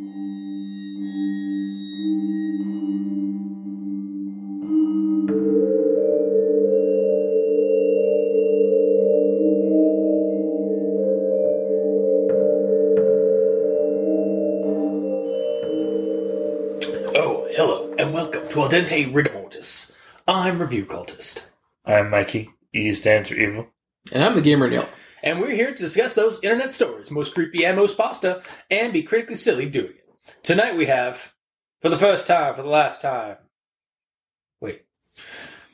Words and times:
Oh, 0.00 0.04
hello, 17.50 17.92
and 17.98 18.14
welcome 18.14 18.48
to 18.50 18.62
Al 18.62 18.68
Dente 18.68 19.12
Rigor 19.12 19.32
Mortis. 19.32 19.96
I'm 20.28 20.60
Review 20.60 20.86
Cultist, 20.86 21.42
I'm 21.84 22.10
Mikey. 22.10 22.50
E 22.72 22.94
stands 22.94 23.30
for 23.30 23.34
evil. 23.34 23.66
And 24.12 24.22
I'm 24.22 24.36
the 24.36 24.42
gamer 24.42 24.70
Neil. 24.70 24.88
And 25.28 25.40
we're 25.40 25.50
here 25.50 25.74
to 25.74 25.78
discuss 25.78 26.14
those 26.14 26.42
internet 26.42 26.72
stories, 26.72 27.10
most 27.10 27.34
creepy 27.34 27.62
and 27.62 27.76
most 27.76 27.98
pasta, 27.98 28.42
and 28.70 28.94
be 28.94 29.02
critically 29.02 29.34
silly 29.34 29.68
doing 29.68 29.90
it. 29.90 30.34
Tonight 30.42 30.74
we 30.74 30.86
have, 30.86 31.34
for 31.82 31.90
the 31.90 31.98
first 31.98 32.26
time, 32.26 32.54
for 32.54 32.62
the 32.62 32.70
last 32.70 33.02
time, 33.02 33.36
wait, 34.62 34.86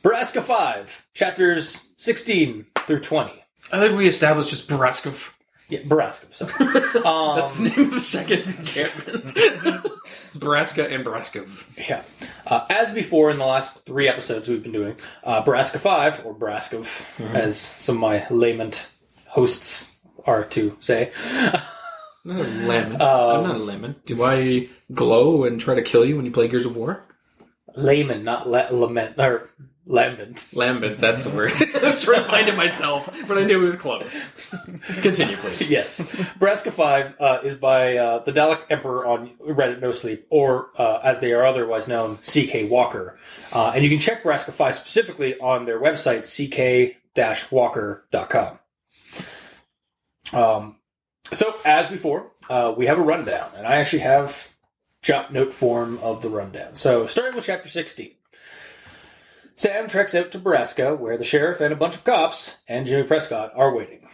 Borrasca 0.03 0.43
5, 0.43 1.07
chapters 1.15 1.93
16 1.99 2.67
through 2.79 2.99
20. 2.99 3.31
I 3.71 3.79
think 3.79 3.97
we 3.97 4.09
established 4.09 4.51
just 4.51 4.69
Baraskov. 4.69 5.35
Yeah, 5.69 5.83
Borrasca, 5.83 6.35
sorry. 6.35 7.05
Um, 7.05 7.37
That's 7.37 7.57
the 7.57 7.69
name 7.69 7.87
of 7.87 7.91
the 7.93 8.01
second 8.01 8.41
encampment. 8.59 9.33
it's 9.37 10.37
Borrasca 10.37 10.93
and 10.93 11.07
Baraskov. 11.07 11.63
Yeah. 11.89 12.03
Uh, 12.45 12.67
as 12.71 12.91
before 12.91 13.31
in 13.31 13.39
the 13.39 13.47
last 13.47 13.85
three 13.87 14.09
episodes 14.09 14.49
we've 14.49 14.65
been 14.65 14.73
doing, 14.73 14.97
uh, 15.23 15.45
Borrasca 15.45 15.79
5, 15.79 16.27
or 16.27 16.35
Baraskov, 16.35 16.89
as 17.21 17.57
some 17.57 17.99
of 17.99 18.01
my 18.01 18.27
lament 18.31 18.89
hosts 19.35 19.99
are 20.25 20.45
to 20.45 20.77
say. 20.79 21.11
I'm 21.27 21.61
not 22.25 22.47
a 22.47 22.49
lemon. 22.49 23.03
Um, 23.03 23.09
I'm 23.09 23.43
not 23.43 23.57
a 23.57 23.65
lemon. 23.65 23.97
Do 24.07 24.23
I 24.23 24.69
glow 24.93 25.45
and 25.45 25.61
try 25.61 25.75
to 25.75 25.83
kill 25.83 26.05
you 26.05 26.17
when 26.17 26.25
you 26.25 26.31
play 26.31 26.49
Gears 26.49 26.65
of 26.65 26.77
War? 26.77 27.05
Layman, 27.77 28.23
not 28.23 28.49
le- 28.49 28.69
lament, 28.71 29.19
or 29.19 29.51
lambent. 29.87 30.47
Lambent, 30.55 31.01
that's 31.01 31.25
the 31.25 31.31
word. 31.31 31.53
I 31.75 31.91
was 31.91 32.03
trying 32.03 32.23
to 32.23 32.29
find 32.29 32.49
it 32.49 32.57
myself, 32.57 33.11
but 33.27 33.37
I 33.37 33.45
knew 33.45 33.63
it 33.63 33.67
was 33.67 33.77
close. 33.77 34.25
Continue, 35.03 35.37
please. 35.37 35.69
Yes. 35.75 36.11
Borrasca 36.39 36.73
5 36.73 37.15
uh, 37.19 37.39
is 37.43 37.57
by 37.57 37.97
uh, 37.97 38.21
the 38.21 38.33
Dalek 38.33 38.61
Emperor 38.71 39.05
on 39.05 39.31
Reddit 39.41 39.81
No 39.81 39.91
Sleep, 39.91 40.27
or 40.31 40.71
uh, 40.79 41.01
as 41.03 41.21
they 41.21 41.33
are 41.33 41.45
otherwise 41.45 41.89
known, 41.89 42.19
CK 42.19 42.71
Walker. 42.71 43.19
Uh, 43.53 43.73
and 43.75 43.83
you 43.83 43.91
can 43.91 43.99
check 43.99 44.23
Borrasca 44.23 44.53
5 44.53 44.75
specifically 44.77 45.37
on 45.41 45.67
their 45.67 45.81
website, 45.81 46.25
ck-walker.com. 47.15 48.59
Um, 50.33 50.77
so, 51.33 51.57
as 51.65 51.89
before, 51.89 52.33
uh, 52.49 52.75
we 52.77 52.87
have 52.87 52.99
a 52.99 53.03
rundown, 53.03 53.51
and 53.57 53.67
I 53.67 53.77
actually 53.77 54.01
have 54.01 54.55
jot 55.03 55.33
note 55.33 55.55
form 55.55 55.99
of 56.03 56.23
the 56.23 56.29
rundown. 56.29 56.75
So, 56.75 57.07
starting 57.07 57.35
with 57.35 57.45
chapter 57.45 57.69
16. 57.69 58.13
Sam 59.57 59.89
treks 59.89 60.15
out 60.15 60.33
to 60.33 60.39
Borrasca, 60.39 60.99
where 60.99 61.17
the 61.17 61.25
sheriff 61.25 61.61
and 61.61 61.73
a 61.73 61.77
bunch 61.77 61.95
of 61.95 62.05
cops 62.05 62.59
and 62.67 62.87
Jimmy 62.87 63.05
Prescott 63.05 63.53
are 63.55 63.75
waiting. 63.75 64.09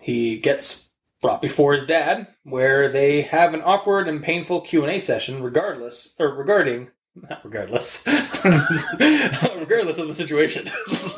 He 0.00 0.38
gets 0.38 0.90
brought 1.22 1.40
before 1.40 1.72
his 1.72 1.86
dad, 1.86 2.26
where 2.42 2.88
they 2.88 3.22
have 3.22 3.54
an 3.54 3.62
awkward 3.64 4.06
and 4.08 4.22
painful 4.22 4.60
Q 4.60 4.82
and 4.82 4.92
A 4.92 4.98
session, 4.98 5.42
regardless 5.42 6.14
or 6.18 6.34
regarding 6.34 6.90
not 7.14 7.44
regardless, 7.44 8.06
regardless 8.06 9.98
of 9.98 10.08
the 10.08 10.14
situation, 10.14 10.70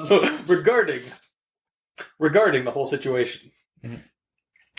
regarding 0.47 1.03
regarding 2.19 2.65
the 2.65 2.71
whole 2.73 2.87
situation. 2.87 3.53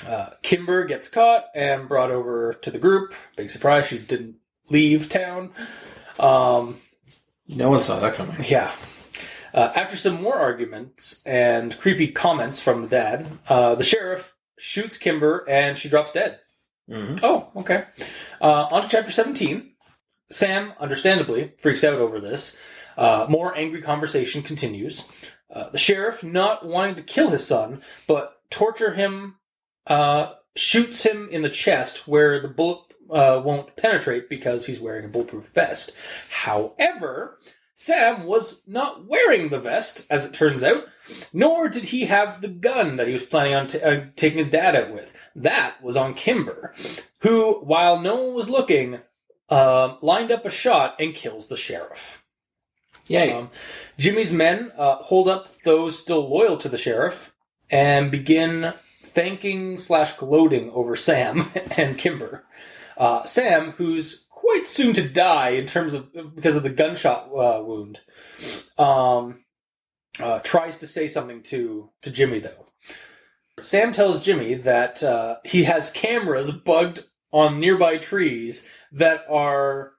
Uh, 0.05 0.31
Kimber 0.41 0.83
gets 0.85 1.07
caught 1.07 1.45
and 1.55 1.88
brought 1.88 2.11
over 2.11 2.53
to 2.53 2.71
the 2.71 2.79
group. 2.79 3.13
Big 3.38 3.49
surprise, 3.49 3.88
she 3.88 3.97
didn't 3.99 4.35
leave 4.69 5.09
town. 5.09 5.51
Um, 6.19 6.79
No 7.47 7.69
one 7.69 7.79
saw 7.81 7.99
that 7.99 8.16
coming. 8.16 8.43
yeah. 8.47 8.71
Uh, 9.53 9.71
after 9.75 9.95
some 9.95 10.21
more 10.21 10.35
arguments 10.35 11.22
and 11.25 11.78
creepy 11.79 12.09
comments 12.09 12.59
from 12.59 12.81
the 12.81 12.88
dad, 12.89 13.39
uh, 13.47 13.75
the 13.75 13.83
sheriff 13.85 14.33
shoots 14.57 14.97
Kimber 14.97 15.45
and 15.47 15.78
she 15.78 15.88
drops 15.88 16.12
dead. 16.12 16.39
Mhm. 16.89 17.19
Oh, 17.23 17.50
okay. 17.56 17.85
Uh, 18.41 18.67
on 18.72 18.81
to 18.81 18.88
chapter 18.89 19.12
17. 19.12 19.72
Sam, 20.29 20.73
understandably, 20.79 21.53
freaks 21.57 21.83
out 21.83 22.00
over 22.00 22.19
this. 22.19 22.59
Uh, 22.97 23.27
more 23.29 23.56
angry 23.57 23.81
conversation 23.81 24.41
continues. 24.41 25.09
Uh, 25.50 25.69
the 25.69 25.77
sheriff, 25.77 26.23
not 26.23 26.66
wanting 26.66 26.95
to 26.95 27.01
kill 27.03 27.29
his 27.29 27.45
son, 27.45 27.81
but 28.07 28.41
torture 28.50 28.94
him, 28.94 29.35
uh, 29.88 30.34
shoots 30.56 31.03
him 31.03 31.29
in 31.29 31.41
the 31.41 31.50
chest 31.50 32.07
where 32.07 32.41
the 32.41 32.47
bullet 32.47 32.79
uh, 33.09 33.41
won't 33.44 33.75
penetrate 33.75 34.29
because 34.29 34.66
he's 34.66 34.79
wearing 34.79 35.06
a 35.06 35.09
bulletproof 35.09 35.47
vest. 35.53 35.96
However, 36.29 37.40
Sam 37.75 38.24
was 38.24 38.62
not 38.66 39.06
wearing 39.06 39.50
the 39.50 39.59
vest, 39.59 40.07
as 40.09 40.25
it 40.25 40.34
turns 40.34 40.63
out, 40.63 40.85
nor 41.34 41.68
did 41.68 41.88
he 41.88 42.06
have 42.06 42.41
the 42.41 42.47
gun 42.47 42.95
that 42.95 43.07
he 43.07 43.13
was 43.13 43.25
planning 43.25 43.53
on 43.53 43.68
ta- 43.68 43.78
uh, 43.79 44.06
taking 44.16 44.38
his 44.38 44.50
dad 44.50 44.75
out 44.75 44.91
with. 44.91 45.13
That 45.35 45.84
was 45.84 45.95
on 45.95 46.13
Kimber, 46.13 46.74
who, 47.19 47.59
while 47.59 48.00
no 48.00 48.16
one 48.22 48.34
was 48.34 48.50
looking, 48.50 49.00
uh, 49.50 49.95
lined 50.01 50.31
up 50.31 50.45
a 50.45 50.50
shot 50.50 50.95
and 51.00 51.13
kills 51.13 51.47
the 51.47 51.57
sheriff. 51.57 52.24
Yay. 53.07 53.34
Um, 53.34 53.50
Jimmy's 54.00 54.31
men 54.31 54.72
uh, 54.78 54.95
hold 54.95 55.28
up 55.28 55.47
those 55.63 56.00
still 56.00 56.28
loyal 56.28 56.57
to 56.57 56.69
the 56.69 56.78
sheriff 56.78 57.34
and 57.69 58.09
begin 58.09 58.74
thanking 59.15 59.77
slash 59.77 60.13
gloating 60.17 60.69
over 60.71 60.95
Sam 60.95 61.51
and 61.77 61.97
Kimber. 61.97 62.43
Uh, 62.97 63.23
Sam, 63.23 63.71
who's 63.71 64.25
quite 64.29 64.67
soon 64.67 64.93
to 64.93 65.07
die 65.07 65.49
in 65.49 65.65
terms 65.65 65.93
of 65.93 66.35
because 66.35 66.55
of 66.55 66.63
the 66.63 66.69
gunshot 66.69 67.29
uh, 67.29 67.63
wound, 67.63 67.99
um, 68.77 69.43
uh, 70.19 70.39
tries 70.39 70.77
to 70.79 70.87
say 70.87 71.07
something 71.07 71.41
to 71.43 71.89
to 72.03 72.11
Jimmy 72.11 72.39
though. 72.39 72.67
Sam 73.61 73.93
tells 73.93 74.23
Jimmy 74.23 74.55
that 74.55 75.01
uh, 75.01 75.37
he 75.45 75.63
has 75.63 75.89
cameras 75.89 76.51
bugged 76.51 77.05
on 77.31 77.59
nearby 77.59 77.97
trees 77.97 78.67
that 78.91 79.25
are 79.29 79.93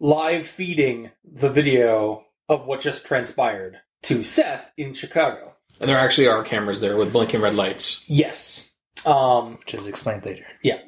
live 0.00 0.46
feeding 0.46 1.10
the 1.24 1.50
video 1.50 2.24
of 2.48 2.66
what 2.66 2.80
just 2.80 3.06
transpired 3.06 3.78
to 4.02 4.24
Seth 4.24 4.70
in 4.76 4.94
Chicago. 4.94 5.53
And 5.80 5.88
there 5.90 5.98
actually 5.98 6.28
are 6.28 6.42
cameras 6.44 6.80
there 6.80 6.96
with 6.96 7.12
blinking 7.12 7.40
red 7.40 7.54
lights. 7.54 8.04
Yes. 8.06 8.70
Um, 9.04 9.56
Which 9.58 9.74
is 9.74 9.86
explained 9.86 10.24
later. 10.24 10.46
yeah. 10.62 10.78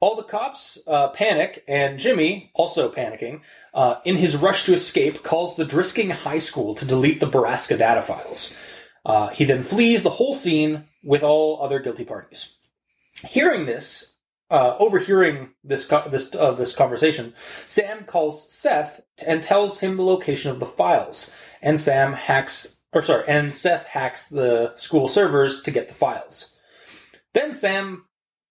All 0.00 0.16
the 0.16 0.24
cops 0.24 0.78
uh, 0.88 1.10
panic, 1.10 1.62
and 1.68 1.96
Jimmy, 1.96 2.50
also 2.54 2.90
panicking, 2.90 3.40
uh, 3.72 3.96
in 4.04 4.16
his 4.16 4.36
rush 4.36 4.64
to 4.64 4.74
escape, 4.74 5.22
calls 5.22 5.54
the 5.54 5.64
Drisking 5.64 6.10
High 6.10 6.38
School 6.38 6.74
to 6.74 6.84
delete 6.84 7.20
the 7.20 7.30
Borrasca 7.30 7.78
data 7.78 8.02
files. 8.02 8.52
Uh, 9.06 9.28
he 9.28 9.44
then 9.44 9.62
flees 9.62 10.02
the 10.02 10.10
whole 10.10 10.34
scene 10.34 10.88
with 11.04 11.22
all 11.22 11.62
other 11.62 11.78
guilty 11.78 12.04
parties. 12.04 12.56
Hearing 13.28 13.64
this, 13.64 14.14
uh, 14.50 14.76
overhearing 14.78 15.50
this 15.62 15.86
co- 15.86 16.08
this 16.08 16.34
uh, 16.34 16.50
this 16.52 16.74
conversation, 16.74 17.32
Sam 17.68 18.02
calls 18.04 18.52
Seth 18.52 19.00
and 19.24 19.40
tells 19.40 19.78
him 19.78 19.96
the 19.96 20.02
location 20.02 20.50
of 20.50 20.58
the 20.58 20.66
files. 20.66 21.32
And 21.62 21.78
Sam 21.78 22.12
hacks, 22.12 22.80
or 22.92 23.02
sorry, 23.02 23.24
and 23.26 23.54
Seth 23.54 23.86
hacks 23.86 24.28
the 24.28 24.72
school 24.76 25.08
servers 25.08 25.62
to 25.62 25.70
get 25.70 25.88
the 25.88 25.94
files. 25.94 26.56
Then 27.32 27.54
Sam 27.54 28.04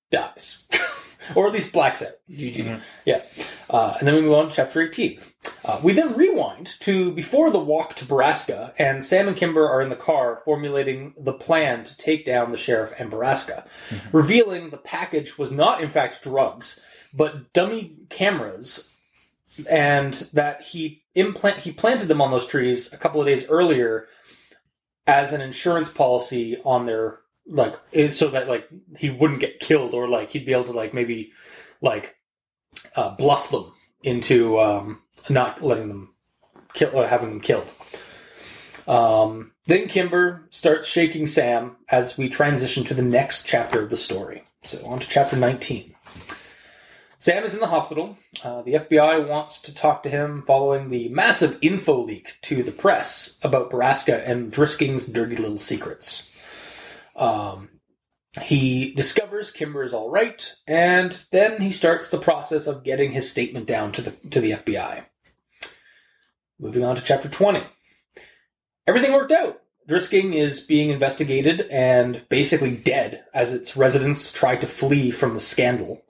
dies, 0.09 0.68
or 1.35 1.47
at 1.47 1.53
least 1.53 1.72
blacks 1.72 2.02
out. 2.02 2.13
GG. 2.29 2.81
Yeah. 3.06 3.24
Uh, 3.69 3.96
and 4.00 4.07
then 4.07 4.16
we 4.16 4.22
move 4.22 4.34
on 4.34 4.50
to 4.50 4.56
chapter 4.56 4.81
18. 4.81 5.19
Uh, 5.63 5.79
we 5.84 5.94
then 5.94 6.16
rewind 6.16 6.79
to 6.81 7.12
before 7.12 7.52
the 7.52 7.59
walk 7.59 7.96
to 7.96 8.06
Borrasca, 8.06 8.74
and 8.78 9.03
Sam 9.03 9.28
and 9.28 9.38
Kimber 9.38 9.68
are 9.68 9.81
in 9.81 9.90
the 9.90 9.96
car 9.96 10.41
formulating 10.46 11.13
the 11.19 11.34
plan 11.34 11.84
to 11.84 11.97
take 11.97 12.25
down 12.25 12.52
the 12.52 12.58
sheriff 12.58 12.94
and 12.97 13.12
Borrasca, 13.12 13.66
revealing 14.12 14.69
the 14.69 14.78
package 14.78 15.38
was 15.38 15.52
not, 15.52 15.81
in 15.81 15.90
fact, 15.90 16.22
drugs, 16.22 16.84
but 17.13 17.53
dummy 17.53 17.96
cameras, 18.09 18.96
and 19.70 20.14
that 20.34 20.61
he 20.61 21.03
implant 21.16 21.58
he 21.58 21.72
planted 21.72 22.08
them 22.08 22.22
on 22.22 22.32
those 22.32 22.47
trees 22.47 22.94
a 22.94 22.97
couple 22.97 23.20
of 23.20 23.28
days 23.28 23.46
earlier 23.49 24.08
as 25.11 25.34
an 25.34 25.41
insurance 25.41 25.90
policy 25.90 26.58
on 26.63 26.85
their 26.85 27.19
like 27.46 27.75
so 28.11 28.29
that 28.29 28.47
like 28.47 28.69
he 28.97 29.09
wouldn't 29.09 29.41
get 29.41 29.59
killed 29.59 29.93
or 29.93 30.08
like 30.08 30.29
he'd 30.29 30.46
be 30.46 30.53
able 30.53 30.63
to 30.63 30.72
like 30.72 30.93
maybe 30.93 31.34
like 31.81 32.16
uh, 32.96 33.13
bluff 33.16 33.52
them 33.52 33.73
into 34.03 34.58
um, 34.59 35.02
not 35.29 35.61
letting 35.61 35.90
them 35.90 36.13
kill 36.73 36.91
or 36.93 37.08
having 37.08 37.29
them 37.29 37.41
killed. 37.41 37.67
Um, 38.87 39.52
then 39.66 39.90
Kimber 39.90 40.47
starts 40.49 40.87
shaking 40.87 41.28
Sam 41.28 41.75
as 41.90 42.17
we 42.17 42.29
transition 42.29 42.85
to 42.85 42.93
the 42.93 43.02
next 43.02 43.46
chapter 43.46 43.81
of 43.81 43.90
the 43.90 43.97
story. 43.97 44.43
So 44.63 44.85
on 44.85 44.99
to 44.99 45.08
chapter 45.08 45.35
19. 45.35 45.91
Sam 47.22 47.44
is 47.44 47.53
in 47.53 47.59
the 47.59 47.68
hospital. 47.68 48.18
Uh, 48.44 48.64
the 48.64 48.73
FBI 48.73 49.28
wants 49.28 49.59
to 49.62 49.76
talk 49.76 50.02
to 50.02 50.09
him 50.09 50.44
following 50.47 50.90
the 50.90 51.08
massive 51.09 51.59
info 51.62 52.03
leak 52.03 52.38
to 52.41 52.64
the 52.64 52.72
press 52.72 53.40
about 53.44 53.70
Borrasca 53.70 54.28
and 54.28 54.52
Drisking's 54.52 55.06
dirty 55.06 55.35
little 55.35 55.59
secrets. 55.59 56.32
Um, 57.16 57.70
he 58.41 58.96
discovers 58.96 59.52
Kimber 59.52 59.84
is 59.84 59.94
all 59.94 60.09
right, 60.09 60.52
and 60.66 61.16
then 61.32 61.62
he 61.62 61.70
starts 61.70 62.09
the 62.09 62.18
process 62.18 62.66
of 62.66 62.84
getting 62.84 63.12
his 63.12 63.29
statement 63.29 63.68
down 63.68 63.91
to 63.91 64.02
the 64.02 64.12
to 64.32 64.41
the 64.41 64.53
FBI. 64.53 65.06
Moving 66.59 66.84
on 66.84 66.96
to 66.96 67.03
chapter 67.03 67.29
20. 67.29 67.64
Everything 68.88 69.14
worked 69.14 69.32
out. 69.32 69.62
Drisking 69.88 70.34
is 70.34 70.59
being 70.59 70.90
investigated 70.90 71.62
and 71.70 72.23
basically 72.29 72.76
dead 72.76 73.26
as 73.32 73.53
its 73.53 73.78
residents 73.78 74.32
try 74.32 74.56
to 74.56 74.66
flee 74.66 75.12
from 75.12 75.35
the 75.35 75.40
scandal. 75.40 76.02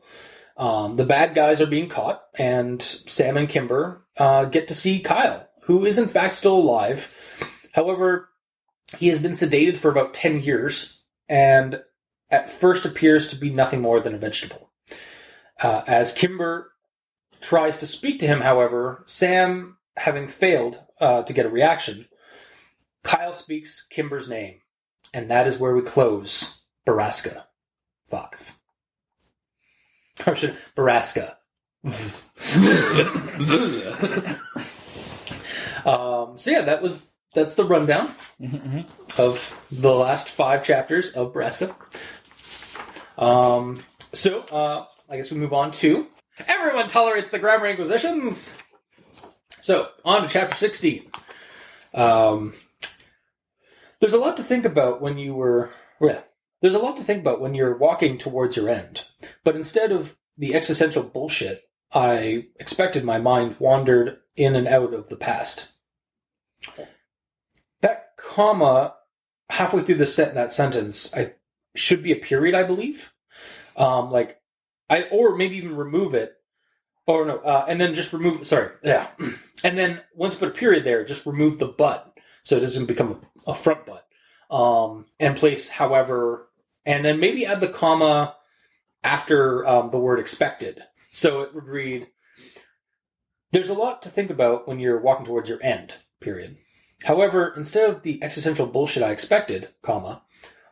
Um, 0.62 0.96
the 0.96 1.06
bad 1.06 1.34
guys 1.34 1.60
are 1.60 1.66
being 1.66 1.90
caught, 1.90 2.22
and 2.36 2.80
Sam 2.80 3.36
and 3.36 3.50
Kimber 3.50 4.06
uh, 4.16 4.46
get 4.46 4.68
to 4.68 4.76
see 4.76 5.00
Kyle, 5.00 5.50
who 5.64 5.86
is 5.86 5.98
in 5.98 6.08
fact 6.08 6.36
still 6.36 6.56
alive. 6.56 7.12
However, 7.72 8.30
he 9.00 9.08
has 9.08 9.18
been 9.18 9.32
sedated 9.32 9.78
for 9.78 9.90
about 9.90 10.14
10 10.14 10.42
years 10.42 11.02
and 11.28 11.82
at 12.30 12.52
first 12.52 12.86
appears 12.86 13.28
to 13.30 13.36
be 13.36 13.50
nothing 13.50 13.82
more 13.82 14.02
than 14.02 14.14
a 14.14 14.20
vegetable. 14.20 14.70
Uh, 15.64 15.82
as 15.88 16.14
Kimber 16.14 16.74
tries 17.40 17.80
to 17.80 17.88
speak 17.88 18.20
to 18.20 18.28
him, 18.28 18.42
however, 18.42 19.02
Sam, 19.08 19.78
having 19.98 20.28
failed 20.28 20.84
uh, 21.00 21.24
to 21.24 21.34
get 21.34 21.48
a 21.48 21.50
reaction, 21.50 22.08
Kyle 23.04 23.34
speaks 23.34 23.88
Kimber's 23.90 24.30
name, 24.30 24.60
and 25.12 25.32
that 25.32 25.48
is 25.48 25.58
where 25.58 25.74
we 25.74 25.82
close 25.82 26.62
Borrasca 26.86 27.46
5. 28.10 28.61
Or 30.28 30.36
Borrasca. 30.76 31.36
Um, 35.86 36.38
so 36.38 36.52
yeah, 36.52 36.62
that 36.62 36.82
was 36.82 37.12
that's 37.34 37.56
the 37.56 37.66
rundown 37.66 38.14
Mhm. 38.42 38.86
of 39.18 39.58
the 39.72 39.94
last 39.94 40.30
five 40.30 40.64
chapters 40.64 41.12
of 41.14 41.34
Borrasca. 41.34 41.74
Um, 43.18 43.84
so 44.14 44.42
uh, 44.42 44.86
I 45.10 45.16
guess 45.18 45.32
we 45.32 45.38
move 45.38 45.54
on 45.54 45.72
to 45.74 46.08
everyone 46.48 46.88
tolerates 46.88 47.32
the 47.32 47.40
grammar 47.40 47.66
inquisitions. 47.68 48.56
So 49.62 49.90
on 50.06 50.24
to 50.24 50.28
chapter 50.28 50.56
sixteen. 50.58 51.10
Um, 51.94 52.54
there's 54.00 54.14
a 54.14 54.18
lot 54.20 54.38
to 54.38 54.44
think 54.44 54.66
about 54.66 55.02
when 55.02 55.18
you 55.18 55.34
were 55.34 55.72
well. 56.00 56.24
There's 56.62 56.76
a 56.76 56.80
lot 56.80 56.98
to 56.98 57.04
think 57.04 57.22
about 57.22 57.42
when 57.42 57.56
you're 57.56 57.76
walking 57.76 58.18
towards 58.18 58.56
your 58.56 58.70
end, 58.70 59.02
but 59.44 59.56
instead 59.56 59.92
of 59.92 60.18
the 60.38 60.54
existential 60.56 61.04
bullshit 61.04 61.64
I 61.94 62.46
expected, 62.60 63.04
my 63.04 63.18
mind 63.18 63.58
wandered 63.60 64.20
in 64.36 64.56
and 64.56 64.68
out 64.68 64.94
of 64.94 65.10
the 65.10 65.18
past. 65.18 65.72
That 67.82 68.12
comma 68.18 68.96
halfway 69.50 69.84
through 69.84 69.96
the 69.96 70.06
set 70.06 70.34
that 70.36 70.54
sentence, 70.54 71.16
I 71.16 71.34
should 71.76 72.02
be 72.04 72.12
a 72.12 72.18
period, 72.18 72.56
I 72.56 72.64
believe. 72.64 73.12
Um, 73.76 74.12
like 74.12 74.40
I 74.90 75.04
or 75.12 75.36
maybe 75.36 75.58
even 75.58 75.76
remove 75.76 76.14
it. 76.14 76.38
Or 77.08 77.26
no, 77.26 77.40
uh, 77.40 77.66
and 77.68 77.82
then 77.82 77.96
just 77.96 78.14
remove. 78.14 78.46
Sorry, 78.46 78.70
yeah, 78.84 79.08
and 79.64 79.78
then 79.78 80.02
once 80.14 80.36
put 80.36 80.50
a 80.50 80.52
period 80.52 80.84
there, 80.84 81.04
just 81.04 81.26
remove 81.26 81.58
the 81.58 81.68
but, 81.68 82.16
so 82.44 82.56
it 82.56 82.60
doesn't 82.60 82.86
become 82.86 83.26
a, 83.48 83.52
a 83.52 83.56
front 83.56 83.86
but. 83.86 84.08
Um, 84.56 85.08
and 85.20 85.36
place 85.36 85.68
however, 85.68 86.48
and 86.86 87.06
then 87.06 87.20
maybe 87.20 87.46
add 87.46 87.62
the 87.62 87.68
comma 87.68 88.36
after 89.04 89.66
um, 89.68 89.92
the 89.92 90.00
word 90.00 90.20
expected. 90.20 90.82
So 91.12 91.42
it 91.42 91.54
would 91.54 91.66
read, 91.66 92.08
"There's 93.52 93.70
a 93.70 93.74
lot 93.74 94.02
to 94.04 94.10
think 94.10 94.30
about 94.30 94.68
when 94.68 94.80
you're 94.80 95.00
walking 95.00 95.26
towards 95.26 95.50
your 95.50 95.62
end." 95.62 95.96
Period. 96.20 96.58
However, 97.04 97.54
instead 97.58 97.90
of 97.90 98.04
the 98.04 98.22
existential 98.24 98.68
bullshit 98.68 99.02
I 99.04 99.10
expected, 99.12 99.70
comma, 99.82 100.22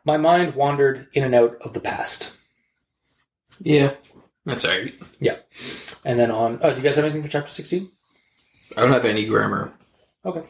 my 0.04 0.16
mind 0.16 0.54
wandered 0.54 1.08
in 1.12 1.24
and 1.24 1.34
out 1.34 1.56
of 1.60 1.72
the 1.72 1.80
past. 1.80 2.32
yeah, 3.58 3.94
that's 4.46 4.64
alright. 4.64 4.94
Yeah. 5.18 5.38
And 6.04 6.18
then 6.18 6.30
on. 6.30 6.60
Oh, 6.62 6.70
do 6.70 6.76
you 6.76 6.82
guys 6.82 6.96
have 6.96 7.04
anything 7.04 7.22
for 7.22 7.28
chapter 7.28 7.50
16? 7.50 7.90
I 8.76 8.80
don't 8.80 8.92
have 8.92 9.04
any 9.04 9.26
grammar. 9.26 9.72
Okay. 10.24 10.44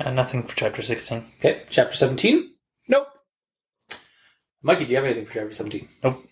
Uh, 0.00 0.10
nothing 0.10 0.42
for 0.42 0.54
chapter 0.56 0.82
16. 0.82 1.24
Okay. 1.38 1.62
Chapter 1.70 1.96
17? 1.96 2.50
Nope. 4.66 4.74
Mikey, 4.74 4.84
do 4.86 4.90
you 4.90 4.96
have 4.96 5.04
anything 5.04 5.26
for 5.26 5.32
chapter 5.34 5.54
17? 5.54 5.88
Nope. 6.02 6.24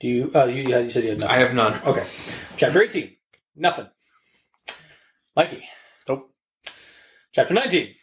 Do 0.00 0.08
you. 0.08 0.30
Uh, 0.34 0.44
you, 0.46 0.62
yeah, 0.68 0.78
you 0.78 0.90
said 0.90 1.02
you 1.04 1.10
had 1.10 1.20
nothing. 1.20 1.36
I 1.36 1.38
have 1.40 1.54
none. 1.54 1.80
Okay. 1.84 2.06
Chapter 2.56 2.82
18? 2.82 3.16
Nothing. 3.56 3.88
Mikey? 5.36 5.64
Nope. 6.08 6.30
Chapter 7.32 7.54
19? 7.54 7.94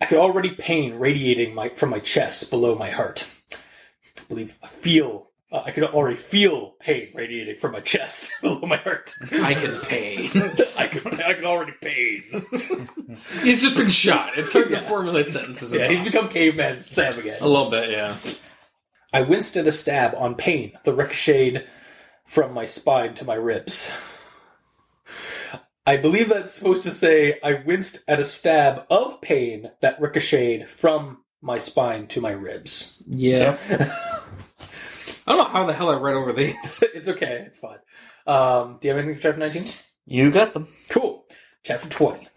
I 0.00 0.06
could 0.06 0.18
already 0.18 0.50
pain 0.54 0.94
radiating 0.94 1.54
my, 1.54 1.68
from 1.70 1.90
my 1.90 1.98
chest 1.98 2.50
below 2.50 2.74
my 2.74 2.90
heart. 2.90 3.26
I 3.52 4.22
believe 4.28 4.56
I 4.62 4.66
feel. 4.66 5.28
Uh, 5.52 5.62
I 5.66 5.72
could 5.72 5.82
already 5.82 6.16
feel 6.16 6.74
pain 6.80 7.10
radiating 7.12 7.58
from 7.58 7.72
my 7.72 7.80
chest 7.80 8.30
below 8.40 8.60
my 8.60 8.76
heart. 8.76 9.14
I 9.32 9.52
can 9.54 9.74
pain. 9.80 10.30
I 10.78 10.86
could, 10.86 11.20
I 11.20 11.34
could 11.34 11.44
already 11.44 11.72
pain. 11.82 12.22
He's 13.42 13.60
just 13.60 13.76
been 13.76 13.88
shot. 13.88 14.38
It's 14.38 14.52
hard 14.52 14.70
Yeah. 14.70 14.78
to 14.78 14.84
formulate 14.86 15.26
sentences. 15.28 15.72
Yeah, 15.72 15.82
and 15.82 15.90
he's 15.90 15.98
thoughts. 16.02 16.14
become 16.16 16.28
caveman 16.28 16.84
Sam 16.86 17.18
again. 17.18 17.38
a 17.40 17.48
little 17.48 17.68
bit. 17.70 17.90
Yeah. 17.90 18.16
I 19.12 19.22
winced 19.22 19.56
at 19.56 19.66
a 19.66 19.72
stab 19.72 20.14
on 20.16 20.34
pain, 20.36 20.72
the 20.84 20.94
ricocheted 20.94 21.66
from 22.26 22.52
my 22.54 22.66
spine 22.66 23.14
to 23.14 23.24
my 23.24 23.34
ribs. 23.34 23.90
I 25.86 25.96
believe 25.96 26.28
that's 26.28 26.54
supposed 26.54 26.82
to 26.84 26.92
say 26.92 27.40
I 27.42 27.54
winced 27.66 28.04
at 28.06 28.20
a 28.20 28.24
stab 28.24 28.84
of 28.90 29.20
pain 29.20 29.70
that 29.80 30.00
ricocheted 30.00 30.68
from 30.68 31.18
my 31.42 31.58
spine 31.58 32.06
to 32.08 32.20
my 32.20 32.30
ribs. 32.30 33.02
Yeah. 33.08 33.58
I 35.26 35.32
don't 35.32 35.38
know 35.38 35.44
how 35.44 35.66
the 35.66 35.72
hell 35.72 35.90
I 35.90 35.96
read 35.96 36.14
over 36.14 36.32
these. 36.32 36.54
it's 36.94 37.08
okay, 37.08 37.44
it's 37.46 37.58
fine. 37.58 37.78
Um, 38.26 38.78
do 38.80 38.86
you 38.88 38.94
have 38.94 39.02
anything 39.02 39.16
for 39.16 39.22
chapter 39.22 39.40
19? 39.40 39.72
You 40.06 40.30
got 40.30 40.54
them. 40.54 40.68
Cool. 40.88 41.24
Chapter 41.64 41.88
20. 41.88 42.28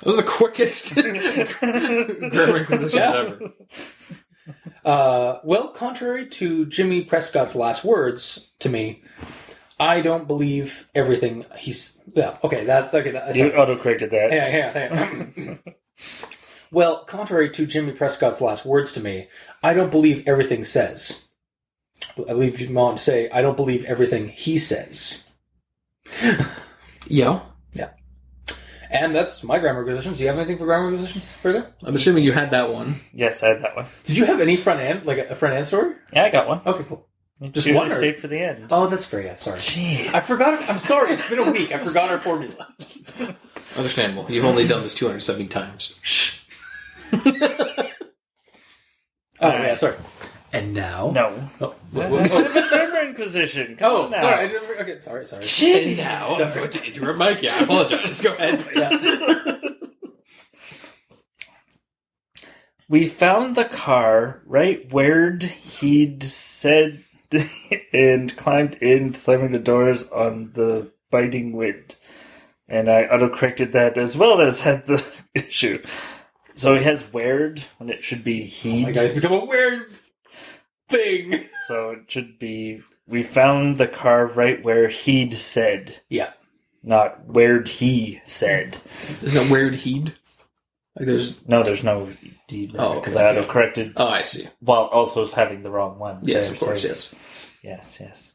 That 0.00 0.06
was 0.06 0.16
the 0.16 0.22
quickest 0.22 0.94
grammar 0.94 2.58
inquisitions 2.58 2.94
Yeah. 2.94 3.12
ever. 3.14 3.40
Uh, 4.84 5.38
well, 5.44 5.68
contrary 5.68 6.26
to 6.28 6.66
Jimmy 6.66 7.04
Prescott's 7.04 7.54
last 7.54 7.84
words 7.84 8.50
to 8.60 8.68
me, 8.68 9.02
I 9.80 10.00
don't 10.00 10.26
believe 10.26 10.88
everything 10.94 11.44
he's. 11.58 12.00
Yeah, 12.14 12.36
okay, 12.42 12.64
that 12.64 12.92
okay. 12.94 13.10
That, 13.12 13.34
You 13.34 13.48
sorry. 13.50 13.56
auto 13.56 13.78
corrected 13.78 14.10
that. 14.10 14.32
Yeah, 14.32 14.48
yeah, 14.48 14.70
hang 14.72 14.92
on, 14.92 15.32
hang 15.34 15.48
on. 15.66 15.74
well, 16.70 17.04
contrary 17.04 17.50
to 17.50 17.66
Jimmy 17.66 17.92
Prescott's 17.92 18.40
last 18.40 18.64
words 18.64 18.92
to 18.94 19.00
me, 19.00 19.28
I 19.62 19.74
don't 19.74 19.90
believe 19.90 20.26
everything 20.26 20.64
says. 20.64 21.28
I 22.16 22.22
believe 22.32 22.60
you 22.60 22.72
want 22.72 22.98
to 22.98 23.04
say 23.04 23.28
I 23.30 23.42
don't 23.42 23.56
believe 23.56 23.84
everything 23.84 24.28
he 24.28 24.56
says, 24.58 25.30
Yeah. 27.06 27.40
And 28.90 29.14
that's 29.14 29.42
my 29.44 29.58
grammar 29.58 29.84
positions. 29.84 30.18
Do 30.18 30.24
you 30.24 30.28
have 30.28 30.38
anything 30.38 30.58
for 30.58 30.64
grammar 30.64 30.90
positions 30.90 31.30
further? 31.42 31.72
I'm 31.82 31.94
assuming 31.96 32.24
you 32.24 32.32
had 32.32 32.50
that 32.52 32.72
one. 32.72 32.96
Yes, 33.12 33.42
I 33.42 33.48
had 33.48 33.62
that 33.62 33.76
one. 33.76 33.86
Did 34.04 34.16
you 34.16 34.24
have 34.26 34.40
any 34.40 34.56
front 34.56 34.80
end, 34.80 35.04
like 35.06 35.18
a, 35.18 35.28
a 35.28 35.34
front 35.34 35.54
end 35.54 35.66
story? 35.66 35.94
Yeah, 36.12 36.24
I 36.24 36.30
got 36.30 36.48
one. 36.48 36.60
Okay, 36.66 36.84
cool. 36.88 37.06
Just 37.40 37.54
Just 37.54 37.66
usually 37.68 37.84
one 37.86 37.92
or- 37.92 38.00
saved 38.00 38.18
for 38.20 38.26
the 38.26 38.38
end. 38.40 38.66
Oh, 38.70 38.88
that's 38.88 39.04
fair. 39.04 39.22
Yeah, 39.22 39.36
sorry. 39.36 39.60
Jeez. 39.60 40.12
I 40.12 40.18
forgot. 40.20 40.68
I'm 40.68 40.78
sorry. 40.78 41.12
It's 41.12 41.28
been 41.30 41.38
a 41.38 41.50
week. 41.52 41.70
I 41.70 41.78
forgot 41.78 42.10
our 42.10 42.20
formula. 42.20 42.74
Understandable. 43.76 44.26
You've 44.28 44.44
only 44.44 44.66
done 44.66 44.82
this 44.82 44.94
270 44.94 45.46
times. 45.46 45.94
Shh. 46.02 46.40
oh 47.12 47.22
yeah, 49.40 49.74
sorry. 49.76 49.96
And 50.52 50.72
now. 50.72 51.10
No. 51.10 51.48
Oh, 51.60 51.74
That's 51.92 52.30
wh- 52.30 52.32
wh- 52.32 52.56
a 52.56 52.68
grammar 52.70 53.08
inquisition. 53.08 53.76
Come 53.76 53.92
oh 53.92 54.04
on 54.04 54.10
now. 54.12 54.20
sorry. 54.22 54.44
I 54.44 54.48
didn't, 54.48 54.80
okay, 54.80 54.98
sorry. 54.98 55.26
Sorry. 55.26 55.88
And 55.88 55.96
now 55.98 56.26
I'm 56.36 56.54
going 56.54 56.70
to 56.70 56.86
interrupt 56.86 57.18
Mike. 57.18 57.42
Yeah, 57.42 57.54
I 57.56 57.64
apologize. 57.64 58.20
Go 58.22 58.32
ahead. 58.34 58.64
Yeah. 58.74 59.54
We 62.90 63.06
found 63.06 63.54
the 63.54 63.66
car 63.66 64.40
right 64.46 64.90
where 64.90 65.36
he'd 65.36 66.22
said 66.24 67.04
and 67.92 68.34
climbed 68.34 68.76
in, 68.76 69.12
slamming 69.12 69.52
the 69.52 69.58
doors 69.58 70.08
on 70.08 70.52
the 70.54 70.90
biting 71.10 71.52
wind. 71.52 71.96
And 72.66 72.88
I 72.90 73.02
auto-corrected 73.04 73.72
that 73.72 73.98
as 73.98 74.16
well 74.16 74.40
as 74.40 74.60
had 74.60 74.86
the 74.86 75.04
issue. 75.34 75.82
So 76.54 76.76
he 76.76 76.84
has 76.84 77.12
weird 77.12 77.62
when 77.76 77.90
it 77.90 78.02
should 78.04 78.24
be 78.24 78.44
Oh 78.44 78.46
he'd. 78.46 78.82
my 78.96 79.02
it's 79.02 79.14
become 79.14 79.32
a 79.34 79.44
weird 79.44 79.92
thing. 80.88 81.44
So 81.66 81.90
it 81.90 82.10
should 82.10 82.38
be 82.38 82.82
we 83.06 83.22
found 83.22 83.78
the 83.78 83.86
car 83.88 84.26
right 84.26 84.62
where 84.62 84.88
he'd 84.88 85.34
said, 85.34 86.00
Yeah. 86.08 86.32
not 86.82 87.26
where'd 87.26 87.68
he 87.68 88.20
said. 88.26 88.78
There's 89.20 89.34
no 89.34 89.50
weird 89.50 89.74
heed. 89.74 90.14
Like 90.96 91.06
there's. 91.06 91.46
No, 91.46 91.62
there's 91.62 91.84
no 91.84 92.08
D 92.48 92.72
Oh, 92.76 92.94
because 92.98 93.14
okay. 93.14 93.24
I 93.24 93.30
auto-corrected 93.30 93.92
Oh, 93.96 94.08
I 94.08 94.22
see. 94.22 94.48
while 94.60 94.84
also 94.84 95.24
having 95.26 95.62
the 95.62 95.70
wrong 95.70 95.98
one. 95.98 96.20
Yes, 96.24 96.46
there, 96.46 96.54
of 96.54 96.60
course. 96.60 96.82
so 96.82 96.88
Yes. 96.88 97.14
Yes, 97.62 97.98
yes. 98.00 98.32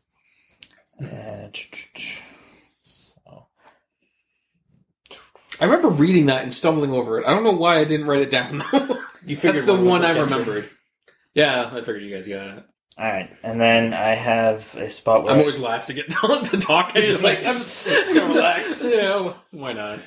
Uh, 1.01 1.49
so. 2.83 3.47
I 5.59 5.65
remember 5.65 5.89
reading 5.89 6.27
that 6.27 6.43
and 6.43 6.53
stumbling 6.53 6.91
over 6.91 7.19
it. 7.19 7.25
I 7.27 7.31
don't 7.31 7.43
know 7.43 7.51
why 7.51 7.79
I 7.79 7.83
didn't 7.83 8.07
write 8.07 8.21
it 8.21 8.31
down. 8.31 8.63
You 9.25 9.37
figured 9.37 9.55
That's 9.55 9.67
the 9.67 9.75
one 9.75 10.03
I 10.03 10.17
remembered. 10.19 10.65
it. 10.65 10.71
Remembered. 11.35 11.71
Yeah, 11.73 11.77
I 11.77 11.83
figured 11.83 12.03
you 12.03 12.15
guys 12.15 12.27
got 12.27 12.57
it. 12.57 12.65
All 12.95 13.05
right, 13.05 13.35
and 13.41 13.59
then 13.59 13.91
I 13.93 14.13
have 14.13 14.75
a 14.75 14.87
spot 14.89 15.23
where 15.23 15.33
I'm 15.33 15.39
always 15.39 15.57
last 15.57 15.87
to 15.87 15.93
get 15.93 16.09
to 16.11 16.57
talk. 16.59 16.91
And 16.95 17.03
He's 17.03 17.13
just 17.15 17.23
like, 17.23 17.39
like, 17.39 17.47
I'm 17.47 17.55
just 17.55 17.85
gonna 17.87 18.27
relax. 18.33 18.85
yeah, 18.87 19.33
why 19.51 19.73
not? 19.73 19.99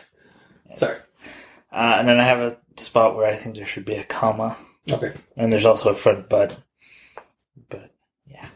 Sorry. 0.75 0.99
uh, 1.73 1.97
and 1.99 2.07
then 2.09 2.21
I 2.21 2.25
have 2.25 2.39
a 2.41 2.57
spot 2.81 3.17
where 3.17 3.27
I 3.27 3.35
think 3.37 3.57
there 3.57 3.67
should 3.67 3.85
be 3.85 3.95
a 3.97 4.05
comma, 4.05 4.57
Okay. 4.89 5.15
and 5.37 5.53
there's 5.53 5.67
also 5.67 5.91
a 5.91 5.95
front 5.97 6.29
but. 6.29 6.57
But 7.69 7.91
yeah, 8.31 8.47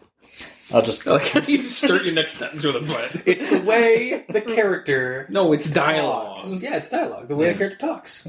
I'll 0.71 0.83
just 0.83 1.05
I 1.09 1.13
like 1.13 1.27
how 1.31 1.41
you 1.41 1.65
start 1.65 2.05
your 2.05 2.15
next 2.15 2.35
sentence 2.35 2.63
with 2.65 2.77
a 2.77 2.81
but. 2.83 3.23
It's 3.27 3.51
the 3.51 3.61
way 3.63 4.25
the 4.29 4.43
character 4.43 5.27
No, 5.29 5.53
it's 5.53 5.69
dialogue. 5.71 6.43
Yeah, 6.61 6.77
it's 6.77 6.91
dialogue. 6.91 7.27
The 7.27 7.35
way 7.35 7.51
the 7.51 7.59
character 7.59 7.79
talks. 7.85 8.29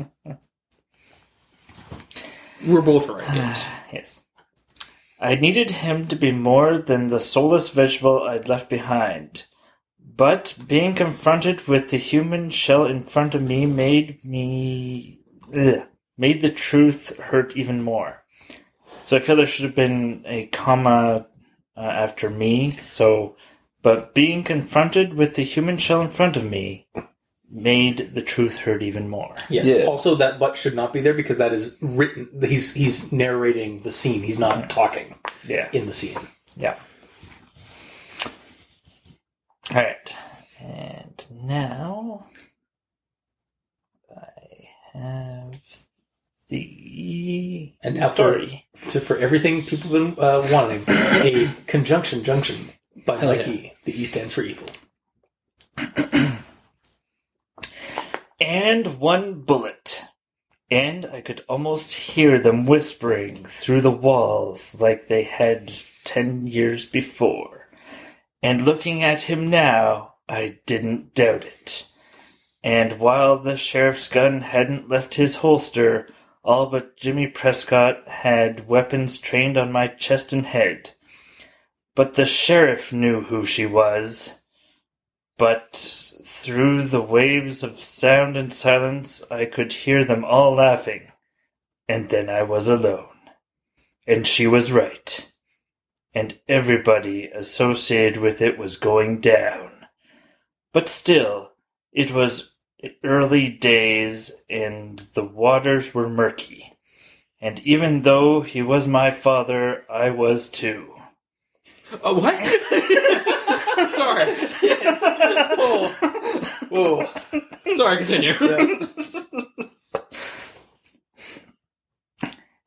We're 2.65 2.81
both 2.81 3.07
right. 3.07 3.23
Yes. 3.35 3.65
yes. 3.93 4.20
I 5.21 5.35
needed 5.35 5.69
him 5.69 6.07
to 6.07 6.15
be 6.15 6.31
more 6.31 6.79
than 6.79 7.07
the 7.07 7.19
soulless 7.19 7.69
vegetable 7.69 8.23
I'd 8.23 8.49
left 8.49 8.69
behind. 8.69 9.45
But 9.99 10.55
being 10.67 10.95
confronted 10.95 11.67
with 11.67 11.91
the 11.91 11.97
human 11.97 12.49
shell 12.49 12.85
in 12.85 13.03
front 13.03 13.35
of 13.35 13.43
me 13.43 13.67
made 13.67 14.25
me. 14.25 15.19
Ugh, 15.55 15.85
made 16.17 16.41
the 16.41 16.49
truth 16.49 17.17
hurt 17.17 17.55
even 17.55 17.83
more. 17.83 18.23
So 19.05 19.15
I 19.15 19.19
feel 19.19 19.35
there 19.35 19.45
should 19.45 19.65
have 19.65 19.75
been 19.75 20.23
a 20.25 20.47
comma 20.47 21.27
uh, 21.77 21.79
after 21.79 22.29
me. 22.29 22.71
So, 22.71 23.35
but 23.83 24.15
being 24.15 24.43
confronted 24.43 25.13
with 25.13 25.35
the 25.35 25.43
human 25.43 25.77
shell 25.77 26.01
in 26.01 26.09
front 26.09 26.35
of 26.35 26.49
me 26.49 26.87
made 27.51 28.15
the 28.15 28.21
truth 28.21 28.55
hurt 28.57 28.81
even 28.81 29.09
more. 29.09 29.35
Yes. 29.49 29.67
Yeah. 29.69 29.85
Also, 29.85 30.15
that 30.15 30.39
but 30.39 30.55
should 30.57 30.75
not 30.75 30.93
be 30.93 31.01
there 31.01 31.13
because 31.13 31.37
that 31.37 31.53
is 31.53 31.75
written. 31.81 32.29
He's 32.41 32.73
he's 32.73 33.11
narrating 33.11 33.81
the 33.83 33.91
scene. 33.91 34.23
He's 34.23 34.39
not 34.39 34.69
talking 34.69 35.15
Yeah. 35.47 35.69
in 35.73 35.85
the 35.85 35.93
scene. 35.93 36.17
Yeah. 36.55 36.77
All 39.73 39.77
right. 39.81 40.15
And 40.59 41.25
now 41.43 42.27
I 44.15 44.67
have 44.93 45.55
the 46.49 47.73
And 47.83 47.95
now 47.95 48.07
for- 48.07 48.13
story. 48.13 48.67
So 48.89 48.99
for 48.99 49.17
everything 49.17 49.65
people 49.65 49.89
have 49.91 50.15
been 50.15 50.23
uh, 50.23 50.47
wanting, 50.51 50.83
a 50.87 51.49
conjunction 51.67 52.23
junction 52.23 52.69
by 53.05 53.17
Hell 53.17 53.35
Mike 53.35 53.47
yeah. 53.47 53.53
E. 53.53 53.73
The 53.85 54.01
E 54.01 54.05
stands 54.05 54.33
for 54.33 54.41
evil. 54.41 54.67
And 58.81 58.99
one 58.99 59.41
bullet. 59.41 60.01
And 60.71 61.05
I 61.05 61.21
could 61.21 61.45
almost 61.47 61.93
hear 61.93 62.39
them 62.39 62.65
whispering 62.65 63.45
through 63.45 63.81
the 63.81 63.91
walls 63.91 64.81
like 64.81 65.07
they 65.07 65.21
had 65.21 65.71
ten 66.03 66.47
years 66.47 66.87
before. 66.87 67.67
And 68.41 68.65
looking 68.65 69.03
at 69.03 69.21
him 69.21 69.51
now, 69.51 70.15
I 70.27 70.61
didn't 70.65 71.13
doubt 71.13 71.45
it. 71.45 71.89
And 72.63 72.97
while 72.97 73.37
the 73.37 73.55
sheriff's 73.55 74.07
gun 74.07 74.41
hadn't 74.41 74.89
left 74.89 75.13
his 75.13 75.35
holster, 75.35 76.09
all 76.43 76.65
but 76.65 76.97
Jimmy 76.97 77.27
Prescott 77.27 78.07
had 78.07 78.67
weapons 78.67 79.19
trained 79.19 79.59
on 79.59 79.71
my 79.71 79.89
chest 79.89 80.33
and 80.33 80.47
head. 80.47 80.95
But 81.93 82.13
the 82.13 82.25
sheriff 82.25 82.91
knew 82.91 83.21
who 83.21 83.45
she 83.45 83.67
was. 83.67 84.40
But 85.41 85.75
through 86.23 86.83
the 86.83 87.01
waves 87.01 87.63
of 87.63 87.81
sound 87.81 88.37
and 88.37 88.53
silence, 88.53 89.23
I 89.31 89.45
could 89.45 89.73
hear 89.73 90.05
them 90.05 90.23
all 90.23 90.53
laughing. 90.53 91.07
And 91.89 92.09
then 92.09 92.29
I 92.29 92.43
was 92.43 92.67
alone. 92.67 93.17
And 94.05 94.27
she 94.27 94.45
was 94.45 94.71
right. 94.71 95.31
And 96.13 96.39
everybody 96.47 97.25
associated 97.25 98.21
with 98.21 98.39
it 98.39 98.59
was 98.59 98.77
going 98.77 99.19
down. 99.19 99.87
But 100.73 100.87
still, 100.87 101.53
it 101.91 102.11
was 102.11 102.53
early 103.03 103.49
days 103.49 104.29
and 104.47 104.99
the 105.15 105.25
waters 105.25 105.91
were 105.91 106.07
murky. 106.07 106.77
And 107.41 107.57
even 107.61 108.03
though 108.03 108.41
he 108.41 108.61
was 108.61 108.87
my 108.87 109.09
father, 109.09 109.85
I 109.91 110.11
was 110.11 110.49
too. 110.49 110.93
Oh, 112.03 112.19
what? 112.19 112.35
Sorry. 113.89 114.33
Whoa, 115.55 115.87
whoa! 116.69 117.09
Sorry, 117.75 117.97
continue. 117.97 118.33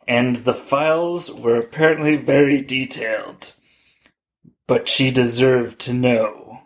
and 0.06 0.37
the 0.37 0.54
files 0.54 1.30
were 1.30 1.56
apparently 1.56 2.16
very 2.16 2.61
detailed. 2.61 3.52
But 4.66 4.88
she 4.88 5.11
deserved 5.11 5.78
to 5.80 5.92
know. 5.92 6.61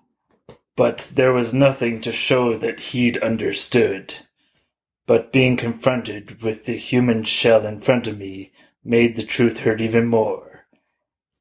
But 0.77 1.09
there 1.13 1.33
was 1.33 1.53
nothing 1.53 2.01
to 2.03 2.13
show 2.13 2.57
that 2.57 2.79
he'd 2.81 3.19
understood. 3.19 4.15
But 5.07 5.33
being 5.33 5.57
confronted 5.57 6.43
with 6.43 6.67
the 6.67 6.77
human 6.77 7.25
shell 7.25 7.67
in 7.67 7.81
front 7.81 8.07
of 8.07 8.19
me 8.19 8.53
made 8.85 9.17
the 9.17 9.25
truth 9.25 9.61
hurt 9.61 9.81
even 9.81 10.07
more. 10.07 10.67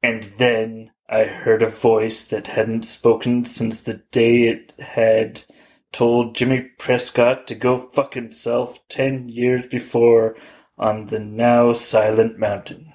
And 0.02 0.24
then 0.38 0.90
I 1.10 1.24
heard 1.24 1.62
a 1.62 1.70
voice 1.70 2.26
that 2.26 2.48
hadn't 2.48 2.82
spoken 2.82 3.46
since 3.46 3.80
the 3.80 4.02
day 4.10 4.42
it 4.48 4.74
had 4.78 5.42
told 5.90 6.36
Jimmy 6.36 6.60
Prescott 6.78 7.46
to 7.46 7.54
go 7.54 7.88
fuck 7.92 8.12
himself 8.12 8.78
ten 8.90 9.30
years 9.30 9.66
before 9.68 10.36
on 10.76 11.06
the 11.06 11.18
now 11.18 11.72
silent 11.72 12.38
mountain. 12.38 12.92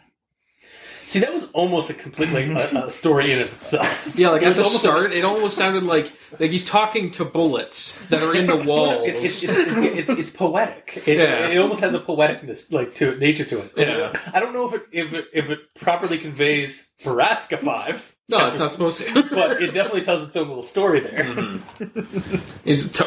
See, 1.05 1.19
that 1.19 1.33
was 1.33 1.49
almost 1.51 1.89
a 1.89 1.93
completely 1.93 2.51
a, 2.51 2.85
a 2.85 2.89
story 2.89 3.31
in 3.31 3.39
itself. 3.39 4.15
Yeah, 4.17 4.29
like 4.29 4.41
It 4.41 4.45
at 4.45 4.47
was 4.49 4.57
the 4.57 4.63
almost 4.63 4.79
start, 4.79 5.11
it 5.11 5.23
almost 5.25 5.55
sounded 5.57 5.83
like 5.83 6.11
like 6.39 6.51
he's 6.51 6.65
talking 6.65 7.11
to 7.11 7.25
bullets 7.25 7.99
that 8.09 8.21
are 8.23 8.35
in 8.35 8.47
the 8.47 8.55
walls. 8.69 9.03
It's, 9.07 9.43
it's, 9.43 9.43
it's, 9.43 10.09
it's, 10.09 10.19
it's 10.19 10.31
poetic. 10.31 11.03
It, 11.07 11.17
Yeah. 11.17 11.47
it 11.49 11.57
almost 11.57 11.81
has 11.81 11.93
a 11.93 11.99
poeticness, 11.99 12.71
like 12.71 12.95
to 12.95 13.15
nature 13.17 13.45
to 13.45 13.59
it. 13.59 13.71
Yeah. 13.77 14.13
I 14.33 14.39
don't 14.39 14.53
know 14.53 14.67
if 14.67 14.73
it 14.75 14.83
if 14.91 15.13
it, 15.13 15.25
if 15.33 15.49
it 15.49 15.59
properly 15.75 16.17
conveys 16.17 16.91
Borrasca 17.03 17.59
Five, 17.59 18.15
no, 18.29 18.47
it's 18.47 18.59
not 18.59 18.71
supposed 18.71 19.01
to. 19.01 19.23
but 19.31 19.61
it 19.61 19.73
definitely 19.73 20.03
tells 20.03 20.25
its 20.25 20.35
own 20.35 20.47
little 20.47 20.63
story 20.63 21.01
there. 21.01 21.23
Mm-hmm. 21.25 22.37
He's, 22.63 22.91
t- 22.91 23.05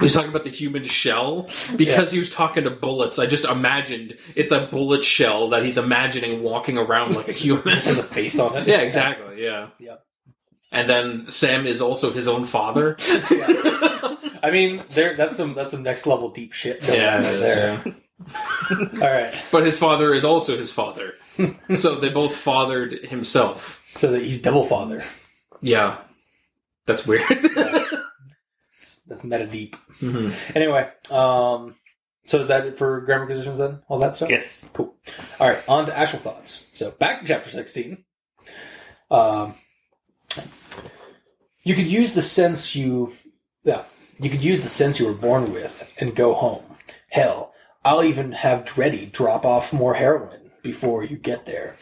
he's 0.00 0.14
talking 0.14 0.30
about 0.30 0.44
the 0.44 0.50
human 0.50 0.84
shell 0.84 1.48
because 1.76 2.10
he 2.12 2.18
was 2.18 2.30
talking 2.30 2.64
to 2.64 2.70
bullets. 2.70 3.18
I 3.18 3.26
just 3.26 3.44
imagined 3.44 4.16
it's 4.36 4.52
a 4.52 4.66
bullet 4.66 5.04
shell 5.04 5.50
that 5.50 5.64
he's 5.64 5.76
imagining 5.76 6.42
walking 6.42 6.78
around 6.78 7.14
like 7.16 7.28
a 7.28 7.32
human. 7.32 7.68
Has 7.78 7.98
a 7.98 8.02
face 8.02 8.38
on 8.38 8.56
it. 8.56 8.66
yeah, 8.66 8.78
exactly. 8.80 9.42
Yeah. 9.42 9.68
Yep. 9.78 10.04
And 10.70 10.88
then 10.88 11.26
Sam 11.28 11.66
is 11.66 11.80
also 11.80 12.12
his 12.12 12.26
own 12.26 12.44
father. 12.44 12.96
I 14.42 14.50
mean, 14.52 14.82
there 14.90 15.14
that's 15.16 15.36
some 15.36 15.54
that's 15.54 15.70
some 15.70 15.82
next 15.82 16.06
level 16.06 16.30
deep 16.30 16.52
shit. 16.52 16.80
going 16.86 16.98
Yeah, 17.00 17.16
on 17.16 17.24
it 17.24 17.26
is, 17.26 17.40
there. 17.40 17.82
yeah. 17.86 17.92
All 19.02 19.10
right, 19.12 19.34
But 19.52 19.64
his 19.66 19.78
father 19.78 20.14
is 20.14 20.24
also 20.24 20.56
his 20.56 20.72
father. 20.72 21.14
so 21.76 21.96
they 22.00 22.08
both 22.08 22.34
fathered 22.34 22.92
himself. 23.04 23.80
So 23.94 24.10
that 24.12 24.22
he's 24.22 24.42
double 24.42 24.66
father. 24.66 25.02
Yeah. 25.60 25.98
That's 26.86 27.06
weird. 27.06 27.22
That's 29.06 29.24
meta 29.24 29.46
deep. 29.46 29.76
Mhm. 30.00 30.32
Anyway, 30.56 30.88
um, 31.10 31.74
so 32.26 32.40
is 32.40 32.48
that 32.48 32.66
it 32.66 32.78
for 32.78 33.00
grammar 33.02 33.26
positions 33.26 33.58
then? 33.58 33.80
All 33.88 33.98
that 33.98 34.16
stuff. 34.16 34.30
Yes. 34.30 34.68
Cool. 34.72 34.94
All 35.38 35.48
right, 35.48 35.62
on 35.68 35.86
to 35.86 35.96
actual 35.96 36.18
thoughts. 36.20 36.66
So 36.72 36.90
back 36.92 37.20
to 37.20 37.26
chapter 37.26 37.50
16. 37.50 38.02
Um, 39.10 39.54
you 41.62 41.74
could 41.74 41.86
use 41.86 42.14
the 42.14 42.22
sense 42.22 42.74
you, 42.74 43.12
yeah, 43.62 43.84
you 44.18 44.30
could 44.30 44.42
use 44.42 44.62
the 44.62 44.68
sense 44.68 44.98
you 44.98 45.06
were 45.06 45.12
born 45.14 45.52
with 45.52 45.90
and 45.98 46.14
go 46.16 46.34
home. 46.34 46.62
Hell, 47.10 47.52
I'll 47.84 48.02
even 48.02 48.32
have 48.32 48.64
Dreddy 48.64 49.06
drop 49.06 49.44
off 49.44 49.72
more 49.72 49.94
heroin 49.94 50.50
before 50.62 51.04
you 51.04 51.16
get 51.16 51.44
there. 51.46 51.76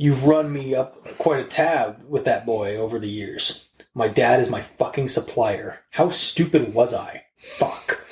You've 0.00 0.24
run 0.24 0.52
me 0.52 0.76
up 0.76 1.18
quite 1.18 1.40
a 1.40 1.48
tab 1.48 2.04
with 2.08 2.24
that 2.24 2.46
boy 2.46 2.76
over 2.76 3.00
the 3.00 3.08
years. 3.08 3.66
My 3.94 4.06
dad 4.06 4.38
is 4.38 4.48
my 4.48 4.62
fucking 4.62 5.08
supplier. 5.08 5.80
How 5.90 6.10
stupid 6.10 6.72
was 6.72 6.94
I? 6.94 7.24
Fuck. 7.36 8.04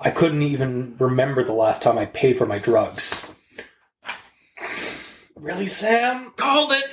I 0.00 0.10
couldn't 0.10 0.42
even 0.42 0.96
remember 0.98 1.44
the 1.44 1.52
last 1.52 1.82
time 1.82 1.98
I 1.98 2.06
paid 2.06 2.38
for 2.38 2.46
my 2.46 2.58
drugs. 2.58 3.30
Really, 5.36 5.66
Sam? 5.66 6.32
Called 6.36 6.72
it 6.72 6.84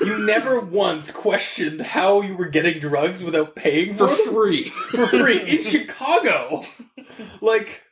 You 0.00 0.18
never 0.18 0.58
once 0.58 1.12
questioned 1.12 1.80
how 1.80 2.20
you 2.20 2.36
were 2.36 2.48
getting 2.48 2.80
drugs 2.80 3.22
without 3.22 3.54
paying 3.54 3.94
for 3.94 4.08
for 4.08 4.24
them 4.24 4.34
free. 4.34 4.68
for 4.90 5.06
free 5.06 5.58
in 5.58 5.64
Chicago. 5.64 6.64
Like, 7.40 7.82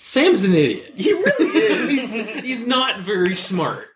Sam's 0.00 0.42
an 0.42 0.54
idiot. 0.54 0.94
he 0.96 1.12
really 1.12 1.58
is. 1.94 2.12
he's, 2.12 2.40
he's 2.40 2.66
not 2.66 3.00
very 3.00 3.36
smart. 3.36 3.86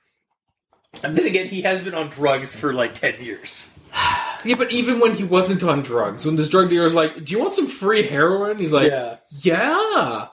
And 1.03 1.17
then 1.17 1.27
again, 1.27 1.49
he 1.49 1.63
has 1.63 1.81
been 1.81 1.95
on 1.95 2.09
drugs 2.11 2.53
for 2.53 2.73
like 2.73 2.95
ten 2.95 3.23
years. 3.23 3.79
Yeah, 4.45 4.55
but 4.55 4.71
even 4.71 5.01
when 5.01 5.17
he 5.17 5.25
wasn't 5.25 5.65
on 5.65 5.83
drugs, 5.83 6.25
when 6.25 6.37
this 6.37 6.49
drug 6.49 6.69
dealer 6.69 6.85
was 6.85 6.95
like, 6.95 7.25
"Do 7.25 7.33
you 7.33 7.41
want 7.41 7.55
some 7.55 7.67
free 7.67 8.07
heroin?" 8.07 8.59
He's 8.59 8.73
like, 8.73 8.93
yeah. 8.93 9.17
"Yeah, 9.31 10.29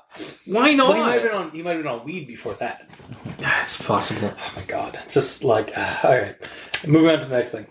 why 0.45 0.73
not?" 0.73 0.89
Well, 0.89 0.95
he 0.97 1.01
might 1.01 1.13
have 1.13 1.23
been 1.23 1.31
on. 1.31 1.51
He 1.51 1.61
might 1.63 1.71
have 1.71 1.79
been 1.83 1.91
on 1.91 2.05
weed 2.05 2.27
before 2.27 2.53
that. 2.55 2.87
yeah, 3.39 3.61
it's 3.61 3.81
possible. 3.81 4.31
Oh 4.37 4.53
my 4.55 4.61
god! 4.63 4.99
It's 5.05 5.15
just 5.15 5.43
like 5.43 5.75
uh, 5.75 5.97
all 6.03 6.11
right. 6.15 6.35
Moving 6.85 7.09
on 7.09 7.19
to 7.21 7.25
the 7.25 7.35
next 7.35 7.49
thing. 7.49 7.65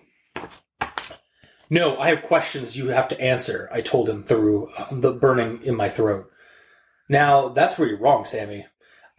No, 1.71 1.97
I 1.97 2.09
have 2.09 2.23
questions 2.25 2.77
you 2.77 2.89
have 2.89 3.07
to 3.09 3.21
answer. 3.21 3.69
I 3.73 3.81
told 3.81 4.09
him 4.09 4.25
through 4.25 4.71
uh, 4.77 4.87
the 4.91 5.13
burning 5.13 5.63
in 5.63 5.77
my 5.77 5.89
throat. 5.89 6.29
Now 7.09 7.51
that's 7.51 7.79
where 7.79 7.87
you're 7.87 8.01
wrong, 8.01 8.25
Sammy. 8.25 8.67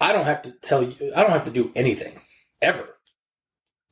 I 0.02 0.12
don't 0.12 0.26
have 0.26 0.42
to 0.42 0.52
tell 0.52 0.84
you. 0.84 1.14
I 1.16 1.22
don't 1.22 1.32
have 1.32 1.46
to 1.46 1.52
do 1.52 1.72
anything 1.74 2.20
ever. 2.62 2.90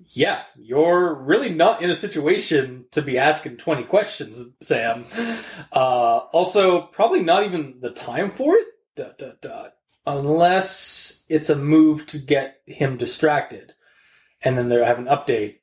Yeah, 0.10 0.44
you're 0.56 1.14
really 1.14 1.50
not 1.50 1.82
in 1.82 1.90
a 1.90 1.96
situation 1.96 2.86
to 2.92 3.02
be 3.02 3.18
asking 3.18 3.58
20 3.58 3.84
questions, 3.84 4.44
Sam. 4.62 5.06
Uh, 5.74 6.18
also, 6.34 6.82
probably 6.82 7.22
not 7.22 7.46
even 7.46 7.76
the 7.80 7.92
time 7.92 8.32
for 8.32 8.56
it. 8.56 8.68
Dot, 8.96 9.18
dot, 9.18 9.42
dot. 9.42 9.74
Unless 10.06 11.24
it's 11.30 11.50
a 11.50 11.56
move 11.56 12.06
to 12.08 12.18
get 12.18 12.58
him 12.66 12.98
distracted. 12.98 13.74
And 14.42 14.58
then 14.58 14.70
they 14.70 14.84
have 14.84 15.00
an 15.00 15.06
update. 15.06 15.58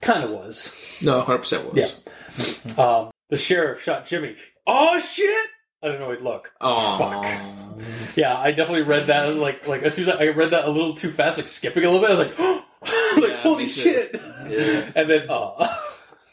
Kind 0.00 0.24
of 0.24 0.30
was. 0.30 0.74
No, 1.00 1.20
hundred 1.20 1.38
percent 1.38 1.72
was. 1.72 1.94
Yeah. 2.36 2.74
Um, 2.76 3.10
the 3.30 3.36
sheriff 3.36 3.82
shot 3.82 4.06
Jimmy. 4.06 4.36
Oh 4.66 4.98
shit! 4.98 5.48
I 5.84 5.88
don't 5.88 6.00
know. 6.00 6.08
Wait, 6.08 6.22
look. 6.22 6.50
Oh, 6.62 6.96
Fuck. 6.98 8.16
Yeah, 8.16 8.38
I 8.38 8.52
definitely 8.52 8.82
read 8.82 9.08
that. 9.08 9.34
Like, 9.34 9.68
like 9.68 9.82
as 9.82 9.94
soon 9.94 10.08
as 10.08 10.16
I 10.16 10.28
read 10.28 10.52
that 10.52 10.64
a 10.64 10.70
little 10.70 10.94
too 10.94 11.12
fast, 11.12 11.36
like 11.36 11.46
skipping 11.46 11.84
a 11.84 11.90
little 11.90 12.06
bit. 12.06 12.16
I 12.16 12.18
was 12.18 12.26
like, 12.26 12.38
like 13.22 13.30
Yeah, 13.30 13.42
holy 13.42 13.66
shit! 13.66 14.10
Yeah. 14.48 14.90
And 14.96 15.10
then, 15.10 15.26
oh. 15.28 15.80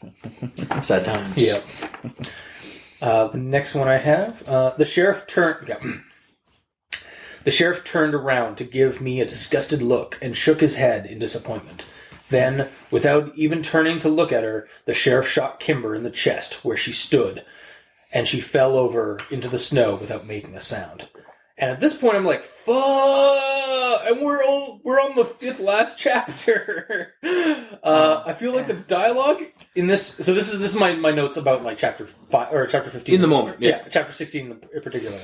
Sad 0.82 1.04
times. 1.04 1.38
Yep. 1.38 1.66
Uh, 3.02 3.28
the 3.28 3.38
next 3.38 3.76
one 3.76 3.90
I 3.90 3.98
have, 3.98 4.48
uh, 4.48 4.70
the 4.78 4.86
sheriff 4.86 5.28
turned. 5.28 5.68
Yeah. 5.68 5.80
The 7.44 7.50
sheriff 7.50 7.84
turned 7.84 8.14
around 8.14 8.58
to 8.58 8.64
give 8.64 9.02
me 9.02 9.20
a 9.20 9.26
disgusted 9.26 9.82
look 9.82 10.16
and 10.22 10.38
shook 10.38 10.62
his 10.62 10.76
head 10.76 11.08
in 11.08 11.18
disappointment. 11.18 11.86
Then, 12.30 12.68
without 12.92 13.36
even 13.36 13.64
turning 13.64 13.98
to 13.98 14.10
look 14.10 14.32
at 14.32 14.44
her, 14.44 14.68
the 14.86 14.94
sheriff 14.94 15.28
shot 15.28 15.60
Kimber 15.60 15.96
in 15.96 16.04
the 16.04 16.12
chest 16.12 16.64
where 16.64 16.78
she 16.78 16.92
stood, 16.92 17.44
and 18.12 18.28
she 18.28 18.42
fell 18.42 18.78
over 18.78 19.20
into 19.30 19.48
the 19.48 19.58
snow 19.58 19.96
without 19.96 20.28
making 20.28 20.56
a 20.56 20.60
sound. 20.60 21.08
And 21.58 21.70
at 21.70 21.80
this 21.80 21.96
point, 21.96 22.16
I'm 22.18 22.26
like, 22.26 22.44
"Fuck!" 22.44 24.02
And 24.06 24.22
we're 24.22 24.44
on, 24.44 24.82
we're 24.84 25.00
on 25.00 25.16
the 25.16 25.26
fifth 25.26 25.60
last 25.60 25.98
chapter. 25.98 27.14
uh, 27.84 28.24
I 28.26 28.34
feel 28.34 28.54
like 28.54 28.68
the 28.68 28.74
dialogue 28.74 29.44
in 29.76 29.88
this. 29.88 30.06
So 30.08 30.34
this 30.34 30.52
is 30.52 30.60
this 30.60 30.74
is 30.74 30.80
my, 30.80 30.94
my 30.94 31.12
notes 31.12 31.38
about 31.38 31.64
like 31.64 31.78
chapter 31.78 32.08
five 32.30 32.52
or 32.52 32.66
chapter 32.66 32.90
fifteen 32.90 33.16
In 33.16 33.22
the 33.22 33.28
moment, 33.28 33.62
yeah. 33.62 33.84
chapter 33.90 34.12
sixteen 34.12 34.60
in 34.74 34.82
particular. 34.82 35.20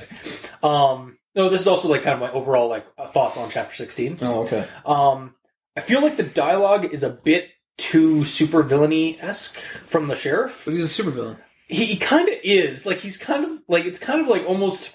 Um, 0.62 1.18
no, 1.34 1.48
this 1.48 1.62
is 1.62 1.66
also 1.66 1.88
like 1.88 2.02
kind 2.02 2.14
of 2.14 2.20
my 2.20 2.30
overall 2.30 2.68
like 2.68 2.86
uh, 2.96 3.08
thoughts 3.08 3.36
on 3.36 3.50
chapter 3.50 3.74
sixteen. 3.74 4.16
Oh, 4.22 4.42
okay. 4.42 4.66
Um, 4.86 5.34
I 5.76 5.80
feel 5.80 6.02
like 6.02 6.16
the 6.16 6.22
dialogue 6.22 6.84
is 6.92 7.02
a 7.02 7.10
bit 7.10 7.50
too 7.78 8.24
super 8.24 8.62
villainy 8.62 9.18
esque 9.20 9.58
from 9.58 10.08
the 10.08 10.16
sheriff. 10.16 10.62
But 10.64 10.74
he's 10.74 10.98
a 10.98 11.02
supervillain. 11.02 11.38
He, 11.68 11.84
he 11.84 11.96
kind 11.96 12.28
of 12.28 12.34
is 12.42 12.84
like 12.86 12.98
he's 12.98 13.16
kind 13.16 13.44
of 13.44 13.50
like 13.68 13.84
it's 13.84 13.98
kind 13.98 14.20
of 14.20 14.28
like 14.28 14.44
almost. 14.46 14.94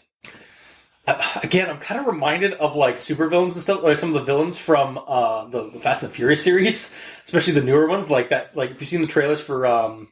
Uh, 1.05 1.21
again, 1.43 1.69
I'm 1.69 1.79
kind 1.79 1.99
of 1.99 2.07
reminded 2.07 2.53
of 2.53 2.75
like 2.77 2.95
supervillains 2.95 3.53
and 3.53 3.61
stuff, 3.61 3.83
like 3.83 3.97
some 3.97 4.09
of 4.09 4.13
the 4.15 4.23
villains 4.23 4.57
from 4.57 4.97
uh, 5.05 5.45
the, 5.49 5.69
the 5.71 5.79
Fast 5.79 6.01
and 6.01 6.09
the 6.11 6.15
Furious 6.15 6.41
series, 6.41 6.97
especially 7.25 7.51
the 7.53 7.61
newer 7.61 7.87
ones, 7.87 8.09
like 8.09 8.29
that. 8.29 8.55
Like, 8.55 8.71
if 8.71 8.79
you've 8.79 8.89
seen 8.89 9.01
the 9.01 9.07
trailers 9.07 9.41
for 9.41 9.65
um, 9.67 10.07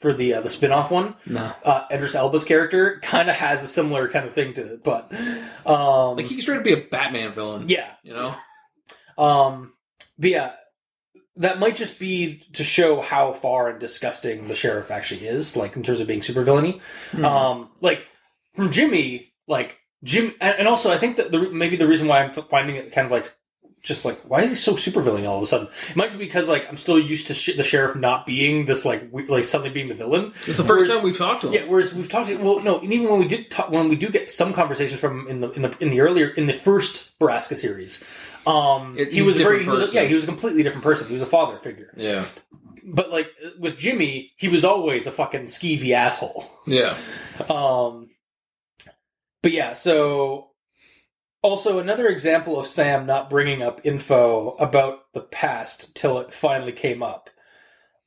for 0.00 0.12
the 0.12 0.34
uh, 0.34 0.40
the 0.42 0.50
spin 0.50 0.72
off 0.72 0.90
one, 0.90 1.14
No. 1.24 1.54
uh, 1.64 1.86
Idris 1.90 2.14
Elba's 2.14 2.44
character 2.44 3.00
kind 3.02 3.30
of 3.30 3.36
has 3.36 3.62
a 3.62 3.66
similar 3.68 4.10
kind 4.10 4.26
of 4.28 4.34
thing 4.34 4.52
to 4.54 4.74
it, 4.74 4.84
but 4.84 5.10
um, 5.64 6.16
Like 6.18 6.26
he's 6.26 6.44
trying 6.44 6.58
to 6.58 6.64
be 6.64 6.74
a 6.74 6.84
Batman 6.86 7.32
villain. 7.32 7.70
yeah, 7.70 7.92
You 8.02 8.12
know? 8.12 8.34
um, 9.16 9.72
but 10.18 10.30
yeah, 10.30 10.52
that 11.38 11.58
might 11.58 11.76
just 11.76 11.98
be 11.98 12.42
to 12.54 12.64
show 12.64 13.00
how 13.00 13.32
far 13.32 13.68
and 13.68 13.78
disgusting 13.80 14.48
the 14.48 14.54
sheriff 14.54 14.90
actually 14.90 15.26
is, 15.26 15.56
like 15.56 15.76
in 15.76 15.82
terms 15.82 16.00
of 16.00 16.06
being 16.06 16.22
super 16.22 16.42
villainy. 16.42 16.80
Hmm. 17.12 17.24
Um, 17.24 17.70
like 17.80 18.00
from 18.54 18.70
Jimmy, 18.70 19.32
like 19.46 19.78
Jim, 20.04 20.34
and, 20.40 20.66
also 20.68 20.90
I 20.90 20.98
think 20.98 21.16
that 21.16 21.30
the 21.32 21.38
maybe 21.50 21.76
the 21.76 21.86
reason 21.86 22.06
why 22.08 22.22
I'm 22.22 22.32
finding 22.32 22.76
it 22.76 22.92
kind 22.92 23.04
of 23.06 23.10
like 23.12 23.32
just 23.82 24.04
like 24.04 24.18
why 24.28 24.42
is 24.42 24.50
he 24.50 24.56
so 24.56 24.74
super 24.74 25.00
villainy 25.00 25.26
all 25.26 25.36
of 25.36 25.42
a 25.42 25.46
sudden? 25.46 25.68
It 25.90 25.96
might 25.96 26.10
be 26.12 26.18
because 26.18 26.48
like 26.48 26.68
I'm 26.68 26.76
still 26.76 26.98
used 26.98 27.28
to 27.28 27.34
sh- 27.34 27.56
the 27.56 27.62
sheriff 27.62 27.96
not 27.96 28.26
being 28.26 28.66
this 28.66 28.84
like 28.84 29.06
we- 29.12 29.26
like 29.26 29.44
suddenly 29.44 29.70
being 29.72 29.88
the 29.88 29.94
villain. 29.94 30.32
It's 30.46 30.56
the 30.56 30.64
first 30.64 30.86
Whereas- 30.86 30.88
time 30.88 31.02
we've 31.04 31.16
talked 31.18 31.42
to 31.42 31.48
him. 31.48 31.52
Yeah, 31.54 31.64
whereas 31.68 31.94
we've 31.94 32.08
talked. 32.08 32.28
to 32.28 32.36
Well, 32.36 32.60
no, 32.60 32.80
and 32.80 32.92
even 32.92 33.08
when 33.10 33.20
we 33.20 33.28
did 33.28 33.50
talk, 33.50 33.70
when 33.70 33.88
we 33.88 33.94
do 33.96 34.08
get 34.08 34.30
some 34.30 34.52
conversations 34.52 35.00
from 35.00 35.20
him 35.20 35.28
in 35.28 35.40
the 35.40 35.50
in 35.52 35.62
the 35.62 35.76
in 35.80 35.90
the 35.90 36.00
earlier 36.00 36.28
in 36.28 36.46
the 36.46 36.54
first 36.54 37.16
Borrasca 37.20 37.56
series, 37.56 38.02
um, 38.46 38.96
he 38.96 39.22
was 39.22 39.36
a 39.40 39.42
very 39.42 39.64
he 39.64 39.68
was, 39.68 39.92
yeah 39.94 40.04
he 40.04 40.14
was 40.14 40.24
a 40.24 40.26
completely 40.26 40.62
different 40.62 40.84
person. 40.84 41.08
He 41.08 41.14
was 41.14 41.22
a 41.22 41.26
father 41.26 41.58
figure, 41.58 41.92
Yeah. 41.96 42.26
but 42.84 43.10
like 43.10 43.28
with 43.58 43.76
Jimmy, 43.76 44.32
he 44.36 44.48
was 44.48 44.64
always 44.64 45.06
a 45.06 45.12
fucking 45.12 45.44
skeevy 45.44 45.92
asshole. 45.92 46.48
Yeah. 46.66 46.96
Um, 47.50 48.10
but 49.42 49.52
yeah, 49.52 49.72
so 49.74 50.50
also 51.42 51.78
another 51.78 52.08
example 52.08 52.58
of 52.58 52.66
Sam 52.66 53.06
not 53.06 53.30
bringing 53.30 53.62
up 53.62 53.80
info 53.84 54.50
about 54.56 55.12
the 55.14 55.20
past 55.20 55.94
till 55.94 56.18
it 56.18 56.34
finally 56.34 56.72
came 56.72 57.02
up. 57.02 57.30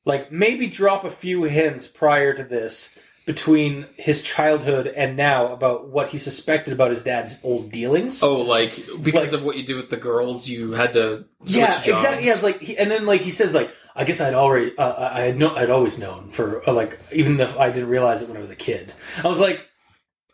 Like 0.06 0.32
maybe 0.32 0.68
drop 0.68 1.04
a 1.06 1.12
few 1.12 1.44
hints 1.44 1.88
prior 1.88 2.34
to 2.34 2.44
this 2.44 2.98
between 3.34 3.86
his 3.96 4.24
childhood 4.24 4.88
and 4.88 5.16
now 5.16 5.54
about 5.54 5.88
what 5.88 6.10
he 6.10 6.18
suspected 6.18 6.74
about 6.74 6.90
his 6.90 7.04
dad's 7.04 7.40
old 7.44 7.72
dealings. 7.72 8.24
Oh, 8.24 8.38
like 8.42 8.74
because 9.04 9.32
Like- 9.32 9.40
of 9.40 9.44
what 9.46 9.56
you 9.56 9.64
do 9.68 9.76
with 9.76 9.92
the 9.92 9.98
girls, 9.98 10.50
you 10.50 10.72
had 10.72 10.94
to 10.94 11.26
switch 11.46 11.58
yeah, 11.58 11.68
jobs. 11.76 11.88
exactly. 11.88 12.26
Yeah, 12.28 12.40
like, 12.42 12.60
he, 12.60 12.76
and 12.76 12.90
then 12.90 13.06
like 13.06 13.22
he 13.22 13.30
says, 13.30 13.54
like 13.54 13.70
I 13.96 14.04
guess 14.04 14.20
I'd 14.20 14.34
already, 14.34 14.76
uh, 14.76 15.10
I 15.14 15.22
had 15.22 15.38
no, 15.38 15.56
I'd 15.56 15.70
always 15.70 16.00
known 16.00 16.32
for 16.32 16.68
uh, 16.68 16.74
like 16.74 16.98
even 17.12 17.40
if 17.40 17.56
I 17.56 17.70
didn't 17.70 17.90
realize 17.90 18.24
it 18.24 18.30
when 18.30 18.38
I 18.38 18.42
was 18.42 18.50
a 18.50 18.56
kid. 18.56 18.92
I 19.24 19.28
was 19.28 19.40
like, 19.40 19.62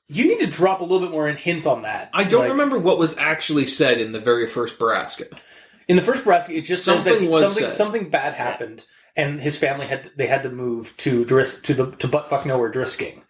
you 0.08 0.26
need 0.30 0.40
to 0.40 0.48
drop 0.48 0.80
a 0.80 0.84
little 0.84 1.02
bit 1.06 1.12
more 1.12 1.28
in 1.28 1.36
hints 1.36 1.66
on 1.66 1.82
that. 1.82 2.10
I 2.14 2.24
don't 2.24 2.44
Like, 2.44 2.52
remember 2.52 2.80
what 2.80 2.98
was 2.98 3.18
actually 3.18 3.68
said 3.68 4.00
in 4.00 4.14
the 4.14 4.22
very 4.22 4.48
first 4.48 4.80
Borrasca. 4.80 5.38
in 5.90 5.98
the 5.98 6.02
first 6.02 6.20
Nebraska. 6.20 6.56
It 6.56 6.62
just 6.62 6.86
says 6.86 7.04
that 7.04 7.16
Something 7.16 7.28
he, 7.34 7.40
something 7.42 7.64
said. 7.66 7.74
something 7.74 8.10
bad 8.10 8.36
happened, 8.36 8.86
and 9.16 9.42
his 9.42 9.58
family 9.58 9.88
had 9.88 10.12
they 10.18 10.28
had 10.28 10.44
to 10.44 10.50
move 10.50 10.96
to 10.98 11.26
Dris 11.26 11.62
to 11.62 11.74
the 11.74 11.92
to 11.98 12.08
buttfuck 12.08 12.46
nowhere 12.46 12.72
Drisking. 12.72 13.22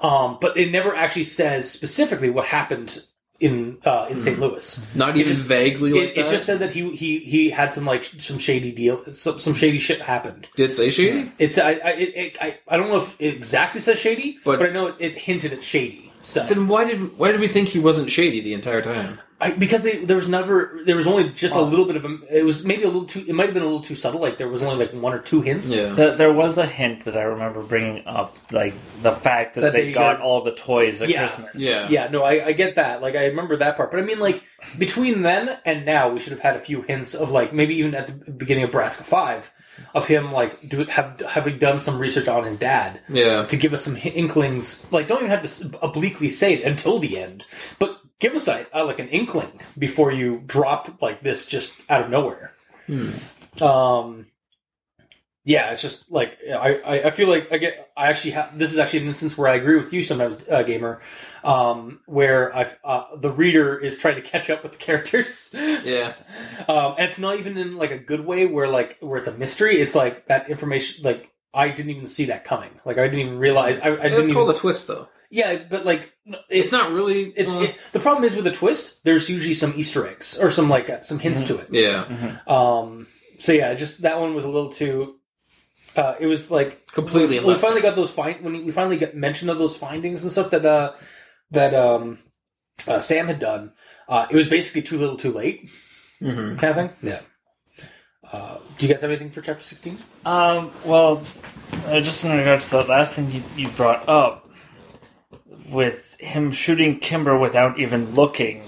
Um, 0.00 0.38
but 0.40 0.56
it 0.56 0.70
never 0.70 0.94
actually 0.94 1.24
says 1.24 1.70
specifically 1.70 2.28
what 2.30 2.46
happened 2.46 3.02
in 3.40 3.78
uh, 3.84 4.06
in 4.10 4.20
St. 4.20 4.38
Louis. 4.38 4.86
Not 4.94 5.10
It 5.10 5.20
even 5.20 5.32
just- 5.32 5.46
vaguely 5.46 5.92
like 5.92 6.02
It, 6.10 6.18
it 6.18 6.28
just 6.28 6.46
said 6.46 6.58
that 6.60 6.72
he 6.72 6.94
he 6.94 7.18
he 7.20 7.50
had 7.50 7.72
some 7.74 7.84
like 7.84 8.04
some 8.18 8.38
shady 8.38 8.70
deal, 8.72 9.02
some, 9.12 9.38
some 9.40 9.54
shady 9.54 9.78
shit 9.78 10.00
happened. 10.00 10.46
Did 10.56 10.70
it 10.70 10.74
say 10.74 10.90
shady? 10.90 11.32
It's 11.38 11.58
I 11.58 11.72
I, 11.72 11.90
it, 11.90 12.36
I 12.40 12.58
I 12.68 12.76
don't 12.76 12.88
know 12.90 12.98
if 13.02 13.20
it 13.20 13.34
exactly 13.34 13.80
says 13.80 13.98
shady, 13.98 14.38
But- 14.44 14.58
but, 14.58 14.68
I 14.70 14.72
know 14.72 14.86
it, 14.88 14.96
it 15.00 15.18
hinted 15.18 15.52
at 15.52 15.64
shady 15.64 16.12
stuff. 16.22 16.48
Then 16.48 16.68
why 16.68 16.84
did 16.84 17.18
why 17.18 17.32
did 17.32 17.40
we 17.40 17.48
think 17.48 17.68
he 17.68 17.78
wasn't 17.80 18.10
shady 18.10 18.40
the 18.40 18.54
entire 18.54 18.82
time? 18.82 19.20
I, 19.44 19.50
because 19.50 19.82
they, 19.82 20.04
there 20.04 20.16
was 20.16 20.28
never 20.28 20.80
there 20.86 20.96
was 20.96 21.06
only 21.06 21.28
just 21.30 21.54
a 21.54 21.60
little 21.60 21.84
bit 21.84 21.96
of 21.96 22.04
a, 22.04 22.18
it 22.30 22.44
was 22.44 22.64
maybe 22.64 22.82
a 22.84 22.86
little 22.86 23.04
too 23.04 23.24
it 23.28 23.34
might 23.34 23.44
have 23.44 23.54
been 23.54 23.62
a 23.62 23.66
little 23.66 23.82
too 23.82 23.94
subtle 23.94 24.20
like 24.20 24.38
there 24.38 24.48
was 24.48 24.62
only 24.62 24.82
like 24.84 24.94
one 24.94 25.12
or 25.12 25.18
two 25.20 25.42
hints 25.42 25.74
Yeah. 25.76 25.94
Th- 25.94 26.16
There 26.16 26.32
was 26.32 26.56
a 26.58 26.66
hint 26.66 27.04
that 27.04 27.16
I 27.16 27.22
remember 27.22 27.62
bringing 27.62 28.06
up, 28.06 28.36
like 28.52 28.74
the 29.02 29.12
fact 29.12 29.54
that, 29.56 29.60
That 29.60 29.72
they, 29.74 29.86
they 29.86 29.92
got 29.92 30.16
got- 30.18 30.20
all 30.24 30.40
the 30.42 30.54
toys 30.54 31.02
at 31.02 31.08
Yeah. 31.10 31.18
Christmas. 31.26 31.54
Yeah. 31.62 31.88
yeah 31.90 32.08
no 32.08 32.22
I, 32.22 32.46
I 32.46 32.52
get 32.52 32.76
that 32.76 33.02
like 33.02 33.14
I 33.16 33.26
remember 33.26 33.56
that 33.58 33.76
part 33.76 33.90
but 33.90 34.00
I 34.00 34.02
mean 34.02 34.18
like 34.18 34.42
between 34.78 35.22
then 35.22 35.58
and 35.66 35.84
now 35.84 36.08
we 36.10 36.20
should 36.20 36.32
have 36.32 36.40
had 36.40 36.56
a 36.56 36.60
few 36.60 36.82
hints 36.82 37.14
of 37.14 37.30
like 37.30 37.52
maybe 37.52 37.74
even 37.76 37.94
at 37.94 38.06
the 38.24 38.30
beginning 38.32 38.64
of 38.64 38.70
Borrasca 38.70 39.02
Five 39.02 39.52
of 39.94 40.06
him 40.06 40.32
like 40.32 40.68
do 40.68 40.84
have 40.84 41.20
having 41.28 41.58
done 41.58 41.78
some 41.80 41.98
research 41.98 42.28
on 42.28 42.44
his 42.44 42.56
dad 42.56 43.00
Yeah. 43.08 43.44
to 43.46 43.56
give 43.56 43.74
us 43.74 43.82
some 43.84 43.96
inklings 43.96 44.90
like 44.92 45.08
don't 45.08 45.18
even 45.18 45.30
have 45.30 45.42
to 45.42 45.48
s- 45.48 45.64
obliquely 45.82 46.28
say 46.30 46.54
it 46.54 46.64
until 46.64 46.98
the 46.98 47.18
end 47.18 47.44
but 47.78 47.98
give 48.24 48.34
us 48.40 48.48
a, 48.48 48.66
a 48.72 48.80
like 48.90 48.98
an 49.04 49.08
inkling 49.08 49.52
before 49.86 50.10
you 50.20 50.42
drop 50.46 50.82
like 51.06 51.18
this 51.22 51.46
just 51.54 51.72
out 51.92 52.02
of 52.04 52.08
nowhere 52.10 52.50
Hmm. 52.86 53.10
um 53.62 54.26
yeah 55.46 55.72
it's 55.72 55.82
just 55.82 56.10
like 56.10 56.38
I, 56.48 56.68
I 56.92 56.94
i 57.08 57.10
feel 57.10 57.28
like 57.28 57.52
i 57.52 57.58
get 57.58 57.90
i 57.96 58.08
actually 58.08 58.32
have 58.32 58.58
this 58.58 58.72
is 58.72 58.78
actually 58.78 59.00
an 59.00 59.08
instance 59.08 59.36
where 59.38 59.48
i 59.52 59.54
agree 59.56 59.76
with 59.82 59.92
you 59.92 60.02
sometimes 60.02 60.38
uh, 60.50 60.62
gamer 60.62 61.00
um 61.44 62.00
where 62.06 62.54
i 62.56 62.62
uh, 62.84 63.04
the 63.16 63.30
reader 63.30 63.78
is 63.78 63.98
trying 63.98 64.16
to 64.16 64.22
catch 64.22 64.48
up 64.50 64.62
with 64.62 64.72
the 64.72 64.78
characters 64.78 65.54
Yeah. 65.84 66.14
um 66.68 66.94
and 66.98 67.08
it's 67.10 67.18
not 67.18 67.38
even 67.40 67.56
in 67.58 67.76
like 67.76 67.90
a 67.90 67.98
good 67.98 68.24
way 68.24 68.46
where 68.46 68.68
like 68.68 68.96
where 69.00 69.18
it's 69.18 69.28
a 69.28 69.36
mystery 69.44 69.80
it's 69.80 69.94
like 69.94 70.26
that 70.28 70.48
information 70.50 71.04
like 71.04 71.30
I 71.56 71.68
didn't 71.68 71.90
even 71.92 72.06
see 72.06 72.24
that 72.32 72.42
coming. 72.44 72.70
Like 72.84 72.98
I 72.98 73.04
didn't 73.06 73.20
even 73.26 73.38
realize. 73.38 73.78
I, 73.80 73.90
I 73.90 73.94
didn't 73.94 74.12
It's 74.14 74.22
even. 74.28 74.34
called 74.34 74.50
a 74.50 74.58
twist, 74.58 74.88
though. 74.88 75.06
Yeah, 75.34 75.64
but 75.68 75.84
like 75.84 76.12
no, 76.24 76.38
It's 76.48 76.70
not 76.72 76.92
really. 76.92 77.24
It's 77.36 77.52
uh, 77.52 77.60
it, 77.60 77.76
the 77.92 78.00
problem 78.00 78.24
is 78.24 78.36
with 78.36 78.46
a 78.46 78.52
twist. 78.52 79.02
There's 79.04 79.28
usually 79.28 79.54
some 79.54 79.74
Easter 79.76 80.06
eggs 80.06 80.38
or 80.38 80.50
some 80.50 80.68
like 80.68 80.88
uh, 80.88 81.00
some 81.02 81.18
hints 81.18 81.42
to 81.48 81.58
it. 81.58 81.68
yeah. 81.70 82.38
Um, 82.46 83.08
so 83.38 83.52
yeah, 83.52 83.74
just 83.74 84.02
that 84.02 84.20
one 84.20 84.34
was 84.34 84.44
a 84.44 84.48
little 84.50 84.70
too. 84.70 85.16
Uh, 85.96 86.14
it 86.18 86.26
was 86.26 86.50
like 86.50 86.86
Completely 86.92 87.38
We, 87.38 87.46
we 87.46 87.54
finally 87.56 87.82
got 87.82 87.94
those 87.96 88.10
find 88.10 88.40
when 88.42 88.64
we 88.64 88.72
finally 88.72 88.96
got 88.96 89.14
mention 89.14 89.48
of 89.48 89.58
those 89.58 89.76
findings 89.76 90.22
and 90.22 90.32
stuff 90.32 90.50
that 90.50 90.64
uh 90.66 90.92
that 91.50 91.74
um 91.74 92.18
uh, 92.86 92.98
Sam 92.98 93.26
had 93.26 93.38
done. 93.38 93.72
Uh, 94.08 94.26
it 94.30 94.36
was 94.36 94.48
basically 94.48 94.82
too 94.82 94.98
little, 94.98 95.16
too 95.16 95.32
late, 95.32 95.68
hmm 96.20 96.56
kind 96.56 96.70
of 96.70 96.76
thing. 96.76 96.90
Yeah. 97.02 97.20
Uh, 98.32 98.58
do 98.78 98.86
you 98.86 98.92
guys 98.92 99.02
have 99.02 99.10
anything 99.10 99.30
for 99.30 99.40
chapter 99.42 99.62
sixteen? 99.62 99.98
Um, 100.24 100.72
well, 100.84 101.22
uh, 101.86 102.00
just 102.00 102.24
in 102.24 102.36
regards 102.36 102.64
to 102.70 102.78
that 102.78 102.88
last 102.88 103.14
thing 103.14 103.30
you, 103.30 103.42
you 103.56 103.68
brought 103.70 104.08
up, 104.08 104.43
with 105.68 106.16
him 106.20 106.52
shooting 106.52 106.98
Kimber 106.98 107.38
without 107.38 107.78
even 107.78 108.14
looking, 108.14 108.62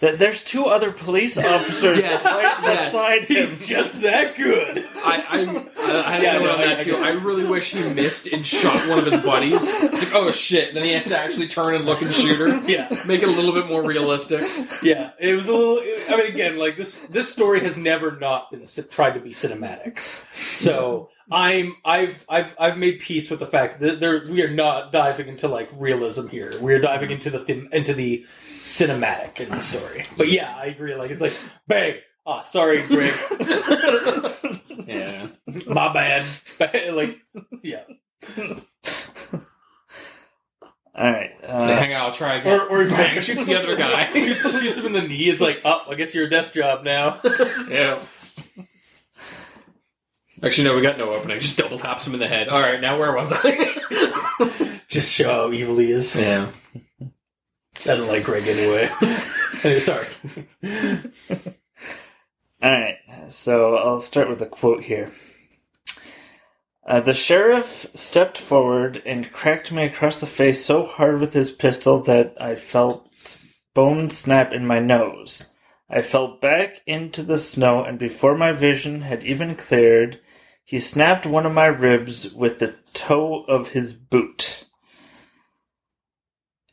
that 0.00 0.18
there's 0.18 0.42
two 0.42 0.66
other 0.66 0.90
police 0.90 1.38
officers 1.38 1.98
Yes, 1.98 2.24
right 2.24 2.42
yes. 2.62 2.92
beside 2.92 3.24
him. 3.24 3.46
just 3.66 4.02
that 4.02 4.36
good. 4.36 4.86
I, 4.96 5.24
I, 5.28 5.40
I, 5.78 6.16
I 6.16 6.20
Yeah, 6.20 6.38
no, 6.38 6.52
on 6.52 6.60
that 6.60 6.80
I 6.80 6.84
too. 6.84 6.96
I 6.96 7.12
really 7.12 7.44
wish 7.44 7.70
he 7.70 7.88
missed 7.94 8.26
and 8.26 8.44
shot 8.44 8.88
one 8.88 8.98
of 8.98 9.06
his 9.06 9.16
buddies. 9.22 9.60
It's 9.62 10.12
like, 10.12 10.14
oh 10.14 10.30
shit! 10.30 10.74
Then 10.74 10.84
he 10.84 10.92
has 10.92 11.04
to 11.06 11.18
actually 11.18 11.48
turn 11.48 11.74
and 11.74 11.84
look 11.84 12.02
and 12.02 12.12
shoot 12.12 12.38
her. 12.38 12.54
Yeah, 12.64 12.88
Make 13.06 13.22
it 13.22 13.28
a 13.28 13.32
little 13.32 13.52
bit 13.52 13.66
more 13.66 13.82
realistic. 13.82 14.42
yeah. 14.82 15.10
It 15.18 15.34
was 15.34 15.48
a 15.48 15.52
little. 15.52 15.78
I 16.08 16.16
mean, 16.16 16.32
again, 16.32 16.58
like 16.58 16.76
this. 16.76 17.00
This 17.06 17.30
story 17.30 17.60
has 17.60 17.76
never 17.76 18.16
not 18.16 18.50
been 18.50 18.64
tried 18.90 19.12
to 19.12 19.20
be 19.20 19.30
cinematic. 19.30 19.98
So 20.56 21.10
I'm. 21.30 21.76
I've. 21.84 22.24
I've. 22.28 22.52
I've 22.58 22.78
made 22.78 23.00
peace 23.00 23.28
with 23.30 23.40
the 23.40 23.46
fact 23.46 23.80
that 23.80 24.00
there. 24.00 24.24
We 24.28 24.42
are 24.42 24.50
not 24.50 24.92
diving 24.92 25.28
into 25.28 25.48
like 25.48 25.68
realism 25.74 26.28
here. 26.28 26.52
We 26.60 26.72
are 26.74 26.80
diving 26.80 27.10
mm-hmm. 27.10 27.28
into 27.28 27.30
the 27.30 27.76
into 27.76 27.92
the 27.92 28.24
cinematic 28.64 29.38
in 29.40 29.50
the 29.50 29.60
story. 29.62 30.04
But 30.16 30.28
yeah, 30.30 30.52
I 30.56 30.66
agree. 30.66 30.94
Like 30.96 31.10
it's 31.12 31.20
like 31.22 31.36
bang. 31.68 31.96
Ah, 32.26 32.42
sorry, 32.42 32.82
Greg. 32.86 33.12
Yeah. 34.86 35.28
My 35.66 35.92
bad. 35.94 36.24
like, 36.92 37.18
yeah. 37.62 37.84
All 40.96 41.10
right. 41.10 41.30
Like, 41.42 41.50
Uh, 41.50 41.66
hang 41.76 41.94
on, 41.94 42.00
I'll 42.02 42.12
try 42.12 42.36
again. 42.36 42.60
Or, 42.60 42.66
or 42.68 42.88
Bang, 42.88 43.18
shoots 43.20 43.46
the 43.46 43.54
other 43.56 43.76
guy. 43.76 44.10
shoots, 44.12 44.60
shoots 44.60 44.76
him 44.78 44.86
in 44.86 44.92
the 44.92 45.02
knee. 45.02 45.28
It's 45.30 45.40
like, 45.40 45.62
oh, 45.64 45.84
I 45.88 45.94
guess 45.94 46.14
you're 46.14 46.26
a 46.26 46.30
desk 46.30 46.52
job 46.52 46.84
now. 46.84 47.20
yeah. 47.68 48.00
Actually, 50.42 50.64
no, 50.68 50.76
we 50.76 50.82
got 50.82 50.98
no 50.98 51.12
opening. 51.12 51.40
Just 51.40 51.56
double 51.56 51.78
taps 51.78 52.06
him 52.06 52.12
in 52.14 52.20
the 52.20 52.28
head. 52.28 52.48
All 52.48 52.60
right, 52.60 52.80
now 52.80 52.98
where 52.98 53.12
was 53.12 53.32
I? 53.34 54.80
Just 54.88 55.12
show 55.12 55.30
how 55.30 55.52
evil 55.52 55.78
he 55.78 55.90
is. 55.92 56.14
yeah. 56.14 56.50
I 57.82 57.96
don't 57.96 58.08
like 58.08 58.24
Greg 58.24 58.46
anyway. 58.46 58.88
Sorry. 59.80 60.06
All 62.62 62.70
right, 62.70 62.98
so 63.28 63.76
I'll 63.76 64.00
start 64.00 64.28
with 64.28 64.40
a 64.40 64.46
quote 64.46 64.84
here. 64.84 65.12
Uh, 66.86 67.00
the 67.00 67.14
sheriff 67.14 67.86
stepped 67.94 68.38
forward 68.38 69.02
and 69.06 69.32
cracked 69.32 69.72
me 69.72 69.84
across 69.84 70.20
the 70.20 70.26
face 70.26 70.64
so 70.64 70.84
hard 70.84 71.20
with 71.20 71.32
his 71.32 71.50
pistol 71.50 72.00
that 72.00 72.34
I 72.40 72.54
felt 72.54 73.08
bone 73.74 74.10
snap 74.10 74.52
in 74.52 74.66
my 74.66 74.78
nose. 74.78 75.46
I 75.88 76.02
fell 76.02 76.38
back 76.40 76.80
into 76.86 77.22
the 77.22 77.38
snow, 77.38 77.84
and 77.84 77.98
before 77.98 78.36
my 78.36 78.52
vision 78.52 79.02
had 79.02 79.22
even 79.24 79.56
cleared, 79.56 80.20
he 80.64 80.80
snapped 80.80 81.26
one 81.26 81.44
of 81.44 81.52
my 81.52 81.66
ribs 81.66 82.32
with 82.32 82.58
the 82.58 82.74
toe 82.94 83.44
of 83.44 83.68
his 83.68 83.92
boot. 83.92 84.64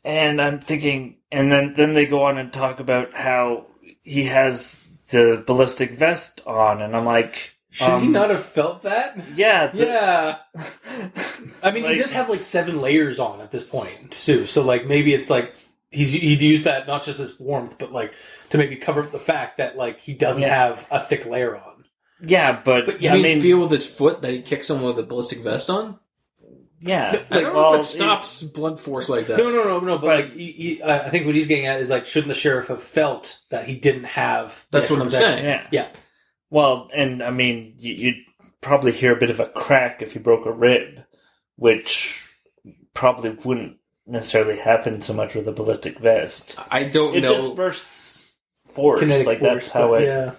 And 0.04 0.40
I'm 0.42 0.60
thinking, 0.60 1.16
and 1.30 1.50
then, 1.52 1.74
then 1.76 1.92
they 1.94 2.06
go 2.06 2.24
on 2.24 2.36
and 2.38 2.52
talk 2.52 2.80
about 2.80 3.14
how 3.14 3.66
he 4.02 4.24
has 4.24 4.84
the 5.10 5.42
ballistic 5.46 5.92
vest 5.98 6.40
on, 6.46 6.82
and 6.82 6.96
I'm 6.96 7.04
like, 7.04 7.52
Should 7.70 7.86
he 7.86 7.92
Um, 7.92 8.12
not 8.12 8.30
have 8.30 8.44
felt 8.44 8.82
that? 8.82 9.16
yeah, 9.36 9.68
the- 9.68 9.86
Yeah. 9.86 10.36
I 11.62 11.70
mean, 11.70 11.84
Like- 11.84 11.94
he 11.94 12.00
does 12.02 12.12
have 12.12 12.28
like 12.28 12.42
seven 12.42 12.80
layers 12.80 13.18
on 13.18 13.40
at 13.40 13.50
this 13.52 13.64
point, 13.64 14.10
too. 14.10 14.46
So, 14.46 14.62
like, 14.62 14.86
maybe 14.86 15.14
it's 15.14 15.30
like 15.30 15.54
he's 15.90 16.12
he'd 16.12 16.40
use 16.42 16.64
that 16.64 16.86
not 16.86 17.04
just 17.04 17.20
as 17.20 17.38
warmth, 17.38 17.76
but 17.78 17.92
like 17.92 18.12
to 18.50 18.58
maybe 18.58 18.76
cover 18.76 19.02
up 19.04 19.12
the 19.12 19.18
fact 19.18 19.58
that 19.58 19.76
like 19.76 20.00
he 20.00 20.12
doesn't 20.14 20.42
Yeah. 20.42 20.54
have 20.68 20.86
a 20.90 21.00
thick 21.00 21.26
layer 21.26 21.56
on. 21.56 21.84
yeah, 22.20 22.60
but, 22.64 22.86
But 22.86 23.00
You 23.02 23.08
yeah, 23.08 23.14
mean, 23.14 23.24
I 23.24 23.28
mean, 23.28 23.40
feel 23.42 23.60
with 23.60 23.70
his 23.70 23.86
foot 23.86 24.22
that 24.22 24.32
he 24.32 24.42
kicks 24.42 24.66
someone 24.66 24.86
with 24.94 24.98
a 24.98 25.06
ballistic 25.06 25.38
vest 25.40 25.68
on? 25.70 25.98
Yeah, 26.82 27.22
I 27.30 27.40
don't 27.40 27.52
know 27.54 27.60
well, 27.60 27.74
if 27.74 27.80
it 27.80 27.84
stops 27.84 28.42
blood 28.42 28.80
force 28.80 29.08
like 29.08 29.26
that. 29.28 29.38
No, 29.38 29.50
no, 29.50 29.64
no, 29.64 29.80
no. 29.80 29.98
But, 29.98 30.00
But- 30.00 30.24
like, 30.24 30.32
he, 30.32 30.52
he, 30.52 30.82
I 30.82 31.08
think 31.10 31.26
what 31.26 31.34
he's 31.34 31.46
getting 31.46 31.66
at 31.66 31.80
is 31.80 31.90
like, 31.90 32.06
shouldn't 32.06 32.28
the 32.28 32.34
sheriff 32.38 32.68
have 32.68 32.82
felt 32.82 33.40
that 33.50 33.66
he 33.66 33.74
didn't 33.76 34.04
have? 34.04 34.66
That's 34.70 34.90
what 34.90 35.00
I'm 35.00 35.06
protection? 35.06 35.32
saying. 35.32 35.44
Yeah. 35.44 35.66
Yeah. 35.70 35.88
Well, 36.50 36.90
and 36.94 37.22
I 37.22 37.30
mean, 37.30 37.74
you, 37.78 37.94
you'd 37.94 38.16
probably 38.60 38.92
hear 38.92 39.12
a 39.14 39.18
bit 39.18 39.30
of 39.30 39.40
a 39.40 39.46
crack 39.46 40.02
if 40.02 40.14
you 40.14 40.20
broke 40.20 40.44
a 40.46 40.52
rib, 40.52 41.02
which 41.56 42.28
probably 42.94 43.30
wouldn't 43.30 43.76
necessarily 44.06 44.58
happen 44.58 45.00
so 45.00 45.12
much 45.14 45.34
with 45.34 45.48
a 45.48 45.52
ballistic 45.52 45.98
vest. 45.98 46.56
I 46.70 46.84
don't 46.84 47.14
It 47.14 47.22
know. 47.22 47.28
just 47.28 47.56
bursts 47.56 48.32
force, 48.66 49.00
Kinetic 49.00 49.26
like 49.26 49.38
force, 49.38 49.52
that's 49.54 49.68
how 49.68 49.90
but 49.90 50.02
it 50.02 50.06
Yeah. 50.06 50.32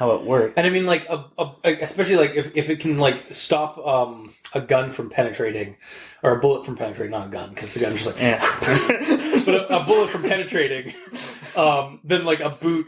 How 0.00 0.12
it 0.12 0.24
works. 0.24 0.54
And 0.56 0.66
I 0.66 0.70
mean, 0.70 0.86
like, 0.86 1.06
a, 1.10 1.24
a, 1.38 1.74
especially 1.82 2.16
like 2.16 2.30
if, 2.34 2.50
if 2.56 2.70
it 2.70 2.80
can 2.80 2.98
like 2.98 3.22
stop 3.32 3.78
um, 3.86 4.34
a 4.54 4.60
gun 4.60 4.90
from 4.92 5.10
penetrating, 5.10 5.76
or 6.22 6.32
a 6.32 6.40
bullet 6.40 6.64
from 6.64 6.74
penetrating, 6.76 7.12
not 7.12 7.26
a 7.26 7.30
gun, 7.30 7.50
because 7.50 7.74
the 7.74 7.80
gun's 7.80 8.02
just 8.02 8.06
like, 8.06 8.18
yeah, 8.18 8.40
but 9.44 9.54
a, 9.54 9.76
a 9.82 9.84
bullet 9.84 10.08
from 10.08 10.22
penetrating, 10.22 10.94
um, 11.54 12.00
then 12.02 12.24
like 12.24 12.40
a 12.40 12.48
boot 12.48 12.86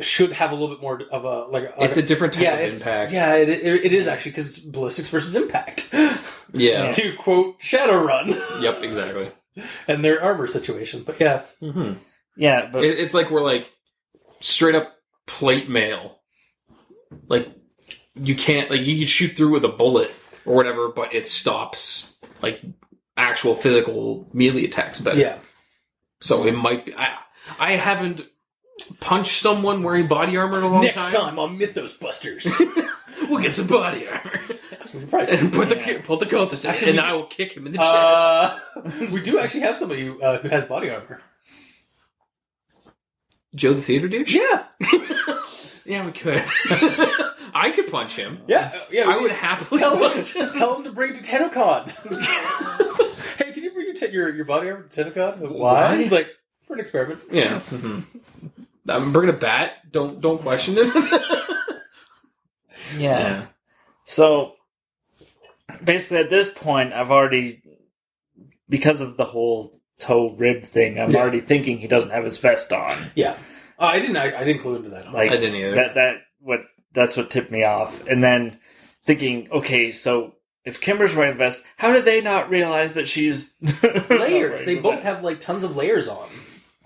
should 0.00 0.32
have 0.32 0.50
a 0.50 0.54
little 0.54 0.68
bit 0.68 0.82
more 0.82 1.00
of 1.10 1.24
a 1.24 1.44
like. 1.50 1.64
A, 1.64 1.84
it's 1.84 1.96
a 1.96 2.02
different 2.02 2.34
type 2.34 2.42
yeah, 2.42 2.54
of 2.54 2.60
it's, 2.60 2.80
impact. 2.86 3.12
yeah, 3.12 3.34
it, 3.36 3.48
it, 3.48 3.64
it 3.86 3.92
is 3.94 4.06
actually 4.06 4.32
because 4.32 4.58
ballistics 4.58 5.08
versus 5.08 5.34
impact. 5.34 5.92
Yeah. 6.56 6.92
to 6.92 7.16
quote 7.16 7.60
Shadowrun 7.60 8.62
Yep, 8.62 8.84
exactly. 8.84 9.32
and 9.88 10.04
their 10.04 10.22
armor 10.22 10.46
situation, 10.46 11.02
but 11.02 11.18
yeah, 11.18 11.42
hmm 11.58 11.94
yeah, 12.36 12.68
but 12.70 12.84
It, 12.84 13.00
it's 13.00 13.12
like 13.12 13.28
we're 13.32 13.42
like 13.42 13.68
straight 14.40 14.76
up 14.76 14.94
plate 15.26 15.68
mail. 15.68 16.13
Like 17.28 17.48
you 18.14 18.34
can't 18.34 18.70
like 18.70 18.82
you 18.82 18.98
can 18.98 19.06
shoot 19.06 19.28
through 19.36 19.50
with 19.50 19.64
a 19.64 19.68
bullet 19.68 20.12
or 20.44 20.54
whatever, 20.54 20.88
but 20.88 21.14
it 21.14 21.26
stops 21.26 22.14
like 22.42 22.60
actual 23.16 23.54
physical 23.54 24.28
melee 24.32 24.64
attacks 24.64 25.00
better. 25.00 25.18
yeah. 25.20 25.38
So 26.20 26.46
it 26.46 26.52
might 26.52 26.86
be. 26.86 26.94
I, 26.94 27.16
I 27.58 27.72
haven't 27.72 28.22
punched 29.00 29.40
someone 29.40 29.82
wearing 29.82 30.06
body 30.08 30.36
armor 30.36 30.58
in 30.58 30.64
a 30.64 30.68
long 30.68 30.82
Next 30.82 30.96
time. 30.96 31.12
time 31.12 31.38
on 31.38 31.58
Mythos 31.58 31.94
Busters, 31.94 32.60
we'll 33.28 33.42
get 33.42 33.54
some 33.54 33.66
body 33.66 34.06
armor 34.08 34.40
and 35.12 35.52
put 35.52 35.68
the 35.68 35.76
Yeah. 35.76 36.00
put 36.02 36.20
the 36.20 36.26
cultist 36.26 36.68
Actually, 36.68 36.90
and 36.92 36.98
we- 37.00 37.04
I 37.04 37.12
will 37.12 37.26
kick 37.26 37.52
him 37.52 37.66
in 37.66 37.72
the 37.72 37.78
chest. 37.78 37.90
Uh, 37.92 38.58
we 39.12 39.20
do 39.22 39.38
actually 39.38 39.60
have 39.60 39.76
somebody 39.76 40.06
who, 40.06 40.22
uh, 40.22 40.38
who 40.40 40.48
has 40.48 40.64
body 40.64 40.88
armor. 40.90 41.20
Joe 43.54 43.74
the 43.74 43.82
theater 43.82 44.08
douche. 44.08 44.34
Yeah, 44.34 44.64
Yeah, 45.86 46.06
we 46.06 46.12
could. 46.12 46.42
I 47.56 47.70
could 47.74 47.90
punch 47.90 48.16
him. 48.16 48.40
yeah, 48.48 48.72
uh, 48.74 48.78
yeah. 48.90 49.02
I 49.08 49.16
we- 49.16 49.22
would 49.22 49.32
happily 49.32 49.80
tell 49.80 49.96
punch 49.98 50.32
him, 50.34 50.46
him. 50.48 50.52
tell 50.58 50.76
him 50.76 50.84
to 50.84 50.92
bring 50.92 51.14
to 51.14 51.20
TennoCon. 51.22 51.90
hey, 53.38 53.52
can 53.52 53.62
you 53.62 53.72
bring 53.72 53.86
your, 53.86 53.94
te- 53.94 54.10
your 54.12 54.34
your 54.34 54.44
body 54.44 54.70
armor 54.70 54.84
to 54.88 55.04
TennoCon? 55.04 55.40
Why? 55.40 55.48
Why? 55.90 55.96
He's 55.98 56.10
like 56.12 56.28
for 56.66 56.74
an 56.74 56.80
experiment. 56.80 57.20
Yeah. 57.30 57.58
hmm 57.60 58.00
I'm 58.88 59.12
bringing 59.12 59.34
a 59.34 59.38
bat. 59.38 59.90
Don't 59.92 60.20
don't 60.20 60.40
question 60.42 60.74
it. 60.78 61.80
yeah. 62.96 63.46
So 64.04 64.54
basically, 65.82 66.18
at 66.18 66.30
this 66.30 66.48
point, 66.50 66.92
I've 66.92 67.10
already 67.10 67.62
because 68.68 69.00
of 69.00 69.16
the 69.16 69.24
whole 69.24 69.78
toe 69.98 70.34
rib 70.36 70.64
thing. 70.64 70.98
I'm 70.98 71.10
Yeah. 71.10 71.18
already 71.20 71.40
thinking 71.40 71.78
he 71.78 71.86
doesn't 71.86 72.10
have 72.10 72.24
his 72.24 72.38
vest 72.38 72.72
on. 72.72 73.10
Yeah, 73.14 73.36
uh, 73.84 73.88
I 73.88 73.98
didn't. 74.00 74.16
I, 74.16 74.40
I 74.40 74.44
didn't 74.44 74.62
clue 74.62 74.76
into 74.76 74.90
that. 74.90 75.12
Like 75.12 75.30
I 75.30 75.36
didn't 75.36 75.56
either. 75.56 75.74
that. 75.76 75.94
That 75.94 76.16
what 76.40 76.60
that's 76.92 77.16
what 77.16 77.30
tipped 77.30 77.50
me 77.50 77.64
off. 77.64 78.06
And 78.06 78.22
then 78.22 78.58
thinking, 79.04 79.48
okay, 79.50 79.92
so 79.92 80.34
if 80.64 80.80
Kimber's 80.80 81.14
wearing 81.14 81.32
the 81.34 81.38
vest, 81.38 81.62
how 81.76 81.92
did 81.92 82.04
they 82.04 82.20
not 82.20 82.48
realize 82.50 82.94
that 82.94 83.08
she's 83.08 83.52
layers. 84.10 84.64
They 84.64 84.76
the 84.76 84.80
both 84.80 84.94
vest? 85.02 85.04
have 85.04 85.22
like 85.24 85.40
tons 85.40 85.64
of 85.64 85.76
layers 85.76 86.08
on. 86.08 86.28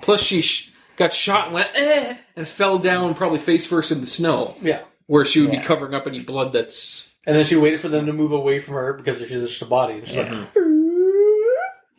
Plus, 0.01 0.23
she 0.23 0.43
sh- 0.43 0.73
got 0.97 1.13
shot 1.13 1.47
and 1.47 1.55
went 1.55 1.71
eh, 1.75 2.17
and 2.37 2.47
fell 2.47 2.79
down, 2.79 3.15
probably 3.15 3.39
face 3.39 3.67
first 3.67 3.91
in 3.93 4.01
the 4.01 4.07
snow, 4.07 4.57
Yeah. 4.63 4.83
where 5.07 5.25
she 5.25 5.41
would 5.41 5.53
Yeah. 5.53 5.61
be 5.61 5.65
covering 5.65 5.95
up 5.95 6.07
any 6.07 6.21
blood 6.21 6.53
that's. 6.53 7.13
And 7.27 7.37
then 7.37 7.45
she 7.45 7.57
waited 7.57 7.81
for 7.81 7.89
them 7.89 8.07
to 8.07 8.13
move 8.13 8.33
away 8.33 8.59
from 8.61 8.75
her 8.75 8.95
because 8.95 9.19
she's 9.19 9.29
just 9.29 9.61
a 9.63 9.67
body. 9.67 9.95
And 9.99 10.07
she's 10.09 10.17
Yeah. 10.17 10.33
like, 10.33 10.57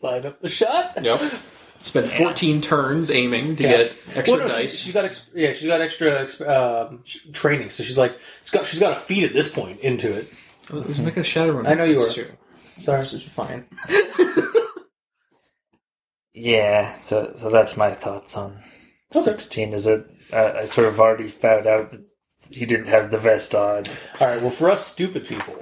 line 0.02 0.26
up 0.26 0.42
the 0.42 0.50
shot. 0.50 0.94
Yep. 1.04 1.22
Spent 1.80 2.08
14 2.08 2.60
turns 2.62 3.10
aiming 3.10 3.56
to 3.56 3.64
Yeah. 3.64 3.70
get 3.70 3.96
extra 4.16 4.38
Well, 4.38 4.48
no, 4.50 4.54
dice. 4.54 4.78
she's 4.78 4.94
got 4.94 5.06
ex- 5.06 5.30
yeah, 5.34 5.54
she's 5.54 5.68
got 5.68 5.80
extra 5.82 6.22
ex- 6.22 6.42
um, 6.42 7.02
sh- 7.06 7.20
training, 7.34 7.70
so 7.70 7.84
she's 7.84 7.98
like, 7.98 8.18
she's 8.44 8.52
got 8.52 8.66
she's 8.68 8.80
got 8.80 8.98
a 8.98 9.00
feed 9.02 9.24
at 9.24 9.34
this 9.34 9.48
point 9.50 9.80
into 9.80 10.12
it. 10.14 10.28
Oh, 10.74 10.78
Let's 10.78 11.00
make 11.00 11.16
a 11.18 11.22
Shadowrun. 11.22 11.68
I 11.68 11.74
know 11.76 11.86
you 11.86 11.94
reference, 11.98 12.18
were. 12.18 12.24
Too. 12.26 12.32
Sorry, 12.82 13.00
This 13.00 13.14
is 13.14 13.24
fine. 13.24 13.66
Yeah, 16.34 16.94
so 17.00 17.34
so 17.36 17.50
that's 17.50 17.76
my 17.76 17.92
thoughts 17.92 18.38
on 18.38 18.60
Okay. 19.14 19.24
sixteen. 19.26 19.74
Is 19.74 19.88
it? 19.88 20.06
Uh, 20.32 20.54
I 20.58 20.66
sort 20.66 20.88
of 20.88 21.00
already 21.00 21.28
found 21.28 21.66
out 21.68 21.92
that 21.92 22.02
he 22.52 22.66
didn't 22.66 22.86
have 22.86 23.12
the 23.12 23.18
vest 23.18 23.56
on. 23.56 23.86
All 24.20 24.28
right. 24.28 24.42
Well, 24.42 24.52
for 24.52 24.70
us 24.70 24.86
stupid 24.86 25.26
people, 25.26 25.56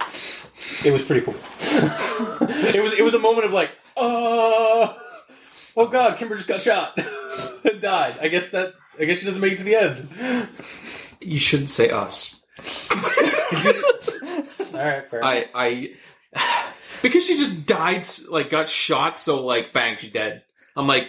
it 0.84 0.92
was 0.92 1.02
pretty 1.02 1.22
cool. 1.22 1.34
it 1.60 2.82
was 2.82 2.92
it 2.92 3.02
was 3.02 3.14
a 3.14 3.18
moment 3.18 3.46
of 3.46 3.52
like, 3.52 3.70
uh, 3.96 4.94
oh 5.78 5.86
god, 5.86 6.18
Kimber 6.18 6.36
just 6.36 6.48
got 6.48 6.60
shot 6.60 6.98
and 7.64 7.80
died. 7.80 8.14
I 8.20 8.28
guess 8.28 8.50
that 8.50 8.74
I 9.00 9.04
guess 9.04 9.18
she 9.18 9.24
doesn't 9.24 9.40
make 9.40 9.52
it 9.52 9.58
to 9.58 9.64
the 9.64 9.76
end. 9.76 10.48
You 11.20 11.38
shouldn't 11.38 11.70
say 11.70 11.90
us. 11.90 12.34
All 14.74 14.84
right, 14.84 15.10
fair. 15.10 15.24
I 15.24 15.46
I 15.54 15.90
because 17.02 17.24
she 17.24 17.36
just 17.36 17.64
died, 17.66 18.06
like 18.28 18.50
got 18.50 18.68
shot, 18.68 19.18
so 19.20 19.44
like 19.44 19.72
bang, 19.72 19.96
she's 19.96 20.10
dead. 20.10 20.42
I'm 20.76 20.86
like, 20.86 21.08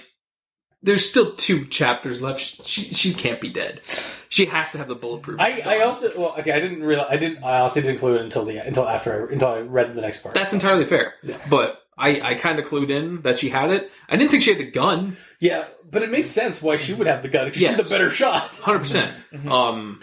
there's 0.81 1.07
still 1.07 1.31
two 1.35 1.65
chapters 1.65 2.21
left. 2.21 2.39
She 2.65 2.83
she 2.83 3.13
can't 3.13 3.41
be 3.41 3.49
dead. 3.49 3.81
She 4.29 4.45
has 4.45 4.71
to 4.71 4.77
have 4.77 4.87
the 4.87 4.95
bulletproof. 4.95 5.39
I, 5.39 5.61
I 5.65 5.79
also 5.81 6.11
well 6.17 6.35
okay 6.39 6.51
I 6.51 6.59
didn't 6.59 6.83
realize 6.83 7.07
I 7.09 7.17
didn't 7.17 7.43
I 7.43 7.59
honestly 7.59 7.81
didn't 7.81 7.95
include 7.95 8.21
it 8.21 8.23
until 8.23 8.45
the 8.45 8.59
until 8.59 8.87
after 8.87 9.27
I, 9.27 9.33
until 9.33 9.47
I 9.47 9.59
read 9.61 9.95
the 9.95 10.01
next 10.01 10.21
part. 10.21 10.35
that's 10.35 10.53
entirely 10.53 10.85
fair. 10.85 11.15
But 11.49 11.78
I 11.99 12.21
I 12.31 12.33
kind 12.35 12.57
of 12.59 12.65
clued 12.65 12.89
in 12.89 13.21
that 13.23 13.37
she 13.39 13.49
had 13.49 13.69
it. 13.71 13.91
I 14.07 14.15
didn't 14.15 14.31
think 14.31 14.41
she 14.43 14.51
had 14.51 14.59
the 14.59 14.71
gun. 14.71 15.17
yeah, 15.39 15.65
but 15.91 16.01
it 16.01 16.09
makes 16.09 16.29
sense 16.29 16.61
why 16.61 16.77
she 16.77 16.93
would 16.93 17.07
have 17.07 17.21
the 17.21 17.27
gun 17.29 17.45
because 17.45 17.61
Yes. 17.61 17.75
she's 17.77 17.87
the 17.87 17.93
better 17.93 18.09
shot. 18.09 18.55
Hundred 18.63 18.79
percent. 18.79 19.11
Mm-hmm. 19.33 19.51
Um, 19.51 20.01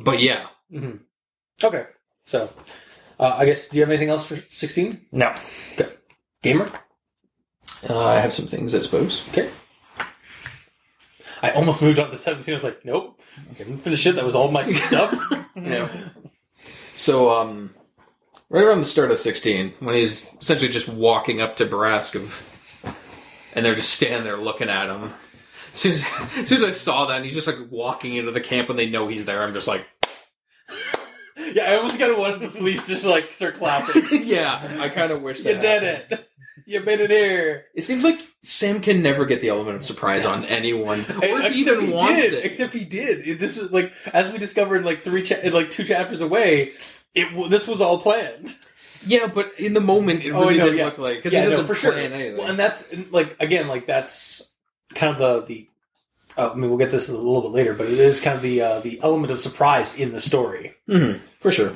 but 0.00 0.20
yeah, 0.20 0.46
hmm 0.70 0.96
Okay, 1.62 1.84
so 2.26 2.50
uh, 3.20 3.34
I 3.36 3.44
guess 3.44 3.68
do 3.68 3.76
you 3.76 3.82
have 3.82 3.90
anything 3.90 4.10
else 4.10 4.24
for 4.26 4.42
sixteen 4.50 5.06
No. 5.12 5.32
Okay. 5.74 5.92
Gamer? 6.42 6.70
uh, 7.88 7.98
I 7.98 8.20
have 8.20 8.32
some 8.32 8.46
things, 8.46 8.74
I 8.74 8.78
suppose. 8.80 9.22
Okay. 9.30 9.50
I 11.42 11.50
almost 11.52 11.82
moved 11.82 12.00
on 12.00 12.10
to 12.10 12.16
17. 12.16 12.52
I 12.52 12.56
was 12.56 12.64
like, 12.64 12.84
nope. 12.84 13.20
I 13.50 13.54
didn't 13.54 13.78
finish 13.78 14.04
it. 14.06 14.16
That 14.16 14.24
was 14.24 14.34
all 14.34 14.50
my 14.50 14.72
stuff. 14.88 15.14
Yeah. 15.56 15.88
So, 16.96 17.30
um, 17.30 17.74
right 18.50 18.64
around 18.64 18.80
the 18.80 18.86
start 18.86 19.10
of 19.10 19.18
16, 19.18 19.74
when 19.80 19.94
he's 19.94 20.32
essentially 20.40 20.68
just 20.70 20.88
walking 20.88 21.40
up 21.40 21.56
to 21.56 21.66
Baraskov, 21.66 22.42
and 23.54 23.64
they're 23.64 23.74
just 23.74 23.92
standing 23.92 24.24
there 24.24 24.38
looking 24.38 24.68
at 24.68 24.88
him. 24.88 25.12
As 25.72 25.78
soon 25.80 25.92
as, 25.92 26.04
as 26.36 26.48
soon 26.48 26.58
as 26.58 26.64
I 26.64 26.70
saw 26.70 27.06
that, 27.06 27.16
and 27.16 27.24
he's 27.24 27.34
just 27.34 27.46
like 27.46 27.70
walking 27.70 28.16
into 28.16 28.30
the 28.32 28.40
camp, 28.40 28.70
and 28.70 28.78
they 28.78 28.88
know 28.88 29.08
he's 29.08 29.24
there, 29.24 29.42
I'm 29.42 29.52
just 29.52 29.68
like, 29.68 29.86
yeah, 31.36 31.64
I 31.64 31.76
almost 31.76 31.98
kind 31.98 32.12
of 32.12 32.18
wanted 32.18 32.40
the 32.40 32.58
police 32.58 32.86
just 32.86 33.04
like 33.04 33.32
start 33.32 33.58
clapping. 33.58 34.22
yeah, 34.24 34.76
I 34.80 34.88
kind 34.88 35.12
of 35.12 35.22
wish 35.22 35.42
that. 35.42 35.56
you 35.56 35.60
did 35.60 35.82
happened. 35.82 36.12
it. 36.20 36.24
You 36.66 36.82
made 36.82 37.00
it 37.00 37.08
here. 37.10 37.64
It 37.74 37.84
seems 37.84 38.04
like 38.04 38.20
Sam 38.42 38.82
can 38.82 39.00
never 39.02 39.24
get 39.24 39.40
the 39.40 39.48
element 39.48 39.76
of 39.76 39.86
surprise 39.86 40.26
on 40.26 40.44
anyone, 40.44 41.00
or 41.22 41.40
if 41.40 41.54
he 41.54 41.60
even 41.60 41.86
he 41.86 41.92
wants 41.92 42.20
did. 42.22 42.34
it. 42.34 42.44
Except 42.44 42.74
he 42.74 42.84
did. 42.84 43.38
This 43.38 43.56
was 43.56 43.72
like, 43.72 43.92
as 44.12 44.30
we 44.30 44.38
discovered, 44.38 44.84
like 44.84 45.02
three, 45.02 45.22
cha- 45.22 45.48
like 45.50 45.70
two 45.70 45.84
chapters 45.84 46.20
away. 46.20 46.72
It 47.14 47.50
this 47.50 47.66
was 47.66 47.80
all 47.80 47.98
planned. 47.98 48.54
Yeah, 49.06 49.26
but 49.28 49.52
in 49.58 49.74
the 49.74 49.80
moment, 49.80 50.24
it 50.24 50.32
Oh, 50.32 50.40
really 50.40 50.54
didn't 50.58 50.76
yeah. 50.76 50.84
look 50.86 50.98
like 50.98 51.18
because 51.18 51.32
Yeah, 51.32 51.40
he 51.40 51.44
no, 51.46 51.50
doesn't 51.50 51.66
for 51.66 51.74
sure. 51.74 51.92
anything. 51.94 52.36
Well, 52.36 52.48
and 52.48 52.58
that's 52.58 52.88
like 53.10 53.36
again, 53.40 53.68
like 53.68 53.86
that's 53.86 54.48
kind 54.94 55.12
of 55.12 55.18
the 55.18 55.46
the. 55.46 55.68
Uh, 56.36 56.50
I 56.52 56.54
mean, 56.54 56.68
we'll 56.70 56.78
get 56.78 56.90
this 56.90 57.08
a 57.08 57.16
little 57.16 57.42
bit 57.42 57.50
later, 57.52 57.74
but 57.74 57.86
it 57.86 57.98
is 57.98 58.20
kind 58.20 58.36
of 58.36 58.42
the 58.42 58.60
uh, 58.60 58.80
the 58.80 59.00
element 59.02 59.32
of 59.32 59.40
surprise 59.40 59.98
in 59.98 60.12
the 60.12 60.20
story. 60.20 60.74
Mhm, 60.88 61.20
for 61.40 61.50
sure. 61.50 61.72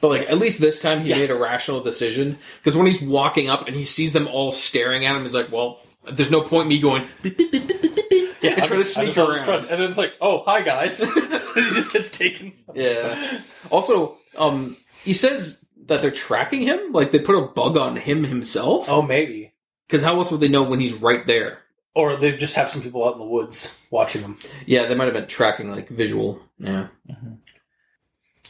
But 0.00 0.08
like 0.08 0.22
at 0.30 0.38
least 0.38 0.60
this 0.60 0.80
time 0.80 1.02
he 1.02 1.10
Yeah. 1.10 1.16
made 1.16 1.30
a 1.30 1.34
rational 1.36 1.80
decision 1.82 2.38
because 2.58 2.76
when 2.76 2.86
he's 2.86 3.00
walking 3.00 3.48
up 3.48 3.66
and 3.66 3.76
he 3.76 3.84
sees 3.84 4.12
them 4.12 4.26
all 4.26 4.50
staring 4.52 5.04
at 5.06 5.14
him, 5.16 5.22
he's 5.22 5.34
like, 5.34 5.52
"Well, 5.52 5.80
there's 6.12 6.30
no 6.30 6.42
point 6.42 6.62
in 6.64 6.68
me 6.68 6.80
going 6.80 7.06
beep, 7.22 7.36
beep, 7.36 7.50
beep, 7.50 7.68
beep," 7.68 8.34
and 8.42 8.54
I'm 8.60 8.66
try 8.66 8.76
to 8.76 8.84
sneak 8.84 9.16
around." 9.16 9.44
trudge. 9.44 9.62
and 9.62 9.80
then 9.80 9.88
it's 9.88 9.98
like, 9.98 10.12
oh, 10.20 10.42
hi 10.44 10.62
guys. 10.62 11.00
he 11.54 11.60
just 11.60 11.92
gets 11.92 12.10
taken. 12.10 12.52
Yeah. 12.74 13.40
Also, 13.70 14.18
um, 14.36 14.76
he 15.02 15.14
says 15.14 15.64
that 15.86 16.02
they're 16.02 16.10
tracking 16.10 16.62
him. 16.62 16.92
Like 16.92 17.12
they 17.12 17.18
put 17.18 17.36
a 17.36 17.46
bug 17.46 17.76
on 17.76 17.96
him 17.96 18.24
himself. 18.24 18.88
Oh, 18.88 19.02
maybe. 19.02 19.52
Because 19.86 20.02
how 20.02 20.16
else 20.16 20.30
would 20.30 20.40
they 20.40 20.48
know 20.48 20.62
when 20.62 20.80
he's 20.80 20.94
right 20.94 21.26
there? 21.26 21.58
Or 21.94 22.16
they 22.16 22.32
just 22.34 22.54
have 22.54 22.70
some 22.70 22.82
people 22.82 23.06
out 23.06 23.12
in 23.12 23.18
the 23.20 23.24
woods 23.24 23.78
watching 23.90 24.22
them. 24.22 24.38
Yeah, 24.66 24.86
they 24.86 24.94
might 24.96 25.04
have 25.04 25.14
been 25.14 25.28
tracking 25.28 25.70
like 25.70 25.88
visual. 25.88 26.40
Yeah. 26.58 26.88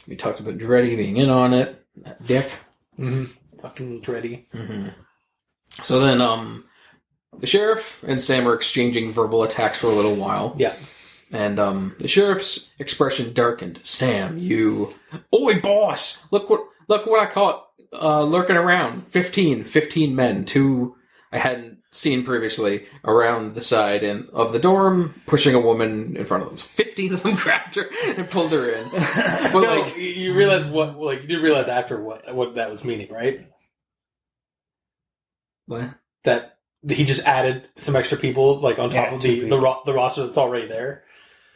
We 0.07 0.15
talked 0.15 0.39
about 0.39 0.57
Dreddy 0.57 0.95
being 0.95 1.17
in 1.17 1.29
on 1.29 1.53
it. 1.53 1.85
That 1.97 2.25
dick. 2.25 2.49
Mm-hmm. 2.99 3.25
Fucking 3.61 4.01
Dreddy. 4.01 4.47
hmm 4.51 4.87
So 5.81 5.99
then, 5.99 6.21
um, 6.21 6.65
the 7.39 7.47
sheriff 7.47 8.03
and 8.07 8.21
Sam 8.21 8.47
are 8.47 8.53
exchanging 8.53 9.11
verbal 9.11 9.43
attacks 9.43 9.77
for 9.77 9.87
a 9.87 9.93
little 9.95 10.15
while, 10.15 10.55
Yeah. 10.57 10.73
and 11.31 11.59
um, 11.59 11.95
the 11.99 12.07
sheriff's 12.07 12.71
expression 12.79 13.33
darkened. 13.33 13.79
Sam, 13.83 14.37
you, 14.37 14.93
oi, 15.33 15.59
boss! 15.61 16.25
Look 16.31 16.49
what 16.49 16.65
look 16.87 17.05
what 17.05 17.19
I 17.21 17.31
caught 17.31 17.67
uh, 17.93 18.23
lurking 18.23 18.55
around. 18.57 19.07
15, 19.07 19.63
15 19.63 20.15
men, 20.15 20.45
two 20.45 20.95
I 21.31 21.37
hadn't 21.39 21.79
seen 21.91 22.23
previously, 22.25 22.85
around 23.05 23.55
the 23.55 23.61
side 23.61 24.03
and 24.03 24.29
of 24.31 24.51
the 24.51 24.59
dorm, 24.59 25.21
pushing 25.27 25.55
a 25.55 25.59
woman 25.61 26.15
in 26.17 26.25
front 26.25 26.43
of 26.43 26.49
them. 26.49 26.57
So 26.57 26.65
Fifteen 26.73 27.13
of 27.13 27.23
them 27.23 27.35
grabbed 27.37 27.75
her 27.75 27.89
and 28.05 28.29
pulled 28.29 28.51
her 28.51 28.69
in. 28.69 28.89
But 28.91 29.61
no, 29.61 29.81
like, 29.81 29.95
you- 29.97 30.03
you 30.03 30.33
realize 30.33 30.65
what, 30.65 30.97
like, 30.99 31.21
you 31.21 31.27
did 31.27 31.37
realize 31.41 31.67
after 31.69 32.01
what 32.01 32.33
what 32.35 32.55
that 32.55 32.69
was 32.69 32.83
meaning, 32.83 33.11
right? 33.11 33.47
what? 35.67 35.89
That 36.25 36.54
he 36.89 37.05
just 37.05 37.25
added 37.25 37.67
some 37.75 37.95
extra 37.95 38.17
people, 38.17 38.59
like, 38.59 38.79
on 38.79 38.89
top 38.89 39.09
Yeah, 39.09 39.15
of 39.15 39.21
the 39.21 39.39
the, 39.49 39.59
ro- 39.59 39.81
the 39.85 39.93
roster 39.93 40.25
that's 40.25 40.37
already 40.37 40.67
there. 40.67 41.03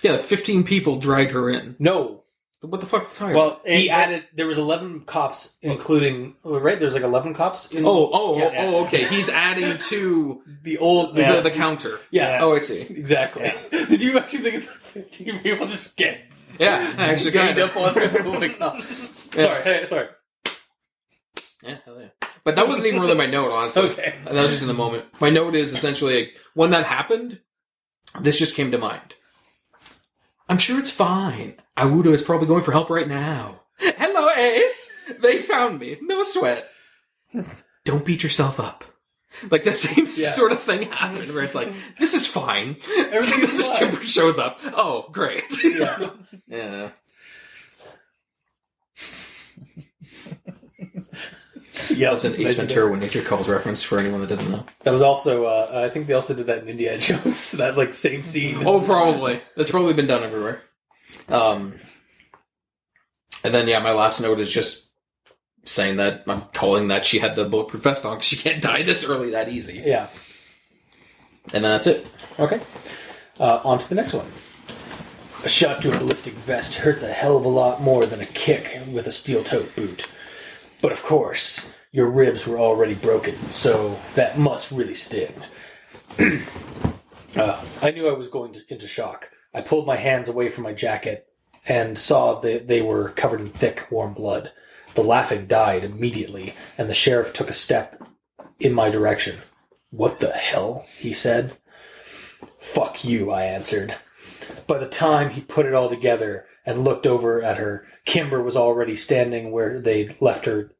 Yeah, 0.01 0.17
fifteen 0.17 0.63
people 0.63 0.97
dragged 0.97 1.31
her 1.31 1.49
in. 1.49 1.75
No, 1.77 2.23
What 2.61 2.79
the 2.81 2.87
fuck? 2.87 3.01
Are 3.01 3.05
you 3.05 3.11
talking 3.15 3.35
well, 3.35 3.61
it- 3.65 3.77
he 3.79 3.89
added. 3.89 4.23
There 4.35 4.47
was 4.47 4.57
eleven 4.57 5.01
cops, 5.01 5.55
including 5.61 6.35
oh, 6.45 6.59
right. 6.59 6.79
There's 6.79 6.93
like 6.93 7.03
eleven 7.03 7.33
cops. 7.33 7.71
In 7.71 7.85
Oh, 7.85 7.89
oh, 7.89 8.09
oh 8.13 8.37
Yeah. 8.37 8.65
oh, 8.65 8.85
okay. 8.85 9.03
He's 9.05 9.29
adding 9.29 9.77
to 9.89 10.41
the 10.63 10.77
old. 10.77 11.15
the, 11.15 11.21
Yeah, 11.21 11.39
the 11.41 11.51
counter. 11.51 11.99
yeah, 12.11 12.39
Oh, 12.41 12.55
I 12.55 12.59
see. 12.59 12.81
exactly. 12.81 13.51
Did 13.71 14.01
you 14.01 14.17
actually 14.17 14.39
think 14.41 14.55
it's 14.55 14.67
like 14.67 14.77
fifteen 14.81 15.39
people 15.39 15.67
just 15.67 15.95
get 15.97 16.21
Yeah, 16.57 16.93
I 16.97 17.09
actually 17.11 17.31
ganged 17.31 17.57
kind 17.57 17.69
up 17.69 17.75
of. 17.75 18.25
on? 18.27 18.51
Oh. 18.61 18.79
Sorry, 19.43 19.61
hey, 19.63 19.85
sorry. 19.85 20.07
Yeah, 21.63 21.77
hell 21.85 21.99
yeah. 21.99 22.18
But 22.43 22.55
that 22.55 22.67
wasn't 22.67 22.87
even 22.87 23.01
really 23.01 23.15
my 23.15 23.25
note, 23.25 23.51
honestly. 23.51 23.89
Okay. 23.89 24.15
That 24.25 24.33
was 24.33 24.51
just 24.51 24.61
in 24.61 24.67
the 24.67 24.73
moment. 24.73 25.05
My 25.19 25.29
note 25.29 25.55
is 25.55 25.73
essentially 25.73 26.15
like, 26.19 26.33
when 26.53 26.71
that 26.71 26.85
happened, 26.85 27.39
this 28.21 28.37
just 28.37 28.55
came 28.55 28.71
to 28.71 28.77
mind. 28.77 29.15
I'm 30.47 30.57
sure 30.57 30.79
it's 30.79 30.89
fine. 30.91 31.55
Ouda 31.77 32.07
is 32.13 32.21
probably 32.23 32.47
going 32.47 32.63
for 32.63 32.71
help 32.71 32.89
right 32.89 33.07
now. 33.07 33.61
Hello, 33.77 34.29
Ace. 34.35 34.89
They 35.21 35.41
found 35.41 35.79
me. 35.79 35.97
No 36.01 36.23
sweat. 36.23 36.69
Don't 37.85 38.05
beat 38.05 38.23
yourself 38.23 38.59
up. 38.59 38.83
Like 39.51 39.63
the 39.63 39.71
same 39.71 40.07
Yeah. 40.13 40.29
sort 40.31 40.51
of 40.51 40.61
thing 40.61 40.91
happened 40.91 41.31
where 41.33 41.43
it's 41.43 41.53
like, 41.55 41.71
this 41.99 42.13
is 42.15 42.25
fine. 42.25 42.77
Everything 42.97 43.41
is 43.47 43.57
this 43.57 43.79
fine. 43.79 44.01
shows 44.01 44.39
up. 44.39 44.59
Oh, 44.73 45.07
great. 45.11 45.63
Yeah. 45.63 46.09
Yeah. 46.47 46.89
Yeah, 51.89 52.11
That's 52.11 52.25
an 52.25 52.35
Ace 52.35 52.55
Ventura 52.55 52.89
when 52.89 52.99
nature 52.99 53.21
calls 53.21 53.49
reference 53.49 53.83
for 53.83 53.99
anyone 53.99 54.21
that 54.21 54.27
doesn't 54.27 54.49
know. 54.51 54.65
That 54.83 54.91
was 54.91 55.01
also. 55.01 55.45
Uh, 55.45 55.85
I 55.85 55.89
think 55.89 56.07
they 56.07 56.13
also 56.13 56.33
did 56.33 56.47
that 56.47 56.63
in 56.63 56.69
Indiana 56.69 56.97
Jones. 56.99 57.51
That 57.53 57.77
like 57.77 57.93
same 57.93 58.23
scene. 58.23 58.65
Oh, 58.65 58.81
probably. 58.81 59.41
That's 59.55 59.71
probably 59.71 59.93
been 59.93 60.07
done 60.07 60.23
everywhere. 60.23 60.61
Um, 61.27 61.75
and 63.43 63.53
then 63.53 63.67
yeah, 63.67 63.79
my 63.79 63.91
last 63.91 64.21
note 64.21 64.39
is 64.39 64.53
just 64.53 64.89
saying 65.65 65.97
that 65.97 66.23
I'm 66.27 66.41
calling 66.53 66.87
that 66.87 67.05
she 67.05 67.19
had 67.19 67.35
the 67.35 67.45
bulletproof 67.45 67.83
vest 67.83 68.05
on 68.05 68.15
because 68.15 68.27
she 68.27 68.37
can't 68.37 68.61
die 68.61 68.83
this 68.83 69.03
early 69.03 69.31
that 69.31 69.49
easy. 69.49 69.81
Yeah. 69.85 70.07
And 71.53 71.63
then 71.63 71.71
that's 71.71 71.87
it. 71.87 72.05
Okay. 72.37 72.61
Uh, 73.39 73.61
on 73.63 73.79
to 73.79 73.89
the 73.89 73.95
next 73.95 74.13
one. 74.13 74.27
A 75.43 75.49
shot 75.49 75.81
to 75.83 75.95
a 75.95 75.97
ballistic 75.97 76.33
vest 76.33 76.75
hurts 76.75 77.01
a 77.01 77.13
hell 77.13 77.37
of 77.37 77.45
a 77.45 77.49
lot 77.49 77.81
more 77.81 78.05
than 78.05 78.19
a 78.19 78.25
kick 78.25 78.79
with 78.91 79.07
a 79.07 79.11
steel 79.11 79.43
toed 79.43 79.73
boot. 79.75 80.05
But 80.81 80.91
of 80.91 81.03
course, 81.03 81.73
your 81.91 82.09
ribs 82.09 82.47
were 82.47 82.59
already 82.59 82.93
broken, 82.93 83.35
so 83.51 83.99
that 84.15 84.37
must 84.37 84.71
really 84.71 84.95
sting. 84.95 85.33
uh, 87.35 87.63
I 87.81 87.91
knew 87.91 88.07
I 88.07 88.13
was 88.13 88.29
going 88.29 88.53
to, 88.53 88.61
into 88.69 88.87
shock. 88.87 89.31
I 89.53 89.61
pulled 89.61 89.87
my 89.87 89.97
hands 89.97 90.29
away 90.29 90.49
from 90.49 90.63
my 90.63 90.73
jacket 90.73 91.27
and 91.65 91.97
saw 91.97 92.39
that 92.39 92.67
they 92.67 92.81
were 92.81 93.09
covered 93.09 93.41
in 93.41 93.49
thick, 93.49 93.87
warm 93.91 94.13
blood. 94.13 94.51
The 94.95 95.03
laughing 95.03 95.47
died 95.47 95.83
immediately, 95.83 96.55
and 96.77 96.89
the 96.89 96.93
sheriff 96.93 97.33
took 97.33 97.49
a 97.49 97.53
step 97.53 98.01
in 98.59 98.73
my 98.73 98.89
direction. 98.89 99.37
What 99.91 100.19
the 100.19 100.31
hell? 100.31 100.85
he 100.97 101.13
said. 101.13 101.57
Fuck 102.59 103.03
you, 103.03 103.31
I 103.31 103.43
answered. 103.43 103.95
By 104.67 104.77
the 104.77 104.87
time 104.87 105.31
he 105.31 105.41
put 105.41 105.65
it 105.65 105.73
all 105.73 105.89
together 105.89 106.45
and 106.65 106.83
looked 106.83 107.05
over 107.07 107.41
at 107.41 107.57
her, 107.57 107.87
Kimber 108.05 108.41
was 108.41 108.55
already 108.57 108.95
standing 108.95 109.51
where 109.51 109.79
they'd 109.79 110.15
left 110.21 110.45
her 110.45 110.71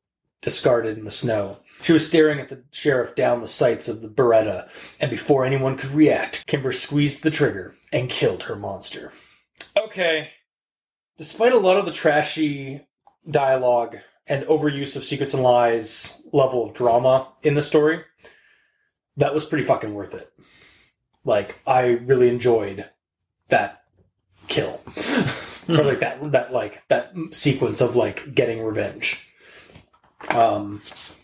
discarded 0.42 0.98
in 0.98 1.06
the 1.06 1.12
snow. 1.12 1.58
She 1.84 1.94
was 1.94 2.06
staring 2.06 2.40
at 2.40 2.50
the 2.50 2.64
sheriff 2.72 3.16
down 3.16 3.42
the 3.42 3.48
sights 3.48 3.88
of 3.88 4.02
the 4.02 4.10
Beretta, 4.10 4.68
and 5.00 5.10
before 5.10 5.46
anyone 5.46 5.78
could 5.78 5.92
react, 5.92 6.46
Kimber 6.48 6.74
squeezed 6.74 7.24
the 7.24 7.32
trigger 7.32 7.76
and 7.92 8.10
killed 8.10 8.44
her 8.44 8.56
monster. 8.56 9.12
Okay. 9.78 10.30
despite 11.18 11.54
a 11.54 11.58
lot 11.58 11.78
of 11.78 11.86
the 11.86 11.92
trashy 11.92 12.86
dialogue 13.30 13.98
and 14.28 14.46
overuse 14.46 14.96
of 14.96 15.04
secrets 15.04 15.34
and 15.34 15.44
lies 15.44 16.22
level 16.32 16.66
of 16.66 16.74
drama 16.74 17.28
in 17.44 17.56
the 17.56 17.62
story, 17.62 18.02
that 19.18 19.34
was 19.34 19.44
pretty 19.46 19.64
fucking 19.66 19.94
worth 19.94 20.14
it. 20.14 20.32
Like 21.26 21.60
I 21.68 21.88
really 21.88 22.30
enjoyed 22.30 22.90
that 23.50 23.84
kill. 24.48 24.82
or 25.70 25.84
like 25.84 26.00
that 26.00 26.32
that 26.32 26.52
like 26.52 26.82
that 26.90 27.14
sequence 27.32 27.82
of 27.82 27.96
like 27.96 28.34
getting 28.34 28.62
revenge. 28.64 29.28
Um 30.30 30.82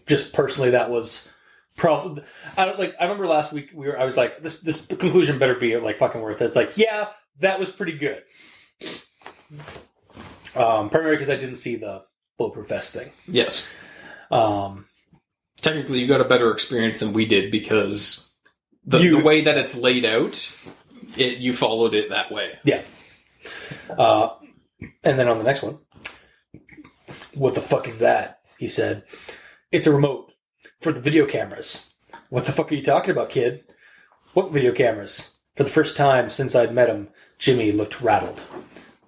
just 0.08 0.34
personally 0.34 0.72
that 0.72 0.90
was 0.90 1.32
probably 1.76 2.24
I 2.56 2.66
don't 2.66 2.80
like 2.80 2.96
I 3.00 3.04
remember 3.04 3.28
last 3.28 3.52
week 3.52 3.70
we 3.74 3.88
were 3.88 4.00
I 4.00 4.06
was 4.06 4.16
like 4.18 4.42
this 4.42 4.60
this 4.60 4.82
conclusion 4.86 5.40
better 5.40 5.56
be 5.56 5.76
like 5.78 5.98
fucking 5.98 6.22
worth 6.22 6.42
it. 6.42 6.46
It's 6.46 6.56
like 6.56 6.78
yeah, 6.78 7.10
that 7.40 7.60
was 7.60 7.70
pretty 7.72 7.98
good. 7.98 8.24
Um 10.56 10.90
primarily 10.90 11.16
because 11.18 11.30
I 11.30 11.36
didn't 11.36 11.56
see 11.56 11.76
the 11.76 12.04
bulletproof 12.38 12.68
vest 12.68 12.94
thing. 12.94 13.12
Yes. 13.28 13.66
Um 14.32 14.86
Technically, 15.62 16.00
you 16.00 16.08
got 16.08 16.22
a 16.22 16.26
better 16.26 16.52
experience 16.52 17.00
than 17.00 17.14
we 17.14 17.26
did 17.26 17.50
because 17.50 18.30
the, 18.86 19.00
You- 19.00 19.18
the 19.18 19.24
way 19.24 19.42
that 19.42 19.58
it's 19.58 19.74
laid 19.74 20.06
out, 20.06 20.54
it 21.18 21.38
you 21.40 21.54
followed 21.54 21.96
it 21.96 22.10
that 22.10 22.32
way. 22.32 22.60
Uh, 23.90 24.30
and 25.04 25.20
then 25.20 25.28
on 25.28 25.38
the 25.38 25.44
next 25.44 25.62
one, 25.62 25.80
what 27.34 27.54
the 27.54 27.62
fuck 27.62 27.88
is 27.88 28.00
that? 28.00 28.40
He 28.58 28.68
said, 28.68 29.04
it's 29.72 29.88
a 29.88 29.94
remote 29.94 30.32
for 30.80 30.92
the 30.92 31.00
video 31.00 31.26
cameras. 31.26 31.92
What 32.30 32.46
the 32.46 32.52
fuck 32.52 32.72
are 32.72 32.76
you 32.76 32.84
talking 32.84 33.12
about, 33.12 33.30
kid? 33.30 33.64
What 34.34 34.52
video 34.52 34.74
cameras? 34.74 35.40
For 35.56 35.64
the 35.64 35.70
first 35.70 35.96
time 35.96 36.30
since 36.30 36.56
I'd 36.56 36.74
met 36.74 36.90
him, 36.90 37.10
Jimmy 37.38 37.72
looked 37.72 38.02
rattled. 38.02 38.42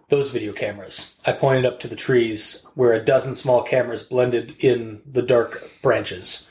Those 0.09 0.31
video 0.31 0.53
cameras. 0.53 1.15
I 1.25 1.33
pointed 1.33 1.65
up 1.65 1.79
to 1.81 1.87
the 1.87 1.95
trees 1.95 2.65
where 2.75 2.93
a 2.93 3.03
dozen 3.03 3.35
small 3.35 3.63
cameras 3.63 4.03
blended 4.03 4.55
in 4.59 5.01
the 5.05 5.21
dark 5.21 5.69
branches. 5.81 6.49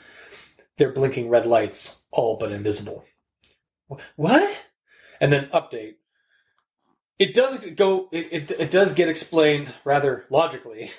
Their 0.77 0.91
blinking 0.91 1.29
red 1.29 1.47
lights, 1.47 2.03
all 2.11 2.37
but 2.37 2.51
invisible. 2.51 3.05
What? 4.15 4.55
And 5.19 5.33
then 5.33 5.49
update 5.53 5.95
it 7.19 7.33
does 7.33 7.65
go 7.71 8.09
it, 8.11 8.27
it, 8.31 8.51
it 8.59 8.71
does 8.71 8.93
get 8.93 9.09
explained 9.09 9.73
rather 9.83 10.25
logically 10.29 10.91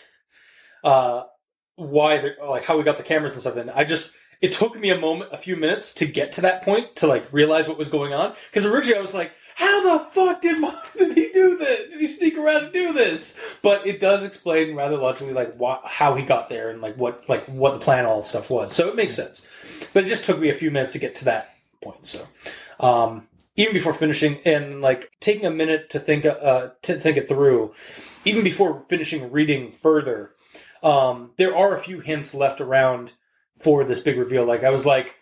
uh 0.84 1.22
why 1.76 2.18
they're 2.18 2.36
like 2.48 2.64
how 2.64 2.76
we 2.76 2.82
got 2.82 2.96
the 2.96 3.02
cameras 3.02 3.32
and 3.32 3.40
stuff 3.40 3.56
in 3.56 3.70
i 3.70 3.84
just 3.84 4.12
it 4.40 4.52
took 4.52 4.78
me 4.78 4.90
a 4.90 4.98
moment 4.98 5.32
a 5.32 5.38
few 5.38 5.56
minutes 5.56 5.94
to 5.94 6.06
get 6.06 6.32
to 6.32 6.40
that 6.42 6.62
point 6.62 6.96
to 6.96 7.06
like 7.06 7.26
realize 7.32 7.66
what 7.66 7.78
was 7.78 7.88
going 7.88 8.12
on. 8.12 8.34
Because 8.50 8.64
originally 8.64 8.98
i 8.98 9.02
was 9.02 9.14
like 9.14 9.32
how 9.56 9.98
the 9.98 10.10
fuck 10.10 10.40
did 10.40 10.60
my, 10.60 10.72
did 10.98 11.16
he 11.16 11.30
do 11.32 11.58
this 11.58 11.90
did 11.90 12.00
he 12.00 12.06
sneak 12.06 12.38
around 12.38 12.64
and 12.64 12.72
do 12.72 12.92
this? 12.92 13.38
But 13.62 13.86
it 13.86 14.00
does 14.00 14.22
explain 14.22 14.76
rather 14.76 14.96
logically 14.96 15.32
like 15.32 15.54
why, 15.56 15.80
how 15.84 16.14
he 16.14 16.22
got 16.22 16.48
there 16.48 16.70
and 16.70 16.80
like 16.80 16.96
what 16.96 17.28
like 17.28 17.44
what 17.46 17.74
the 17.74 17.80
plan 17.80 18.06
all 18.06 18.22
stuff 18.22 18.50
was. 18.50 18.72
So 18.72 18.88
it 18.88 18.96
makes 18.96 19.14
sense. 19.14 19.48
But 19.92 20.04
it 20.04 20.08
just 20.08 20.24
took 20.24 20.38
me 20.38 20.50
a 20.50 20.54
few 20.54 20.70
minutes 20.70 20.92
to 20.92 20.98
get 20.98 21.16
to 21.16 21.24
that 21.26 21.54
point 21.80 22.06
so 22.06 22.26
um 22.80 23.28
even 23.58 23.74
before 23.74 23.92
finishing 23.92 24.38
and 24.46 24.80
like 24.80 25.10
taking 25.20 25.44
a 25.44 25.50
minute 25.50 25.90
to 25.90 25.98
think 25.98 26.24
uh 26.24 26.68
to 26.82 26.98
think 26.98 27.18
it 27.18 27.28
through 27.28 27.74
even 28.24 28.42
before 28.42 28.84
finishing 28.88 29.30
reading 29.30 29.72
further 29.82 30.30
um 30.82 31.32
there 31.36 31.54
are 31.54 31.76
a 31.76 31.82
few 31.82 32.00
hints 32.00 32.32
left 32.32 32.60
around 32.60 33.12
for 33.60 33.84
this 33.84 34.00
big 34.00 34.16
reveal. 34.16 34.44
Like 34.46 34.62
i 34.64 34.70
was 34.70 34.86
like 34.86 35.16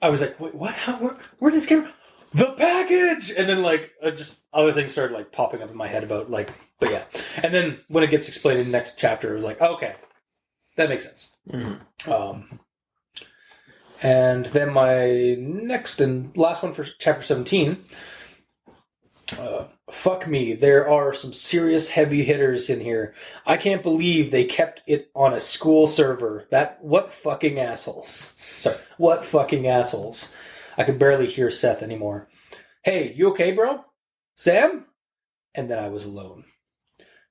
i 0.00 0.08
was 0.10 0.20
like 0.20 0.38
wait 0.38 0.54
what? 0.54 0.74
How 0.74 0.96
where, 0.98 1.16
where 1.38 1.50
did 1.50 1.56
this 1.60 1.66
camera 1.66 1.92
the 2.34 2.52
package! 2.52 3.30
And 3.36 3.46
then 3.46 3.62
like 3.62 3.90
uh, 4.02 4.10
just 4.10 4.40
other 4.54 4.72
things 4.72 4.92
started 4.92 5.12
like 5.14 5.32
popping 5.32 5.60
up 5.62 5.70
in 5.70 5.76
my 5.76 5.88
head 5.88 6.02
about 6.04 6.30
like 6.30 6.50
but 6.80 6.90
yeah. 6.90 7.04
And 7.42 7.52
then 7.54 7.78
when 7.88 8.02
it 8.02 8.10
gets 8.10 8.26
explained 8.28 8.58
in 8.60 8.66
the 8.66 8.72
next 8.72 8.98
chapter 8.98 9.30
it 9.32 9.34
was 9.34 9.44
like 9.44 9.60
okay 9.60 9.94
that 10.76 10.88
makes 10.88 11.04
sense. 11.04 11.32
Mhm. 11.50 11.80
um 12.08 12.60
and 14.02 14.46
then 14.46 14.72
my 14.72 15.36
next 15.38 16.00
and 16.00 16.36
last 16.36 16.62
one 16.62 16.72
for 16.72 16.84
chapter 16.98 17.22
17. 17.22 17.84
Uh, 19.38 19.64
fuck 19.90 20.26
me, 20.26 20.54
there 20.54 20.88
are 20.88 21.14
some 21.14 21.32
serious 21.32 21.88
heavy 21.88 22.24
hitters 22.24 22.68
in 22.68 22.80
here. 22.80 23.14
I 23.46 23.56
can't 23.56 23.82
believe 23.82 24.30
they 24.30 24.44
kept 24.44 24.82
it 24.86 25.10
on 25.14 25.32
a 25.32 25.40
school 25.40 25.86
server. 25.86 26.46
That 26.50 26.82
what 26.82 27.12
fucking 27.12 27.58
assholes. 27.58 28.36
Sorry, 28.60 28.76
what 28.98 29.24
fucking 29.24 29.66
assholes. 29.66 30.34
I 30.76 30.84
could 30.84 30.98
barely 30.98 31.26
hear 31.26 31.50
Seth 31.50 31.82
anymore. 31.82 32.28
Hey, 32.82 33.12
you 33.14 33.30
okay, 33.30 33.52
bro? 33.52 33.84
Sam? 34.36 34.86
And 35.54 35.70
then 35.70 35.78
I 35.78 35.88
was 35.88 36.04
alone. 36.04 36.44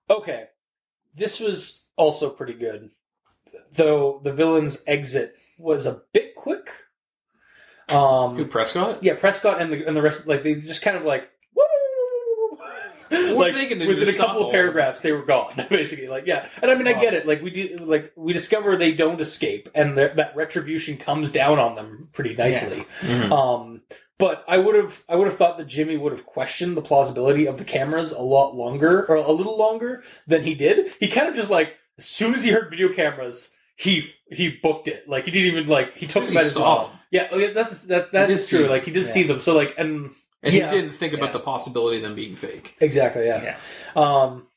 Okay, 0.09 0.45
this 1.13 1.39
was 1.39 1.83
also 1.97 2.29
pretty 2.29 2.53
good. 2.53 2.91
Though 3.73 4.21
the 4.23 4.33
villain's 4.33 4.83
exit 4.87 5.35
was 5.61 5.85
a 5.85 6.01
bit 6.13 6.35
quick. 6.35 6.69
Who 7.89 7.95
Um, 7.97 8.49
Prescott? 8.49 9.03
yeah, 9.03 9.13
Prescott 9.15 9.61
and 9.61 9.71
the 9.71 9.85
and 9.85 9.95
the 9.95 10.01
rest, 10.01 10.25
like 10.27 10.43
they 10.43 10.55
just 10.55 10.81
kind 10.81 10.97
of 10.97 11.03
like! 11.03 11.29
What 11.53 11.69
like 13.35 13.53
are 13.53 13.57
they 13.57 13.67
gonna 13.67 13.85
within 13.87 14.05
to 14.05 14.13
a 14.13 14.17
couple 14.17 14.39
of 14.39 14.45
all 14.45 14.51
paragraphs, 14.51 15.01
they 15.01 15.11
were 15.11 15.25
gone. 15.25 15.51
Basically, 15.69 16.07
like 16.07 16.25
yeah, 16.25 16.47
and 16.61 16.71
I 16.71 16.75
mean, 16.75 16.87
I 16.87 16.93
get 16.93 17.13
it. 17.13 17.27
Like 17.27 17.41
we 17.41 17.49
do, 17.49 17.77
like 17.85 18.13
we 18.15 18.31
discover 18.31 18.77
they 18.77 18.93
don't 18.93 19.19
escape, 19.19 19.67
and 19.75 19.97
that 19.97 20.15
that 20.15 20.33
retribution 20.35 20.95
comes 20.97 21.29
down 21.31 21.59
on 21.59 21.75
them 21.75 22.07
pretty 22.13 22.35
nicely. 22.35 22.85
Mhm. 23.01 23.31
Um, 23.31 23.81
but 24.17 24.45
I 24.47 24.59
would 24.59 24.75
have, 24.75 25.03
I 25.09 25.15
would 25.17 25.27
have 25.27 25.35
thought 25.35 25.57
that 25.57 25.67
Jimmy 25.67 25.97
would 25.97 26.11
have 26.13 26.25
questioned 26.25 26.77
the 26.77 26.81
plausibility 26.81 27.47
of 27.47 27.57
the 27.57 27.65
cameras 27.65 28.11
a 28.13 28.21
lot 28.21 28.55
longer, 28.55 29.05
or 29.07 29.15
a 29.15 29.31
little 29.31 29.57
longer 29.57 30.03
than 30.27 30.43
he 30.43 30.53
did. 30.55 30.93
He 30.99 31.07
kind 31.09 31.27
of 31.27 31.35
just 31.35 31.49
like, 31.49 31.73
as 31.97 32.05
soon 32.05 32.33
as 32.35 32.43
he 32.43 32.51
heard 32.51 32.69
video 32.69 32.89
cameras, 32.93 33.51
he 33.81 34.13
he 34.31 34.49
booked 34.49 34.87
it. 34.87 35.07
Like 35.09 35.25
he 35.25 35.31
didn't 35.31 35.51
even 35.57 35.67
like 35.67 35.97
he 35.97 36.05
took 36.07 36.23
As 36.23 36.29
them 36.29 36.37
at 36.37 36.41
as 36.41 36.47
his 36.47 36.55
he 36.55 36.59
saw 36.61 36.89
Yeah, 37.09 37.27
oh, 37.31 37.53
that's 37.53 37.79
that 37.79 38.11
that 38.11 38.29
He 38.29 38.35
is 38.35 38.47
did 38.47 38.57
true. 38.57 38.67
Like 38.67 38.85
he 38.85 38.91
did 38.91 39.03
yeah. 39.05 39.09
see 39.11 39.23
them. 39.23 39.39
So 39.39 39.55
like, 39.55 39.73
and 39.77 40.11
And 40.43 40.53
Yeah. 40.53 40.69
he 40.69 40.75
didn't 40.81 40.93
think 40.95 41.13
about 41.13 41.27
Yeah. 41.27 41.33
the 41.33 41.39
possibility 41.39 41.97
of 41.97 42.03
them 42.03 42.15
being 42.15 42.35
fake. 42.35 42.75
exactly, 42.79 43.25
yeah. 43.25 43.43
Yeah. 43.43 43.57
Um, 44.01 44.47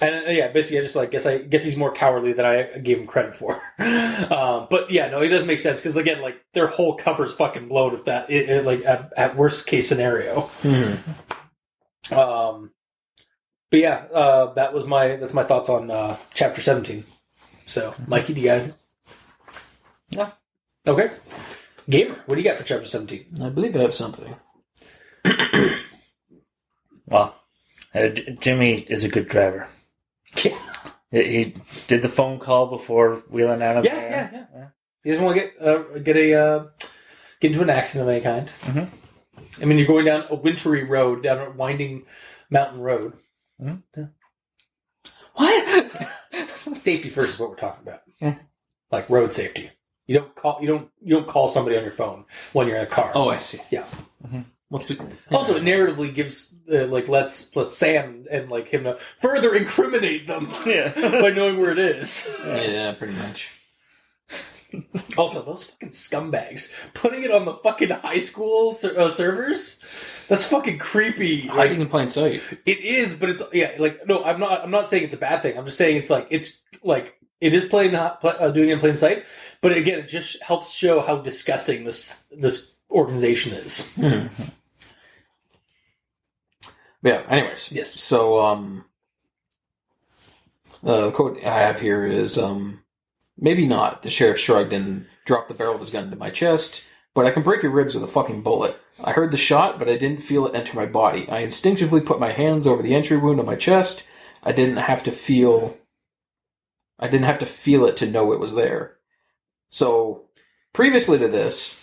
and 0.00 0.14
uh, 0.26 0.30
yeah, 0.30 0.48
basically, 0.52 0.78
I 0.78 0.82
just 0.82 0.94
like 0.94 1.10
guess 1.10 1.26
I 1.26 1.38
guess 1.38 1.64
he's 1.64 1.76
more 1.76 1.92
cowardly 1.92 2.32
than 2.32 2.46
I 2.46 2.78
gave 2.78 2.98
him 2.98 3.06
credit 3.06 3.34
for. 3.34 3.54
um, 3.78 4.68
but 4.70 4.90
yeah, 4.90 5.08
no, 5.10 5.20
it 5.20 5.28
doesn't 5.28 5.48
make 5.48 5.58
sense 5.58 5.80
because 5.80 5.96
again, 5.96 6.20
like 6.22 6.36
their 6.54 6.68
whole 6.68 6.94
cover's 6.96 7.32
fucking 7.34 7.66
blown. 7.68 7.94
If 7.94 8.04
that, 8.04 8.30
it, 8.30 8.48
it, 8.48 8.64
like 8.64 8.84
at, 8.84 9.12
at 9.16 9.36
worst 9.36 9.66
case 9.66 9.88
scenario. 9.88 10.48
Um, 12.12 12.70
but 13.70 13.80
yeah, 13.80 14.04
uh, 14.12 14.52
that 14.54 14.72
was 14.74 14.86
my 14.86 15.16
that's 15.16 15.34
my 15.34 15.44
thoughts 15.44 15.68
on 15.68 15.90
uh, 15.90 16.16
chapter 16.34 16.60
seventeen. 16.60 17.04
So, 17.70 17.94
Mikey, 18.08 18.34
do 18.34 18.40
you 18.40 18.46
got? 18.48 18.70
No. 20.16 20.32
Okay. 20.92 21.12
Gamer, 21.88 22.16
what 22.26 22.34
do 22.34 22.40
you 22.42 22.48
got 22.48 22.58
for 22.58 22.64
chapter 22.64 22.86
seventeen? 22.86 23.26
I 23.40 23.48
believe 23.48 23.76
I 23.76 23.80
have 23.82 23.94
something. 23.94 24.34
Well, 27.06 27.34
uh, 27.92 28.08
Jimmy 28.40 28.74
is 28.74 29.02
a 29.02 29.08
good 29.08 29.26
driver. 29.26 29.66
Yeah, 30.44 30.56
He- 31.10 31.28
He 31.28 31.54
did 31.88 32.02
the 32.02 32.08
phone 32.08 32.38
call 32.38 32.68
before 32.68 33.16
wheeling 33.30 33.62
out 33.62 33.78
of 33.78 33.84
yeah, 33.84 33.94
there. 33.94 34.30
yeah. 34.32 34.46
yeah. 34.54 34.66
He 35.02 35.10
doesn't 35.10 35.24
want 35.24 35.36
to 35.36 35.40
get 35.42 35.60
uh, 35.60 35.98
get 35.98 36.16
a 36.16 36.34
uh, 36.34 36.64
get 37.40 37.50
into 37.50 37.62
an 37.64 37.70
accident 37.70 38.08
of 38.08 38.14
any 38.14 38.20
kind. 38.22 38.48
Mhm. 38.60 38.88
I 39.60 39.64
mean, 39.64 39.78
you're 39.78 39.88
going 39.88 40.04
down 40.04 40.26
a 40.30 40.36
wintry 40.36 40.84
road, 40.84 41.24
down 41.24 41.38
a 41.38 41.50
winding 41.50 42.04
mountain 42.48 42.80
road. 42.80 43.14
Mhm. 43.60 43.82
Yeah. 43.96 44.06
What? 45.34 45.90
Safety 46.76 47.08
first 47.08 47.34
is 47.34 47.38
what 47.38 47.50
we're 47.50 47.56
talking 47.56 47.86
about. 47.86 48.02
Yeah. 48.20 48.34
Like 48.90 49.08
road 49.10 49.32
safety. 49.32 49.70
You 50.06 50.18
don't 50.18 50.34
call 50.34 50.58
you 50.60 50.66
don't 50.68 50.88
you 51.00 51.14
don't 51.14 51.28
call 51.28 51.48
somebody 51.48 51.76
on 51.76 51.82
your 51.82 51.92
phone 51.92 52.24
when 52.52 52.66
you're 52.68 52.76
in 52.78 52.82
a 52.82 52.86
car. 52.86 53.12
oh, 53.14 53.28
I 53.28 53.38
see. 53.38 53.60
Yeah. 53.70 53.84
Mhm. 54.26 54.44
What's 54.68 54.84
be- 54.84 54.98
Also, 55.32 55.56
it 55.56 55.62
narratively 55.64 56.12
gives 56.14 56.54
uh, 56.72 56.86
like 56.86 57.08
lets 57.08 57.54
let 57.56 57.72
Sam 57.72 58.26
and 58.30 58.50
like 58.50 58.68
him 58.68 58.82
know 58.84 58.98
further 59.20 59.54
incriminate 59.54 60.26
them 60.26 60.48
Yeah. 60.66 60.92
by 61.20 61.30
knowing 61.30 61.58
where 61.58 61.72
it 61.72 61.78
is. 61.78 62.28
yeah, 62.44 62.92
pretty 62.92 63.14
much. 63.14 63.48
Also, 65.16 65.42
those 65.42 65.64
fucking 65.64 65.90
scumbags 65.90 66.72
putting 66.94 67.22
it 67.24 67.30
on 67.30 67.44
the 67.44 67.54
fucking 67.54 67.90
high 67.90 68.18
school 68.18 68.72
ser- 68.72 68.98
uh, 68.98 69.08
servers. 69.08 69.84
That's 70.28 70.44
fucking 70.44 70.78
creepy. 70.78 71.42
Like, 71.42 71.50
Hiding 71.56 71.80
in 71.80 71.88
plain 71.88 72.08
sight. 72.08 72.42
it 72.64 72.78
is, 72.80 73.14
but 73.14 73.30
it's 73.30 73.42
yeah. 73.52 73.72
Like 73.78 74.06
no, 74.06 74.24
I'm 74.24 74.40
not. 74.40 74.62
I'm 74.62 74.70
not 74.70 74.88
saying 74.88 75.04
it's 75.04 75.14
a 75.14 75.18
bad 75.18 75.42
thing. 75.42 75.58
I'm 75.58 75.66
just 75.66 75.78
saying 75.78 75.96
it's 75.96 76.10
like 76.10 76.28
it's 76.30 76.60
like 76.84 77.16
it 77.40 77.54
is 77.54 77.64
playing 77.64 77.94
uh, 77.94 78.16
doing 78.52 78.70
it 78.70 78.74
in 78.74 78.78
plain 78.80 78.96
sight. 78.96 79.24
But 79.60 79.72
again, 79.72 79.98
it 79.98 80.08
just 80.08 80.42
helps 80.42 80.72
show 80.72 81.00
how 81.00 81.18
disgusting 81.18 81.84
this 81.84 82.24
this 82.30 82.72
organization 82.90 83.52
is. 83.52 83.92
But 83.96 84.28
yeah. 87.02 87.22
Anyways, 87.28 87.72
Yes. 87.72 87.90
So, 88.00 88.40
um, 88.40 88.84
uh, 90.84 91.06
the 91.06 91.12
quote 91.12 91.38
I 91.44 91.60
have 91.60 91.80
here 91.80 92.06
is, 92.06 92.38
um, 92.38 92.82
maybe 93.40 93.66
not. 93.66 94.02
The 94.02 94.10
sheriff 94.10 94.38
shrugged 94.38 94.72
and 94.72 95.06
dropped 95.24 95.48
the 95.48 95.54
barrel 95.54 95.74
of 95.74 95.80
his 95.80 95.90
gun 95.90 96.04
into 96.04 96.16
my 96.16 96.30
chest. 96.30 96.84
But 97.14 97.26
I 97.26 97.32
can 97.32 97.42
break 97.42 97.62
your 97.62 97.72
ribs 97.72 97.94
with 97.94 98.04
a 98.04 98.08
fucking 98.08 98.42
bullet. 98.42 98.76
I 99.02 99.12
heard 99.12 99.32
the 99.32 99.36
shot, 99.36 99.78
but 99.80 99.88
I 99.88 99.96
didn't 99.96 100.22
feel 100.22 100.46
it 100.46 100.54
enter 100.54 100.76
my 100.76 100.86
body. 100.86 101.28
I 101.28 101.40
instinctively 101.40 102.00
put 102.00 102.20
my 102.20 102.30
hands 102.30 102.66
over 102.66 102.82
the 102.82 102.94
entry 102.94 103.16
wound 103.16 103.40
on 103.40 103.46
my 103.46 103.56
chest. 103.56 104.06
I 104.44 104.52
didn't 104.52 104.76
have 104.76 105.02
to 105.04 105.10
feel. 105.10 105.76
I 107.00 107.08
didn't 107.08 107.26
have 107.26 107.38
to 107.40 107.46
feel 107.46 107.84
it 107.86 107.96
to 107.96 108.10
know 108.10 108.32
it 108.32 108.38
was 108.38 108.54
there. 108.54 108.98
So 109.70 110.28
previously 110.72 111.18
to 111.18 111.28
this, 111.28 111.80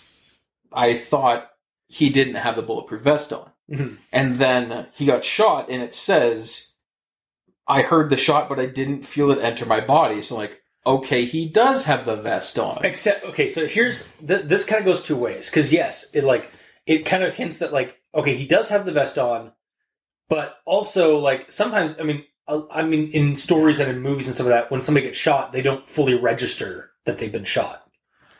I 0.72 0.96
thought 0.96 1.50
he 1.88 2.08
didn't 2.08 2.36
have 2.36 2.56
the 2.56 2.62
bulletproof 2.62 3.02
vest 3.02 3.32
on, 3.32 3.50
Mhm. 3.70 3.98
and 4.12 4.36
then 4.36 4.86
he 4.92 5.06
got 5.06 5.24
shot, 5.24 5.68
and 5.68 5.82
it 5.82 5.94
says, 5.94 6.72
"I 7.66 7.82
heard 7.82 8.10
the 8.10 8.16
shot, 8.16 8.48
but 8.48 8.60
I 8.60 8.66
didn't 8.66 9.04
feel 9.06 9.30
it 9.30 9.42
enter 9.42 9.66
my 9.66 9.80
body." 9.80 10.22
So 10.22 10.36
like, 10.36 10.62
okay, 10.86 11.24
he 11.24 11.48
does 11.48 11.84
have 11.84 12.04
the 12.04 12.16
vest 12.16 12.58
on. 12.58 12.84
Except, 12.84 13.24
okay, 13.24 13.48
so 13.48 13.66
here's 13.66 14.08
th- 14.26 14.44
this 14.44 14.64
kind 14.64 14.80
of 14.80 14.84
goes 14.86 15.02
two 15.02 15.16
ways 15.16 15.48
because 15.48 15.72
yes, 15.72 16.10
it 16.14 16.24
like 16.24 16.50
it 16.86 17.04
kind 17.04 17.22
of 17.22 17.34
hints 17.34 17.58
that 17.58 17.72
like 17.72 17.96
okay, 18.14 18.34
he 18.34 18.46
does 18.46 18.68
have 18.68 18.86
the 18.86 18.92
vest 18.92 19.18
on, 19.18 19.52
but 20.28 20.56
also 20.64 21.18
like 21.18 21.50
sometimes 21.50 21.94
I 22.00 22.04
mean 22.04 22.24
I 22.48 22.82
mean 22.82 23.10
in 23.12 23.36
stories 23.36 23.78
and 23.78 23.90
in 23.90 24.00
movies 24.00 24.26
and 24.26 24.34
stuff 24.34 24.46
like 24.46 24.54
that 24.54 24.70
when 24.70 24.80
somebody 24.80 25.06
gets 25.06 25.18
shot 25.18 25.52
they 25.52 25.60
don't 25.60 25.86
fully 25.86 26.14
register 26.14 26.92
that 27.04 27.18
they've 27.18 27.32
been 27.32 27.44
shot. 27.44 27.84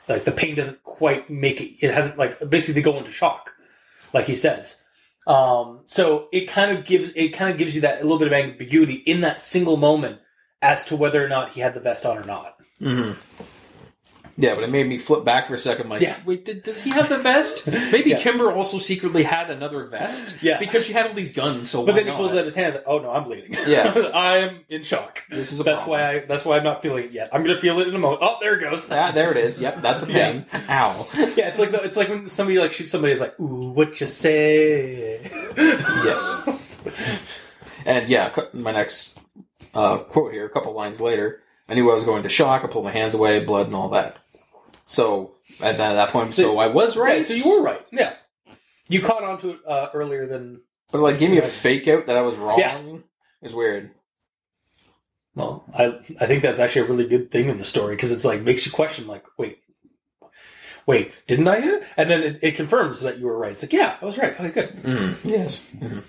Like 0.08 0.24
the 0.24 0.32
pain 0.32 0.54
doesn't 0.54 0.82
quite 0.82 1.28
make 1.28 1.60
it. 1.60 1.76
It 1.80 1.92
hasn't 1.92 2.16
like 2.16 2.48
basically 2.48 2.80
they 2.80 2.90
go 2.90 2.98
into 2.98 3.12
shock, 3.12 3.52
like 4.12 4.26
he 4.26 4.34
says. 4.34 4.80
Um, 5.26 5.80
so 5.84 6.28
it 6.32 6.48
kind 6.48 6.76
of 6.76 6.86
gives 6.86 7.10
it 7.14 7.30
kind 7.30 7.50
of 7.50 7.58
gives 7.58 7.74
you 7.74 7.82
that 7.82 8.00
a 8.00 8.02
little 8.02 8.18
bit 8.18 8.28
of 8.28 8.32
ambiguity 8.32 8.94
in 8.94 9.20
that 9.20 9.42
single 9.42 9.76
moment 9.76 10.20
as 10.62 10.84
to 10.86 10.96
whether 10.96 11.24
or 11.24 11.28
not 11.28 11.50
he 11.50 11.60
had 11.60 11.74
the 11.74 11.80
vest 11.80 12.04
on 12.06 12.18
or 12.18 12.24
not. 12.24 12.56
hmm 12.80 13.12
Yeah, 14.40 14.54
but 14.54 14.62
it 14.62 14.70
made 14.70 14.86
me 14.86 14.98
flip 14.98 15.24
back 15.24 15.48
for 15.48 15.54
a 15.54 15.58
second. 15.58 15.88
Like, 15.88 16.00
Yeah. 16.00 16.16
wait, 16.24 16.44
did, 16.44 16.62
does 16.62 16.80
he 16.82 16.90
have 16.90 17.08
the 17.08 17.18
vest? 17.18 17.66
Maybe 17.92 18.10
Yeah. 18.10 18.18
Kimber 18.20 18.52
also 18.52 18.78
secretly 18.78 19.24
had 19.24 19.50
another 19.50 19.84
vest. 19.86 20.36
Yeah. 20.42 20.58
because 20.60 20.84
she 20.86 20.92
had 20.92 21.06
all 21.08 21.14
these 21.14 21.32
guns. 21.32 21.70
So 21.70 21.84
But 21.84 21.96
then 21.96 22.04
he 22.04 22.10
not? 22.10 22.18
pulls 22.18 22.34
out 22.34 22.44
his 22.44 22.54
hands. 22.54 22.76
Like, 22.76 22.84
oh 22.86 23.00
no, 23.00 23.10
I'm 23.10 23.24
bleeding. 23.24 23.56
Yeah. 23.66 24.10
I'm 24.14 24.60
in 24.68 24.84
shock. 24.84 25.24
This 25.28 25.50
is 25.52 25.58
a 25.58 25.64
That's 25.64 25.82
problem. 25.82 26.00
why 26.00 26.16
I. 26.16 26.18
That's 26.26 26.44
why 26.44 26.56
I'm 26.56 26.62
not 26.64 26.82
feeling 26.82 27.04
it 27.06 27.12
yet. 27.12 27.30
I'm 27.32 27.42
gonna 27.42 27.60
feel 27.60 27.80
it 27.80 27.88
in 27.88 27.94
a 27.96 27.98
moment. 27.98 28.20
Oh, 28.22 28.36
there 28.40 28.54
it 28.56 28.60
goes. 28.60 28.86
Ah, 28.90 29.10
there 29.10 29.32
it 29.32 29.38
is. 29.38 29.60
Yep, 29.60 29.82
that's 29.82 30.00
the 30.02 30.06
pain. 30.06 30.46
Ow. 30.68 31.08
Yeah, 31.36 31.48
it's 31.48 31.58
like 31.58 31.72
the, 31.72 31.82
it's 31.82 31.96
like 31.96 32.08
when 32.08 32.28
somebody 32.28 32.58
like 32.60 32.70
shoots 32.72 32.90
somebody. 32.92 33.12
It's 33.12 33.20
like, 33.20 33.38
ooh, 33.40 33.70
what 33.72 34.00
you 34.00 34.06
say? 34.06 35.20
Yes. 35.56 36.48
And 37.84 38.08
yeah, 38.08 38.34
my 38.52 38.70
next 38.72 39.18
uh, 39.78 39.98
quote 39.98 40.32
here, 40.32 40.46
a 40.46 40.50
couple 40.50 40.72
lines 40.74 41.00
later, 41.00 41.42
I 41.68 41.74
knew 41.74 41.90
I 41.90 41.94
was 41.94 42.04
going 42.04 42.22
to 42.24 42.28
shock. 42.28 42.64
I 42.64 42.66
pulled 42.66 42.84
my 42.84 42.92
hands 42.92 43.14
away, 43.14 43.44
blood 43.44 43.66
and 43.66 43.76
all 43.76 43.90
that. 43.90 44.16
So 44.86 45.34
at 45.60 45.76
that, 45.78 45.92
at 45.92 45.94
that 45.94 46.08
point, 46.10 46.34
so 46.34 46.58
I 46.58 46.66
was 46.68 46.96
right. 46.96 47.16
Right. 47.16 47.24
So 47.24 47.34
you 47.34 47.48
were 47.48 47.62
right. 47.62 47.84
Yeah. 47.92 48.14
You 48.88 49.02
caught 49.02 49.22
on 49.22 49.38
to 49.38 49.50
it 49.50 49.58
uh, 49.66 49.88
earlier 49.94 50.26
than. 50.26 50.62
but 50.90 51.00
like, 51.00 51.18
give 51.18 51.30
me 51.30 51.38
a 51.38 51.42
fake 51.42 51.86
out 51.88 52.06
that 52.06 52.16
I 52.16 52.22
was 52.22 52.36
wrong. 52.36 52.58
Yeah. 52.58 52.80
Is 53.42 53.54
weird. 53.54 53.90
Well, 55.34 55.64
I 55.72 55.98
I 56.20 56.26
think 56.26 56.42
that's 56.42 56.58
actually 56.58 56.82
a 56.86 56.90
really 56.90 57.06
good 57.06 57.30
thing 57.30 57.48
in 57.48 57.58
the 57.58 57.64
story 57.64 57.94
because 57.94 58.10
it's 58.10 58.24
like 58.24 58.40
makes 58.42 58.66
you 58.66 58.72
question 58.72 59.06
like, 59.06 59.24
wait, 59.36 59.58
wait, 60.86 61.12
didn't 61.28 61.46
I 61.46 61.60
hit 61.60 61.74
it? 61.74 61.82
And 61.96 62.10
then 62.10 62.22
it, 62.24 62.38
it 62.42 62.54
confirms 62.56 63.00
that 63.00 63.18
you 63.18 63.26
were 63.26 63.38
right. 63.38 63.52
It's 63.52 63.62
like, 63.62 63.72
yeah, 63.72 63.96
I 64.00 64.04
was 64.04 64.18
right. 64.18 64.32
Okay, 64.40 64.50
good. 64.50 64.70
Mm, 64.82 65.16
yes. 65.22 65.64
Mhm. 65.76 66.02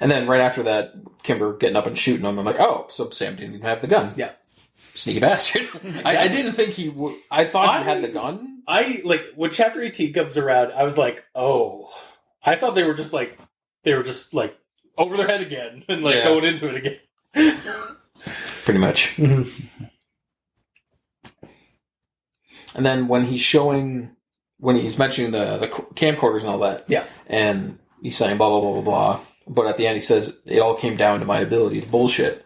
And 0.00 0.10
then 0.10 0.26
right 0.28 0.40
after 0.40 0.62
that, 0.64 0.92
Kimber 1.22 1.56
getting 1.56 1.76
up 1.76 1.86
and 1.86 1.96
shooting 1.96 2.24
him. 2.26 2.38
I'm 2.38 2.44
like, 2.44 2.60
oh, 2.60 2.86
so 2.90 3.10
Sam 3.10 3.36
didn't 3.36 3.54
even 3.54 3.66
have 3.66 3.80
the 3.80 3.86
gun. 3.86 4.12
Yeah. 4.16 4.32
Sneaky 4.94 5.20
bastard. 5.20 5.68
I, 6.04 6.18
I 6.24 6.28
didn't 6.28 6.52
think 6.52 6.70
he 6.72 6.88
would. 6.88 7.16
I 7.30 7.44
thought 7.46 7.78
he 7.78 7.84
had 7.84 8.02
the 8.02 8.08
gun. 8.08 8.62
I 8.66 9.00
like 9.04 9.22
when 9.34 9.50
chapter 9.50 9.82
18 9.82 10.12
comes 10.12 10.38
around, 10.38 10.72
I 10.72 10.84
was 10.84 10.96
like, 10.96 11.24
oh, 11.34 11.90
I 12.44 12.56
thought 12.56 12.74
they 12.74 12.84
were 12.84 12.94
just 12.94 13.12
like, 13.12 13.38
they 13.82 13.94
were 13.94 14.02
just 14.02 14.32
like 14.34 14.56
over 14.96 15.16
their 15.16 15.26
head 15.26 15.40
again 15.42 15.84
and 15.88 16.02
like 16.02 16.16
Yeah. 16.16 16.24
going 16.24 16.44
into 16.44 16.68
it 16.68 16.76
again. 16.76 16.98
Pretty 18.64 18.78
much. 18.80 19.16
Mm-hmm. 19.16 19.84
And 22.74 22.84
then 22.86 23.08
when 23.08 23.24
he's 23.26 23.42
showing, 23.42 24.10
when 24.58 24.76
he's 24.76 24.98
mentioning 24.98 25.30
the 25.32 25.58
the 25.58 25.68
camcorders 25.68 26.40
and 26.40 26.48
all 26.50 26.58
that, 26.60 26.84
Yeah. 26.88 27.04
and 27.26 27.78
he's 28.02 28.16
saying 28.16 28.36
blah 28.38 28.48
blah 28.48 28.60
blah 28.60 28.72
blah 28.72 28.82
blah, 28.82 29.20
but 29.46 29.66
at 29.66 29.76
the 29.76 29.86
end 29.86 29.96
he 29.96 30.00
says 30.00 30.38
it 30.46 30.58
all 30.60 30.74
came 30.74 30.96
down 30.96 31.20
to 31.20 31.26
my 31.26 31.40
ability 31.40 31.80
to 31.80 31.86
bullshit. 31.86 32.44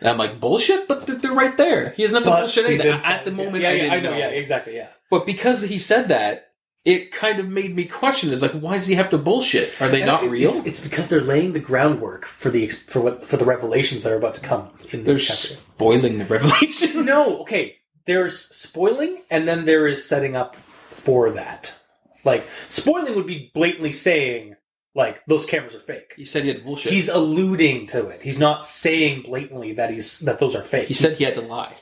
And 0.00 0.08
I'm 0.08 0.16
like 0.18 0.40
bullshit, 0.40 0.88
but 0.88 1.06
they're- 1.06 1.16
they're 1.16 1.32
right 1.32 1.56
there. 1.58 1.90
He 1.90 2.02
has 2.02 2.12
nothing 2.12 2.32
to 2.32 2.38
bullshit 2.38 2.66
did 2.66 2.86
At 2.86 3.24
the 3.26 3.30
moment, 3.32 3.62
yeah, 3.62 3.68
I, 3.68 3.72
yeah, 3.72 3.82
didn't 3.82 3.92
I 3.92 4.00
know, 4.10 4.16
yeah, 4.16 4.28
exactly, 4.28 4.76
yeah. 4.76 4.88
But 5.10 5.26
because 5.26 5.60
he 5.62 5.76
said 5.78 6.08
that, 6.08 6.46
it 6.86 7.12
kind 7.12 7.38
of 7.38 7.46
made 7.46 7.76
me 7.76 7.84
question: 7.84 8.32
is 8.32 8.40
like, 8.40 8.52
why 8.52 8.74
does 8.78 8.86
he 8.86 8.94
have 8.94 9.10
to 9.10 9.18
bullshit? 9.18 9.78
Are 9.82 9.88
they 9.88 10.02
not 10.02 10.24
It- 10.24 10.30
real? 10.30 10.48
It's, 10.50 10.64
it's 10.64 10.80
because 10.80 11.10
they're 11.10 11.20
laying 11.20 11.52
the 11.52 11.60
groundwork 11.60 12.24
for 12.24 12.48
the 12.50 12.68
for 12.68 13.00
what 13.02 13.26
for 13.26 13.36
the 13.36 13.44
revelations 13.44 14.04
that 14.04 14.12
are 14.12 14.16
about 14.16 14.34
to 14.36 14.40
come 14.40 14.70
in 14.90 15.04
They're 15.04 15.18
chapter. 15.18 15.54
spoiling 15.56 16.16
the 16.16 16.24
revelation. 16.24 17.04
No, 17.04 17.40
okay. 17.42 17.76
There's 18.06 18.38
spoiling, 18.38 19.20
and 19.30 19.46
then 19.46 19.66
there 19.66 19.86
is 19.86 20.08
setting 20.08 20.34
up 20.34 20.56
for 20.90 21.30
that. 21.32 21.74
Like 22.24 22.46
spoiling 22.70 23.14
would 23.14 23.26
be 23.26 23.50
blatantly 23.52 23.92
saying 23.92 24.56
like 24.94 25.24
those 25.26 25.46
cameras 25.46 25.74
are 25.74 25.80
fake. 25.80 26.14
he 26.16 26.24
said 26.24 26.42
he 26.42 26.48
had 26.48 26.64
bullshit. 26.64 26.92
He's 26.92 27.08
alluding 27.08 27.86
to 27.88 28.08
it. 28.08 28.22
He's 28.22 28.38
not 28.38 28.66
saying 28.66 29.22
blatantly 29.22 29.74
that 29.74 29.90
he's 29.90 30.18
that 30.20 30.38
those 30.38 30.54
are 30.56 30.62
fake. 30.64 30.88
he 30.88 30.94
said 30.94 31.12
he 31.16 31.24
had 31.24 31.34
to 31.36 31.40
lie. 31.42 31.76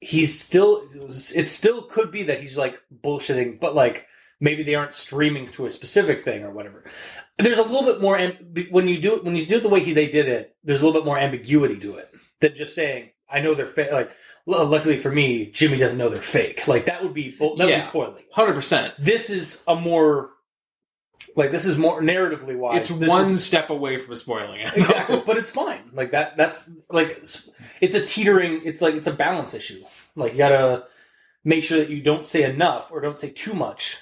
he's 0.00 0.38
still 0.40 0.82
it 1.34 1.48
still 1.48 1.82
could 1.82 2.10
be 2.10 2.24
that 2.24 2.40
he's 2.40 2.56
like 2.56 2.80
bullshitting 3.02 3.58
but 3.60 3.74
like 3.74 4.06
maybe 4.40 4.62
they 4.62 4.74
aren't 4.74 4.92
streaming 4.94 5.46
to 5.46 5.64
a 5.66 5.70
specific 5.70 6.24
thing 6.24 6.42
or 6.42 6.50
whatever 6.50 6.84
there's 7.38 7.58
a 7.58 7.62
little 7.62 7.84
bit 7.84 8.00
more 8.00 8.18
when 8.70 8.86
you 8.88 9.00
do 9.00 9.14
it 9.16 9.24
when 9.24 9.34
you 9.36 9.46
do 9.46 9.56
it 9.56 9.62
the 9.62 9.68
way 9.68 9.80
he, 9.80 9.92
they 9.94 10.06
did 10.08 10.28
it 10.28 10.54
there's 10.64 10.82
a 10.82 10.84
little 10.86 11.00
bit 11.00 11.06
more 11.06 11.18
ambiguity 11.18 11.78
to 11.78 11.96
it 11.96 12.12
than 12.40 12.54
just 12.54 12.74
saying 12.74 13.10
i 13.30 13.40
know 13.40 13.54
they're 13.54 13.66
fake 13.66 13.92
like 13.92 14.10
luckily 14.46 14.98
for 14.98 15.10
me 15.10 15.46
jimmy 15.52 15.78
doesn't 15.78 15.96
know 15.96 16.10
they're 16.10 16.20
fake 16.20 16.68
like 16.68 16.84
that 16.84 17.02
would 17.02 17.14
be 17.14 17.30
that 17.30 17.40
would 17.56 17.68
Yeah. 17.68 17.76
be 17.76 17.80
spoiling 17.82 18.24
Hundred 18.32 18.54
percent. 18.54 18.92
this 18.98 19.30
is 19.30 19.64
a 19.66 19.74
more 19.74 20.30
like 21.36 21.50
this 21.50 21.64
is 21.64 21.76
more 21.78 22.00
narratively 22.00 22.56
wise 22.56 22.90
It's 22.90 23.08
one 23.08 23.24
is- 23.26 23.44
step 23.44 23.70
away 23.70 23.98
from 23.98 24.14
spoiling 24.16 24.60
it. 24.60 24.72
exactly 24.76 25.22
but 25.26 25.36
it's 25.36 25.50
fine 25.50 25.90
like 25.92 26.10
that 26.12 26.36
that's 26.36 26.68
like 26.90 27.08
it's- 27.10 27.48
it's 27.80 27.94
a 27.94 28.04
teetering 28.06 28.62
it's 28.64 28.80
like 28.82 28.94
it's 28.94 29.06
a 29.08 29.12
balance 29.12 29.54
issue 29.54 29.82
like 30.16 30.32
you 30.32 30.38
gotta 30.38 30.84
make 31.44 31.64
sure 31.64 31.78
that 31.78 31.90
you 31.90 32.00
don't 32.02 32.24
say 32.26 32.42
enough 32.44 32.90
or 32.90 33.00
don't 33.00 33.18
say 33.18 33.30
too 33.30 33.54
much 33.54 33.96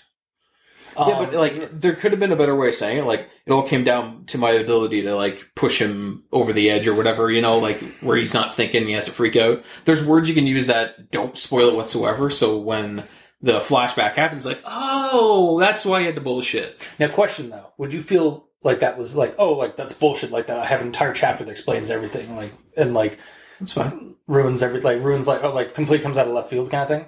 yeah, 0.94 1.04
Um, 1.04 1.24
but 1.24 1.32
like 1.34 1.70
there 1.80 1.94
could 1.94 2.10
have 2.12 2.20
been 2.20 2.32
a 2.32 2.36
better 2.36 2.54
way 2.54 2.68
of 2.68 2.74
saying 2.74 2.98
it. 2.98 3.04
Like 3.06 3.30
it 3.46 3.50
all 3.50 3.66
came 3.66 3.82
down 3.82 4.26
to 4.26 4.36
my 4.36 4.50
ability 4.50 5.00
to 5.04 5.16
like 5.16 5.48
push 5.54 5.80
him 5.80 6.24
over 6.32 6.52
the 6.52 6.68
edge 6.68 6.86
or 6.86 6.92
whatever. 6.94 7.30
You 7.30 7.40
know, 7.40 7.56
like 7.58 7.80
where 8.02 8.18
he's 8.18 8.34
not 8.34 8.54
thinking, 8.54 8.86
he 8.86 8.92
has 8.92 9.06
to 9.06 9.10
freak 9.10 9.34
out. 9.34 9.64
There's 9.86 10.04
words 10.04 10.28
you 10.28 10.34
can 10.34 10.46
use 10.46 10.66
that 10.66 11.10
don't 11.10 11.34
spoil 11.38 11.70
it 11.70 11.76
whatsoever. 11.76 12.28
So 12.28 12.58
when 12.58 13.04
the 13.42 13.58
flashback 13.60 14.14
happens, 14.14 14.46
like, 14.46 14.60
oh, 14.64 15.58
that's 15.58 15.84
why 15.84 16.00
he 16.00 16.06
had 16.06 16.14
to 16.14 16.20
bullshit. 16.20 16.88
now 16.98 17.08
question 17.08 17.50
though 17.50 17.72
would 17.78 17.92
you 17.92 18.02
feel 18.02 18.46
like 18.62 18.80
that 18.80 18.96
was 18.96 19.16
like 19.16 19.34
oh 19.38 19.52
like 19.54 19.76
that's 19.76 19.92
bullshit 19.92 20.30
like 20.30 20.46
that 20.46 20.58
i 20.60 20.64
have 20.66 20.80
an 20.80 20.86
entire 20.86 21.12
chapter 21.12 21.44
that 21.44 21.50
explains 21.50 21.90
everything 21.90 22.36
like 22.36 22.52
and 22.76 22.94
like 22.94 23.18
That's 23.58 23.72
fine. 23.72 24.14
ruins 24.28 24.62
every 24.62 24.80
like 24.80 25.02
ruins 25.02 25.26
like 25.26 25.42
oh 25.42 25.52
like 25.52 25.74
complete 25.74 26.00
comes 26.02 26.16
out 26.16 26.28
of 26.28 26.32
left 26.32 26.48
field 26.50 26.70
kind 26.70 26.82
of 26.84 26.88
thing 26.88 27.06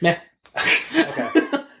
Yeah. 0.00 0.20
okay 0.96 1.28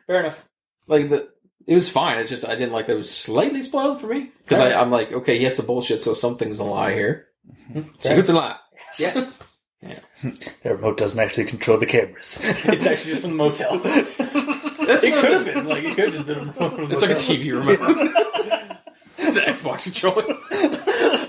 fair 0.08 0.20
enough 0.20 0.44
like 0.88 1.08
the 1.08 1.28
it 1.66 1.74
was 1.74 1.88
fine. 1.88 2.18
It's 2.18 2.30
just 2.30 2.44
I 2.48 2.56
didn't 2.56 2.72
like 2.72 2.88
that 2.88 2.94
it 2.94 2.98
was 2.98 3.10
slightly 3.14 3.62
spoiled 3.62 4.00
for 4.00 4.08
me 4.08 4.32
because. 4.42 4.58
I'm 4.58 4.90
like, 4.90 5.12
okay, 5.12 5.38
he 5.38 5.44
has 5.44 5.54
to 5.56 5.62
bullshit, 5.62 6.02
so 6.02 6.14
something's 6.14 6.58
a 6.58 6.64
lie 6.64 6.94
here. 6.94 7.28
Mm-hmm. 7.70 7.90
Secret's 7.98 8.28
a 8.28 8.32
lie. 8.32 8.56
yes 8.98 9.49
The 10.62 10.74
remote 10.74 10.98
doesn't 10.98 11.18
actually 11.18 11.46
control 11.46 11.78
the 11.78 11.86
cameras. 11.86 12.38
it's 12.42 12.86
actually 12.86 13.12
just 13.12 13.22
from 13.22 13.30
the 13.30 13.36
motel 13.36 13.78
That's 13.78 15.04
it 15.04 15.14
could 15.14 15.32
have 15.32 15.44
been 15.44 15.66
like 15.66 15.84
it 15.84 15.94
could 15.94 16.12
have 16.12 16.14
just 16.14 16.26
been 16.26 16.38
a 16.38 16.40
remote. 16.40 16.92
It's 16.92 17.02
like 17.02 17.12
a 17.12 17.14
TV 17.14 17.52
remote. 17.52 17.78
it's 19.18 19.36
an 19.36 19.44
Xbox 19.44 19.84
controller. 19.84 20.36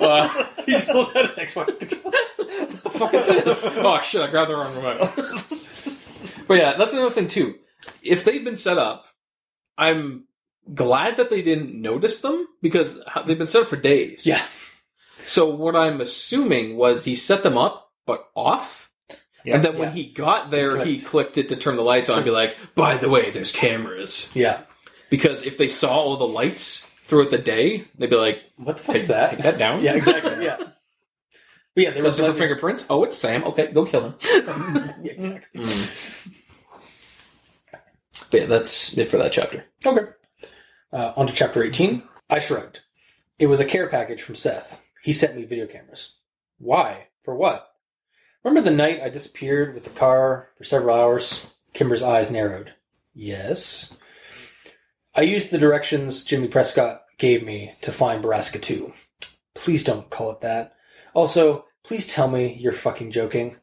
Uh, 0.01 0.45
he 0.65 0.73
just 0.73 0.89
pulls 0.89 1.09
out 1.15 1.37
an 1.37 1.45
Xbox 1.45 1.79
controller. 1.79 2.17
What 2.37 2.83
the 2.83 2.89
fuck 2.89 3.13
is 3.13 3.25
this? 3.27 3.65
Oh 3.77 4.01
shit! 4.01 4.21
I 4.21 4.27
grabbed 4.29 4.51
the 4.51 4.55
wrong 4.55 4.75
remote. 4.75 6.47
but 6.47 6.55
yeah, 6.55 6.75
that's 6.77 6.93
another 6.93 7.11
thing 7.11 7.27
too. 7.27 7.55
If 8.01 8.25
they've 8.25 8.43
been 8.43 8.57
set 8.57 8.77
up, 8.77 9.05
I'm 9.77 10.25
glad 10.73 11.17
that 11.17 11.29
they 11.29 11.41
didn't 11.41 11.79
notice 11.79 12.21
them 12.21 12.47
because 12.61 12.99
they've 13.25 13.37
been 13.37 13.47
set 13.47 13.63
up 13.63 13.69
for 13.69 13.77
days. 13.77 14.25
Yeah. 14.25 14.43
So 15.25 15.47
what 15.49 15.75
I'm 15.75 16.01
assuming 16.01 16.77
was 16.77 17.05
he 17.05 17.15
set 17.15 17.43
them 17.43 17.57
up 17.57 17.90
but 18.05 18.29
off, 18.35 18.91
Yeah. 19.43 19.55
and 19.55 19.63
then 19.65 19.77
when 19.77 19.91
he 19.93 20.11
got 20.11 20.51
there, 20.51 20.83
he 20.85 20.95
Clicked. 20.97 21.05
clicked 21.05 21.37
it 21.37 21.49
to 21.49 21.55
turn 21.55 21.75
the 21.75 21.81
lights 21.83 22.09
on 22.09 22.17
and 22.17 22.25
be 22.25 22.31
like, 22.31 22.55
"By 22.75 22.97
the 22.97 23.09
way, 23.09 23.31
there's 23.31 23.51
cameras." 23.51 24.29
Yeah. 24.33 24.61
Because 25.09 25.43
if 25.43 25.57
they 25.57 25.67
saw 25.69 25.89
all 25.97 26.17
the 26.17 26.27
lights 26.27 26.89
throughout 27.05 27.29
the 27.31 27.37
day, 27.37 27.85
they'd 27.97 28.09
be 28.09 28.15
like, 28.15 28.39
What 28.57 28.77
the 28.77 28.83
fuck 28.83 28.93
"Take 28.93 29.01
is 29.03 29.07
that? 29.09 29.29
Take 29.31 29.41
that 29.43 29.57
down." 29.57 29.81
Yeah, 29.83 29.93
exactly. 29.95 30.43
Yeah. 30.45 30.57
But 31.73 31.83
yeah, 31.85 31.91
there 31.91 32.03
was 32.03 32.19
for 32.19 32.33
fingerprints? 32.33 32.85
Oh, 32.89 33.05
it's 33.05 33.17
Sam. 33.17 33.45
Okay, 33.45 33.71
go 33.71 33.85
kill 33.85 34.01
him. 34.09 34.15
Yeah, 35.01 35.11
exactly. 35.13 35.63
But 38.29 38.39
yeah, 38.41 38.45
that's 38.45 38.97
it 38.97 39.07
for 39.09 39.17
that 39.17 39.31
chapter. 39.31 39.65
Okay. 39.85 40.05
Uh, 40.91 41.13
on 41.15 41.27
to 41.27 41.33
chapter 41.33 41.63
18. 41.63 42.03
I 42.29 42.39
shrugged. 42.39 42.81
It 43.39 43.47
was 43.47 43.59
a 43.61 43.65
care 43.65 43.87
package 43.87 44.21
from 44.21 44.35
Seth. 44.35 44.81
He 45.01 45.13
sent 45.13 45.35
me 45.35 45.45
video 45.45 45.65
cameras. 45.65 46.15
Why? 46.59 47.07
For 47.23 47.35
what? 47.35 47.70
Remember 48.43 48.69
the 48.69 48.75
night 48.75 49.01
I 49.03 49.09
disappeared 49.09 49.73
with 49.73 49.83
the 49.83 49.91
car 49.91 50.49
for 50.57 50.63
several 50.63 50.95
hours? 50.95 51.45
Kimber's 51.73 52.01
eyes 52.01 52.31
narrowed. 52.31 52.73
Yes. 53.13 53.95
I 55.13 55.21
used 55.21 55.51
the 55.51 55.59
directions 55.59 56.23
Jimmy 56.23 56.47
Prescott 56.47 57.03
gave 57.17 57.43
me 57.43 57.75
to 57.81 57.91
find 57.91 58.23
Borrasca 58.23 58.61
2. 58.61 58.93
Please 59.53 59.83
don't 59.83 60.09
call 60.09 60.31
it 60.31 60.41
that. 60.41 60.75
Also, 61.13 61.65
please 61.83 62.07
tell 62.07 62.27
me 62.27 62.55
you're 62.59 62.73
fucking 62.73 63.11
joking. 63.11 63.57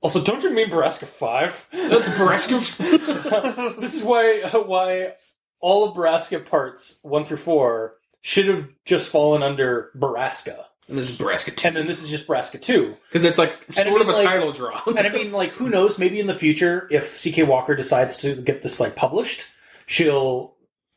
Also, 0.00 0.22
don't 0.22 0.42
you 0.42 0.50
mean 0.50 0.70
Borrasca 0.70 1.04
5? 1.04 1.68
That's 1.72 2.08
Borrasca. 2.08 3.76
this 3.80 3.94
is 3.94 4.02
why 4.02 4.40
why 4.52 5.14
all 5.60 5.88
of 5.88 5.94
Borrasca 5.94 6.46
parts 6.46 6.98
1 7.02 7.26
through 7.26 7.36
4 7.36 7.94
should 8.22 8.48
have 8.48 8.68
just 8.84 9.10
fallen 9.10 9.42
under 9.42 9.90
Borrasca. 9.96 10.64
And 10.88 10.98
this 10.98 11.10
is 11.10 11.18
Borrasca 11.18 11.54
2. 11.56 11.68
And 11.68 11.76
then 11.76 11.86
this 11.86 12.02
is 12.02 12.08
just 12.08 12.26
Borrasca 12.26 12.60
2. 12.60 12.96
Because 13.08 13.24
it's 13.24 13.38
like 13.38 13.56
I 13.70 13.84
sort 13.84 14.00
of 14.02 14.08
a 14.08 14.12
like- 14.12 14.24
title 14.26 14.52
drop. 14.52 14.86
And 14.88 14.98
I 14.98 15.08
mean, 15.10 15.30
like, 15.32 15.50
who 15.52 15.70
knows? 15.70 15.98
Maybe 15.98 16.18
in 16.20 16.26
the 16.26 16.34
future, 16.34 16.88
if 16.90 17.22
CK 17.22 17.46
Walker 17.48 17.74
decides 17.76 18.16
to 18.18 18.34
get 18.34 18.62
this 18.62 18.80
like 18.80 18.96
published, 18.96 19.44
she'll 19.86 20.54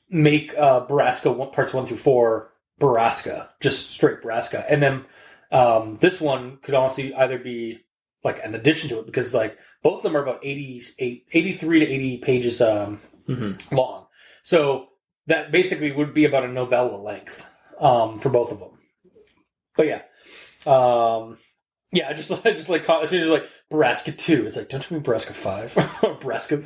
make 0.09 0.55
uh, 0.57 0.86
Borrasca 0.88 1.36
one, 1.36 1.51
parts 1.51 1.73
one 1.73 1.86
through 1.86 1.97
four 1.97 2.51
Borrasca, 2.79 3.49
just 3.61 3.91
straight 3.91 4.21
Borrasca, 4.21 4.65
and 4.69 4.81
then 4.83 5.05
um, 5.51 5.97
this 6.01 6.19
one 6.19 6.57
could 6.61 6.73
honestly 6.75 7.13
either 7.15 7.38
be 7.39 7.79
like 8.23 8.43
an 8.43 8.53
addition 8.53 8.89
to 8.89 8.99
it 8.99 9.05
because 9.05 9.33
like 9.33 9.57
both 9.81 9.97
of 9.97 10.03
them 10.03 10.17
are 10.17 10.21
about 10.23 10.39
88, 10.43 11.25
83 11.31 11.79
to 11.79 11.86
eighty 11.86 12.17
pages 12.17 12.61
um, 12.61 12.99
Mhm. 13.29 13.71
long, 13.71 14.07
so 14.43 14.88
that 15.27 15.51
basically 15.51 15.91
would 15.91 16.13
be 16.13 16.25
about 16.25 16.43
a 16.43 16.47
novella 16.49 16.97
length 16.97 17.45
um, 17.79 18.19
for 18.19 18.29
both 18.29 18.51
of 18.51 18.59
them. 18.59 18.74
But 19.78 19.88
yeah, 19.88 20.01
um, 20.65 21.38
yeah, 21.91 22.09
I 22.09 22.13
just 22.13 22.32
I 22.45 22.51
just 22.51 22.69
like 22.69 22.86
caught- 22.86 23.03
as 23.03 23.09
soon 23.09 23.23
as 23.23 23.30
like 23.30 23.49
Borrasca 23.71 24.17
two, 24.17 24.45
it's 24.45 24.57
like 24.57 24.69
don't 24.69 24.89
you 24.89 24.97
mean 24.97 25.03
Borrasca 25.03 25.32
five 25.34 25.76
or 26.03 26.15
Borrasca? 26.17 26.65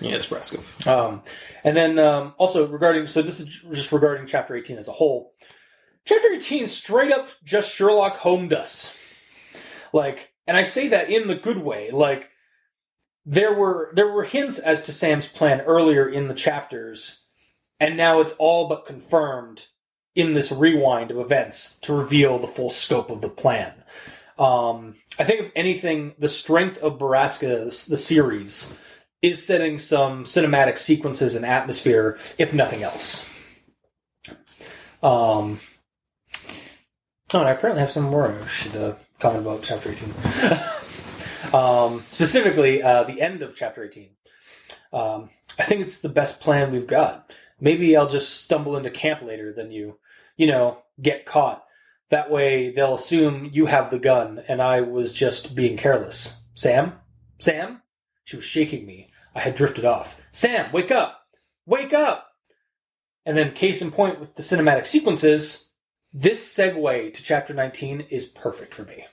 Yeah, 0.00 0.14
it's 0.16 0.26
Borrasca. 0.26 0.86
Um, 0.86 1.22
and 1.64 1.76
then 1.76 1.98
um, 1.98 2.34
also 2.38 2.66
regarding 2.66 3.06
so 3.06 3.22
this 3.22 3.40
is 3.40 3.48
just 3.72 3.92
regarding 3.92 4.26
chapter 4.26 4.54
eighteen 4.54 4.78
as 4.78 4.88
a 4.88 4.92
whole. 4.92 5.32
Chapter 6.04 6.28
eighteen 6.32 6.66
straight 6.66 7.12
up 7.12 7.28
just 7.44 7.72
Sherlock 7.72 8.16
homed 8.16 8.52
us, 8.52 8.96
like, 9.92 10.32
and 10.46 10.56
I 10.56 10.62
say 10.62 10.88
that 10.88 11.10
in 11.10 11.28
the 11.28 11.36
good 11.36 11.58
way. 11.58 11.90
Like 11.90 12.30
there 13.26 13.52
were 13.52 13.92
there 13.94 14.08
were 14.10 14.24
hints 14.24 14.58
as 14.58 14.82
to 14.84 14.92
Sam's 14.92 15.26
plan 15.26 15.60
earlier 15.60 16.08
in 16.08 16.28
the 16.28 16.34
chapters, 16.34 17.22
and 17.78 17.96
now 17.96 18.20
it's 18.20 18.32
all 18.38 18.66
but 18.66 18.86
confirmed 18.86 19.66
in 20.14 20.34
this 20.34 20.50
rewind 20.50 21.10
of 21.10 21.18
events 21.18 21.78
to 21.80 21.92
reveal 21.92 22.38
the 22.38 22.46
full 22.46 22.70
scope 22.70 23.10
of 23.10 23.20
the 23.20 23.28
plan. 23.28 23.72
Um, 24.38 24.96
I 25.18 25.24
think 25.24 25.40
if 25.40 25.52
anything, 25.54 26.14
the 26.18 26.28
strength 26.28 26.78
of 26.78 26.98
Borrasca, 26.98 27.86
the 27.86 27.96
series, 27.96 28.78
is 29.22 29.44
setting 29.44 29.78
some 29.78 30.24
cinematic 30.24 30.78
sequences 30.78 31.34
and 31.34 31.44
atmosphere, 31.44 32.18
if 32.38 32.54
nothing 32.54 32.82
else. 32.82 33.28
Um, 35.02 35.60
oh, 37.32 37.40
and 37.40 37.48
I 37.48 37.50
apparently 37.50 37.80
have 37.80 37.90
some 37.90 38.04
more 38.04 38.32
I 38.32 38.46
should 38.48 38.76
uh, 38.76 38.94
comment 39.18 39.46
about 39.46 39.62
chapter 39.62 39.92
18. 39.92 40.14
um, 41.54 42.04
specifically, 42.06 42.82
uh, 42.82 43.04
the 43.04 43.20
end 43.20 43.42
of 43.42 43.54
chapter 43.54 43.84
18. 43.84 44.08
Um, 44.92 45.30
I 45.58 45.64
think 45.64 45.82
it's 45.82 45.98
the 45.98 46.08
best 46.08 46.40
plan 46.40 46.72
we've 46.72 46.86
got. 46.86 47.30
Maybe 47.60 47.96
I'll 47.96 48.08
just 48.08 48.42
stumble 48.42 48.76
into 48.76 48.90
camp 48.90 49.22
later 49.22 49.52
than 49.52 49.70
you, 49.70 49.98
you 50.36 50.46
know, 50.46 50.78
get 51.00 51.26
caught. 51.26 51.64
That 52.10 52.30
way 52.30 52.72
they'll 52.74 52.94
assume 52.94 53.50
you 53.52 53.66
have 53.66 53.90
the 53.90 53.98
gun 53.98 54.42
and 54.48 54.60
I 54.60 54.80
was 54.80 55.14
just 55.14 55.54
being 55.54 55.76
careless. 55.76 56.42
Sam? 56.54 56.94
Sam? 57.38 57.82
She 58.24 58.36
was 58.36 58.44
shaking 58.44 58.86
me. 58.86 59.10
I 59.34 59.40
had 59.40 59.54
drifted 59.54 59.84
off. 59.84 60.20
Sam, 60.32 60.72
wake 60.72 60.90
up! 60.90 61.20
Wake 61.66 61.92
up! 61.92 62.28
And 63.26 63.36
then, 63.36 63.52
case 63.52 63.82
in 63.82 63.90
point 63.92 64.18
with 64.18 64.34
the 64.34 64.42
cinematic 64.42 64.86
sequences, 64.86 65.72
this 66.12 66.56
segue 66.56 67.14
to 67.14 67.22
chapter 67.22 67.54
19 67.54 68.00
is 68.10 68.26
perfect 68.26 68.74
for 68.74 68.82
me. 68.84 69.04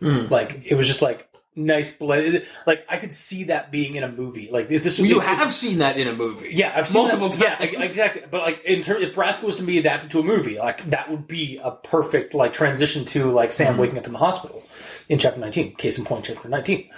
Mhm. 0.00 0.30
Like, 0.30 0.62
it 0.64 0.74
was 0.74 0.86
just 0.86 1.02
like 1.02 1.28
nice 1.58 1.90
blend. 1.90 2.44
Like, 2.66 2.86
I 2.88 2.96
could 2.96 3.14
see 3.14 3.44
that 3.44 3.70
being 3.70 3.96
in 3.96 4.04
a 4.04 4.10
movie. 4.10 4.48
Like, 4.50 4.70
if 4.70 4.82
this 4.82 4.98
You 4.98 5.20
if- 5.20 5.26
have 5.26 5.52
seen 5.52 5.78
that 5.78 5.98
in 5.98 6.08
a 6.08 6.12
movie. 6.14 6.50
yeah, 6.54 6.72
I've 6.74 6.88
seen 6.88 7.02
multiple 7.02 7.28
that, 7.28 7.58
times. 7.58 7.72
Yeah, 7.72 7.82
exactly. 7.82 8.22
But 8.30 8.42
like 8.42 8.64
in 8.64 8.82
terms, 8.82 9.02
if 9.02 9.14
Borrasca 9.14 9.42
was 9.42 9.56
to 9.56 9.62
be 9.62 9.78
adapted 9.78 10.10
to 10.12 10.20
a 10.20 10.22
movie, 10.22 10.58
like 10.58 10.88
that 10.90 11.10
would 11.10 11.26
be 11.26 11.58
a 11.62 11.72
perfect 11.72 12.32
like 12.34 12.52
transition 12.52 13.04
to 13.06 13.30
like 13.30 13.52
Sam 13.52 13.72
Mm-hmm. 13.72 13.80
waking 13.80 13.98
up 13.98 14.06
in 14.06 14.12
the 14.12 14.18
hospital 14.18 14.64
in 15.08 15.18
chapter 15.18 15.40
nineteen. 15.40 15.74
Case 15.76 15.98
in 15.98 16.04
point, 16.04 16.24
chapter 16.24 16.48
nineteen. 16.48 16.88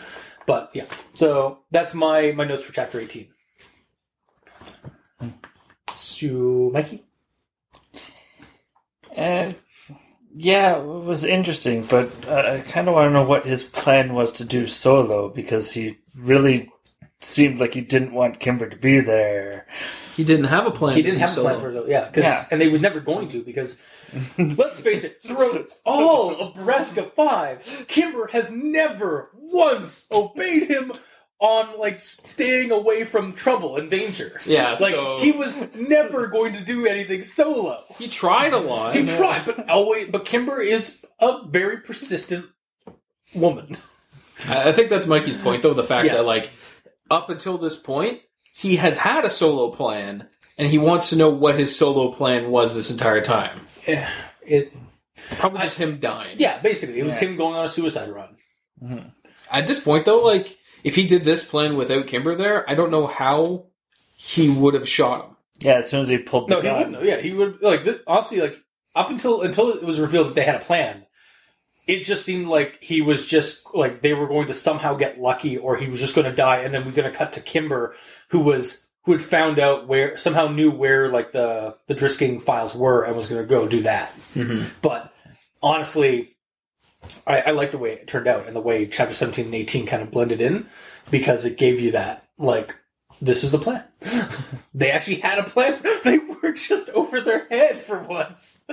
But 0.47 0.71
yeah, 0.75 0.85
so 1.15 1.59
that's 1.71 1.95
my 1.95 2.33
my 2.33 2.45
notes 2.45 2.63
for 2.63 2.73
chapter 2.73 3.01
eighteen. 3.01 3.29
So, 5.95 6.71
Mikey. 6.73 7.05
Uh, 9.17 9.53
yeah, 10.35 10.77
it 10.79 10.85
was 10.85 11.25
interesting, 11.25 11.85
but 11.85 12.11
uh, 12.29 12.35
I 12.57 12.61
kind 12.71 12.89
of 12.89 12.95
want 12.95 13.09
to 13.09 13.13
know 13.13 13.25
what 13.25 13.47
his 13.47 13.63
plan 13.63 14.15
was 14.15 14.33
to 14.35 14.45
do 14.45 14.67
solo 14.67 15.29
because 15.29 15.73
he 15.73 15.99
really 16.15 16.71
seemed 17.21 17.59
like 17.61 17.75
he 17.75 17.81
didn't 17.81 18.13
want 18.13 18.41
Kimber 18.41 18.69
to 18.69 18.77
be 18.77 19.01
there. 19.01 19.67
He 20.17 20.25
didn't 20.25 20.47
have 20.47 20.67
a 20.67 20.71
plan. 20.71 20.97
He 20.97 21.03
didn't 21.03 21.17
be 21.17 21.21
have 21.21 21.37
a 21.37 21.41
plan 21.41 21.61
for 21.61 21.71
it, 21.71 21.89
yeah, 21.89 22.07
because 22.07 22.25
Yeah. 22.25 22.47
and 22.51 22.61
they 22.61 22.69
was 22.69 22.81
never 22.81 23.01
going 23.01 23.29
to 23.31 23.43
because 23.43 23.81
let's 24.39 24.79
face 24.81 25.05
it, 25.05 25.23
throughout 25.23 25.71
all 25.85 26.35
of 26.41 26.55
Borrasca 26.55 27.13
Five, 27.15 27.85
Kimber 27.89 28.29
has 28.33 28.51
never 28.51 29.31
once 29.35 30.07
obeyed 30.11 30.71
him 30.71 30.93
on 31.41 31.79
like 31.79 32.01
staying 32.01 32.71
away 32.71 33.05
from 33.05 33.33
trouble 33.33 33.77
and 33.77 33.91
danger. 33.91 34.39
Yeah, 34.47 34.77
like 34.81 34.95
so- 34.95 35.19
he 35.19 35.33
was 35.33 35.57
never 35.75 36.27
going 36.29 36.53
to 36.53 36.61
do 36.61 36.87
anything 36.87 37.23
solo. 37.23 37.83
He 37.99 38.09
tried 38.09 38.53
a 38.53 38.59
lot. 38.59 38.95
He 38.95 39.07
tried, 39.07 39.47
but 39.47 39.69
always, 39.71 40.09
but 40.11 40.25
Kimber 40.27 40.61
is 40.61 41.05
a 41.19 41.47
very 41.49 41.79
persistent 41.79 42.47
woman. 43.35 43.77
I 44.49 44.69
I 44.71 44.73
think 44.73 44.91
that's 44.91 45.07
Mikey's 45.07 45.37
point, 45.37 45.63
though. 45.63 45.75
The 45.75 45.85
fact 45.85 46.07
Yeah. 46.07 46.15
that, 46.17 46.25
like, 46.27 46.51
up 47.11 47.31
until 47.31 47.59
this 47.59 47.77
point, 47.77 48.21
he 48.53 48.77
has 48.77 48.99
had 48.99 49.25
a 49.25 49.31
solo 49.31 49.71
plan, 49.71 50.29
and 50.59 50.69
he 50.69 50.79
wants 50.79 51.11
to 51.11 51.17
know 51.17 51.29
what 51.31 51.59
his 51.59 51.77
solo 51.77 52.13
plan 52.13 52.51
was 52.51 52.75
this 52.75 52.91
entire 52.91 53.21
time. 53.23 53.67
Yeah, 53.89 54.11
it. 54.47 54.73
Probably 55.39 55.61
just 55.61 55.77
him 55.79 56.01
dying. 56.01 56.37
Yeah, 56.39 56.59
basically, 56.61 56.99
it 56.99 57.05
was 57.05 57.15
Yeah. 57.21 57.29
him 57.29 57.37
going 57.37 57.55
on 57.55 57.67
a 57.67 57.69
suicide 57.69 58.09
run. 58.11 59.13
At 59.51 59.67
this 59.67 59.81
point, 59.81 60.05
though, 60.07 60.21
like, 60.23 60.57
if 60.85 60.95
he 60.97 61.07
did 61.07 61.25
this 61.25 61.45
plan 61.45 61.77
without 61.77 62.07
Kimber 62.07 62.35
there, 62.37 62.69
I 62.69 62.75
don't 62.75 62.91
know 62.91 63.07
how 63.07 63.67
he 64.17 64.49
would 64.49 64.75
have 64.75 64.89
shot 64.89 65.25
him. 65.25 65.37
Yeah, 65.61 65.75
as 65.75 65.91
soon 65.91 66.01
as 66.01 66.09
he 66.09 66.19
pulled 66.19 66.49
the 66.49 66.55
No, 66.55 66.61
he 66.61 66.67
gun. 66.69 66.93
wouldn't. 66.93 67.05
Yeah, 67.05 67.21
he 67.21 67.33
would. 67.33 67.61
Like 67.63 67.85
this, 67.85 67.99
honestly, 68.07 68.41
like 68.41 68.57
up 68.95 69.11
until 69.11 69.43
until 69.43 69.71
it 69.71 69.83
was 69.83 70.01
revealed 70.01 70.29
that 70.29 70.35
they 70.35 70.45
had 70.45 70.57
a 70.57 70.65
plan, 70.65 71.05
it 71.87 72.05
just 72.05 72.25
seemed 72.25 72.47
like 72.47 72.79
he 72.81 73.03
was 73.03 73.27
just 73.27 73.63
like 73.75 74.01
they 74.01 74.15
were 74.15 74.27
going 74.27 74.47
to 74.49 74.55
somehow 74.55 74.95
get 74.97 75.21
lucky, 75.21 75.59
or 75.59 75.77
he 75.77 75.89
was 75.89 76.01
just 76.01 76.15
going 76.15 76.25
to 76.29 76.35
die, 76.35 76.59
and 76.59 76.73
then 76.73 76.85
we're 76.85 76.93
going 76.93 77.11
to 77.11 77.17
cut 77.17 77.35
to 77.35 77.41
Kimber, 77.41 77.95
who 78.29 78.41
was 78.41 78.87
who 79.05 79.13
had 79.13 79.23
found 79.23 79.59
out 79.59 79.87
where 79.89 80.17
somehow 80.17 80.49
knew 80.49 80.71
where 80.71 81.09
like 81.09 81.33
the 81.33 81.77
the 81.89 81.95
Drisking 81.95 82.41
files 82.41 82.75
were, 82.75 83.03
and 83.05 83.15
was 83.17 83.27
going 83.27 83.43
to 83.43 83.47
go 83.49 83.69
do 83.69 83.83
that. 83.83 84.13
Mm-hmm. 84.35 84.69
But 84.81 85.13
honestly, 85.63 86.37
I, 87.27 87.41
I 87.41 87.51
like 87.53 87.71
the 87.71 87.79
way 87.79 87.93
it 87.93 88.07
turned 88.09 88.27
out 88.29 88.47
and 88.47 88.55
the 88.55 88.61
way 88.61 88.87
chapter 88.87 89.15
seventeen 89.15 89.47
and 89.47 89.55
eighteen 89.55 89.87
kind 89.87 90.03
of 90.03 90.11
blended 90.11 90.41
in 90.41 90.67
because 91.11 91.45
it 91.45 91.57
gave 91.59 91.81
you 91.81 91.93
that 91.93 92.27
like 92.39 92.75
this 93.21 93.45
is 93.45 93.53
the 93.53 93.59
plan. 93.59 93.85
they 94.75 94.91
actually 94.91 95.17
had 95.21 95.39
a 95.39 95.45
plan. 95.45 95.81
They 96.05 96.19
were 96.19 96.53
just 96.53 96.89
over 96.91 97.21
their 97.21 97.47
head 97.49 97.77
for 97.83 98.03
once. 98.03 98.65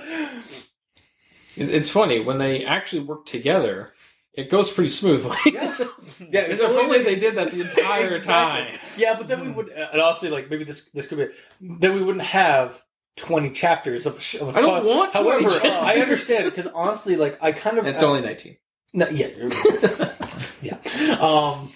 It's 1.57 1.89
funny 1.89 2.19
when 2.21 2.37
they 2.37 2.63
actually 2.63 3.01
work 3.01 3.25
together. 3.25 3.91
It 4.33 4.49
goes 4.49 4.71
pretty 4.71 4.91
smoothly. 4.91 5.35
Yeah, 5.47 5.75
yeah. 6.19 6.41
if 6.41 6.61
only 6.61 7.03
they 7.03 7.15
did 7.15 7.35
that 7.35 7.51
the 7.51 7.61
entire 7.61 8.13
Exactly. 8.13 8.71
time. 8.71 8.79
Yeah, 8.95 9.15
but 9.17 9.27
then 9.27 9.41
we 9.41 9.49
would, 9.51 9.71
uh, 9.71 9.89
and 9.91 10.01
honestly, 10.01 10.29
like 10.29 10.49
maybe 10.49 10.63
this 10.63 10.85
this 10.93 11.07
could 11.07 11.17
be. 11.17 11.27
Then 11.59 11.95
we 11.95 12.03
wouldn't 12.03 12.23
have 12.23 12.81
twenty 13.17 13.49
chapters 13.49 14.05
of. 14.05 14.17
a 14.17 14.21
sh- 14.21 14.35
of 14.35 14.47
a 14.55 14.57
I 14.57 14.61
don't 14.61 14.69
pod. 14.69 14.85
want 14.85 15.13
20 15.13 15.43
However, 15.43 15.67
uh, 15.67 15.79
I 15.85 15.97
understand 15.97 16.45
because 16.45 16.67
honestly, 16.67 17.17
like 17.17 17.37
I 17.41 17.51
kind 17.51 17.77
of. 17.77 17.85
It's 17.85 18.01
only 18.03 18.21
19. 18.21 18.55
No, 18.93 19.09
yeah, 19.09 19.27
yeah. 20.61 20.77
Um, 21.19 21.69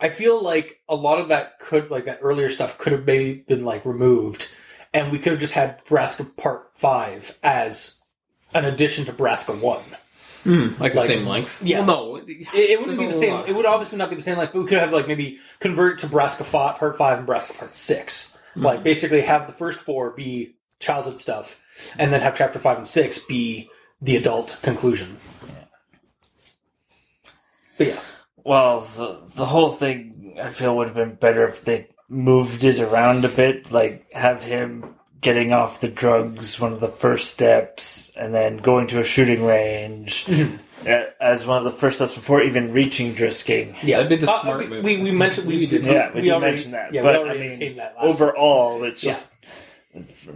I 0.00 0.08
feel 0.08 0.42
like 0.42 0.80
a 0.88 0.94
lot 0.96 1.18
of 1.20 1.28
that 1.28 1.58
could, 1.60 1.90
like 1.90 2.06
that 2.06 2.20
earlier 2.22 2.48
stuff, 2.48 2.78
could 2.78 2.92
have 2.92 3.04
maybe 3.04 3.34
been 3.46 3.64
like 3.64 3.84
removed, 3.84 4.50
and 4.94 5.12
we 5.12 5.18
could 5.18 5.32
have 5.32 5.40
just 5.40 5.52
had 5.52 5.84
Borrasca 5.84 6.36
Part 6.36 6.70
Five 6.74 7.38
as 7.42 8.00
an 8.54 8.64
addition 8.64 9.04
to 9.04 9.12
Borrasca 9.12 9.60
One. 9.60 9.82
Mm, 10.44 10.80
like 10.80 10.92
the 10.94 11.02
same 11.02 11.24
length? 11.26 11.62
Yeah. 11.62 11.84
Well, 11.86 11.86
no. 11.86 12.16
It, 12.16 12.48
it 12.54 12.80
wouldn't 12.80 12.98
be 12.98 13.06
the 13.06 13.12
same. 13.12 13.32
lot. 13.34 13.48
It 13.48 13.54
would 13.54 13.66
obviously 13.66 13.96
not 13.98 14.10
be 14.10 14.16
the 14.16 14.22
same. 14.22 14.38
length, 14.38 14.52
but 14.54 14.62
we 14.62 14.66
could 14.68 14.78
have 14.78 14.92
like 14.92 15.06
maybe 15.06 15.38
convert 15.60 15.92
it 15.92 15.98
to 16.08 16.12
Borrasca 16.12 16.44
Fi- 16.44 16.72
Part 16.72 16.98
Five 16.98 17.18
and 17.20 17.28
Borrasca 17.28 17.56
Part 17.56 17.76
6 18.54 18.62
Like, 18.64 18.82
basically 18.82 19.22
have 19.22 19.46
the 19.46 19.52
first 19.52 19.80
four 19.80 20.10
be 20.10 20.54
childhood 20.78 21.20
stuff, 21.20 21.60
and 21.98 22.12
then 22.12 22.20
have 22.20 22.36
Chapter 22.36 22.58
Five 22.58 22.78
and 22.78 22.86
Six 22.86 23.18
be 23.18 23.70
the 24.00 24.16
adult 24.16 24.58
conclusion. 24.62 25.18
But 27.78 27.86
yeah, 27.86 28.00
Well, 28.44 28.80
the 28.80 29.22
the 29.36 29.46
whole 29.46 29.70
thing 29.70 30.36
I 30.42 30.50
feel 30.50 30.76
would 30.76 30.88
have 30.88 30.96
been 30.96 31.14
better 31.14 31.46
if 31.46 31.64
they 31.64 31.88
moved 32.08 32.64
it 32.64 32.80
around 32.80 33.24
a 33.24 33.28
bit, 33.28 33.72
like 33.72 34.12
have 34.12 34.42
him 34.42 34.94
getting 35.20 35.52
off 35.52 35.80
the 35.80 35.88
drugs 35.88 36.58
one 36.60 36.72
of 36.72 36.80
the 36.80 36.88
first 36.88 37.30
steps, 37.30 38.10
and 38.16 38.34
then 38.34 38.58
going 38.58 38.88
to 38.88 39.00
a 39.00 39.04
shooting 39.04 39.44
range. 39.44 40.26
Uh, 40.28 40.58
as 40.86 41.46
one 41.46 41.58
of 41.58 41.64
the 41.64 41.72
first 41.78 41.96
steps 41.96 42.14
before 42.14 42.42
even 42.42 42.72
reaching 42.72 43.14
Drisking. 43.14 43.74
yeah, 43.82 43.98
That'd 44.02 44.18
be 44.20 44.24
the 44.26 44.30
Uh, 44.32 44.40
smart 44.40 44.58
we, 44.60 44.66
move. 44.66 44.84
We, 44.84 45.02
we 45.02 45.10
mentioned 45.10 45.46
we, 45.46 45.58
We 45.58 45.66
did. 45.66 45.82
did. 45.82 45.92
Yeah, 45.92 46.12
we, 46.14 46.20
did 46.22 46.30
already- 46.30 46.54
mention 46.56 46.72
that, 46.72 46.92
Yeah, 46.94 47.02
but 47.02 47.12
we 47.14 47.18
I 47.18 47.22
already 47.22 47.38
mean, 47.40 47.50
entertained 47.52 47.78
that 47.78 47.94
last. 47.96 48.04
overall, 48.06 48.82
it's 48.84 49.02
Yeah. 49.02 49.12
just 49.12 49.28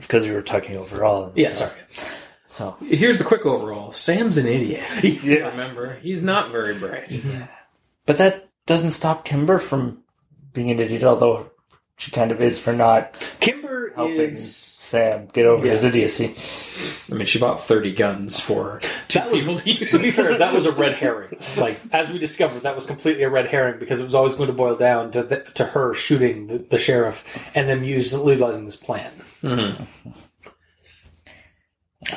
because 0.01 0.27
we 0.27 0.33
were 0.35 0.43
talking 0.43 0.77
overall. 0.77 1.25
And 1.27 1.37
yeah, 1.39 1.53
stuff. 1.53 1.71
sorry. 1.71 2.13
So 2.47 2.77
Here's 2.87 3.19
the 3.19 3.25
quick 3.25 3.45
overall. 3.45 3.93
Sam's 3.93 4.37
an 4.37 4.47
idiot. 4.47 4.83
Yes. 5.03 5.57
Remember, 5.59 5.95
he's 6.01 6.23
not 6.23 6.51
very 6.51 6.75
bright. 6.75 7.19
But 8.07 8.17
that 8.19 8.49
doesn't 8.67 8.93
stop 8.93 9.25
Kimber 9.25 9.59
from 9.59 10.03
being 10.53 10.71
an 10.71 10.79
idiot, 10.81 11.05
although 11.05 11.51
she 11.97 12.11
kind 12.11 12.31
of 12.33 12.41
is 12.41 12.59
for 12.59 12.73
not 12.73 13.15
Kimber 13.41 13.93
helping 13.95 14.21
is 14.21 14.76
Sam 14.87 15.27
get 15.33 15.47
over 15.47 15.67
Yeah. 15.67 15.73
his 15.73 15.83
idiocy. 15.85 16.35
I 17.11 17.15
mean, 17.15 17.27
she 17.27 17.39
bought 17.41 17.63
30 17.65 17.93
guns 17.95 18.39
for 18.39 18.81
two 19.09 19.19
That 19.19 19.31
was- 19.33 19.41
people 19.41 19.57
to 19.59 19.71
use. 19.73 19.91
to 19.93 19.99
be 19.99 20.11
fair, 20.11 20.39
that 20.39 20.55
was 20.55 20.65
a 20.65 20.73
red 20.73 20.95
herring. 20.95 21.37
Like 21.57 21.81
as 21.93 22.09
we 22.09 22.19
discovered, 22.19 22.63
that 22.63 22.75
was 22.77 22.87
completely 22.87 23.25
a 23.25 23.31
red 23.31 23.49
herring 23.49 23.81
because 23.81 23.99
it 24.01 24.05
was 24.05 24.15
always 24.15 24.35
going 24.35 24.47
to 24.47 24.53
boil 24.53 24.77
down 24.77 25.11
to 25.13 25.23
the, 25.25 25.41
to 25.55 25.65
her 25.65 25.93
shooting 25.95 26.47
the, 26.47 26.59
the 26.59 26.79
sheriff 26.79 27.25
and 27.55 27.69
then 27.69 27.83
use 27.85 28.13
utilizing 28.13 28.65
this 28.65 28.77
plan. 28.77 29.11
Mhm. 29.43 29.87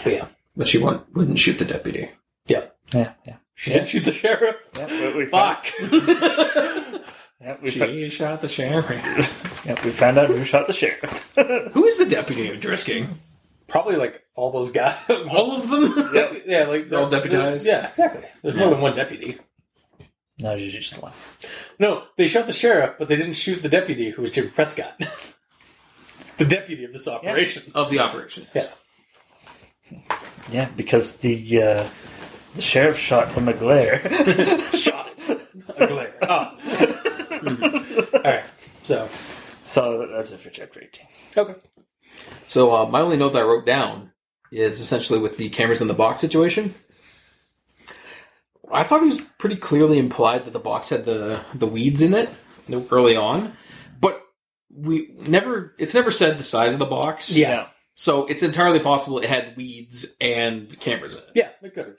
But 0.04 0.14
yeah, 0.14 0.28
But 0.56 0.68
she 0.68 0.78
won't, 0.78 1.12
wouldn't 1.16 1.40
shoot 1.40 1.58
the 1.58 1.66
deputy. 1.66 2.12
yeah, 2.46 2.66
Yeah, 2.94 3.14
yeah. 3.26 3.38
she 3.56 3.72
didn't 3.74 3.90
shoot 3.90 4.06
the 4.06 4.12
sheriff. 4.14 4.56
yeah 4.78 4.86
we, 5.16 5.24
we 5.24 5.26
found, 5.26 5.58
Fuck. 5.66 7.02
yeah, 7.42 7.56
we, 7.62 7.70
She 7.70 7.80
found, 7.80 8.12
shot 8.12 8.42
the 8.42 8.48
sheriff. 8.50 9.62
yep, 9.66 9.84
we 9.84 9.92
found 9.92 10.18
out 10.18 10.28
who 10.30 10.44
shot 10.44 10.68
the 10.68 10.74
sheriff. 10.74 11.34
Who 11.74 11.86
is 11.86 11.98
the 11.98 12.06
deputy 12.06 12.50
of 12.52 12.60
Drisking? 12.60 13.08
Probably 13.68 13.96
like 13.98 14.24
all 14.36 14.52
those 14.52 14.72
guys. 14.72 14.98
All 15.30 15.56
of 15.56 15.70
them? 15.70 16.12
Yep. 16.14 16.44
yeah, 16.48 16.64
like 16.66 16.90
They're 16.90 16.98
all 17.00 17.08
deputized? 17.10 17.68
Yeah, 17.68 17.90
exactly. 17.90 18.24
There's 18.42 18.56
more 18.56 18.72
than 18.72 18.82
one 18.82 18.96
deputy. 18.96 19.38
no, 20.40 20.58
she's 20.58 20.74
just 20.74 21.00
one. 21.00 21.12
No, 21.78 22.06
they 22.18 22.28
shot 22.28 22.48
the 22.48 22.54
sheriff, 22.54 22.96
but 22.98 23.08
they 23.08 23.16
didn't 23.16 23.34
shoot 23.34 23.62
the 23.62 23.70
deputy, 23.70 24.10
who 24.10 24.24
was 24.24 24.32
Jim 24.32 24.50
Prescott, 24.50 25.00
the 26.38 26.46
deputy 26.46 26.84
of 26.84 26.92
this 26.94 27.08
operation. 27.08 27.72
Of 27.76 27.92
the 27.92 28.00
operation. 28.00 28.48
yes. 28.56 28.76
Yeah, 30.52 30.70
because 30.76 31.18
the 31.18 31.62
uh, 31.62 31.88
the 32.56 32.62
sheriff 32.64 32.98
shot 32.98 33.30
from 33.30 33.48
a 33.50 33.54
glare. 33.54 34.00
Shot 34.74 35.12
it. 35.28 35.42
A 35.78 35.88
glare. 35.88 36.16
Oh. 36.24 36.99
All 38.92 38.98
right. 38.98 39.10
So 39.10 39.10
so 39.66 40.08
that's 40.12 40.32
it 40.32 40.40
for 40.40 40.50
chapter 40.50 40.82
18. 40.82 41.08
okay. 41.38 41.56
So 42.48 42.76
uh, 42.76 42.86
my 42.88 43.02
only 43.02 43.18
note 43.18 43.34
that 43.34 43.44
I 43.44 43.46
wrote 43.46 43.66
down 43.66 44.12
is 44.52 44.80
essentially 44.80 45.20
with 45.20 45.38
the 45.38 45.50
cameras 45.50 45.82
in 45.82 45.88
the 45.88 45.94
box 45.94 46.22
situation. 46.22 46.74
I 48.72 48.84
thought 48.84 49.02
it 49.02 49.06
was 49.06 49.22
pretty 49.38 49.56
clearly 49.56 49.98
implied 49.98 50.46
that 50.46 50.54
the 50.54 50.60
box 50.60 50.90
had 50.90 51.06
the 51.06 51.42
the 51.54 51.68
weeds 51.68 52.02
in 52.02 52.14
it 52.14 52.30
early 52.92 53.16
on, 53.16 53.54
but 54.00 54.22
we 54.72 55.12
never. 55.18 55.76
It's 55.80 55.94
never 55.94 56.12
said 56.12 56.38
the 56.38 56.44
size 56.44 56.74
of 56.74 56.80
the 56.80 56.86
box. 56.86 57.32
Yeah. 57.32 57.68
So 57.96 58.26
it's 58.28 58.44
entirely 58.44 58.80
possible 58.80 59.20
it 59.20 59.28
had 59.30 59.58
weeds 59.58 60.16
and 60.22 60.80
cameras 60.80 61.16
in 61.16 61.22
it. 61.22 61.30
Yeah, 61.36 61.50
we 61.62 61.70
could 61.70 61.88
have. 61.88 61.98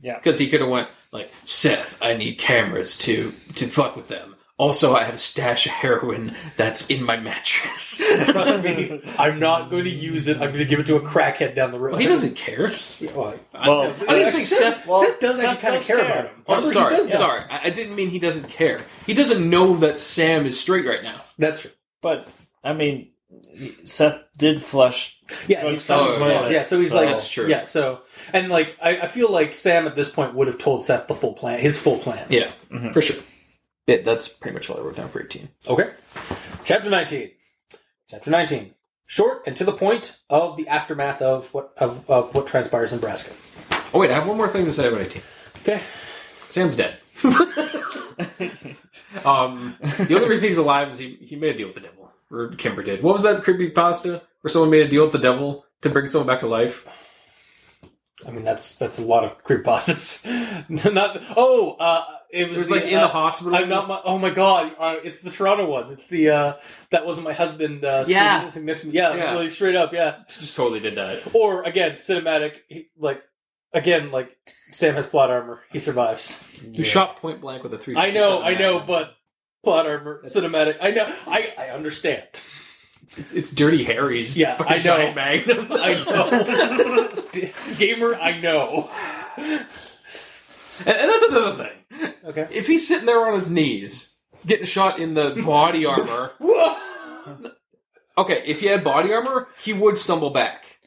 Yeah. 0.00 0.16
Because 0.16 0.38
he 0.38 0.48
could 0.48 0.60
have 0.60 0.70
went 0.70 0.88
like, 1.12 1.30
Seth, 1.44 1.98
I 2.02 2.14
need 2.14 2.36
cameras 2.38 2.98
to 2.98 3.32
to 3.54 3.66
fuck 3.66 3.94
with 3.96 4.08
them. 4.08 4.35
Also, 4.58 4.94
I 4.96 5.04
have 5.04 5.14
a 5.14 5.18
stash 5.18 5.66
of 5.66 5.72
heroin 5.72 6.34
that's 6.56 6.88
in 6.88 7.02
my 7.04 7.18
mattress. 7.18 7.98
Trust 8.24 8.64
me, 8.64 9.02
I'm 9.18 9.38
not 9.38 9.68
going 9.70 9.84
to 9.84 9.90
use 9.90 10.28
it. 10.28 10.36
I'm 10.36 10.48
going 10.48 10.58
to 10.60 10.64
give 10.64 10.80
it 10.80 10.86
to 10.86 10.96
a 10.96 11.00
crackhead 11.00 11.54
down 11.54 11.72
the 11.72 11.78
road. 11.78 11.92
well, 11.92 12.00
he 12.00 12.06
doesn't 12.06 12.36
care. 12.36 12.70
Yeah, 12.98 13.12
well, 13.12 13.34
Well, 13.52 13.82
I 13.82 13.86
don't 13.86 14.08
actually, 14.08 14.30
think 14.32 14.46
Seth. 14.46 14.86
well, 14.86 15.02
Seth 15.02 15.20
does 15.20 15.36
Seth 15.36 15.44
actually 15.44 15.62
kind 15.62 15.76
of 15.76 15.82
care 15.84 15.96
care. 15.98 16.06
about 16.06 16.24
him. 16.30 16.44
Oh, 16.46 16.54
Remember, 16.54 16.68
he 16.70 16.72
sorry, 16.74 16.96
does- 16.96 17.08
yeah. 17.08 17.16
sorry. 17.18 17.40
I, 17.50 17.60
I 17.64 17.70
didn't 17.70 17.94
mean 17.96 18.08
he 18.08 18.18
doesn't 18.18 18.48
care. 18.48 18.80
He 19.06 19.12
doesn't 19.12 19.48
know 19.50 19.76
that 19.78 20.00
Sam 20.00 20.46
is 20.46 20.58
straight 20.58 20.86
right 20.86 21.02
now. 21.02 21.20
That's 21.38 21.60
true. 21.60 21.70
But, 22.00 22.26
I 22.64 22.72
mean, 22.72 23.10
Seth 23.84 24.22
did 24.38 24.62
flush. 24.62 25.18
Yeah, 25.48 25.60
Drugs 25.62 25.76
he's 25.78 25.86
down 25.88 26.12
the 26.12 26.18
yeah, 26.18 26.38
toilet, 26.38 26.52
yeah. 26.52 26.62
So 26.62 26.78
he's 26.78 26.90
so- 26.90 26.96
like, 26.96 27.08
That's 27.10 27.28
true. 27.28 27.46
Yeah, 27.48 27.64
so 27.64 28.00
and 28.32 28.48
like 28.48 28.74
I, 28.82 29.00
I 29.00 29.06
feel 29.06 29.30
like 29.30 29.54
Sam 29.54 29.86
at 29.86 29.96
this 29.96 30.08
point 30.08 30.34
would 30.34 30.46
have 30.46 30.56
told 30.58 30.82
Seth 30.82 31.08
the 31.08 31.14
full 31.14 31.34
plan, 31.34 31.60
his 31.60 31.78
full 31.78 31.98
plan. 31.98 32.26
Yeah, 32.30 32.50
Mhm. 32.70 32.94
for 32.94 33.02
sure. 33.02 33.22
Yeah, 33.86 33.98
that's 34.04 34.28
pretty 34.28 34.54
much 34.54 34.68
all 34.68 34.78
I 34.78 34.80
wrote 34.80 34.96
down 34.96 35.08
for 35.08 35.22
18. 35.22 35.48
Okay. 35.68 35.90
Chapter 36.64 36.90
19. 36.90 37.30
Chapter 38.10 38.30
19. 38.30 38.74
Short 39.06 39.42
and 39.46 39.56
to 39.56 39.64
the 39.64 39.72
point 39.72 40.18
of 40.28 40.56
the 40.56 40.66
aftermath 40.66 41.22
of 41.22 41.54
what 41.54 41.72
of, 41.76 42.08
of 42.10 42.34
what 42.34 42.48
transpires 42.48 42.92
in 42.92 42.98
Borrasca. 42.98 43.36
Oh, 43.94 44.00
wait, 44.00 44.10
I 44.10 44.14
have 44.14 44.26
one 44.26 44.36
more 44.36 44.48
thing 44.48 44.64
to 44.64 44.72
say 44.72 44.88
about 44.88 45.02
18. 45.02 45.22
Okay. 45.62 45.80
Sam's 46.50 46.74
dead. 46.74 46.98
um, 49.24 49.76
the 49.80 50.14
only 50.14 50.28
reason 50.28 50.46
he's 50.46 50.58
alive 50.58 50.88
is 50.88 50.98
he, 50.98 51.18
he 51.20 51.36
made 51.36 51.54
a 51.54 51.58
deal 51.58 51.68
with 51.68 51.76
the 51.76 51.82
devil. 51.82 52.10
Or 52.30 52.48
Kimber 52.48 52.82
did. 52.82 53.04
What 53.04 53.14
was 53.14 53.22
that 53.22 53.44
creepy 53.44 53.70
pasta 53.70 54.22
where 54.40 54.50
someone 54.50 54.70
made 54.70 54.82
a 54.82 54.88
deal 54.88 55.04
with 55.04 55.12
the 55.12 55.18
devil 55.18 55.64
to 55.82 55.88
bring 55.88 56.08
someone 56.08 56.26
back 56.26 56.40
to 56.40 56.48
life? 56.48 56.84
I 58.26 58.30
mean 58.30 58.44
that's 58.44 58.76
that's 58.78 58.98
a 58.98 59.02
lot 59.02 59.24
of 59.24 59.42
creepypastas. 59.44 60.92
not 60.92 61.22
oh, 61.36 61.76
uh, 61.78 62.04
it 62.30 62.42
It 62.42 62.48
was, 62.50 62.58
was 62.60 62.68
the, 62.68 62.74
like 62.76 62.84
in 62.84 62.98
uh, 62.98 63.02
the 63.02 63.08
hospital. 63.08 63.54
I'm 63.56 63.68
not 63.68 63.88
my. 63.88 64.00
Oh 64.04 64.18
my 64.18 64.30
god! 64.30 64.72
Uh, 64.78 64.96
it's 65.04 65.20
the 65.20 65.30
Toronto 65.30 65.66
one. 65.66 65.92
It's 65.92 66.06
the 66.08 66.30
uh, 66.30 66.52
that 66.90 67.06
wasn't 67.06 67.24
my 67.26 67.32
husband. 67.32 67.84
Uh, 67.84 68.04
Yeah. 68.06 68.42
sign- 68.42 68.50
significant- 68.50 68.94
yeah, 68.94 69.14
Yeah. 69.14 69.32
really 69.32 69.50
straight 69.50 69.76
up. 69.76 69.92
Yeah. 69.92 70.16
just 70.28 70.56
totally 70.56 70.80
did 70.80 70.96
that. 70.96 71.34
Or 71.34 71.62
again, 71.64 71.92
cinematic. 71.96 72.52
He, 72.68 72.88
like 72.98 73.22
again, 73.72 74.10
like 74.10 74.36
Sam 74.72 74.94
has 74.94 75.06
plot 75.06 75.30
armor. 75.30 75.60
He 75.72 75.78
survives. 75.78 76.42
You 76.72 76.84
shot 76.84 77.16
point 77.16 77.40
blank 77.40 77.62
with 77.62 77.72
a 77.74 77.78
three. 77.78 77.96
I 77.96 78.10
know, 78.10 78.42
I 78.42 78.54
know, 78.54 78.80
but 78.80 79.14
plot 79.64 79.86
armor, 79.86 80.22
cinematic. 80.24 80.76
I 80.80 80.90
know. 80.92 81.14
I 81.26 81.52
I 81.58 81.68
understand. 81.70 82.24
it's 83.32 83.50
Dirty 83.52 83.84
Harry's. 83.84 84.36
Yeah, 84.36 84.56
fucking 84.56 84.72
I 84.72 84.76
know. 84.78 84.82
giant 84.82 85.14
magnum. 85.16 85.68
I 85.70 85.94
know. 86.04 87.12
Gamer, 87.78 88.14
I 88.16 88.40
know. 88.40 88.88
and, 89.36 90.88
and 90.88 91.10
that's 91.10 91.22
another 91.24 91.52
thing. 91.64 91.72
Okay. 92.24 92.48
If 92.50 92.66
he's 92.66 92.86
sitting 92.86 93.06
there 93.06 93.26
on 93.26 93.34
his 93.34 93.50
knees, 93.50 94.14
getting 94.46 94.66
shot 94.66 94.98
in 94.98 95.14
the 95.14 95.30
body 95.44 95.84
armor. 95.86 96.32
Okay, 98.18 98.42
if 98.46 98.60
he 98.60 98.66
had 98.66 98.82
body 98.82 99.12
armor, 99.12 99.48
he 99.62 99.72
would 99.72 99.98
stumble 99.98 100.30
back. 100.30 100.78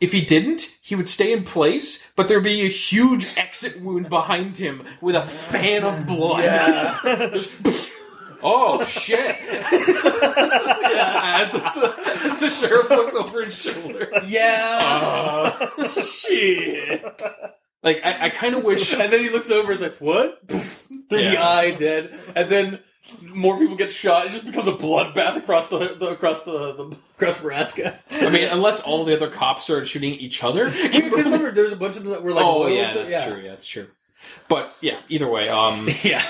If 0.00 0.12
he 0.12 0.20
didn't, 0.22 0.70
he 0.82 0.96
would 0.96 1.08
stay 1.08 1.32
in 1.32 1.44
place, 1.44 2.02
but 2.16 2.26
there'd 2.28 2.42
be 2.42 2.62
a 2.62 2.68
huge 2.68 3.28
exit 3.36 3.80
wound 3.80 4.08
behind 4.08 4.56
him 4.58 4.84
with 5.00 5.14
a 5.14 5.22
fan 5.22 5.84
of 5.84 6.06
blood. 6.06 6.98
Just- 7.32 7.90
oh 8.42 8.84
shit! 8.84 9.36
as, 9.40 11.52
the, 11.52 11.94
as 12.24 12.38
the 12.38 12.48
sheriff 12.48 12.90
looks 12.90 13.14
over 13.14 13.44
his 13.44 13.56
shoulder, 13.58 14.10
Yeah. 14.26 14.80
Oh. 15.78 15.88
Shit. 15.88 17.22
Like 17.84 18.00
I, 18.04 18.26
I 18.26 18.30
kind 18.30 18.54
of 18.56 18.64
wish. 18.64 18.92
And 18.98 19.12
then 19.12 19.20
he 19.20 19.30
looks 19.30 19.50
over 19.50 19.70
and 19.72 19.80
is 19.80 19.82
like, 19.82 20.00
what? 20.00 20.40
Through 20.48 20.58
the 21.10 21.22
Yeah. 21.22 21.46
eye, 21.48 21.70
dead. 21.72 22.18
And 22.34 22.50
then 22.50 22.80
more 23.28 23.58
people 23.58 23.76
get 23.76 23.90
shot. 23.90 24.26
It 24.26 24.32
just 24.32 24.46
becomes 24.46 24.66
a 24.66 24.72
bloodbath 24.72 25.36
across 25.36 25.68
the, 25.68 25.94
the 25.94 26.06
across 26.08 26.42
the, 26.44 26.72
the 26.74 26.96
across 27.16 27.36
Borrasca. 27.36 27.98
I 28.10 28.30
mean, 28.30 28.48
unless 28.48 28.80
all 28.80 29.04
the 29.04 29.14
other 29.14 29.28
cops 29.28 29.64
started 29.64 29.86
shooting 29.86 30.14
each 30.14 30.42
other. 30.42 30.64
Because 30.70 31.24
remember, 31.26 31.50
there 31.52 31.64
was 31.64 31.72
a 31.74 31.76
bunch 31.76 31.96
of 31.98 32.02
them 32.04 32.12
that 32.12 32.22
were 32.22 32.32
like, 32.32 32.44
oh 32.44 32.66
yeah, 32.66 32.90
to- 32.90 32.98
that's 33.04 33.26
true. 33.26 33.40
Yeah, 33.42 33.50
that's 33.50 33.66
true. 33.66 33.88
But 34.48 34.74
yeah, 34.80 34.96
either 35.10 35.28
way, 35.28 35.50
um, 35.50 35.86
Yeah. 36.02 36.24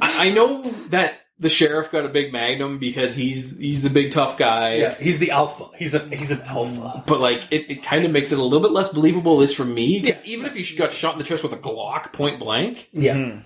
I, 0.00 0.28
I 0.28 0.30
know 0.30 0.62
that 0.90 1.20
the 1.40 1.48
sheriff 1.48 1.90
got 1.92 2.04
a 2.04 2.08
big 2.08 2.32
magnum 2.32 2.78
because 2.78 3.14
he's 3.14 3.56
he's 3.58 3.82
the 3.82 3.90
big 3.90 4.10
tough 4.10 4.36
guy. 4.38 4.74
Yeah, 4.76 4.94
he's 4.94 5.18
the 5.18 5.30
alpha. 5.30 5.66
He's 5.76 5.94
a 5.94 6.00
he's 6.08 6.30
an 6.30 6.40
alpha. 6.42 7.04
But 7.06 7.20
like, 7.20 7.44
it, 7.52 7.70
it 7.70 7.82
kind 7.82 8.04
of 8.04 8.10
makes 8.10 8.32
it 8.32 8.38
a 8.38 8.42
little 8.42 8.60
bit 8.60 8.72
less 8.72 8.88
believable, 8.88 9.34
at 9.34 9.38
least 9.40 9.56
for 9.56 9.64
me. 9.64 10.00
Because 10.00 10.24
Yeah. 10.24 10.32
even 10.32 10.46
if 10.46 10.56
you 10.70 10.76
got 10.76 10.92
shot 10.92 11.12
in 11.12 11.18
the 11.18 11.24
chest 11.24 11.42
with 11.42 11.52
a 11.52 11.56
Glock 11.58 12.12
point 12.12 12.38
blank, 12.40 12.88
Yeah. 12.92 13.14
Hmm. 13.14 13.38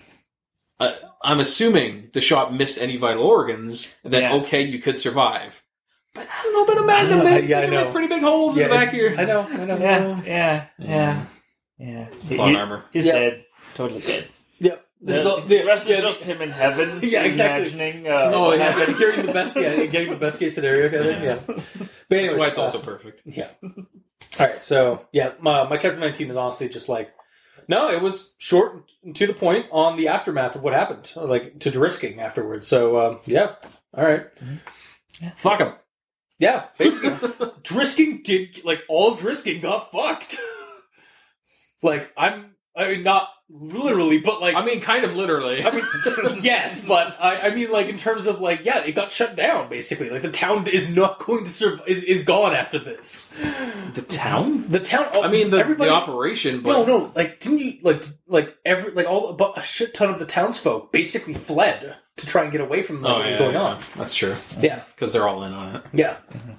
uh, 0.81 0.93
I'm 1.23 1.39
assuming 1.41 2.09
the 2.15 2.21
shot 2.21 2.55
missed 2.55 2.79
any 2.79 2.97
vital 2.97 3.25
organs. 3.25 3.95
Then 4.05 4.23
Yeah. 4.23 4.35
okay, 4.37 4.63
you 4.63 4.79
could 4.79 4.99
survive. 4.99 5.63
But 6.15 6.27
I 6.29 6.43
don't 6.43 6.53
know 6.55 6.65
about 6.73 6.83
a 6.83 6.87
magnum. 6.87 7.21
I 7.21 7.23
know, 7.23 7.31
They, 7.41 7.47
yeah, 7.47 7.59
I 7.59 7.61
they 7.63 7.67
can 7.69 7.75
know. 7.87 7.91
pretty 7.93 8.09
big 8.09 8.23
holes 8.23 8.57
Yeah, 8.57 8.65
in 8.65 8.71
the 8.71 8.77
back 8.77 8.93
here. 8.93 9.15
I 9.19 9.25
know, 9.25 9.41
I 9.51 9.65
know. 9.65 9.79
Yeah, 9.79 10.17
yeah, 10.27 10.67
yeah, 10.79 11.25
yeah. 11.79 12.07
He- 12.29 12.37
Plot 12.37 12.51
he- 12.51 12.57
armor. 12.57 12.85
He's 12.93 13.07
Yeah. 13.07 13.13
dead. 13.13 13.45
Totally 13.75 14.01
dead. 14.03 14.29
Yeah. 15.05 15.23
The, 15.23 15.31
all- 15.31 15.41
the 15.43 15.65
rest 15.65 15.89
yeah, 15.89 15.97
is 15.97 16.03
just 16.03 16.25
him 16.25 16.41
in 16.43 16.51
heaven. 16.51 17.01
Yeah, 17.03 17.25
exactly. 17.25 17.73
Imagining. 17.73 18.07
Uh, 18.07 18.31
Oh, 18.33 18.53
yeah. 18.53 18.77
yeah, 18.79 18.87
yeah, 18.89 18.97
hearing 18.97 19.27
the 19.27 19.33
best, 19.33 19.57
yeah, 19.57 19.85
getting 19.87 20.11
the 20.11 20.17
best 20.17 20.39
case 20.39 20.55
scenario 20.55 20.89
kind 20.89 21.01
of 21.01 21.07
thing. 21.07 21.25
Yeah. 21.25 21.89
But 22.09 22.21
That's 22.23 22.35
why 22.35 22.47
it's 22.49 22.59
uh, 22.59 22.63
also 22.63 22.79
perfect. 22.79 23.23
Yeah. 23.25 23.49
All 23.63 23.73
right. 24.39 24.63
So 24.63 25.07
yeah, 25.13 25.33
my, 25.41 25.69
my 25.69 25.77
chapter 25.77 25.99
nineteen 25.99 26.31
is 26.31 26.37
honestly 26.37 26.69
just 26.69 26.89
like 26.89 27.13
No, 27.69 27.89
it 27.91 28.01
was 28.01 28.35
short 28.39 28.91
to 29.15 29.27
the 29.27 29.35
point 29.35 29.67
on 29.73 29.97
the 29.97 30.09
aftermath 30.09 30.55
of 30.57 30.63
what 30.63 30.73
happened, 30.73 31.13
like 31.17 31.59
to 31.61 31.71
Drisking 31.71 32.19
afterwards. 32.19 32.67
So 32.67 32.99
um, 33.01 33.21
yeah, 33.27 33.57
all 33.95 34.05
right, 34.05 34.27
Fuck 35.37 35.61
him. 35.61 35.73
yeah. 36.39 36.67
Basically, 36.79 37.11
Drisking 37.63 38.23
did 38.25 38.65
like 38.65 38.83
all 38.89 39.13
of 39.15 39.21
Drisking 39.21 39.61
got 39.63 39.91
fucked. 39.91 40.37
like 41.83 42.11
I'm, 42.17 42.55
I 42.77 42.89
mean, 42.89 43.03
not 43.03 43.29
literally, 43.53 44.19
but 44.21 44.41
like 44.41 44.57
I 44.57 44.65
mean, 44.65 44.81
kind 44.81 45.05
of 45.05 45.15
literally. 45.15 45.65
I 45.65 45.71
mean, 45.71 45.85
yes, 46.43 46.85
but 46.87 47.17
I, 47.21 47.49
I 47.49 47.55
mean, 47.55 47.71
like 47.71 47.87
in 47.89 47.99
terms 47.99 48.27
of 48.27 48.41
like, 48.41 48.65
yeah, 48.65 48.85
it 48.85 48.93
got 48.93 49.13
shut 49.13 49.37
down 49.37 49.69
basically. 49.69 50.11
Like 50.11 50.23
the 50.23 50.31
town 50.31 50.67
is 50.67 50.89
not 50.89 51.19
going 51.19 51.45
to 51.45 51.51
survive. 51.51 51.87
Is, 51.87 52.03
is 52.03 52.23
gone 52.23 52.55
after 52.55 52.79
this. 52.79 53.33
the 53.95 54.03
town. 54.03 54.67
The 54.69 54.81
town. 54.81 55.07
I 55.15 55.29
mean, 55.29 55.51
the, 55.51 55.59
everybody. 55.59 55.91
the 55.91 55.95
operation, 55.95 56.61
but 56.63 56.71
no, 56.71 56.85
no. 56.85 57.13
Like, 57.15 57.41
didn't 57.41 57.59
you 57.59 57.79
like 57.83 58.05
like 58.27 58.57
every 58.65 58.93
like 58.93 59.07
all 59.07 59.33
but 59.35 59.59
a 59.59 59.63
shit 59.63 59.95
ton 59.95 60.11
of 60.11 60.19
the 60.19 60.27
townsfolk 60.27 60.93
basically 60.93 61.35
fled 61.35 61.97
to 62.17 62.27
try 62.27 62.43
and 62.43 62.53
get 62.53 62.61
away 62.61 62.83
from 62.83 63.01
like, 63.03 63.11
Oh, 63.13 63.19
what 63.19 63.27
was 63.29 63.37
going 63.39 63.53
yeah. 63.55 63.63
on. 63.63 63.79
That's 63.97 64.15
true 64.15 64.37
Yeah, 64.61 64.83
because 64.95 65.13
they're 65.13 65.29
all 65.29 65.45
in 65.45 65.53
on 65.55 65.77
it. 65.77 65.83
yeah. 65.93 66.17
Mm-hmm. 66.33 66.53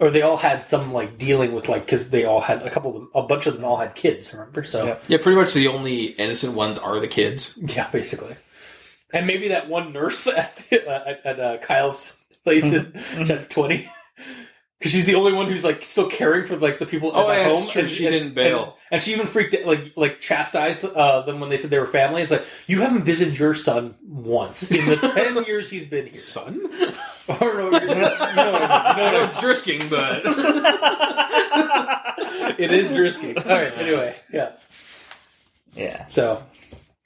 Or 0.00 0.10
they 0.10 0.22
all 0.22 0.36
had 0.36 0.62
some 0.62 0.92
like 0.92 1.18
dealing 1.18 1.52
with 1.52 1.68
like 1.68 1.84
because 1.84 2.10
they 2.10 2.24
all 2.24 2.40
had 2.40 2.62
a 2.62 2.70
couple 2.70 2.90
of 2.90 2.94
them, 2.94 3.10
a 3.14 3.22
bunch 3.22 3.46
of 3.46 3.54
them 3.54 3.64
all 3.64 3.78
had 3.78 3.94
kids. 3.96 4.32
Remember? 4.32 4.62
So 4.64 4.86
Yeah. 4.86 4.98
Yeah, 5.08 5.18
pretty 5.20 5.36
much 5.36 5.54
the 5.54 5.66
only 5.68 6.06
innocent 6.06 6.54
ones 6.54 6.78
are 6.78 7.00
the 7.00 7.08
kids. 7.08 7.58
Yeah, 7.60 7.88
basically. 7.90 8.36
And 9.12 9.26
maybe 9.26 9.48
that 9.48 9.68
one 9.68 9.92
nurse 9.92 10.26
at 10.28 10.56
the, 10.70 10.88
uh, 10.88 11.04
at, 11.10 11.26
at 11.26 11.40
uh, 11.40 11.58
Kyle's 11.58 12.22
place 12.44 12.72
in 12.72 12.92
chapter 13.26 13.46
twenty, 13.48 13.90
because 14.78 14.92
she's 14.92 15.06
the 15.06 15.14
only 15.16 15.32
one 15.32 15.48
who's 15.48 15.64
like 15.64 15.82
still 15.84 16.08
caring 16.08 16.46
for 16.46 16.56
like 16.56 16.78
the 16.78 16.86
people 16.86 17.10
Oh, 17.14 17.28
at 17.30 17.38
yeah, 17.38 17.44
home. 17.44 17.52
it's 17.62 17.72
true. 17.72 17.86
She 17.88 18.04
didn't 18.08 18.34
bail. 18.34 18.62
and, 18.64 18.72
and 18.92 19.02
she 19.02 19.12
even 19.12 19.26
freaked 19.26 19.54
out, 19.54 19.66
like 19.66 19.92
like 19.96 20.20
chastised 20.20 20.84
uh, 20.84 21.22
them 21.22 21.40
when 21.40 21.50
they 21.50 21.56
said 21.56 21.70
they 21.70 21.78
were 21.80 21.86
family. 21.88 22.22
It's 22.22 22.30
like 22.30 22.44
you 22.66 22.80
haven't 22.80 23.02
visited 23.04 23.38
your 23.38 23.54
son 23.54 23.96
once 24.06 24.70
in 24.70 24.84
the 24.86 24.96
ten 25.14 25.42
years 25.44 25.68
he's 25.68 25.84
been 25.84 26.06
here. 26.06 26.14
Son? 26.14 26.60
I 27.28 27.38
don't 27.38 27.72
know. 27.72 27.80
You 27.80 27.86
know 27.86 28.02
what 28.02 28.20
I 28.20 28.26
mean. 28.26 28.30
You 28.30 28.36
know 28.36 28.52
what 28.52 28.62
I 28.70 28.92
I 28.92 28.96
know 28.96 29.12
mean. 29.12 29.24
it's 29.24 29.36
Drisking, 29.36 29.90
but 29.90 30.22
It 32.60 32.72
is 32.72 32.90
Drisking. 32.90 33.36
All 33.44 33.52
right. 33.52 33.78
Anyway, 33.78 34.16
yeah. 34.32 34.52
Yeah. 35.74 36.06
So, 36.08 36.42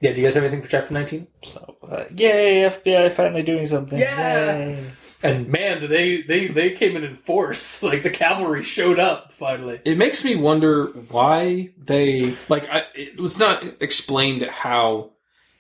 yeah. 0.01 0.12
Do 0.12 0.20
you 0.20 0.27
guys 0.27 0.35
have 0.35 0.45
anything 0.45 0.62
for 0.62 0.68
chapter 0.68 0.95
nineteen? 0.95 1.27
So, 1.43 1.77
uh, 1.91 2.05
yay, 2.14 2.62
FBI 2.70 3.11
finally 3.12 3.43
doing 3.43 3.66
something. 3.66 3.99
Yeah. 3.99 4.59
Yay. 4.59 4.85
And 5.23 5.49
man, 5.49 5.89
they 5.89 6.23
they 6.23 6.49
they 6.49 6.70
came 6.70 6.97
in 6.97 7.05
in 7.05 7.16
force. 7.18 7.83
Like 7.93 8.03
the 8.03 8.11
cavalry 8.11 8.62
showed 8.64 8.99
up 8.99 9.33
finally. 9.33 9.81
it 9.85 9.97
makes 9.99 10.25
me 10.25 10.35
wonder 10.37 10.87
why 10.87 11.70
they 11.79 12.35
like. 12.49 12.68
I, 12.68 12.85
it 12.95 13.20
was 13.20 13.39
not 13.39 13.62
explained 13.81 14.43
how 14.43 15.11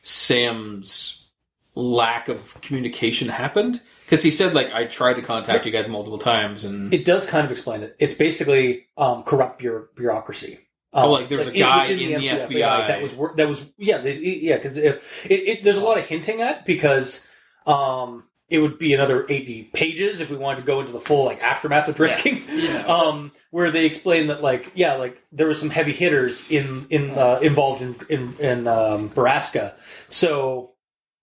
Sam's 0.02 1.28
lack 1.74 2.28
of 2.28 2.60
communication 2.60 3.28
happened 3.28 3.80
because 4.04 4.22
he 4.22 4.30
said 4.30 4.54
like 4.54 4.70
I 4.72 4.84
tried 4.84 5.14
to 5.14 5.22
contact 5.22 5.64
you 5.64 5.72
guys 5.72 5.88
multiple 5.88 6.18
times 6.18 6.64
and 6.64 6.92
It 6.92 7.04
does 7.04 7.26
kind 7.26 7.44
of 7.46 7.50
explain 7.50 7.82
it. 7.82 7.96
It's 7.98 8.14
basically 8.14 8.86
um, 8.98 9.22
corrupt 9.22 9.58
bureau- 9.58 9.88
bureaucracy. 9.96 10.58
Um, 10.92 11.04
Oh, 11.06 11.10
like 11.10 11.30
there 11.30 11.38
was 11.38 11.48
a 11.48 11.52
guy 11.52 11.88
within 11.88 12.10
in 12.12 12.20
the 12.20 12.26
FBI. 12.28 12.86
that 12.88 13.00
was 13.02 13.12
that 13.36 13.48
was 13.48 13.64
yeah 13.78 13.98
they, 13.98 14.12
yeah 14.12 14.56
because 14.56 14.76
if 14.76 14.96
it, 15.24 15.34
it, 15.34 15.64
there's 15.64 15.78
a 15.78 15.82
lot 15.82 15.96
of 15.98 16.04
hinting 16.04 16.42
at 16.42 16.66
because 16.66 17.26
um, 17.66 18.24
it 18.52 18.58
would 18.58 18.78
be 18.78 18.92
another 18.92 19.24
80 19.30 19.70
pages 19.72 20.20
if 20.20 20.28
we 20.28 20.36
wanted 20.36 20.60
to 20.60 20.66
go 20.66 20.80
into 20.80 20.92
the 20.92 21.00
full 21.00 21.24
like 21.24 21.40
aftermath 21.42 21.88
of 21.88 21.96
Drisking. 21.96 22.44
Yeah. 22.48 22.84
um, 22.86 23.32
where 23.50 23.70
they 23.70 23.86
explain 23.86 24.26
that 24.26 24.42
like 24.42 24.70
yeah 24.74 24.94
like 24.94 25.16
there 25.32 25.46
were 25.46 25.54
some 25.54 25.70
heavy 25.70 25.92
hitters 25.92 26.48
in 26.50 26.86
in 26.90 27.10
uh, 27.12 27.38
involved 27.40 27.80
in 27.80 27.96
in, 28.10 28.36
in 28.38 28.68
um, 28.68 29.08
Borrasca. 29.08 29.72
So 30.10 30.72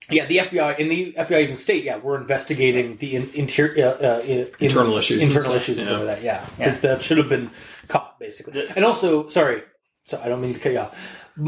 yeah 0.10 0.26
the 0.26 0.38
FBI 0.38 0.80
in 0.80 0.88
the 0.90 1.14
FBI 1.20 1.44
even 1.44 1.56
state 1.56 1.84
yeah 1.84 1.98
we're 1.98 2.20
investigating 2.20 2.98
the 2.98 3.16
in, 3.16 3.30
interior 3.36 3.96
uh, 4.02 4.06
uh, 4.06 4.20
in, 4.22 4.50
Internal 4.60 4.98
issues. 4.98 5.22
internal 5.22 5.54
issues 5.54 5.78
and 5.78 5.88
yeah. 5.88 5.94
stuff 5.94 6.08
like 6.08 6.16
that 6.16 6.24
yeah. 6.24 6.46
Because 6.58 6.82
that 6.82 7.04
should 7.04 7.20
have 7.20 7.30
been 7.30 7.52
caught 7.88 8.18
basically. 8.20 8.68
And 8.76 8.84
also 8.84 9.28
sorry 9.28 9.62
so 10.04 10.20
I 10.20 10.30
don't 10.30 10.42
mean 10.42 10.56
to 10.56 10.60
cut 10.60 10.72
you 10.72 10.80
off. 10.80 10.98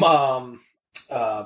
Um 0.08 0.62
uh 1.10 1.46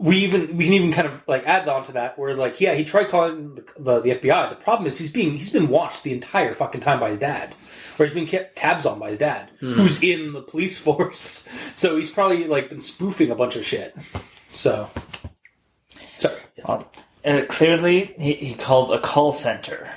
we 0.00 0.16
even 0.16 0.56
we 0.56 0.64
can 0.64 0.72
even 0.72 0.92
kind 0.92 1.06
of 1.06 1.22
like 1.28 1.46
add 1.46 1.68
on 1.68 1.84
to 1.84 1.92
that 1.92 2.18
where 2.18 2.34
like 2.34 2.58
yeah 2.58 2.74
he 2.74 2.84
tried 2.84 3.08
calling 3.08 3.54
the, 3.54 3.64
the, 3.78 4.00
the 4.00 4.10
FBI 4.12 4.48
the 4.48 4.56
problem 4.56 4.86
is 4.86 4.96
he's 4.96 5.12
being 5.12 5.36
he's 5.36 5.50
been 5.50 5.68
watched 5.68 6.04
the 6.04 6.12
entire 6.12 6.54
fucking 6.54 6.80
time 6.80 6.98
by 6.98 7.10
his 7.10 7.18
dad 7.18 7.54
or 7.98 8.06
he's 8.06 8.14
been 8.14 8.26
kept 8.26 8.56
tabs 8.56 8.86
on 8.86 8.98
by 8.98 9.10
his 9.10 9.18
dad 9.18 9.50
who's 9.60 10.02
in 10.02 10.32
the 10.32 10.40
police 10.40 10.78
force. 10.86 11.48
So 11.74 11.98
he's 11.98 12.10
probably 12.10 12.46
like 12.46 12.70
been 12.70 12.80
spoofing 12.80 13.30
a 13.30 13.34
bunch 13.34 13.56
of 13.56 13.66
shit. 13.66 13.94
So 14.54 14.90
sorry. 16.18 16.36
Well, 16.66 16.90
uh, 17.24 17.42
clearly, 17.48 18.14
he, 18.18 18.34
he 18.34 18.54
called 18.54 18.92
a 18.92 19.00
call 19.00 19.32
center. 19.32 19.90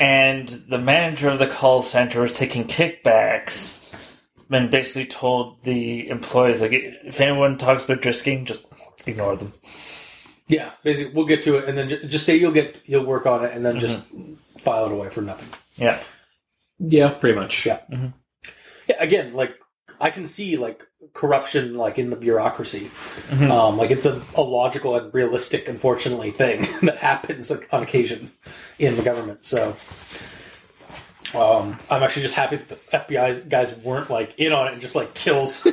and 0.00 0.48
the 0.48 0.78
manager 0.78 1.28
of 1.28 1.38
the 1.38 1.46
call 1.46 1.82
center 1.82 2.20
was 2.20 2.32
taking 2.32 2.64
kickbacks 2.64 3.82
and 4.50 4.70
basically 4.70 5.06
told 5.06 5.62
the 5.62 6.08
employees, 6.08 6.60
like, 6.60 6.72
if 6.72 7.20
anyone 7.20 7.56
talks 7.56 7.84
about 7.84 8.02
Drisking, 8.02 8.44
just 8.44 8.66
ignore 9.06 9.36
them. 9.36 9.52
yeah 10.48 10.72
basically 10.82 11.12
we'll 11.14 11.26
get 11.26 11.42
to 11.44 11.56
it 11.56 11.68
and 11.68 11.76
then 11.78 11.88
ju- 11.88 12.04
just 12.06 12.24
say 12.26 12.36
you'll 12.36 12.52
get 12.52 12.80
you'll 12.86 13.04
work 13.06 13.26
on 13.26 13.44
it 13.44 13.52
and 13.54 13.64
then 13.64 13.78
just 13.80 14.02
file 14.58 14.86
it 14.86 14.92
away 14.92 15.08
for 15.10 15.20
nothing 15.22 15.48
Yeah. 15.76 16.02
yeah, 16.78 17.10
pretty 17.10 17.38
much. 17.38 17.66
Yeah. 17.66 17.80
yeah 17.90 18.96
again 18.98 19.34
like 19.34 19.54
i 20.00 20.10
can 20.10 20.26
see 20.26 20.56
like 20.56 20.86
corruption 21.12 21.76
like 21.76 21.98
in 21.98 22.10
the 22.10 22.16
bureaucracy 22.16 22.90
um, 23.30 23.76
like 23.76 23.90
it's 23.90 24.06
a, 24.06 24.20
a 24.34 24.42
logical 24.42 24.96
and 24.96 25.12
realistic 25.14 25.68
unfortunately 25.68 26.30
thing 26.30 26.66
that 26.82 26.98
happens 26.98 27.50
like, 27.50 27.68
on 27.72 27.82
occasion 27.82 28.30
in 28.78 28.96
the 28.96 29.02
government 29.02 29.44
so 29.44 29.76
um, 31.34 31.78
i'm 31.90 32.02
actually 32.02 32.22
just 32.22 32.34
happy 32.34 32.56
that 32.56 32.68
the 32.68 32.76
fbi 32.98 33.48
guys 33.48 33.76
weren't 33.78 34.10
like 34.10 34.34
in 34.38 34.52
on 34.52 34.66
it 34.68 34.72
and 34.72 34.80
just 34.82 34.94
like 34.94 35.14
kills 35.14 35.66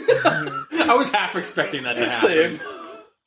I 0.83 0.93
was 0.95 1.09
half 1.09 1.35
expecting 1.37 1.83
that 1.83 1.93
to 1.97 2.05
happen. 2.09 2.59
Same. 2.59 2.59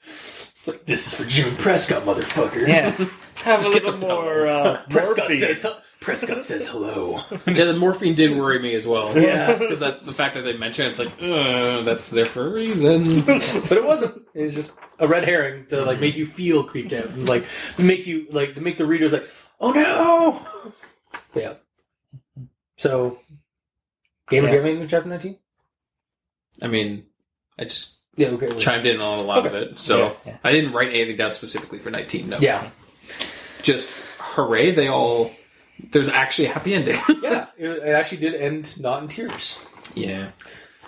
It's 0.06 0.66
like 0.68 0.84
this 0.86 1.06
is 1.06 1.14
for 1.14 1.24
jim 1.24 1.54
prescott 1.56 2.02
motherfucker 2.04 2.66
Yeah. 2.66 2.90
Have 3.36 3.66
a 3.66 3.72
get 3.74 3.84
little 3.84 3.98
more 4.00 4.46
uh, 4.46 4.82
prescott 4.90 5.28
morphine. 5.28 5.54
says 5.54 5.66
prescott 6.00 6.44
says 6.44 6.68
hello 6.68 7.22
Yeah, 7.46 7.64
the 7.64 7.76
morphine 7.78 8.14
did 8.14 8.36
worry 8.38 8.58
me 8.58 8.74
as 8.74 8.86
well. 8.86 9.18
Yeah. 9.18 9.58
because 9.58 9.80
that 9.80 10.04
the 10.06 10.12
fact 10.12 10.34
that 10.36 10.42
they 10.42 10.56
mentioned 10.56 10.88
it's 10.90 10.98
like 10.98 11.12
uh, 11.20 11.82
that's 11.82 12.10
there 12.10 12.26
for 12.26 12.46
a 12.46 12.50
reason. 12.50 13.04
but 13.26 13.72
it 13.72 13.84
wasn't. 13.84 14.22
It 14.34 14.42
was 14.44 14.54
just 14.54 14.78
a 14.98 15.08
red 15.08 15.24
herring 15.24 15.66
to 15.66 15.82
like 15.84 15.98
make 16.00 16.14
you 16.16 16.26
feel 16.26 16.62
creeped 16.64 16.92
out 16.92 17.06
and 17.06 17.28
like 17.28 17.44
make 17.78 18.06
you 18.06 18.26
like 18.30 18.54
to 18.54 18.60
make 18.60 18.76
the 18.78 18.86
readers 18.86 19.12
like, 19.12 19.28
oh 19.60 19.72
no. 19.72 20.72
Yeah. 21.34 21.54
So, 22.76 23.18
Gamer, 24.28 24.48
do 24.48 24.52
you 24.52 24.58
have 24.60 24.66
anything 24.70 24.88
chapter 24.88 25.08
nineteen? 25.08 25.38
I 26.62 26.68
mean, 26.68 27.04
I 27.58 27.64
just 27.64 27.96
Yeah. 28.16 28.28
Okay. 28.28 28.46
wait. 28.48 28.58
chimed 28.58 28.86
in 28.86 29.00
on 29.00 29.18
a 29.18 29.22
lot 29.22 29.46
of 29.46 29.54
it, 29.54 29.78
so 29.78 29.98
Yeah, 29.98 30.12
yeah. 30.26 30.36
I 30.44 30.52
didn't 30.52 30.72
write 30.72 30.88
anything 30.88 31.16
down 31.16 31.30
specifically 31.32 31.78
for 31.78 31.90
nineteen. 31.90 32.28
No, 32.28 32.38
Yeah. 32.38 32.70
just 33.62 33.90
hooray! 34.18 34.70
They 34.70 34.88
all 34.88 35.30
there's 35.90 36.08
actually 36.08 36.46
a 36.46 36.52
happy 36.52 36.74
ending. 36.74 36.98
Yeah. 37.22 37.46
It, 37.56 37.88
actually 37.88 38.18
did 38.18 38.34
end 38.34 38.80
not 38.80 39.02
in 39.02 39.08
tears. 39.08 39.58
yeah, 39.94 40.30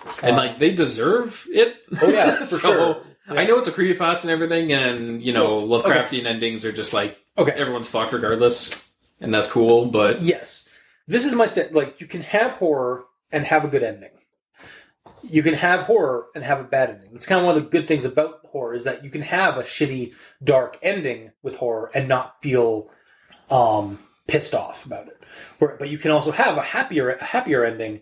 uh, 0.05 0.13
and 0.23 0.35
like 0.37 0.59
they 0.59 0.73
deserve 0.73 1.45
it. 1.49 1.77
Oh, 2.01 2.09
yeah, 2.09 2.37
for 2.39 2.45
so 2.45 2.57
sure. 2.73 3.03
I 3.29 3.45
know 3.45 3.57
it's 3.59 3.67
a 3.67 3.71
creepypasta 3.73 4.23
and 4.23 4.31
everything, 4.31 4.71
and 4.71 5.21
you 5.21 5.33
know 5.33 5.61
Lovecraftian 5.61 6.25
endings 6.25 6.63
are 6.63 6.71
just 6.71 6.93
like 6.93 7.17
Okay. 7.37 7.51
everyone's 7.51 7.87
fucked 7.87 8.13
regardless, 8.13 8.87
and 9.19 9.33
that's 9.33 9.47
cool. 9.47 9.85
But 9.87 10.21
Yes. 10.21 10.63
This 11.09 11.25
is 11.25 11.31
my 11.33 11.45
st- 11.45 11.73
like 11.73 11.99
you 12.01 12.07
can 12.07 12.21
have 12.21 12.51
horror 12.53 13.05
and 13.31 13.45
have 13.45 13.63
a 13.63 13.67
good 13.69 13.83
ending. 13.83 14.09
You 15.29 15.43
can 15.43 15.53
have 15.55 15.81
horror 15.81 16.27
and 16.35 16.43
have 16.43 16.59
a 16.59 16.63
bad 16.63 16.89
ending. 16.89 17.11
It's 17.15 17.25
kind 17.25 17.39
of 17.39 17.45
one 17.45 17.57
of 17.57 17.63
the 17.63 17.69
good 17.69 17.87
things 17.87 18.05
about 18.05 18.45
horror 18.45 18.73
is 18.73 18.83
that 18.85 19.03
you 19.03 19.09
can 19.09 19.21
have 19.21 19.57
a 19.57 19.63
shitty 19.63 20.13
dark 20.43 20.77
ending 20.81 21.31
with 21.43 21.57
horror 21.57 21.91
and 21.93 22.07
not 22.07 22.41
feel 22.41 22.89
um 23.49 23.99
pissed 24.27 24.53
off 24.53 24.85
about 24.85 25.07
it. 25.07 25.21
But 25.59 25.89
you 25.89 25.97
can 25.97 26.11
also 26.11 26.31
have 26.31 26.57
a 26.57 26.61
happier 26.61 27.11
a 27.11 27.23
happier 27.23 27.63
ending 27.65 28.01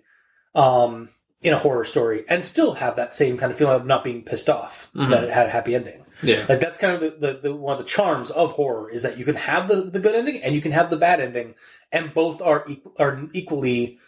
um 0.53 1.09
in 1.41 1.53
a 1.53 1.59
horror 1.59 1.85
story 1.85 2.23
and 2.27 2.43
still 2.43 2.73
have 2.73 2.95
that 2.95 3.13
same 3.13 3.37
kind 3.37 3.51
of 3.51 3.57
feeling 3.57 3.75
of 3.75 3.85
not 3.85 4.03
being 4.03 4.23
pissed 4.23 4.49
off 4.49 4.89
that 4.95 5.23
it 5.23 5.29
had 5.29 5.45
a 5.45 5.49
happy 5.51 5.75
ending. 5.75 6.03
yeah, 6.23 6.45
Like 6.49 6.59
that's 6.59 6.79
kind 6.79 6.95
of 6.95 7.01
the, 7.01 7.27
the, 7.33 7.39
the 7.43 7.55
one 7.55 7.73
of 7.73 7.77
the 7.79 7.87
charms 7.89 8.31
of 8.31 8.53
horror 8.53 8.89
is 8.89 9.03
that 9.03 9.17
you 9.19 9.25
can 9.25 9.35
have 9.35 9.67
the, 9.67 9.81
the 9.83 9.99
good 9.99 10.15
ending 10.15 10.41
and 10.41 10.55
you 10.55 10.61
can 10.61 10.71
have 10.71 10.89
the 10.89 10.95
bad 10.97 11.19
ending, 11.19 11.53
and 11.91 12.13
both 12.15 12.41
are 12.41 12.65
equ- 12.65 12.99
are 12.99 13.21
equally 13.33 13.99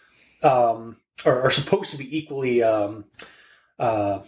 um, 0.42 0.98
or 1.26 1.42
are 1.42 1.52
supposed 1.52 1.92
to 1.92 1.98
be 1.98 2.18
equally 2.18 2.62
um, 2.64 3.06
uh, 3.80 4.20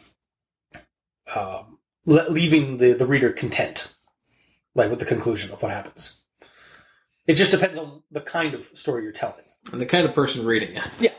um, 1.36 1.78
le- 2.06 2.30
leaving 2.30 2.78
the, 2.78 2.94
the 2.94 3.06
reader 3.06 3.32
content, 3.32 3.92
like 4.76 4.90
with 4.90 5.00
the 5.00 5.06
conclusion 5.06 5.52
of 5.52 5.62
what 5.62 5.72
happens. 5.72 6.18
It 7.28 7.36
just 7.36 7.52
depends 7.52 7.78
on 7.78 8.02
the 8.12 8.22
kind 8.22 8.54
of 8.56 8.68
story 8.74 9.04
you're 9.04 9.12
telling. 9.12 9.44
and 9.72 9.80
the 9.80 9.86
kind 9.86 10.08
of 10.08 10.16
person 10.16 10.46
reading 10.46 10.76
it. 10.76 10.88
Yeah. 11.00 11.14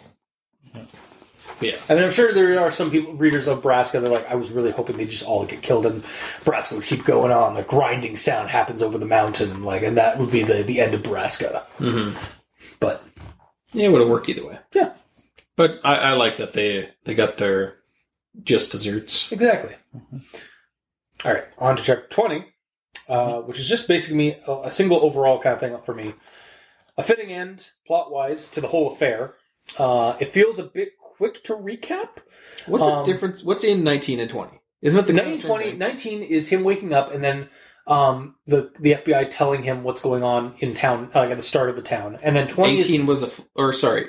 Yeah. 1.60 1.76
I 1.88 1.94
mean, 1.94 2.04
I'm 2.04 2.10
sure 2.10 2.32
there 2.32 2.58
are 2.58 2.70
some 2.70 2.90
people, 2.90 3.12
readers 3.14 3.46
of 3.46 3.60
Borrasca, 3.62 4.00
they're 4.00 4.08
like, 4.08 4.28
I 4.30 4.34
was 4.34 4.50
really 4.50 4.70
hoping 4.70 4.96
they 4.96 5.04
just 5.04 5.24
all 5.24 5.44
get 5.44 5.60
killed 5.62 5.84
and 5.86 6.02
Borrasca 6.44 6.72
would 6.72 6.84
keep 6.84 7.04
going 7.04 7.30
on. 7.30 7.54
The 7.54 7.62
grinding 7.62 8.16
sound 8.16 8.48
happens 8.48 8.80
over 8.82 8.96
the 8.98 9.04
mountain, 9.06 9.62
like, 9.62 9.82
and 9.82 9.96
that 9.98 10.18
would 10.18 10.30
be 10.30 10.42
the, 10.42 10.62
the 10.62 10.80
end 10.80 10.94
of 10.94 11.02
Borrasca. 11.02 11.62
hmm 11.76 12.12
But 12.80 13.04
Yeah, 13.72 13.86
it 13.86 13.92
would 13.92 14.00
have 14.00 14.08
worked 14.10 14.28
either 14.30 14.46
way. 14.46 14.58
Yeah. 14.72 14.94
But 15.60 15.80
I, 15.84 15.94
I 15.96 16.12
like 16.12 16.38
that 16.38 16.54
they 16.54 16.88
they 17.04 17.14
got 17.14 17.36
their 17.36 17.76
just 18.42 18.72
desserts. 18.72 19.30
exactly. 19.30 19.74
All 21.24 21.32
right, 21.34 21.44
on 21.58 21.76
to 21.76 21.82
chapter 21.82 22.06
20, 22.08 22.46
uh, 23.08 23.40
which 23.40 23.60
is 23.60 23.68
just 23.68 23.86
basically 23.86 24.38
a, 24.46 24.52
a 24.64 24.70
single 24.70 25.00
overall 25.02 25.38
kind 25.38 25.52
of 25.54 25.60
thing 25.60 25.76
for 25.84 25.94
me. 25.94 26.14
A 26.96 27.02
fitting 27.02 27.30
end, 27.30 27.70
plot 27.86 28.10
wise, 28.10 28.48
to 28.52 28.60
the 28.62 28.68
whole 28.68 28.92
affair. 28.92 29.34
Uh, 29.78 30.16
it 30.18 30.28
feels 30.32 30.58
a 30.58 30.62
bit 30.64 30.92
quick 30.98 31.44
to 31.44 31.54
recap. 31.54 32.08
What's 32.66 32.82
Um, 32.84 33.04
the 33.04 33.12
difference? 33.12 33.42
What's 33.44 33.64
in 33.64 33.84
nineteen 33.84 34.18
and 34.18 34.30
twenty? 34.30 34.60
Isn't 34.80 35.00
it 35.00 35.06
the 35.08 35.12
kind 35.12 35.20
of 35.20 35.26
19, 35.26 35.36
same 35.42 35.48
20, 35.50 35.64
thing? 35.72 35.78
19 35.78 36.22
is 36.22 36.48
him 36.48 36.64
waking 36.64 36.94
up 36.94 37.12
and 37.12 37.22
then 37.22 37.50
um, 37.86 38.36
the 38.46 38.72
the 38.80 38.92
FBI 38.94 39.28
telling 39.30 39.62
him 39.62 39.82
what's 39.82 40.00
going 40.00 40.22
on 40.22 40.54
in 40.60 40.74
town, 40.74 41.10
like 41.14 41.30
at 41.30 41.36
the 41.36 41.42
start 41.42 41.68
of 41.68 41.76
the 41.76 41.82
town, 41.82 42.18
and 42.22 42.34
then 42.34 42.48
20 42.48 42.78
is- 42.78 42.86
Eighteen 42.86 43.04
was 43.06 43.20
the 43.20 43.26
f- 43.26 43.42
or 43.54 43.74
sorry, 43.74 44.06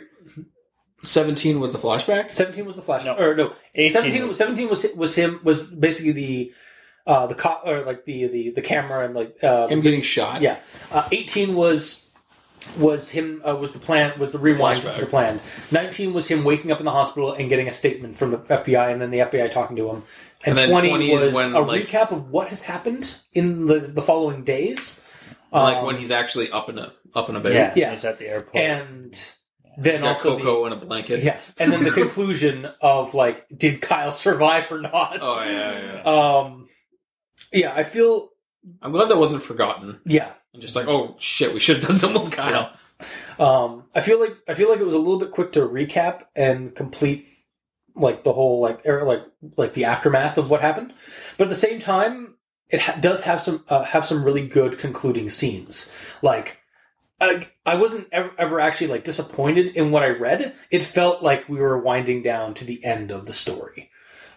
seventeen 1.03 1.59
was 1.59 1.73
the 1.73 1.79
flashback. 1.79 2.33
17 2.33 2.65
was 2.65 2.75
the 2.75 2.81
flashback. 2.81 3.05
No. 3.05 3.15
or 3.17 3.35
no, 3.35 3.53
18 3.75 3.89
17 3.91 4.27
was 4.27 4.37
17 4.37 4.69
was 4.69 4.85
was 4.95 5.15
him 5.15 5.39
was 5.43 5.63
basically 5.63 6.11
the 6.11 6.53
uh 7.07 7.25
the 7.27 7.35
co- 7.35 7.59
or 7.65 7.81
like 7.83 8.05
the 8.05 8.27
the 8.27 8.51
the 8.51 8.61
camera 8.61 9.05
and 9.05 9.15
like 9.15 9.35
uh, 9.43 9.67
Him 9.67 9.81
getting 9.81 10.01
shot. 10.03 10.41
yeah, 10.41 10.59
uh, 10.91 11.07
18 11.11 11.55
was 11.55 12.05
was 12.77 13.09
him 13.09 13.41
uh, 13.47 13.55
was 13.55 13.71
the 13.71 13.79
plan 13.79 14.17
was 14.19 14.31
the 14.31 14.37
rewind 14.37 14.79
Flashback. 14.79 14.93
to 14.95 15.01
the 15.01 15.07
plan. 15.07 15.39
19 15.71 16.13
was 16.13 16.27
him 16.27 16.43
waking 16.43 16.71
up 16.71 16.77
in 16.79 16.85
the 16.85 16.91
hospital 16.91 17.33
and 17.33 17.49
getting 17.49 17.67
a 17.67 17.71
statement 17.71 18.15
from 18.15 18.29
the 18.31 18.37
FBI, 18.37 18.91
and 18.91 19.01
then 19.01 19.09
the 19.09 19.17
FBI 19.19 19.49
talking 19.49 19.75
to 19.77 19.89
him. 19.89 20.03
And, 20.45 20.49
And 20.49 20.57
then 20.57 20.69
20, 20.69 20.89
20 20.89 21.11
is 21.11 21.25
was 21.25 21.33
when, 21.35 21.53
a 21.55 21.59
like- 21.61 21.87
recap 21.87 22.11
of 22.11 22.29
what 22.29 22.49
has 22.49 22.61
happened 22.63 23.15
in 23.33 23.65
the 23.65 23.79
the 23.79 24.01
following 24.03 24.43
days. 24.43 25.01
like 25.51 25.77
Um, 25.77 25.85
when 25.87 25.97
he's 25.97 26.11
actually 26.11 26.51
up 26.51 26.69
in 26.69 26.77
a 26.77 26.93
up 27.15 27.29
in 27.29 27.35
a 27.35 27.39
bed. 27.39 27.53
Yeah, 27.55 27.73
Yeah. 27.75 27.91
he's 27.93 28.05
at 28.05 28.19
the 28.19 28.27
airport. 28.27 28.55
and 28.55 29.15
He's 29.15 29.35
then 29.77 30.03
also 30.03 30.37
the- 30.37 30.43
Coco 30.43 30.65
in 30.65 30.73
a 30.73 30.75
blanket. 30.75 31.23
yeah, 31.23 31.39
and 31.57 31.71
then 31.71 31.83
the 31.83 31.91
conclusion 31.91 32.65
of 32.81 33.13
like, 33.13 33.45
did 33.55 33.81
Kyle 33.81 34.11
survive 34.11 34.71
or 34.71 34.81
not? 34.81 35.17
Oh 35.21 35.41
yeah, 35.43 36.01
yeah. 36.03 36.03
Um, 36.03 36.67
yeah, 37.51 37.73
I 37.73 37.83
feel 37.83 38.29
I'm 38.81 38.91
glad 38.91 39.09
that 39.09 39.17
wasn't 39.17 39.43
forgotten. 39.43 39.99
yeah. 40.05 40.31
I'm 40.53 40.59
just 40.59 40.75
like, 40.75 40.87
oh 40.87 41.15
shit, 41.17 41.53
we 41.53 41.61
should 41.61 41.77
have 41.77 41.87
done 41.87 41.97
something 41.97 42.23
with 42.23 42.33
Kyle. 42.33 42.73
Um, 43.39 43.85
I 43.95 44.01
feel 44.01 44.19
like 44.19 44.35
I 44.49 44.53
feel 44.53 44.69
like 44.69 44.79
it 44.81 44.85
was 44.85 44.93
a 44.93 44.99
little 44.99 45.17
bit 45.17 45.31
quick 45.31 45.53
to 45.53 45.61
recap 45.61 46.23
and 46.35 46.75
complete 46.75 47.25
like 47.95 48.23
the 48.25 48.33
whole 48.33 48.59
like 48.61 48.85
er, 48.85 49.03
like 49.03 49.23
like 49.57 49.73
the 49.73 49.85
aftermath 49.85 50.37
of 50.37 50.49
what 50.49 50.59
happened, 50.61 50.93
but 51.37 51.45
at 51.45 51.49
the 51.49 51.55
same 51.55 51.79
time, 51.79 52.35
it 52.69 52.81
ha- 52.81 52.97
does 52.99 53.21
have 53.23 53.41
some 53.41 53.63
uh, 53.69 53.83
have 53.83 54.05
some 54.05 54.23
really 54.25 54.45
good 54.47 54.77
concluding 54.77 55.29
scenes. 55.29 55.91
Like, 56.21 56.57
I, 57.21 57.47
I 57.65 57.75
wasn't 57.75 58.07
ever, 58.11 58.31
ever 58.37 58.59
actually 58.59 58.87
like 58.87 59.03
disappointed 59.03 59.75
in 59.75 59.91
what 59.91 60.03
I 60.03 60.09
read. 60.09 60.53
It 60.71 60.83
felt 60.83 61.21
like 61.21 61.47
we 61.47 61.59
were 61.59 61.77
winding 61.77 62.23
down 62.23 62.55
to 62.55 62.65
the 62.65 62.83
end 62.83 63.11
of 63.11 63.25
the 63.25 63.33
story. 63.33 63.89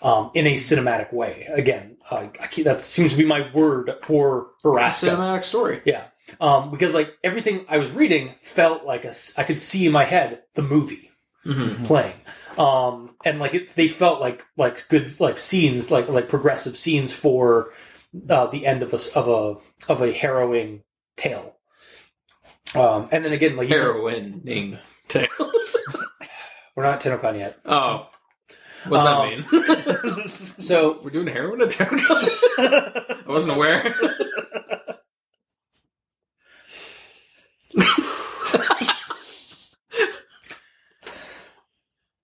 Um, 0.03 0.31
in 0.35 0.47
a 0.47 0.55
cinematic 0.57 1.15
way. 1.15 1.49
Again, 1.51 1.97
uh, 2.11 2.27
that 2.65 2.83
seems 2.83 3.13
to 3.13 3.17
be 3.17 3.25
my 3.25 3.51
word 3.55 3.91
for 4.03 4.49
Borrasca. 4.63 5.09
cinematic 5.09 5.45
story. 5.45 5.81
Yeah. 5.87 6.05
Um, 6.41 6.71
because 6.71 6.93
like 6.93 7.17
everything 7.25 7.65
I 7.71 7.79
was 7.79 7.91
reading 7.91 8.35
felt 8.43 8.85
like 8.85 9.07
a 9.07 9.15
I 9.39 9.45
could 9.45 9.63
see 9.63 9.87
in 9.87 9.93
my 9.93 10.05
head 10.05 10.43
the 10.55 10.63
movie 10.63 11.11
hmm 11.45 11.85
playing. 11.87 12.15
Um, 12.59 13.17
and 13.25 13.39
like 13.39 13.55
it, 13.55 13.75
they 13.75 13.89
felt 13.89 14.21
like 14.21 14.45
like 14.57 14.87
good 14.89 15.19
like 15.21 15.39
scenes 15.39 15.91
like 15.91 16.09
like 16.09 16.29
progressive 16.29 16.77
scenes 16.77 17.13
for 17.13 17.73
uh, 18.29 18.47
the 18.47 18.67
end 18.67 18.83
of 18.83 18.93
a 18.93 19.19
of 19.19 19.29
a 19.29 19.93
of 19.93 20.03
a 20.03 20.13
harrowing 20.13 20.83
tale. 21.17 21.54
Um, 22.75 23.09
and 23.13 23.25
then 23.25 23.33
again 23.33 23.57
like 23.57 23.69
Heroining 23.69 24.79
tale. 25.09 25.29
we're 26.77 26.83
not 26.83 27.05
at 27.07 27.21
Tennokan 27.21 27.39
yet. 27.39 27.59
oh, 27.65 28.09
what's 28.89 29.05
Um, 29.05 29.45
that 29.51 30.15
mean? 30.17 30.29
So 30.59 30.99
We're 31.03 31.11
doing 31.11 31.27
heroin 31.29 31.61
at 31.63 31.69
Terragon? 31.69 32.29
I 32.59 33.23
wasn't 33.27 33.55
aware. 33.57 33.95
you 37.75 37.83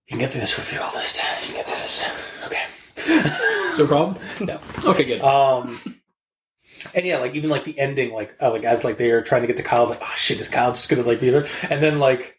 can 0.09 0.19
get 0.19 0.33
through 0.33 0.41
this 0.41 0.59
review 0.59 0.81
all 0.81 0.93
list. 0.95 1.21
You 1.43 1.47
can 1.47 1.57
get 1.57 1.67
through 1.67 1.77
this. 1.77 2.47
Okay. 2.47 2.65
Is 3.71 3.77
there 3.77 3.87
a 3.87 3.89
problem? 3.89 4.17
No. 4.41 4.61
Okay, 4.85 5.05
good. 5.05 5.21
Um, 5.23 5.79
and 6.95 7.05
yeah, 7.07 7.19
like 7.19 7.35
even 7.35 7.51
like 7.51 7.65
the 7.65 7.79
ending, 7.79 8.13
like 8.13 8.35
uh, 8.41 8.51
like 8.51 8.65
as 8.65 8.85
like 8.85 8.99
they 8.99 9.11
are 9.11 9.23
trying 9.23 9.43
to 9.43 9.47
get 9.47 9.57
to 9.57 9.63
Kyle's, 9.63 9.91
like 9.91 10.03
oh 10.03 10.13
shit, 10.17 10.41
is 10.41 10.49
Kyle 10.49 10.73
just 10.73 10.89
gonna 10.89 11.03
like 11.03 11.21
be 11.21 11.31
there? 11.31 11.47
And 11.69 11.83
then 11.83 11.99
like 11.99 12.39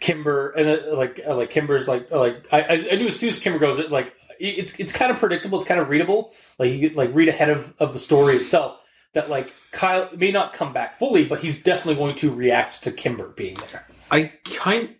Kimber 0.00 0.50
and 0.50 0.68
uh, 0.68 0.96
like 0.96 1.20
uh, 1.26 1.34
like 1.34 1.50
Kimber's 1.50 1.88
like 1.88 2.08
uh, 2.12 2.18
like 2.18 2.46
I 2.52 2.60
I 2.62 2.72
I 2.92 2.96
knew 2.96 3.08
as 3.08 3.18
soon 3.18 3.28
as 3.30 3.38
Kimber 3.38 3.58
goes, 3.58 3.78
it 3.78 3.90
like 3.90 4.14
it's 4.38 4.78
it's 4.80 4.92
kind 4.92 5.10
of 5.10 5.18
predictable, 5.18 5.58
it's 5.58 5.66
kind 5.68 5.80
of 5.80 5.88
readable. 5.88 6.32
Like 6.58 6.72
you 6.72 6.90
like 6.90 7.10
read 7.14 7.28
ahead 7.28 7.50
of 7.50 7.74
of 7.78 7.92
the 7.92 7.98
story 7.98 8.36
itself 8.36 8.78
that 9.12 9.28
like 9.28 9.52
Kyle 9.72 10.08
may 10.16 10.30
not 10.30 10.52
come 10.52 10.72
back 10.72 10.98
fully, 10.98 11.24
but 11.24 11.40
he's 11.40 11.62
definitely 11.62 11.96
going 11.96 12.16
to 12.16 12.32
react 12.34 12.82
to 12.84 12.92
Kimber 12.92 13.28
being 13.28 13.56
there. 13.70 13.86
I 14.10 14.32
kind 14.44 14.94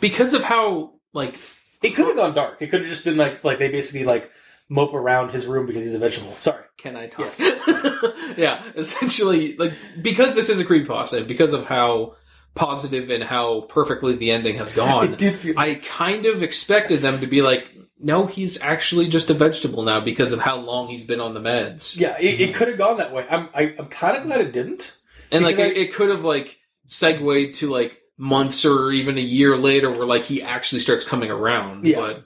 because 0.00 0.34
of 0.34 0.44
how 0.44 0.94
like 1.12 1.38
It 1.82 1.90
could 1.94 2.06
have 2.06 2.16
gone 2.16 2.34
dark. 2.34 2.60
It 2.62 2.68
could 2.68 2.80
have 2.80 2.88
just 2.88 3.04
been 3.04 3.16
like 3.16 3.44
like 3.44 3.58
they 3.58 3.68
basically 3.68 4.04
like 4.04 4.30
mope 4.68 4.94
around 4.94 5.30
his 5.30 5.46
room 5.46 5.66
because 5.66 5.84
he's 5.84 5.94
a 5.94 5.98
vegetable. 5.98 6.34
Sorry. 6.38 6.64
can 6.76 6.96
I 6.96 7.06
talk? 7.06 7.32
yeah, 8.36 8.62
essentially, 8.74 9.56
like 9.56 9.74
because 10.00 10.34
this 10.34 10.48
is 10.48 10.60
a 10.60 10.64
creepypasta, 10.64 11.26
because 11.26 11.52
of 11.52 11.66
how 11.66 12.16
positive 12.54 13.10
and 13.10 13.22
how 13.22 13.62
perfectly 13.62 14.16
the 14.16 14.30
ending 14.30 14.56
has 14.56 14.72
gone. 14.74 15.14
did 15.14 15.36
feel 15.36 15.58
I 15.58 15.76
kind 15.76 16.26
of 16.26 16.42
expected 16.42 17.02
them 17.02 17.20
to 17.20 17.26
be 17.26 17.42
like, 17.42 17.66
no, 17.98 18.26
he's 18.26 18.60
actually 18.60 19.08
just 19.08 19.30
a 19.30 19.34
vegetable 19.34 19.82
now 19.82 20.00
because 20.00 20.32
of 20.32 20.40
how 20.40 20.56
long 20.56 20.88
he's 20.88 21.04
been 21.04 21.20
on 21.20 21.34
the 21.34 21.40
meds. 21.40 21.98
Yeah, 21.98 22.16
it, 22.18 22.24
it 22.24 22.38
mm-hmm. 22.38 22.58
could 22.58 22.68
have 22.68 22.78
gone 22.78 22.98
that 22.98 23.12
way. 23.12 23.26
I'm 23.30 23.48
I, 23.54 23.74
I'm 23.78 23.86
kind 23.86 24.16
of 24.16 24.24
glad 24.24 24.40
it 24.40 24.52
didn't. 24.52 24.96
and 25.30 25.44
like 25.44 25.56
because 25.56 25.72
it, 25.72 25.76
it 25.76 25.94
could 25.94 26.10
have 26.10 26.24
like 26.24 26.58
segued 26.88 27.54
to 27.56 27.70
like 27.70 28.00
months 28.18 28.64
or 28.64 28.90
even 28.90 29.18
a 29.18 29.22
year 29.22 29.56
later 29.56 29.90
where 29.90 30.06
like 30.06 30.24
he 30.24 30.42
actually 30.42 30.80
starts 30.80 31.04
coming 31.04 31.30
around. 31.30 31.86
Yeah. 31.86 32.00
But 32.00 32.24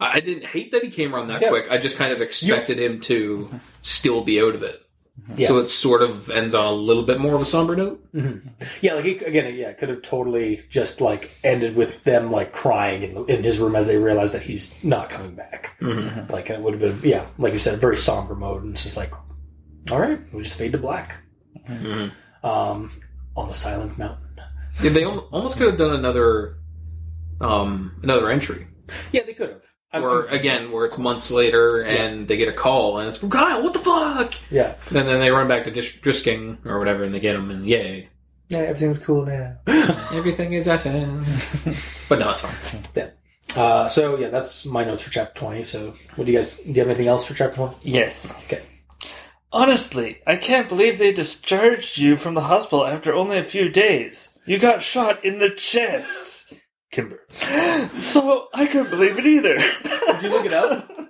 I 0.00 0.20
didn't 0.20 0.44
hate 0.46 0.72
that 0.72 0.82
he 0.82 0.90
came 0.90 1.14
around 1.14 1.28
that 1.28 1.40
Yeah. 1.42 1.48
quick. 1.50 1.70
I 1.70 1.78
just 1.78 1.96
kind 1.96 2.12
of 2.12 2.20
expected 2.20 2.78
him 2.78 3.00
to 3.00 3.48
still 3.82 4.22
be 4.24 4.40
out 4.40 4.54
of 4.54 4.62
it. 4.62 4.80
Yeah. 5.36 5.46
So 5.46 5.58
it 5.58 5.70
sort 5.70 6.02
of 6.02 6.28
ends 6.28 6.56
on 6.56 6.66
a 6.66 6.72
little 6.72 7.04
bit 7.04 7.20
more 7.20 7.36
of 7.36 7.40
a 7.40 7.44
somber 7.44 7.76
note. 7.76 8.04
Yeah, 8.80 8.94
like 8.94 9.04
it, 9.04 9.22
again, 9.22 9.54
yeah, 9.54 9.72
could 9.72 9.88
have 9.88 10.02
totally 10.02 10.62
just 10.68 11.00
like 11.00 11.30
ended 11.44 11.76
with 11.76 12.02
them 12.02 12.32
like 12.32 12.52
crying 12.52 13.04
in, 13.04 13.14
the, 13.14 13.24
in 13.26 13.44
his 13.44 13.58
room 13.58 13.76
as 13.76 13.86
they 13.86 13.96
realize 13.96 14.32
that 14.32 14.42
he's 14.42 14.82
not 14.82 15.10
coming 15.10 15.36
back. 15.36 15.76
Mm-hmm. 15.80 16.32
Like 16.32 16.50
it 16.50 16.60
would 16.60 16.80
have 16.80 17.00
been, 17.00 17.08
yeah, 17.08 17.26
like 17.38 17.52
you 17.52 17.60
said, 17.60 17.74
a 17.74 17.76
very 17.76 17.96
somber 17.96 18.34
mode, 18.34 18.64
and 18.64 18.72
it's 18.72 18.82
just 18.82 18.96
like, 18.96 19.12
all 19.92 20.00
right, 20.00 20.18
we 20.32 20.42
just 20.42 20.56
fade 20.56 20.72
to 20.72 20.78
black 20.78 21.16
Mhm. 21.70 22.10
um, 22.42 22.90
on 23.36 23.46
the 23.46 23.54
silent 23.54 23.96
mountain. 23.96 24.18
Yeah, 24.82 24.90
they 24.90 25.04
almost 25.04 25.56
could 25.56 25.68
have 25.68 25.78
done 25.78 25.92
another 25.94 26.56
um 27.40 27.92
another 28.02 28.30
entry 28.30 28.66
Yeah, 29.12 29.22
they 29.24 29.34
could 29.34 29.50
have. 29.50 29.62
I'm- 29.94 30.02
where 30.02 30.24
again 30.26 30.70
where 30.72 30.84
it's 30.86 30.98
months 30.98 31.30
later 31.30 31.82
and 31.82 32.28
they 32.28 32.36
get 32.36 32.48
a 32.48 32.52
call 32.52 32.98
and 32.98 33.08
it's 33.08 33.16
from 33.16 33.30
Kyle 33.30 33.62
what 33.62 33.72
the 33.72 33.78
fuck 33.78 34.34
yeah, 34.50 34.74
and 34.88 35.08
then 35.08 35.20
they 35.20 35.30
run 35.30 35.48
back 35.48 35.64
to 35.64 35.70
Dis- 35.70 35.96
Drisking 35.96 36.58
or 36.66 36.78
whatever 36.78 37.04
and 37.04 37.14
they 37.14 37.20
get 37.20 37.34
him 37.34 37.50
and 37.50 37.66
yay 37.66 38.08
yeah, 38.50 38.58
everything's 38.58 38.98
cool 38.98 39.24
now. 39.24 39.56
everything 40.12 40.52
is 40.52 40.68
awesome 40.68 41.24
but 42.08 42.18
no 42.18 42.30
it's 42.30 42.40
fine 42.42 43.10
uh, 43.56 43.86
so 43.86 44.18
yeah, 44.18 44.28
that's 44.28 44.66
my 44.66 44.84
notes 44.84 45.02
for 45.02 45.10
chapter 45.10 45.38
twenty. 45.38 45.62
So, 45.62 45.94
what 46.16 46.24
do 46.24 46.32
you 46.32 46.38
guys? 46.38 46.56
Do 46.56 46.62
you 46.70 46.74
have 46.74 46.88
anything 46.88 47.06
else 47.06 47.24
for 47.24 47.34
chapter 47.34 47.56
twenty? 47.56 47.76
yes. 47.82 48.34
Okay. 48.46 48.62
Honestly, 49.52 50.20
I 50.26 50.36
can't 50.36 50.68
believe 50.68 50.98
they 50.98 51.12
discharged 51.12 51.96
you 51.96 52.16
from 52.16 52.34
the 52.34 52.40
hospital 52.42 52.84
after 52.84 53.14
only 53.14 53.38
a 53.38 53.44
few 53.44 53.68
days. 53.68 54.36
You 54.46 54.58
got 54.58 54.82
shot 54.82 55.24
in 55.24 55.38
the 55.38 55.50
chest. 55.50 56.54
Kimber. 56.94 57.20
So 57.98 58.48
I 58.54 58.66
couldn't 58.66 58.90
believe 58.90 59.18
it 59.18 59.26
either. 59.26 59.56
Did 59.58 60.22
you 60.22 60.30
look 60.30 60.46
it 60.46 60.52
up? 60.52 60.90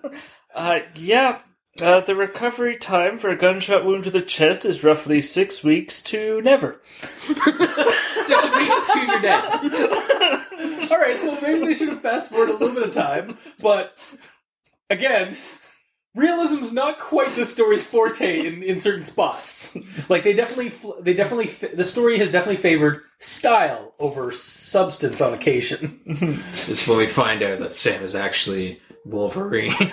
Uh, 0.56 0.78
yeah. 0.94 1.40
Uh, 1.82 2.00
the 2.00 2.14
recovery 2.14 2.76
time 2.76 3.18
for 3.18 3.28
a 3.28 3.36
gunshot 3.36 3.84
wound 3.84 4.04
to 4.04 4.10
the 4.12 4.22
chest 4.22 4.64
is 4.64 4.84
roughly 4.84 5.20
six 5.20 5.64
weeks 5.64 6.00
to 6.00 6.40
never. 6.42 6.80
six 7.18 8.54
weeks 8.54 8.92
to 8.92 9.04
you're 9.04 9.20
dead 9.20 9.44
All 10.92 10.96
right, 11.00 11.18
so 11.20 11.36
maybe 11.42 11.66
they 11.66 11.74
should 11.74 11.88
have 11.88 12.02
fast 12.02 12.28
forwarded 12.28 12.54
a 12.54 12.58
little 12.58 12.74
bit 12.76 12.88
of 12.88 12.94
time, 12.94 13.36
but 13.60 13.98
again, 14.90 15.36
realism's 16.14 16.72
not 16.72 16.98
quite 16.98 17.34
the 17.36 17.44
story's 17.44 17.84
forte 17.84 18.46
in, 18.46 18.62
in 18.62 18.80
certain 18.80 19.04
spots. 19.04 19.76
Like 20.08 20.22
they 20.24 20.32
definitely, 20.34 20.72
they 21.00 21.14
definitely, 21.14 21.46
the 21.74 21.84
story 21.84 22.18
has 22.18 22.30
definitely 22.30 22.58
favored 22.58 23.02
style 23.18 23.94
over 23.98 24.32
substance 24.32 25.20
on 25.20 25.32
occasion. 25.34 26.00
This 26.50 26.68
is 26.68 26.86
when 26.88 26.98
we 26.98 27.06
find 27.06 27.42
out 27.42 27.58
that 27.60 27.74
Sam 27.74 28.02
is 28.02 28.14
actually 28.14 28.80
Wolverine. 29.06 29.70
he 29.72 29.84
he 29.84 29.92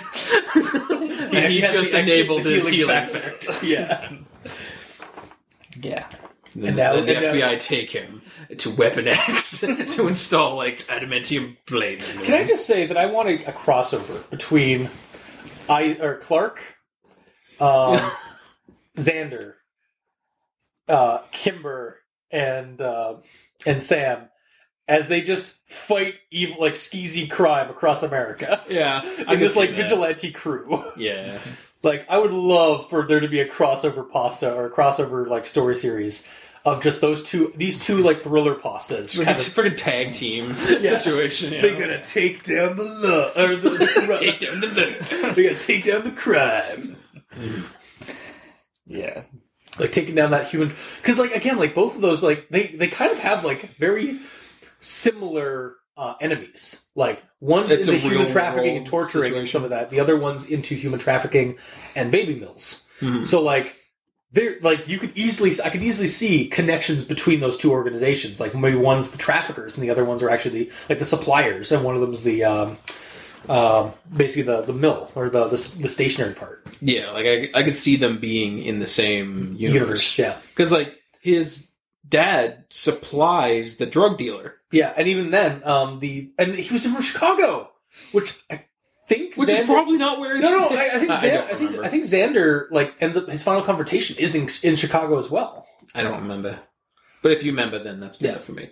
just 1.60 1.92
the- 1.92 1.98
actually 1.98 2.00
enabled 2.00 2.44
the 2.44 2.50
his 2.50 2.68
healing 2.68 2.88
factor. 3.08 3.20
factor. 3.40 3.66
Yeah. 3.66 4.12
Yeah. 5.80 6.08
The, 6.54 6.66
And 6.68 6.76
now- 6.76 6.96
the, 6.96 7.02
the 7.02 7.16
and 7.16 7.38
now- 7.38 7.46
FBI 7.46 7.58
take 7.58 7.90
him 7.90 8.20
to 8.58 8.70
Weapon 8.70 9.08
X 9.08 9.60
to 9.60 10.06
install 10.06 10.56
like 10.56 10.80
adamantium 10.88 11.56
blades. 11.66 12.10
into 12.10 12.24
Can 12.24 12.34
I 12.34 12.44
just 12.44 12.66
say 12.66 12.86
that 12.86 12.96
I 12.98 13.06
want 13.06 13.28
a, 13.28 13.48
a 13.48 13.52
crossover 13.52 14.28
between 14.30 14.90
I 15.72 15.96
or 16.00 16.16
Clark, 16.16 16.62
um, 17.60 17.98
Xander, 18.96 19.54
uh, 20.88 21.18
Kimber, 21.32 21.98
and 22.30 22.80
uh, 22.80 23.16
and 23.66 23.82
Sam 23.82 24.28
as 24.88 25.06
they 25.08 25.22
just 25.22 25.54
fight 25.68 26.14
evil 26.30 26.56
like 26.60 26.72
skeezy 26.74 27.30
crime 27.30 27.70
across 27.70 28.02
America 28.02 28.62
Yeah, 28.68 29.00
I 29.26 29.34
in 29.34 29.40
this 29.40 29.56
like 29.56 29.70
that. 29.70 29.76
vigilante 29.76 30.30
crew. 30.30 30.84
Yeah, 30.96 31.38
like 31.82 32.04
I 32.08 32.18
would 32.18 32.32
love 32.32 32.90
for 32.90 33.06
there 33.06 33.20
to 33.20 33.28
be 33.28 33.40
a 33.40 33.48
crossover 33.48 34.08
pasta 34.08 34.52
or 34.52 34.66
a 34.66 34.70
crossover 34.70 35.26
like 35.26 35.46
story 35.46 35.76
series 35.76 36.28
of 36.64 36.82
just 36.82 37.00
those 37.00 37.22
two 37.24 37.52
these 37.56 37.78
two 37.84 38.02
like 38.02 38.22
thriller 38.22 38.54
pastas. 38.54 39.18
like 39.18 39.26
kind 39.26 39.40
a 39.40 39.42
of- 39.42 39.48
freaking 39.54 39.76
tag 39.76 40.12
team 40.12 40.50
Yeah. 40.80 40.96
situation. 40.96 41.52
Yeah. 41.52 41.62
They 41.62 41.78
gotta 41.78 42.02
take 42.04 42.44
down 42.44 42.76
the 42.76 42.84
law 42.84 43.42
or 43.42 43.56
the, 43.56 43.70
the 43.70 44.16
take 44.20 44.38
down 44.40 44.60
the 44.60 44.66
loot. 44.68 45.00
they 45.36 45.42
gotta 45.50 45.58
take 45.60 45.84
down 45.84 46.04
the 46.04 46.12
crime. 46.12 46.96
Yeah. 48.86 49.22
Like 49.78 49.92
taking 49.92 50.14
down 50.14 50.32
that 50.32 50.48
human 50.48 50.74
because 51.00 51.18
like 51.18 51.32
again 51.34 51.58
like 51.58 51.74
both 51.74 51.94
of 51.96 52.02
those 52.02 52.22
like 52.22 52.48
they 52.50 52.68
they 52.68 52.88
kind 52.88 53.10
of 53.10 53.18
have 53.18 53.44
like 53.44 53.76
very 53.78 54.18
similar 54.80 55.76
uh, 55.96 56.14
enemies. 56.20 56.84
Like 56.94 57.22
one's 57.40 57.70
It's 57.72 57.88
a 57.88 57.94
into 57.94 58.08
human 58.08 58.28
trafficking 58.28 58.76
and 58.76 58.86
torturing 58.86 59.34
and 59.34 59.48
some 59.48 59.64
of 59.64 59.70
that. 59.70 59.90
The 59.90 60.00
other 60.00 60.16
one's 60.16 60.46
into 60.46 60.74
human 60.74 61.00
trafficking 61.00 61.56
and 61.96 62.12
baby 62.12 62.34
mills. 62.34 62.84
Mhm. 63.00 63.26
So 63.26 63.40
like 63.42 63.76
there 64.32 64.56
like 64.62 64.88
you 64.88 64.98
could 64.98 65.16
easily 65.16 65.52
I 65.62 65.70
could 65.70 65.82
easily 65.82 66.08
see 66.08 66.48
connections 66.48 67.04
between 67.04 67.40
those 67.40 67.58
two 67.58 67.70
organizations. 67.70 68.40
Like 68.40 68.54
maybe 68.54 68.76
one's 68.76 69.10
the 69.10 69.18
traffickers 69.18 69.76
and 69.76 69.84
the 69.84 69.90
other 69.90 70.04
ones 70.04 70.22
are 70.22 70.30
actually 70.30 70.64
the 70.64 70.72
like 70.88 70.98
the 70.98 71.04
suppliers 71.04 71.70
and 71.70 71.84
one 71.84 71.94
of 71.94 72.00
them's 72.00 72.22
the 72.22 72.44
um, 72.44 72.78
um, 73.48 73.92
basically 74.14 74.42
the 74.42 74.62
the 74.62 74.72
mill 74.72 75.10
or 75.14 75.28
the 75.28 75.48
the, 75.48 75.56
the 75.80 75.88
stationary 75.88 76.34
part 76.34 76.66
Yeah, 76.80 77.10
like 77.10 77.26
I, 77.26 77.50
I 77.54 77.62
could 77.62 77.76
see 77.76 77.96
them 77.96 78.18
being 78.18 78.62
in 78.62 78.78
the 78.78 78.86
same 78.86 79.54
universe. 79.58 79.74
universe 79.74 80.18
Yeah, 80.18 80.38
because 80.54 80.72
like 80.72 80.94
his 81.20 81.70
dad 82.08 82.64
supplies 82.70 83.76
the 83.76 83.86
drug 83.86 84.16
dealer, 84.16 84.56
yeah, 84.70 84.94
and 84.96 85.08
even 85.08 85.30
then, 85.30 85.62
um, 85.64 85.98
the 85.98 86.32
and 86.38 86.54
he 86.54 86.72
was 86.72 86.86
from 86.86 87.02
Chicago, 87.02 87.70
which 88.12 88.40
I 88.50 88.64
think 89.14 89.36
which 89.36 89.48
is 89.48 89.60
probably 89.66 89.98
not 89.98 90.18
where. 90.20 90.36
He's. 90.36 90.44
No, 90.44 90.50
no. 90.50 90.76
I, 90.76 90.96
I 90.96 90.98
think 90.98 91.10
I, 91.10 91.16
Xander, 91.16 91.32
don't 91.32 91.44
I, 91.44 91.48
think 91.48 91.60
remember. 91.70 91.84
I 91.84 91.88
think 91.88 92.04
Xander 92.04 92.70
like 92.70 92.94
ends 93.00 93.16
up 93.16 93.28
his 93.28 93.42
final 93.42 93.62
confrontation 93.62 94.16
is 94.18 94.34
in, 94.34 94.48
in 94.68 94.76
Chicago 94.76 95.18
as 95.18 95.30
well. 95.30 95.66
I 95.94 96.02
don't 96.02 96.22
remember. 96.22 96.58
But 97.22 97.32
if 97.32 97.44
you 97.44 97.52
remember, 97.52 97.82
then 97.82 98.00
that's 98.00 98.18
good 98.18 98.32
Yeah. 98.34 98.38
for 98.38 98.52
me. 98.52 98.70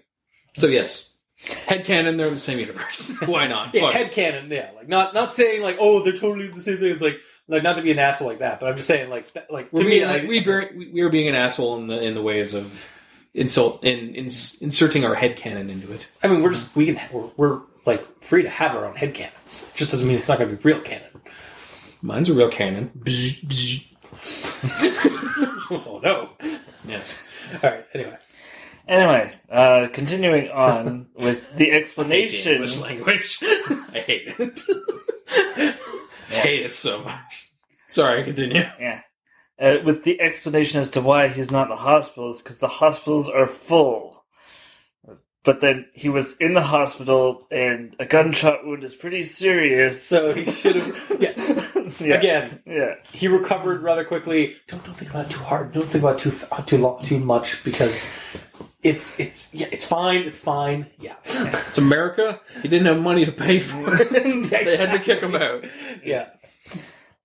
So 0.56 0.66
yes, 0.66 1.16
head 1.38 1.84
headcanon, 1.84 2.16
they're 2.16 2.26
in 2.28 2.34
the 2.34 2.40
same 2.40 2.58
universe. 2.58 3.12
Why 3.26 3.46
not? 3.46 3.74
Yeah, 3.74 3.82
Fuck. 3.82 3.92
head 3.94 4.12
canon. 4.12 4.50
Yeah, 4.50 4.70
like 4.74 4.88
not 4.88 5.14
not 5.14 5.32
saying 5.32 5.62
like 5.62 5.76
oh 5.78 6.02
they're 6.02 6.16
totally 6.16 6.48
the 6.48 6.60
same 6.60 6.78
thing. 6.78 6.90
It's 6.92 7.00
like 7.00 7.18
like 7.48 7.62
not 7.62 7.76
to 7.76 7.82
be 7.82 7.90
an 7.90 7.98
asshole 7.98 8.28
like 8.28 8.40
that, 8.40 8.60
but 8.60 8.68
I'm 8.68 8.76
just 8.76 8.88
saying 8.88 9.10
like 9.10 9.32
that, 9.34 9.50
like 9.50 9.70
to 9.72 9.84
me 9.84 10.04
like, 10.04 10.22
like, 10.22 10.28
we, 10.28 10.40
bear- 10.40 10.70
we 10.76 10.90
we 10.92 11.00
are 11.02 11.08
being 11.08 11.28
an 11.28 11.34
asshole 11.34 11.76
in 11.78 11.86
the 11.86 12.00
in 12.02 12.14
the 12.14 12.22
ways 12.22 12.54
of 12.54 12.88
insult 13.34 13.84
in, 13.84 14.14
in 14.14 14.24
inserting 14.60 15.04
our 15.04 15.14
head 15.14 15.36
canon 15.36 15.70
into 15.70 15.92
it. 15.92 16.06
I 16.22 16.28
mean 16.28 16.42
we're 16.42 16.52
just 16.52 16.74
we 16.74 16.86
can 16.86 17.00
we're, 17.12 17.30
we're 17.36 17.60
like 17.90 18.22
free 18.22 18.42
to 18.42 18.50
have 18.50 18.74
our 18.76 18.86
own 18.86 18.96
head 18.96 19.14
canons. 19.14 19.70
It 19.74 19.76
just 19.78 19.90
doesn't 19.90 20.06
mean 20.06 20.16
it's 20.18 20.28
not 20.28 20.38
going 20.38 20.50
to 20.50 20.56
be 20.56 20.62
real 20.62 20.80
canon. 20.80 21.08
Mine's 22.02 22.28
a 22.28 22.34
real 22.34 22.50
canon. 22.50 22.90
Bzz, 22.98 23.44
bzz. 24.12 25.80
oh 25.86 26.00
no! 26.02 26.30
Yes. 26.86 27.14
All 27.62 27.70
right. 27.70 27.84
Anyway, 27.94 28.16
Anyway, 28.90 29.32
uh, 29.50 29.86
continuing 29.92 30.50
on 30.50 31.06
with 31.14 31.56
the 31.56 31.70
I 31.70 31.70
hate 31.70 31.70
the 31.70 31.72
explanation. 31.72 32.52
English 32.54 32.78
language. 32.78 33.38
I 33.42 34.04
hate 34.06 34.34
it. 34.38 34.60
I 35.28 36.34
hate 36.34 36.66
it 36.66 36.74
so 36.74 37.02
much. 37.02 37.52
Sorry, 37.88 38.24
continue. 38.24 38.64
Yeah. 38.80 39.02
Uh, 39.60 39.76
with 39.84 40.02
the 40.04 40.20
explanation 40.20 40.80
as 40.80 40.90
to 40.90 41.00
why 41.00 41.28
he's 41.28 41.50
not 41.52 41.64
in 41.64 41.68
the 41.68 41.76
hospitals, 41.76 42.42
because 42.42 42.58
the 42.58 42.66
hospitals 42.68 43.28
are 43.28 43.46
full. 43.46 44.19
But 45.42 45.60
then 45.60 45.86
he 45.94 46.10
was 46.10 46.36
in 46.36 46.52
the 46.52 46.60
hospital, 46.62 47.46
and 47.50 47.96
a 47.98 48.04
gunshot 48.04 48.66
wound 48.66 48.84
is 48.84 48.94
pretty 48.94 49.22
serious. 49.22 50.02
so 50.02 50.34
he 50.34 50.44
should 50.50 50.76
have. 50.76 51.16
Yeah. 51.18 51.32
yeah. 52.06 52.14
Again, 52.14 52.62
Yeah. 52.66 52.96
he 53.12 53.26
recovered 53.26 53.82
rather 53.82 54.04
quickly. 54.04 54.56
Don't 54.68 54.84
don't 54.84 54.94
think 54.94 55.10
about 55.10 55.26
it 55.26 55.30
too 55.30 55.40
hard. 55.42 55.72
Don't 55.72 55.88
think 55.88 56.04
about 56.04 56.24
it 56.26 56.30
too 56.30 56.46
too 56.66 56.76
long, 56.78 57.02
too 57.02 57.18
much 57.18 57.64
because 57.64 58.10
it's 58.82 59.18
it's 59.18 59.54
yeah 59.54 59.68
it's 59.72 59.84
fine. 59.84 60.22
It's 60.22 60.38
fine. 60.38 60.88
Yeah. 60.98 61.16
It's 61.24 61.78
America. 61.78 62.38
He 62.60 62.68
didn't 62.68 62.86
have 62.88 63.00
money 63.00 63.24
to 63.24 63.32
pay 63.32 63.60
for 63.60 63.94
it. 63.94 64.10
they 64.50 64.76
had 64.76 64.92
to 64.92 64.98
kick 64.98 65.20
him 65.22 65.34
out. 65.34 65.64
Yeah. 66.04 66.28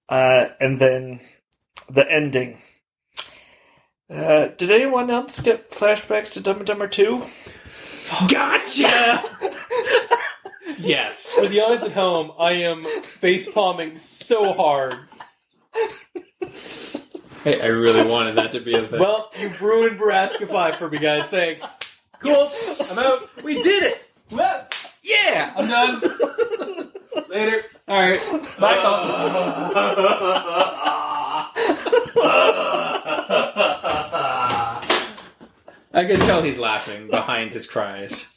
Uh, 0.08 0.48
and 0.62 0.80
then 0.80 1.20
the 1.90 2.10
ending. 2.10 2.60
Uh, 4.10 4.48
did 4.58 4.70
anyone 4.72 5.10
else 5.10 5.40
get 5.40 5.72
flashbacks 5.72 6.32
to 6.34 6.40
Dumb 6.40 6.58
and 6.58 6.66
Dumber 6.68 6.88
2? 6.88 7.24
Gotcha. 8.28 9.24
yes. 10.78 11.32
For 11.32 11.48
the 11.48 11.62
audience 11.62 11.86
at 11.86 11.92
home, 11.94 12.32
I 12.40 12.52
am 12.54 12.84
face 12.84 13.50
palming 13.50 13.98
so 13.98 14.54
hard. 14.54 14.96
Hey, 17.44 17.62
I 17.62 17.68
really 17.68 18.04
wanted 18.08 18.36
that 18.38 18.52
to 18.54 18.60
be 18.60 18.74
a 18.74 18.82
thing. 18.88 19.00
Well, 19.00 19.32
you've 19.40 19.62
ruined 19.62 20.00
Borrasca 20.00 20.48
Five 20.50 20.78
for 20.78 20.90
me, 20.90 20.98
guys. 20.98 21.26
Thanks. 21.28 21.78
Cool. 22.20 22.48
I'm 22.92 23.00
out. 23.06 23.44
we 23.44 23.62
did 23.62 23.84
it. 23.84 24.02
Well, 24.32 24.68
Yeah. 25.04 25.54
I'm 25.56 25.68
done. 25.68 26.02
Later. 27.30 27.64
All 27.88 28.00
right. 28.00 28.20
Bye, 28.60 28.78
Cultists. 28.78 29.36
I 35.96 36.04
can 36.06 36.18
tell 36.18 36.42
he's 36.44 36.58
laughing 36.60 37.08
behind 37.10 37.54
his 37.54 37.66
cries. 37.66 38.28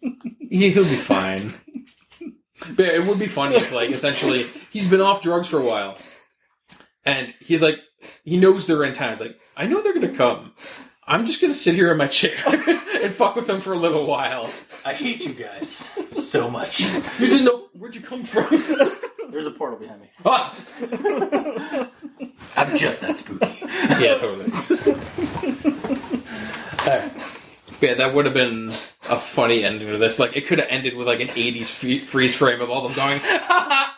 He- 0.00 0.70
He'll 0.70 0.84
be 0.84 0.94
fine. 0.96 1.54
But 2.76 2.86
it 2.86 3.04
would 3.06 3.18
be 3.18 3.26
funny 3.26 3.56
if, 3.56 3.72
like, 3.72 3.90
essentially, 3.90 4.46
he's 4.70 4.86
been 4.86 5.00
off 5.00 5.20
drugs 5.20 5.48
for 5.48 5.58
a 5.58 5.64
while, 5.64 5.98
and 7.04 7.34
he's 7.40 7.60
like, 7.62 7.76
he 8.24 8.36
knows 8.36 8.66
they're 8.66 8.84
in 8.84 8.92
town. 8.94 9.10
He's 9.10 9.20
like, 9.20 9.40
I 9.56 9.66
know 9.66 9.82
they're 9.82 9.94
gonna 9.94 10.16
come. 10.16 10.52
I'm 11.04 11.26
just 11.26 11.40
gonna 11.40 11.54
sit 11.54 11.74
here 11.74 11.90
in 11.90 11.98
my 11.98 12.06
chair 12.06 12.36
and 13.02 13.12
fuck 13.12 13.34
with 13.34 13.48
them 13.48 13.60
for 13.60 13.72
a 13.72 13.76
little 13.76 14.06
while. 14.06 14.48
I 14.84 14.92
hate 14.94 15.24
you 15.24 15.32
guys 15.32 15.88
so 16.18 16.48
much. 16.48 16.78
You 17.18 17.26
didn't 17.28 17.44
know 17.44 17.66
where'd 17.72 17.96
you 17.96 18.00
come 18.00 18.22
from? 18.24 18.46
There's 19.30 19.46
a 19.46 19.50
portal 19.50 19.78
behind 19.78 20.00
me. 20.02 20.10
ah! 20.24 20.54
I'm 22.56 22.76
just 22.76 23.00
that 23.00 23.16
spooky. 23.18 23.58
Yeah, 24.00 24.16
totally. 24.18 24.52
Yeah, 27.80 27.94
that 27.94 28.14
would 28.14 28.26
have 28.26 28.34
been 28.34 28.68
a 29.10 29.16
funny 29.16 29.64
ending 29.64 29.88
to 29.90 29.98
this. 29.98 30.18
Like, 30.20 30.36
it 30.36 30.46
could 30.46 30.60
have 30.60 30.68
ended 30.70 30.94
with 30.94 31.08
like 31.08 31.18
an 31.20 31.26
'80s 31.28 31.68
free- 31.68 31.98
freeze 31.98 32.32
frame 32.34 32.60
of 32.60 32.70
all 32.70 32.82
them 32.86 32.92
going, 32.94 33.18
"Ha 33.24 33.94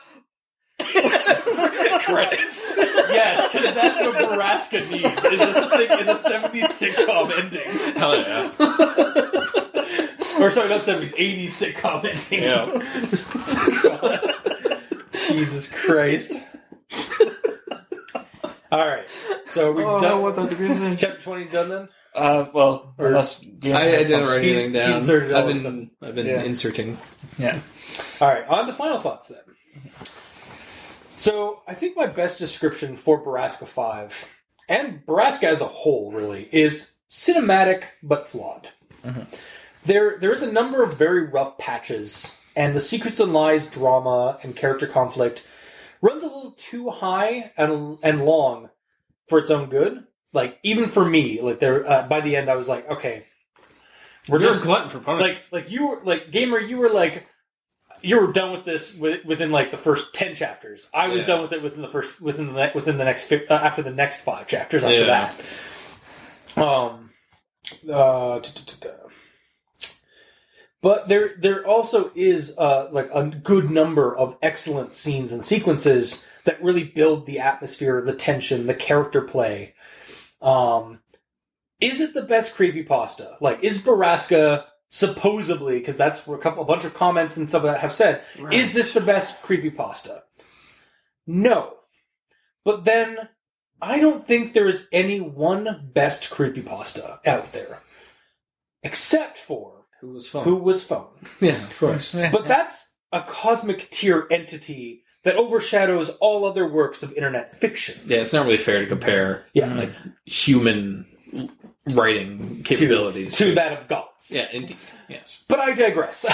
ha!" 0.80 0.80
Credits. 2.01 2.74
Yes, 2.78 3.53
because 3.53 3.74
that's 3.74 4.01
what 4.01 4.16
Borrasca 4.16 4.90
needs. 4.90 5.24
Is 5.24 5.40
a 5.40 5.68
sick, 5.68 5.90
is 6.01 6.09
a 6.09 6.14
'70s 6.14 6.70
sitcom 6.70 7.30
ending, 7.38 7.68
Hell 7.97 8.16
yeah! 8.16 8.51
or 10.42 10.51
sorry, 10.51 10.68
not 10.70 10.80
'70s, 10.80 11.12
'80s 11.14 11.53
sitcom 11.74 12.05
ending. 12.07 12.42
Yeah. 12.42 12.66
Jesus 15.28 15.70
Christ. 15.72 16.32
All 18.72 18.86
right, 18.86 19.09
so 19.49 19.72
we 19.72 19.84
Oh, 19.84 19.97
I 19.99 20.01
done. 20.01 20.22
want 20.22 20.36
that 20.36 20.49
to 20.51 20.57
be 20.57 20.64
a. 20.66 20.97
Chapter 20.97 21.20
20's 21.30 21.53
done 21.53 21.68
then. 21.68 21.88
Uh, 22.14 22.46
well, 22.54 22.94
Or- 22.98 23.08
unless 23.08 23.40
I, 23.42 23.46
I 23.46 23.50
didn't 23.50 24.04
something. 24.06 24.28
write 24.28 24.38
anything 24.44 24.66
he 24.68 24.72
down. 24.78 24.92
inserted 24.98 25.32
all 25.32 25.42
I've 25.48 25.54
his 25.54 25.62
been, 25.62 25.90
I've 26.00 26.14
been 26.14 26.26
Yeah. 26.26 26.42
inserting. 26.42 26.96
Yeah. 27.38 27.60
All 28.20 28.28
right, 28.28 28.46
on 28.46 28.66
to 28.66 28.72
final 28.72 29.00
thoughts 29.00 29.28
then. 29.28 29.40
So 31.16 31.62
I 31.66 31.74
think 31.74 31.96
my 31.96 32.06
best 32.06 32.38
description 32.38 32.96
for 32.96 33.24
Borrasca 33.24 33.66
Five 33.66 34.26
and 34.68 35.04
Borrasca 35.06 35.44
as 35.44 35.60
a 35.60 35.66
whole 35.66 36.12
really 36.12 36.48
is 36.52 36.94
cinematic 37.10 37.84
but 38.02 38.28
flawed. 38.28 38.68
There, 39.84 40.16
there 40.18 40.32
is 40.32 40.42
a 40.42 40.50
number 40.52 40.82
of 40.82 40.96
very 40.96 41.26
rough 41.26 41.58
patches, 41.58 42.34
and 42.56 42.74
the 42.74 42.80
secrets 42.80 43.20
and 43.20 43.32
lies 43.32 43.68
drama 43.70 44.38
and 44.42 44.56
character 44.56 44.86
conflict 44.86 45.44
runs 46.00 46.22
a 46.22 46.26
little 46.26 46.52
too 46.56 46.90
high 46.90 47.52
and 47.56 47.98
and 48.02 48.24
long 48.24 48.70
for 49.28 49.38
its 49.38 49.50
own 49.50 49.68
good. 49.68 50.04
Like 50.35 50.59
even 50.62 50.91
for 50.91 51.05
me, 51.09 51.41
like 51.41 51.61
there 51.61 51.89
uh, 51.91 52.07
by 52.07 52.20
the 52.20 52.37
end, 52.37 52.51
I 52.51 52.57
was 52.57 52.68
like, 52.68 52.87
okay, 52.91 53.24
we're 54.28 54.41
You're 54.41 54.51
just 54.51 54.62
glutton 54.64 54.91
for 54.91 54.99
punishment. 54.99 55.39
like 55.53 55.64
like 55.64 55.70
you 55.72 55.87
were 55.89 56.01
like 56.05 56.30
gamer. 56.32 56.59
You 56.59 56.76
were 56.78 56.91
like 56.91 57.26
you 58.03 58.20
were 58.20 58.32
done 58.32 58.53
with 58.53 58.64
this 58.66 58.93
wi- 58.95 59.20
within 59.24 59.51
like 59.51 59.70
the 59.70 59.78
first 59.78 60.12
ten 60.12 60.35
chapters. 60.35 60.91
I 60.93 61.09
was 61.09 61.20
Yeah. 61.20 61.26
done 61.28 61.43
with 61.43 61.53
it 61.53 61.62
within 61.62 61.80
the 61.80 61.89
first 61.89 62.20
within 62.20 62.53
the 62.53 62.70
within 62.74 62.99
the 62.99 63.05
next 63.05 63.22
fi- 63.22 63.47
uh, 63.47 63.55
after 63.55 63.82
the 63.82 63.91
next 63.93 64.20
five 64.22 64.47
chapters 64.49 64.82
after 64.85 65.01
Yeah. 65.07 65.32
that. 66.57 66.62
Um. 66.62 67.11
Uh. 67.91 68.41
t- 68.41 68.51
t- 68.55 68.62
t- 68.66 68.76
t- 68.80 69.89
But 70.82 71.09
there, 71.09 71.35
there 71.39 71.64
also 71.66 72.11
is 72.14 72.59
uh, 72.59 72.89
like 72.93 73.09
a 73.14 73.24
good 73.24 73.70
number 73.70 74.14
of 74.16 74.37
excellent 74.43 74.93
scenes 74.95 75.32
and 75.32 75.43
sequences 75.45 76.26
that 76.45 76.62
really 76.62 76.85
build 76.85 77.24
the 77.24 77.39
atmosphere, 77.39 78.03
the 78.03 78.12
tension, 78.12 78.66
the 78.66 78.74
character 78.74 79.22
play. 79.22 79.74
Um, 80.45 81.01
is 81.80 82.01
it 82.01 82.14
the 82.14 82.22
best 82.22 82.55
creepy 82.55 82.82
pasta? 82.82 83.36
Like, 83.40 83.62
is 83.62 83.78
Borrasca 83.82 84.64
supposedly, 84.88 85.78
because 85.78 85.97
that's 85.97 86.26
what 86.26 86.36
a 86.36 86.38
couple, 86.38 86.62
a 86.62 86.66
bunch 86.66 86.84
of 86.84 86.95
comments 86.95 87.36
and 87.36 87.49
stuff 87.49 87.64
that 87.64 87.80
have 87.80 87.92
said, 87.92 88.22
is 88.53 88.72
this 88.72 88.92
the 88.95 89.01
best 89.01 89.42
creepy 89.42 89.70
pasta? 89.70 90.22
No. 91.26 91.74
But 92.64 92.84
then, 92.84 93.28
I 93.80 94.01
don't 94.01 94.26
think 94.26 94.53
there 94.53 94.68
is 94.68 94.86
any 94.92 95.20
one 95.20 95.90
best 95.92 96.30
creepy 96.30 96.62
pasta 96.62 97.20
out 97.26 97.53
there. 97.53 97.80
Except 98.82 99.38
for 99.38 99.86
Who 100.01 100.11
was 100.11 100.28
fun? 100.28 100.45
Who 100.45 100.57
Was 100.57 100.84
Phone. 100.84 101.09
Yeah, 101.40 101.62
of 101.62 101.78
course. 101.78 102.12
But 102.12 102.47
that's 102.47 102.92
a 103.11 103.22
cosmic 103.22 103.90
tier 103.90 104.26
entity 104.30 105.03
that 105.25 105.37
overshadows 105.37 106.11
all 106.20 106.45
other 106.45 106.66
works 106.68 107.03
of 107.03 107.12
internet 107.14 107.59
fiction. 107.61 107.99
Yeah, 108.07 108.18
it's 108.18 108.33
not 108.33 108.45
really 108.47 108.57
fair 108.59 108.81
to 108.81 108.87
compare 108.87 109.45
Yeah. 109.53 109.75
like 109.75 109.93
human 110.25 111.07
writing 111.93 112.62
capabilities 112.64 113.37
To 113.37 113.55
that 113.55 113.72
of 113.72 113.89
gods. 113.89 114.31
Yeah, 114.31 114.49
indeed. 114.53 114.79
Yes. 115.09 115.43
But 115.49 115.61
I 115.61 115.75
digress. 115.75 116.25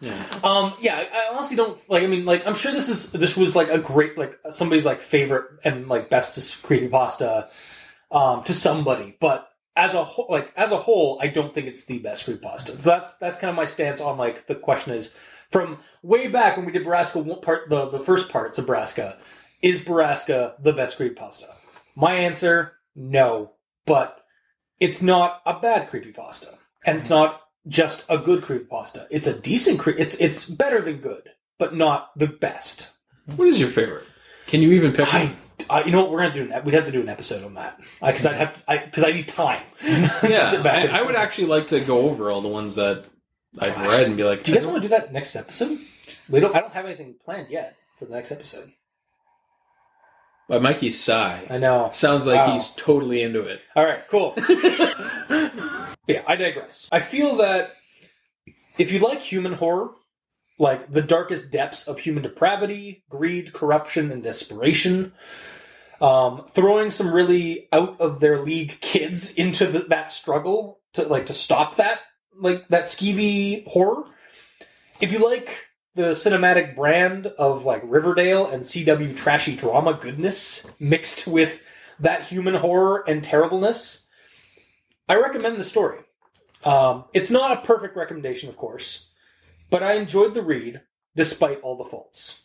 Yeah. 0.00 0.26
Um, 0.44 0.74
yeah, 0.80 0.96
I 0.96 1.02
I 1.30 1.34
honestly 1.34 1.56
don't 1.56 1.78
like. 1.90 2.02
I 2.02 2.06
mean, 2.06 2.24
like, 2.26 2.46
I'm 2.46 2.54
sure 2.54 2.70
this 2.72 2.88
is 2.88 3.12
this 3.12 3.36
was 3.36 3.56
like 3.56 3.70
a 3.70 3.78
great 3.78 4.16
like 4.18 4.38
somebody's 4.50 4.84
like 4.84 5.00
favorite 5.00 5.44
and 5.64 5.88
like 5.88 6.08
bestest 6.10 6.62
creepypasta 6.62 7.48
um, 8.10 8.44
to 8.44 8.52
somebody, 8.54 9.16
but 9.20 9.48
as 9.76 9.94
a 9.94 10.04
whole, 10.04 10.26
like 10.30 10.52
as 10.56 10.70
a 10.70 10.76
whole, 10.76 11.18
I 11.22 11.28
don't 11.28 11.54
think 11.54 11.66
it's 11.66 11.86
the 11.86 11.98
best 11.98 12.26
creepypasta. 12.26 12.66
So 12.66 12.72
that's 12.90 13.14
that's 13.16 13.38
kind 13.38 13.48
of 13.50 13.56
my 13.56 13.64
stance 13.64 14.00
on 14.00 14.18
like 14.18 14.46
the 14.46 14.54
question 14.54 14.92
is 14.94 15.16
from 15.50 15.78
way 16.02 16.28
back 16.28 16.56
when 16.56 16.66
we 16.66 16.72
did 16.72 16.84
Borrasca 16.84 17.42
part 17.42 17.68
the 17.68 17.88
the 17.88 17.98
first 17.98 18.30
parts 18.30 18.58
of 18.58 18.66
Borrasca 18.66 19.16
is 19.62 19.80
Borrasca 19.80 20.54
the 20.62 20.72
best 20.72 20.96
creepy 20.96 21.14
pasta? 21.14 21.48
My 21.96 22.14
answer 22.14 22.72
no, 22.96 23.52
but 23.86 24.24
it's 24.80 25.02
not 25.02 25.42
a 25.46 25.58
bad 25.58 25.88
creepy 25.90 26.12
pasta, 26.12 26.54
and 26.84 26.98
it's 26.98 27.06
mm-hmm. 27.06 27.14
not 27.14 27.40
just 27.66 28.04
a 28.08 28.18
good 28.18 28.42
creepy 28.42 28.64
pasta. 28.64 29.06
It's 29.10 29.26
a 29.26 29.38
decent 29.38 29.78
cre- 29.78 29.90
it's 29.90 30.14
it's 30.16 30.48
better 30.48 30.80
than 30.80 30.98
good, 30.98 31.30
but 31.58 31.74
not 31.74 32.16
the 32.16 32.26
best. 32.26 32.88
Mm-hmm. 33.28 33.36
What 33.36 33.48
is 33.48 33.60
your 33.60 33.70
favorite? 33.70 34.04
Can 34.46 34.62
you 34.62 34.72
even 34.72 34.92
pick 34.92 35.12
I. 35.12 35.34
I 35.70 35.84
you 35.84 35.92
know 35.92 36.00
what 36.02 36.10
we're 36.10 36.22
gonna 36.22 36.34
do? 36.34 36.52
An, 36.52 36.64
we'd 36.64 36.74
have 36.74 36.86
to 36.86 36.92
do 36.92 37.00
an 37.00 37.08
episode 37.08 37.44
on 37.44 37.54
that 37.54 37.80
because 38.00 38.26
I'd 38.26 38.36
have 38.36 38.62
I 38.68 38.78
because 38.78 39.04
I 39.04 39.12
need 39.12 39.28
time. 39.28 39.62
to 39.80 40.28
Yeah, 40.28 40.50
sit 40.50 40.62
back 40.62 40.90
I, 40.90 40.98
I 40.98 41.02
would 41.02 41.16
actually 41.16 41.46
like 41.46 41.68
to 41.68 41.80
go 41.80 42.08
over 42.08 42.30
all 42.30 42.42
the 42.42 42.48
ones 42.48 42.74
that 42.74 43.04
I've 43.58 43.76
read 43.80 44.06
and 44.06 44.16
be 44.16 44.24
like, 44.24 44.42
Do 44.42 44.52
you 44.52 44.58
guys 44.58 44.66
want 44.66 44.78
to 44.78 44.82
do 44.82 44.88
that 44.88 45.12
next 45.12 45.36
episode? 45.36 45.78
We 46.28 46.40
don't. 46.40 46.54
I 46.54 46.60
don't 46.60 46.72
have 46.72 46.86
anything 46.86 47.14
planned 47.24 47.50
yet 47.50 47.76
for 47.98 48.06
the 48.06 48.12
next 48.14 48.32
episode. 48.32 48.72
by 50.48 50.58
Mikey 50.58 50.90
Sigh. 50.90 51.46
I 51.48 51.58
know. 51.58 51.88
Sounds 51.92 52.26
like 52.26 52.46
Wow. 52.46 52.52
he's 52.54 52.68
totally 52.70 53.22
into 53.22 53.42
it. 53.42 53.60
All 53.76 53.84
right, 53.84 54.06
cool. 54.08 54.34
yeah, 56.06 56.22
I 56.26 56.36
digress. 56.36 56.88
I 56.92 57.00
feel 57.00 57.36
that 57.36 57.72
if 58.78 58.90
you 58.92 58.98
like 58.98 59.20
human 59.20 59.54
horror, 59.54 59.90
like 60.58 60.90
the 60.92 61.02
darkest 61.02 61.50
depths 61.52 61.86
of 61.88 61.98
human 62.00 62.22
depravity, 62.22 63.04
greed, 63.08 63.52
corruption, 63.52 64.10
and 64.10 64.22
desperation, 64.22 65.12
um, 66.00 66.44
throwing 66.50 66.90
some 66.90 67.12
really 67.14 67.68
out 67.72 68.00
of 68.00 68.20
their 68.20 68.42
league 68.44 68.78
kids 68.80 69.32
into 69.36 69.66
the, 69.66 69.80
that 69.80 70.10
struggle 70.10 70.80
to 70.94 71.04
like 71.04 71.26
to 71.26 71.34
stop 71.34 71.76
that 71.76 72.00
like 72.38 72.68
that 72.68 72.84
skeevy 72.84 73.66
horror. 73.66 74.04
If 75.00 75.12
you 75.12 75.18
like 75.18 75.68
the 75.94 76.10
cinematic 76.10 76.74
brand 76.74 77.26
of 77.26 77.64
like 77.64 77.82
Riverdale 77.84 78.46
and 78.46 78.62
CW 78.62 79.16
trashy 79.16 79.56
drama 79.56 79.98
goodness 80.00 80.70
mixed 80.80 81.26
with 81.26 81.60
that 82.00 82.26
human 82.26 82.54
horror 82.54 83.04
and 83.06 83.22
terribleness, 83.22 84.06
I 85.08 85.16
recommend 85.16 85.58
the 85.58 85.64
story. 85.64 86.00
Um, 86.64 87.04
it's 87.12 87.30
not 87.30 87.52
a 87.52 87.66
perfect 87.66 87.96
recommendation, 87.96 88.48
of 88.48 88.56
course, 88.56 89.10
but 89.70 89.82
I 89.82 89.94
enjoyed 89.94 90.34
the 90.34 90.42
read 90.42 90.80
despite 91.14 91.60
all 91.60 91.76
the 91.76 91.84
faults. 91.84 92.44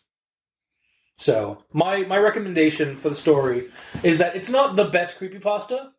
So 1.16 1.64
my 1.72 2.04
my 2.04 2.16
recommendation 2.16 2.96
for 2.96 3.10
the 3.10 3.14
story 3.14 3.68
is 4.02 4.18
that 4.18 4.36
it's 4.36 4.48
not 4.48 4.76
the 4.76 4.86
best 4.86 5.18
creepypasta, 5.18 5.90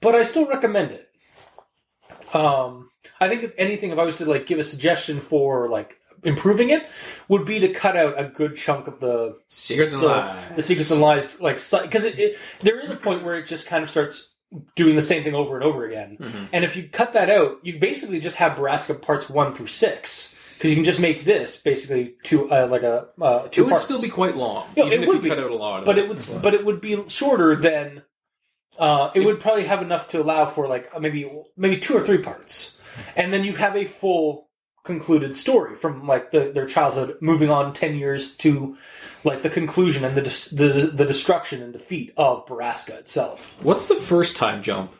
but 0.00 0.14
I 0.14 0.22
still 0.22 0.46
recommend 0.46 0.92
it. 0.92 1.09
Um, 2.34 2.90
I 3.20 3.28
think 3.28 3.42
if 3.42 3.52
anything, 3.58 3.90
if 3.90 3.98
I 3.98 4.04
was 4.04 4.16
to 4.16 4.26
like 4.26 4.46
give 4.46 4.58
a 4.58 4.64
suggestion 4.64 5.20
for 5.20 5.68
like 5.68 5.96
improving 6.22 6.70
it, 6.70 6.86
would 7.28 7.44
be 7.46 7.60
to 7.60 7.68
cut 7.72 7.96
out 7.96 8.18
a 8.18 8.24
good 8.24 8.56
chunk 8.56 8.86
of 8.86 9.00
the 9.00 9.38
Secrets 9.48 9.92
and 9.94 10.02
the, 10.02 10.06
Lies. 10.06 10.56
the 10.56 10.62
secrets 10.62 10.90
and 10.90 11.00
lies, 11.00 11.40
like 11.40 11.56
because 11.82 12.04
it, 12.04 12.18
it 12.18 12.38
there 12.62 12.78
is 12.80 12.90
a 12.90 12.96
point 12.96 13.24
where 13.24 13.36
it 13.38 13.46
just 13.46 13.66
kind 13.66 13.82
of 13.82 13.90
starts 13.90 14.28
doing 14.74 14.96
the 14.96 15.02
same 15.02 15.22
thing 15.24 15.34
over 15.34 15.54
and 15.54 15.64
over 15.64 15.86
again. 15.86 16.18
Mhm. 16.20 16.48
And 16.52 16.64
if 16.64 16.76
you 16.76 16.88
cut 16.88 17.12
that 17.14 17.30
out, 17.30 17.58
you 17.62 17.78
basically 17.78 18.20
just 18.20 18.36
have 18.36 18.52
Borrasca 18.58 19.00
parts 19.00 19.30
one 19.30 19.54
through 19.54 19.68
six 19.68 20.36
because 20.54 20.70
you 20.70 20.76
can 20.76 20.84
just 20.84 21.00
make 21.00 21.24
this 21.24 21.56
basically 21.56 22.14
two 22.22 22.50
uh, 22.52 22.66
like 22.66 22.82
a 22.82 23.06
uh, 23.20 23.48
It 23.52 23.60
would 23.62 23.70
parts. 23.70 23.84
still 23.84 24.02
be 24.02 24.08
quite 24.10 24.36
long, 24.36 24.66
Yeah, 24.76 24.84
even 24.86 24.98
it 24.98 25.02
if 25.02 25.08
would 25.08 25.16
you 25.18 25.22
be. 25.22 25.28
cut 25.30 25.38
out 25.38 25.50
a 25.50 25.54
lot. 25.54 25.80
Of 25.80 25.84
but 25.86 25.96
it 25.98 26.08
would 26.08 26.22
but 26.42 26.52
it 26.54 26.64
would 26.64 26.80
be 26.80 27.02
shorter 27.08 27.56
than. 27.56 28.02
Uh, 28.80 29.10
it 29.14 29.20
would 29.20 29.38
probably 29.40 29.64
have 29.64 29.82
enough 29.82 30.08
to 30.08 30.20
allow 30.22 30.46
for 30.46 30.66
like 30.66 30.98
maybe 31.00 31.30
maybe 31.56 31.78
two 31.78 31.94
or 31.94 32.00
three 32.04 32.18
parts, 32.18 32.80
and 33.14 33.32
then 33.32 33.44
you 33.44 33.54
have 33.54 33.76
a 33.76 33.84
full 33.84 34.48
concluded 34.84 35.36
story 35.36 35.76
from 35.76 36.06
like 36.06 36.30
the, 36.30 36.50
their 36.54 36.66
childhood, 36.66 37.16
moving 37.20 37.50
on 37.50 37.74
ten 37.74 37.94
years 37.94 38.34
to 38.38 38.76
like 39.22 39.42
the 39.42 39.50
conclusion 39.50 40.04
and 40.04 40.16
the 40.16 40.22
the, 40.54 40.90
the 40.94 41.04
destruction 41.04 41.62
and 41.62 41.72
defeat 41.74 42.12
of 42.16 42.46
Borrasca 42.46 42.98
itself. 42.98 43.54
What's 43.62 43.88
the 43.88 43.96
first 43.96 44.36
time 44.36 44.62
jump? 44.62 44.92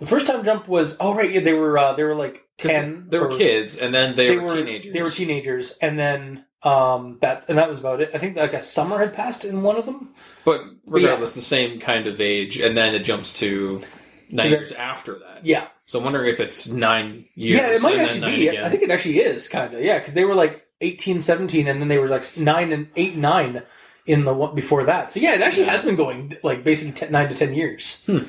The 0.00 0.06
first 0.06 0.26
time 0.26 0.44
jump 0.44 0.66
was 0.68 0.96
oh 0.98 1.14
right 1.14 1.32
yeah 1.32 1.40
they 1.40 1.52
were 1.52 1.78
uh, 1.78 1.92
they 1.94 2.02
were 2.02 2.16
like 2.16 2.44
ten 2.56 3.06
They 3.08 3.18
were 3.20 3.30
or- 3.30 3.38
kids, 3.38 3.76
and 3.76 3.94
then 3.94 4.16
they, 4.16 4.28
they 4.28 4.36
were, 4.36 4.42
were 4.42 4.56
teenagers. 4.56 4.92
they 4.92 5.02
were 5.02 5.10
teenagers 5.10 5.78
and 5.80 5.96
then 5.98 6.44
um 6.62 7.18
that 7.20 7.44
and 7.48 7.58
that 7.58 7.68
was 7.68 7.78
about 7.78 8.00
it. 8.00 8.10
I 8.14 8.18
think 8.18 8.36
like 8.36 8.52
a 8.54 8.60
summer 8.62 8.98
had 8.98 9.14
passed 9.14 9.44
in 9.44 9.62
one 9.62 9.76
of 9.76 9.86
them. 9.86 10.10
but 10.44 10.60
regardless, 10.86 11.34
the 11.34 11.42
same 11.42 11.78
kind 11.80 12.06
of 12.06 12.20
age, 12.20 12.58
and 12.60 12.76
then 12.76 12.94
it 12.94 13.00
jumps 13.04 13.32
to 13.40 13.82
nine 14.30 14.50
years 14.50 14.72
after 14.72 15.18
that. 15.20 15.44
Yeah, 15.46 15.68
So 15.86 15.98
I'm 15.98 16.04
wondering 16.04 16.28
if 16.30 16.40
it's 16.40 16.68
nine 16.70 17.26
years. 17.34 17.56
yeah, 17.56 17.68
it 17.68 17.82
might 17.82 17.92
and 17.98 18.02
actually 18.02 18.36
be. 18.36 18.48
again. 18.48 18.64
I 18.64 18.68
think 18.70 18.82
it 18.82 18.90
actually 18.90 19.20
is 19.20 19.48
kind 19.48 19.72
of 19.72 19.80
yeah 19.82 19.98
because 19.98 20.14
they 20.14 20.24
were 20.24 20.34
like 20.34 20.64
18, 20.80 21.20
17, 21.20 21.66
and 21.68 21.80
then 21.80 21.88
they 21.88 21.98
were 21.98 22.08
like 22.08 22.24
nine 22.36 22.72
and 22.72 22.88
eight, 22.96 23.16
nine 23.16 23.62
in 24.06 24.24
the 24.24 24.32
one 24.34 24.54
before 24.54 24.84
that. 24.84 25.12
So 25.12 25.20
yeah, 25.20 25.34
it 25.34 25.42
actually 25.42 25.66
has 25.66 25.82
been 25.84 25.96
going 25.96 26.36
like 26.42 26.64
basically 26.64 26.92
ten, 26.92 27.12
nine 27.12 27.28
to 27.28 27.34
ten 27.34 27.54
years. 27.54 28.02
Hmm. 28.06 28.24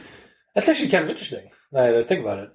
That's 0.56 0.70
actually 0.70 0.90
kind 0.90 1.04
of 1.06 1.10
interesting. 1.10 1.50
I 1.76 2.04
think 2.04 2.22
about 2.22 2.40
it. 2.40 2.52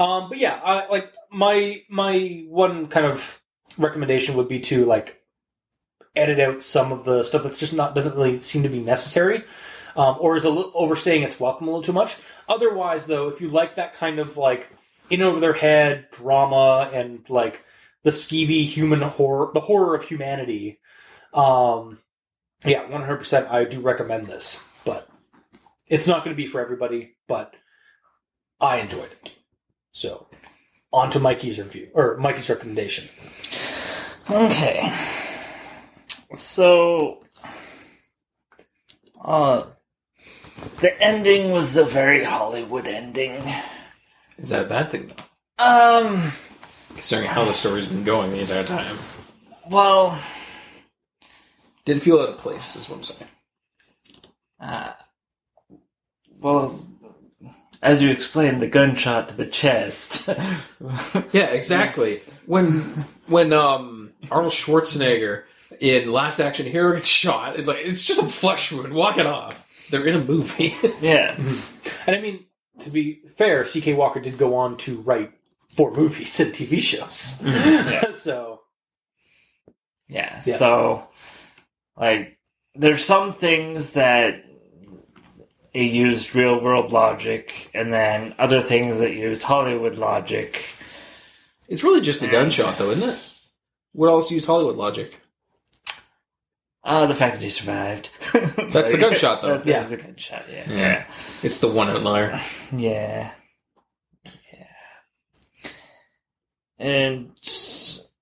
Um, 0.00 0.28
but 0.30 0.38
yeah, 0.38 0.60
I, 0.64 0.86
like 0.88 1.12
my 1.30 1.82
my 1.90 2.44
one 2.48 2.86
kind 2.88 3.06
of 3.06 3.40
recommendation 3.78 4.36
would 4.36 4.48
be 4.48 4.60
to 4.60 4.84
like 4.84 5.20
edit 6.16 6.40
out 6.40 6.62
some 6.62 6.92
of 6.92 7.04
the 7.04 7.22
stuff 7.22 7.42
that's 7.42 7.58
just 7.58 7.72
not 7.72 7.94
doesn't 7.94 8.16
really 8.16 8.40
seem 8.40 8.62
to 8.64 8.68
be 8.68 8.80
necessary, 8.80 9.44
um, 9.96 10.16
or 10.18 10.36
is 10.36 10.44
a 10.44 10.50
little 10.50 10.72
overstaying 10.74 11.22
its 11.22 11.38
welcome 11.38 11.68
a 11.68 11.70
little 11.70 11.82
too 11.82 11.92
much. 11.92 12.16
Otherwise, 12.48 13.06
though, 13.06 13.28
if 13.28 13.40
you 13.40 13.48
like 13.48 13.76
that 13.76 13.94
kind 13.94 14.18
of 14.18 14.36
like 14.36 14.68
in 15.08 15.22
over 15.22 15.40
their 15.40 15.52
head 15.52 16.06
drama 16.10 16.90
and 16.92 17.28
like 17.28 17.64
the 18.02 18.10
skeevy 18.10 18.64
human 18.64 19.02
horror, 19.02 19.50
the 19.54 19.60
horror 19.60 19.94
of 19.94 20.04
humanity, 20.04 20.80
um, 21.32 21.98
yeah, 22.64 22.88
one 22.88 23.02
hundred 23.02 23.18
percent, 23.18 23.50
I 23.50 23.64
do 23.64 23.80
recommend 23.80 24.26
this. 24.26 24.62
But 24.84 25.08
it's 25.86 26.08
not 26.08 26.24
going 26.24 26.34
to 26.34 26.42
be 26.42 26.48
for 26.48 26.60
everybody. 26.60 27.16
But 27.28 27.54
I 28.60 28.78
enjoyed 28.78 29.10
it. 29.22 29.32
So, 29.92 30.28
on 30.92 31.10
to 31.10 31.20
Mikey's 31.20 31.58
review 31.58 31.88
or 31.94 32.16
Mikey's 32.16 32.48
recommendation. 32.48 33.08
Okay. 34.28 34.92
So, 36.34 37.24
uh, 39.24 39.64
the 40.80 41.02
ending 41.02 41.50
was 41.50 41.76
a 41.76 41.84
very 41.84 42.24
Hollywood 42.24 42.88
ending. 42.88 43.42
Is 44.38 44.50
that 44.50 44.66
a 44.66 44.68
bad 44.68 44.90
thing 44.90 45.08
though? 45.08 45.64
Um, 45.64 46.32
Considering 46.94 47.28
how 47.28 47.44
the 47.44 47.52
story's 47.52 47.86
been 47.86 48.04
going 48.04 48.30
the 48.30 48.40
entire 48.40 48.64
time, 48.64 48.96
well, 49.68 50.18
did 51.84 51.96
it 51.96 52.00
feel 52.00 52.20
out 52.20 52.30
of 52.30 52.38
place? 52.38 52.74
Is 52.76 52.88
what 52.88 52.96
I'm 52.96 53.02
saying. 53.02 53.30
Uh, 54.58 54.92
well, 56.42 56.86
as 57.90 58.00
you 58.02 58.10
explained, 58.10 58.62
the 58.62 58.68
gunshot 58.68 59.28
to 59.28 59.34
the 59.36 59.46
chest. 59.46 60.28
Yeah, 61.32 61.46
exactly. 61.50 62.10
Yes. 62.10 62.30
When 62.46 62.80
when 63.26 63.52
um 63.52 64.12
Arnold 64.30 64.52
Schwarzenegger 64.52 65.44
in 65.80 66.10
Last 66.10 66.40
Action 66.40 66.66
Hero 66.66 66.94
gets 66.94 67.08
shot, 67.08 67.58
it's 67.58 67.68
like 67.68 67.78
it's 67.78 68.04
just 68.04 68.20
a 68.22 68.26
flesh 68.26 68.72
wound. 68.72 68.94
Walk 68.94 69.18
it 69.18 69.26
off. 69.26 69.66
They're 69.90 70.06
in 70.06 70.14
a 70.16 70.24
movie. 70.24 70.74
yeah. 71.00 71.36
And 72.06 72.16
I 72.16 72.20
mean, 72.20 72.46
to 72.80 72.90
be 72.90 73.20
fair, 73.36 73.64
C.K. 73.64 73.94
Walker 73.94 74.20
did 74.20 74.38
go 74.38 74.54
on 74.56 74.76
to 74.78 75.00
write 75.02 75.32
four 75.76 75.92
movies 75.92 76.40
and 76.40 76.52
TV 76.52 76.80
shows. 76.80 77.40
Yeah. 77.44 78.12
so, 78.12 78.62
Yeah. 80.08 80.40
Yeah. 80.46 80.54
So, 80.56 81.08
like, 81.96 82.38
there's 82.74 83.04
some 83.04 83.32
things 83.32 83.92
that 83.92 84.44
it 85.72 85.90
used 85.90 86.34
real 86.34 86.60
world 86.60 86.92
logic, 86.92 87.70
and 87.74 87.92
then 87.92 88.34
other 88.38 88.60
things 88.60 88.98
that 89.00 89.12
used 89.14 89.42
Hollywood 89.42 89.96
logic. 89.96 90.64
it's 91.68 91.84
really 91.84 92.00
just 92.00 92.20
the 92.20 92.28
gunshot, 92.28 92.78
though, 92.78 92.90
isn't 92.90 93.08
it? 93.08 93.18
What 93.92 94.08
else 94.08 94.30
use 94.30 94.44
Hollywood 94.44 94.76
logic? 94.76 95.16
Uh, 96.82 97.06
the 97.06 97.14
fact 97.14 97.34
that 97.34 97.42
he 97.42 97.50
survived. 97.50 98.10
That's 98.72 98.92
the 98.92 98.98
gunshot, 98.98 99.42
though. 99.42 99.58
That 99.58 99.66
Yeah. 99.66 99.82
is 99.82 99.90
the 99.90 99.96
gunshot, 99.98 100.44
yeah. 100.50 100.64
Yeah. 100.68 101.04
It's 101.42 101.60
the 101.60 101.68
one 101.68 101.88
outlier. 101.88 102.40
Yeah. 102.74 103.30
Yeah. 104.52 105.70
And 106.78 107.32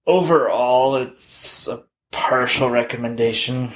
overall, 0.07 0.97
it's 0.97 1.69
a 1.69 1.85
partial 2.11 2.69
recommendation 2.71 3.71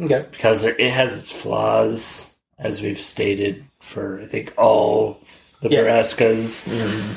okay. 0.00 0.26
because 0.30 0.62
it 0.64 0.78
has 0.78 1.16
its 1.16 1.32
flaws, 1.32 2.35
as 2.58 2.80
we've 2.82 3.00
stated 3.00 3.64
for, 3.80 4.20
I 4.20 4.26
think, 4.26 4.54
all 4.56 5.20
the 5.60 5.68
Yeah. 5.70 5.80
Borrascas. 5.84 6.66
Mm-hmm. 6.68 7.12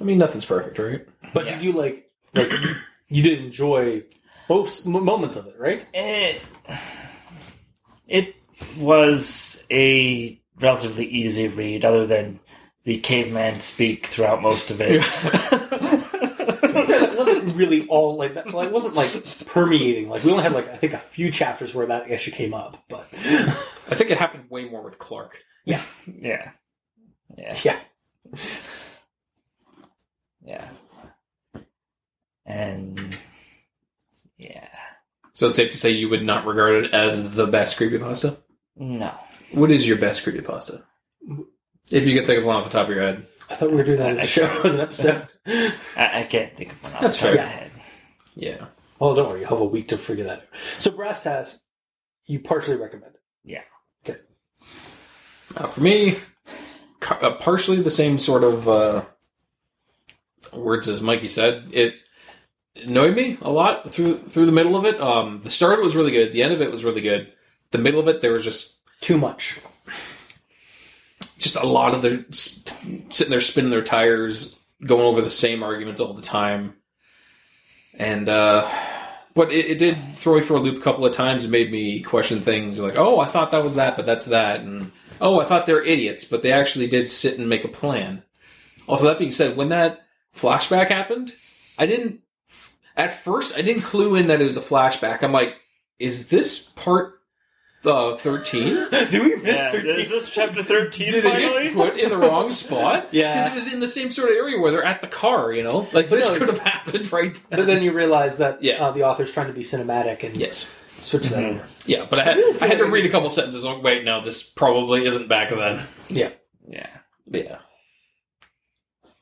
I 0.00 0.04
mean, 0.04 0.18
nothing's 0.18 0.44
perfect, 0.44 0.78
right? 0.78 1.06
But 1.34 1.46
Yeah. 1.46 1.60
you 1.60 1.72
do 1.72 1.78
like, 1.78 2.10
like 2.34 2.50
you 3.08 3.22
did 3.22 3.40
enjoy 3.44 4.02
most 4.48 4.86
m- 4.86 5.04
moments 5.04 5.36
of 5.36 5.46
it, 5.46 5.54
right? 5.58 5.86
It, 5.92 6.42
it 8.08 8.34
was 8.78 9.64
a 9.70 10.40
relatively 10.60 11.06
easy 11.06 11.48
read, 11.48 11.84
other 11.84 12.06
than 12.06 12.40
the 12.84 12.98
caveman 12.98 13.60
speak 13.60 14.06
throughout 14.06 14.42
most 14.42 14.70
of 14.70 14.80
it. 14.80 15.02
it 15.02 15.81
wasn't 17.42 17.58
really 17.58 17.86
all 17.88 18.16
like 18.16 18.34
that. 18.34 18.52
Like, 18.52 18.68
it 18.68 18.72
wasn't 18.72 18.94
like 18.94 19.46
permeating. 19.46 20.08
Like 20.08 20.24
we 20.24 20.30
only 20.30 20.42
had 20.42 20.52
like 20.52 20.68
I 20.68 20.76
think 20.76 20.92
a 20.92 20.98
few 20.98 21.30
chapters 21.30 21.74
where 21.74 21.86
that 21.86 22.10
issue 22.10 22.30
came 22.30 22.54
up, 22.54 22.82
but 22.88 23.06
I 23.12 23.94
think 23.94 24.10
it 24.10 24.18
happened 24.18 24.44
way 24.50 24.68
more 24.68 24.82
with 24.82 24.98
Clark. 24.98 25.40
yeah. 25.64 25.82
Yeah. 26.06 26.52
yeah. 27.62 27.78
Yeah. 30.44 30.68
And 32.44 33.16
yeah. 34.36 34.68
So 35.34 35.46
it's 35.46 35.56
safe 35.56 35.70
to 35.70 35.78
say 35.78 35.90
you 35.90 36.08
would 36.08 36.24
not 36.24 36.46
regard 36.46 36.84
it 36.84 36.92
as 36.92 37.32
the 37.34 37.46
best 37.46 37.78
creepypasta? 37.78 38.36
No. 38.76 39.14
What 39.52 39.70
is 39.70 39.86
your 39.86 39.98
best 39.98 40.24
creepypasta? 40.24 40.82
If 41.90 42.06
you 42.06 42.16
could 42.18 42.26
think 42.26 42.40
of 42.40 42.44
one 42.44 42.56
off 42.56 42.64
the 42.64 42.70
top 42.70 42.88
of 42.88 42.94
your 42.94 43.04
head. 43.04 43.26
I 43.52 43.54
thought 43.54 43.70
we 43.70 43.76
were 43.76 43.84
doing 43.84 43.98
that 43.98 44.10
as 44.10 44.18
a 44.20 44.26
show, 44.26 44.62
as 44.62 44.74
an 44.74 44.80
episode. 44.80 45.28
I, 45.46 46.20
I 46.20 46.22
can't 46.24 46.56
think 46.56 46.72
of 46.72 46.82
one 46.84 47.02
That's 47.02 47.16
the 47.18 47.22
top 47.22 47.30
of 47.30 47.36
fair. 47.36 47.44
my 47.46 47.50
head. 47.50 47.70
Yeah. 48.34 48.66
Well, 48.98 49.14
don't 49.14 49.28
worry, 49.28 49.40
you'll 49.40 49.50
have 49.50 49.60
a 49.60 49.64
week 49.64 49.88
to 49.88 49.98
figure 49.98 50.24
that 50.24 50.38
out. 50.38 50.44
So 50.80 50.90
Brass 50.90 51.22
Tass, 51.24 51.60
you 52.24 52.40
partially 52.40 52.76
recommend. 52.76 53.14
It. 53.14 53.20
Yeah. 53.44 53.62
Okay. 54.08 54.20
Uh, 55.56 55.66
for 55.66 55.80
me, 55.82 56.16
uh, 57.10 57.34
partially 57.34 57.82
the 57.82 57.90
same 57.90 58.18
sort 58.18 58.42
of 58.44 58.68
uh, 58.68 59.04
words 60.54 60.88
as 60.88 61.02
Mikey 61.02 61.28
said. 61.28 61.68
It 61.72 62.00
annoyed 62.76 63.14
me 63.14 63.36
a 63.42 63.50
lot 63.50 63.92
through 63.92 64.18
through 64.28 64.46
the 64.46 64.52
middle 64.52 64.76
of 64.76 64.84
it. 64.86 65.00
Um, 65.00 65.40
the 65.42 65.50
start 65.50 65.74
of 65.74 65.80
it 65.80 65.84
was 65.84 65.96
really 65.96 66.12
good. 66.12 66.32
The 66.32 66.42
end 66.42 66.52
of 66.54 66.62
it 66.62 66.70
was 66.70 66.84
really 66.84 67.02
good. 67.02 67.32
The 67.72 67.78
middle 67.78 68.00
of 68.00 68.08
it, 68.08 68.20
there 68.20 68.32
was 68.32 68.44
just 68.44 68.78
Too 69.00 69.18
much. 69.18 69.58
Just 71.42 71.56
a 71.56 71.66
lot 71.66 71.94
of 71.94 72.02
their 72.02 72.24
sitting 72.32 73.30
there 73.30 73.40
spinning 73.40 73.70
their 73.70 73.82
tires, 73.82 74.58
going 74.84 75.02
over 75.02 75.20
the 75.20 75.30
same 75.30 75.62
arguments 75.62 76.00
all 76.00 76.14
the 76.14 76.22
time. 76.22 76.74
And 77.94 78.28
uh 78.28 78.68
but 79.34 79.52
it, 79.52 79.66
it 79.66 79.78
did 79.78 79.98
throw 80.16 80.36
me 80.36 80.42
for 80.42 80.54
a 80.54 80.60
loop 80.60 80.78
a 80.78 80.84
couple 80.84 81.06
of 81.06 81.12
times. 81.12 81.44
It 81.44 81.50
made 81.50 81.70
me 81.70 82.00
question 82.02 82.40
things 82.40 82.78
like, 82.78 82.96
"Oh, 82.96 83.20
I 83.20 83.26
thought 83.26 83.50
that 83.52 83.62
was 83.62 83.74
that, 83.76 83.96
but 83.96 84.06
that's 84.06 84.26
that," 84.26 84.60
and 84.60 84.92
"Oh, 85.20 85.40
I 85.40 85.44
thought 85.44 85.66
they're 85.66 85.82
idiots, 85.82 86.24
but 86.24 86.42
they 86.42 86.52
actually 86.52 86.88
did 86.88 87.10
sit 87.10 87.38
and 87.38 87.48
make 87.48 87.64
a 87.64 87.68
plan." 87.68 88.22
Also, 88.86 89.04
that 89.04 89.18
being 89.18 89.30
said, 89.30 89.56
when 89.56 89.70
that 89.70 90.02
flashback 90.36 90.88
happened, 90.88 91.32
I 91.78 91.86
didn't. 91.86 92.20
At 92.96 93.16
first, 93.24 93.56
I 93.56 93.62
didn't 93.62 93.82
clue 93.82 94.16
in 94.16 94.26
that 94.26 94.42
it 94.42 94.46
was 94.46 94.58
a 94.58 94.62
flashback. 94.62 95.22
I'm 95.22 95.32
like, 95.32 95.54
"Is 95.98 96.28
this 96.28 96.66
part 96.70 97.21
uh, 97.84 98.16
13?" 98.22 98.64
Do 99.10 99.22
we 99.22 99.36
miss 99.36 99.56
Yeah, 99.56 99.70
thirteen? 99.72 100.00
is 100.00 100.10
this 100.10 100.28
chapter 100.30 100.62
13 100.62 101.06
Did 101.12 101.24
it 101.24 101.38
get 101.64 101.74
put 101.74 101.98
in 101.98 102.08
the 102.10 102.18
wrong 102.18 102.50
spot? 102.62 103.08
Yeah. 103.12 103.34
because 103.34 103.52
it 103.52 103.54
was 103.54 103.72
in 103.74 103.80
the 103.80 103.88
same 103.88 104.10
sort 104.10 104.30
of 104.30 104.36
area 104.36 104.58
where 104.60 104.70
they're 104.70 104.84
at 104.84 105.00
the 105.00 105.06
car. 105.08 105.52
You 105.52 105.62
know, 105.62 105.78
like 105.92 106.08
But 106.08 106.16
this 106.16 106.28
no, 106.28 106.38
could 106.38 106.48
have 106.48 106.58
happened 106.58 107.12
right 107.12 107.34
then. 107.34 107.58
But 107.60 107.66
then 107.66 107.82
you 107.82 107.92
realize 107.92 108.36
that 108.36 108.62
Yeah. 108.62 108.84
uh, 108.84 108.90
the 108.92 109.02
author's 109.04 109.32
trying 109.32 109.48
to 109.48 109.52
be 109.52 109.62
cinematic 109.62 110.22
and 110.24 110.36
yes, 110.36 110.70
switch 111.00 111.28
that 111.30 111.42
Mhm. 111.42 111.50
over. 111.56 111.66
yeah, 111.86 112.06
but 112.08 112.18
I 112.18 112.24
had 112.24 112.36
really 112.36 112.60
I 112.60 112.66
had 112.66 112.78
to 112.78 112.86
read 112.86 113.06
a 113.06 113.08
couple 113.10 113.28
sentences. 113.30 113.64
Like, 113.64 113.82
wait, 113.82 114.04
no, 114.04 114.22
this 114.24 114.42
probably 114.42 115.04
isn't 115.06 115.28
back 115.28 115.50
then. 115.50 115.86
Yeah. 116.08 116.30
Yeah. 116.68 116.86
Yeah. 117.30 117.58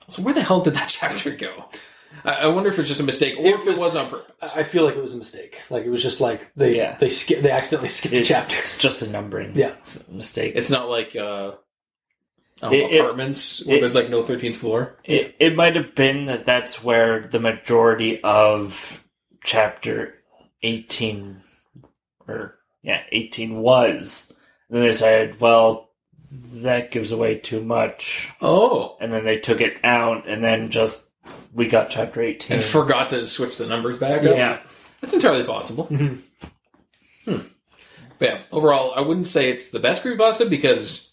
So 0.08 0.22
where 0.22 0.34
the 0.34 0.42
hell 0.42 0.60
did 0.60 0.74
that 0.74 0.88
chapter 1.00 1.30
go? 1.30 1.66
I, 2.24 2.32
I 2.34 2.46
wonder 2.48 2.68
if 2.68 2.78
it's 2.78 2.88
just 2.88 3.00
a 3.00 3.04
mistake 3.04 3.34
or 3.38 3.46
It 3.46 3.54
if 3.54 3.66
was- 3.66 3.78
it 3.78 3.80
was 3.80 3.96
on 3.96 4.08
purpose. 4.10 4.52
I 4.56 4.62
feel 4.62 4.84
like 4.84 4.96
it 4.96 5.02
was 5.02 5.14
a 5.14 5.18
mistake. 5.18 5.60
Like 5.70 5.84
it 5.84 5.90
was 5.90 6.02
just 6.02 6.20
like 6.20 6.52
they 6.54 6.76
Yeah. 6.76 6.96
they 6.98 7.08
skip 7.08 7.40
they 7.42 7.50
accidentally 7.50 7.88
skipped 7.88 8.14
It- 8.14 8.24
chapters. 8.24 8.58
It's 8.60 8.78
just 8.78 9.02
a 9.02 9.08
numbering 9.08 9.52
Yeah. 9.54 9.72
s- 9.80 10.04
mistake. 10.08 10.52
It's 10.56 10.70
not 10.70 10.88
like 10.88 11.14
uh, 11.16 11.52
um, 12.62 12.72
It- 12.72 12.92
it- 12.94 13.00
apartments 13.00 13.64
where 13.64 13.76
it- 13.76 13.80
there's 13.80 13.94
like 13.94 14.10
no 14.10 14.22
thirteenth 14.22 14.56
floor. 14.56 14.96
It, 15.04 15.34
it 15.38 15.56
might 15.56 15.76
have 15.76 15.94
been 15.94 16.26
that 16.26 16.46
that's 16.46 16.82
where 16.84 17.20
the 17.20 17.40
majority 17.40 18.20
of 18.22 19.04
chapter 19.42 20.14
18, 20.62 21.40
or 22.28 22.58
yeah, 22.82 23.02
18 23.12 23.56
was. 23.56 24.30
And 24.68 24.76
then 24.78 24.84
they 24.84 24.92
said, 24.92 25.40
well, 25.40 25.90
that 26.30 26.90
gives 26.90 27.10
away 27.12 27.36
too 27.36 27.62
much. 27.62 28.28
Oh, 28.40 28.96
And 29.00 29.12
then 29.12 29.24
they 29.24 29.38
took 29.38 29.60
it 29.60 29.78
out, 29.82 30.28
and 30.28 30.44
then 30.44 30.70
just, 30.70 31.08
we 31.52 31.66
got 31.68 31.90
chapter 31.90 32.22
18. 32.22 32.56
and 32.56 32.64
forgot 32.64 33.10
to 33.10 33.26
switch 33.26 33.56
the 33.58 33.66
numbers 33.66 33.96
back. 33.98 34.20
up? 34.20 34.24
yeah. 34.36 34.58
That's 35.00 35.14
entirely 35.14 35.44
possible. 35.44 35.86
Mhm. 35.86 36.20
But 37.26 38.28
yeah, 38.28 38.42
overall, 38.52 38.92
I 38.94 39.00
wouldn't 39.00 39.26
say 39.26 39.50
it's 39.50 39.68
the 39.70 39.78
best 39.80 40.02
creepypasta 40.02 40.48
because 40.50 41.10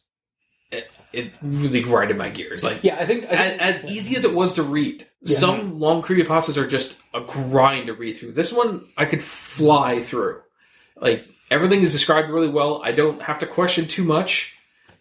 it, 0.72 0.90
it 1.14 1.34
really 1.42 1.82
grinded 1.82 2.18
my 2.18 2.30
gears. 2.30 2.64
Like 2.66 2.84
Yeah, 2.84 2.98
I 2.98 3.06
think, 3.06 3.24
I 3.26 3.50
think 3.50 3.62
as, 3.62 3.82
as 3.84 3.86
easy 3.90 4.16
as 4.18 4.26
it 4.26 4.34
was 4.34 4.56
to 4.56 4.64
read, 4.64 5.08
Yeah. 5.22 5.38
some 5.38 5.80
long 5.80 6.02
creepypastas 6.02 6.58
are 6.58 6.68
just 6.68 6.98
a 7.14 7.22
grind 7.22 7.88
to 7.88 7.94
read 7.94 8.18
through. 8.18 8.34
This 8.34 8.52
one 8.52 8.86
I 8.98 9.06
could 9.06 9.24
fly 9.24 10.02
through. 10.02 10.42
Like 10.98 11.26
everything 11.50 11.82
is 11.82 11.94
described 11.94 12.30
really 12.30 12.50
well. 12.50 12.82
I 12.84 12.92
don't 12.92 13.22
have 13.22 13.40
to 13.40 13.46
question 13.48 13.88
too 13.88 14.04
much. 14.04 14.58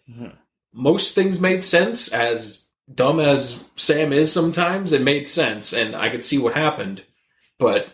Mhm. 0.09 0.31
Most 0.73 1.13
things 1.13 1.41
made 1.41 1.61
sense. 1.63 2.07
As 2.07 2.66
dumb 2.93 3.19
as 3.19 3.63
Sam 3.75 4.13
is 4.13 4.31
sometimes, 4.31 4.91
it 4.93 5.01
made 5.01 5.27
sense, 5.27 5.73
and 5.73 5.95
I 5.95 6.09
could 6.09 6.23
see 6.23 6.37
what 6.37 6.53
happened. 6.55 7.03
But 7.59 7.89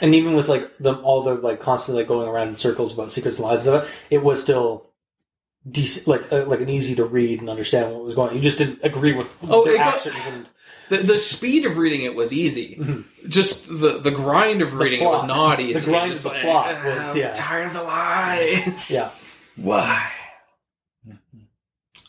and 0.00 0.14
even 0.14 0.34
with 0.34 0.48
like 0.48 0.76
them 0.78 1.00
all 1.02 1.22
the 1.22 1.34
like 1.34 1.60
constantly 1.60 2.02
like, 2.02 2.08
going 2.08 2.28
around 2.28 2.48
in 2.48 2.54
circles 2.54 2.94
about 2.94 3.12
secrets 3.12 3.38
and 3.38 3.46
lies 3.46 3.66
and 3.66 3.82
stuff, 3.82 4.00
it 4.10 4.22
was 4.22 4.42
still 4.42 4.86
decent, 5.70 6.08
like 6.08 6.32
uh, 6.32 6.44
like 6.46 6.60
an 6.60 6.68
easy 6.70 6.94
to 6.96 7.04
read 7.04 7.40
and 7.40 7.50
understand 7.50 7.92
what 7.92 8.04
was 8.04 8.14
going. 8.14 8.30
on. 8.30 8.36
You 8.36 8.40
just 8.42 8.58
didn't 8.58 8.80
agree 8.82 9.12
with 9.12 9.30
Oh, 9.48 9.64
their 9.64 9.74
it 9.74 9.78
got- 9.78 9.94
actions 9.96 10.16
and 10.28 10.46
the 10.88 10.96
the 11.12 11.18
speed 11.18 11.64
of 11.66 11.76
reading 11.76 12.02
it 12.02 12.14
was 12.16 12.32
easy. 12.32 12.76
Mhm. 12.80 13.04
Just 13.28 13.68
the 13.68 13.98
the 14.00 14.10
grind 14.10 14.60
of 14.62 14.74
reading 14.74 15.02
it 15.02 15.06
was 15.06 15.22
plot. 15.22 15.28
not 15.28 15.60
easy. 15.60 15.74
The 15.80 15.86
grind 15.86 16.12
of 16.12 16.22
the 16.22 16.28
like, 16.30 16.40
plot 16.42 16.74
"Ah, 16.78 16.84
was- 16.96 17.10
I'm 17.12 17.18
yeah. 17.20 17.32
tired 17.34 17.66
of 17.66 17.72
the 17.74 17.82
lies. 17.82 18.90
yeah. 18.92 19.10
Why? 19.56 20.10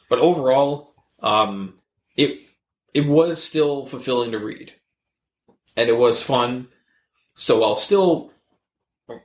But 0.09 0.19
overall, 0.19 0.93
um, 1.21 1.75
it 2.23 2.39
it 2.93 3.07
was 3.07 3.41
still 3.43 3.85
fulfilling 3.85 4.31
to 4.31 4.39
read, 4.39 4.73
and 5.75 5.89
it 5.89 5.97
was 5.97 6.21
fun. 6.23 6.67
So 7.35 7.63
I'll 7.63 7.77
still 7.77 8.31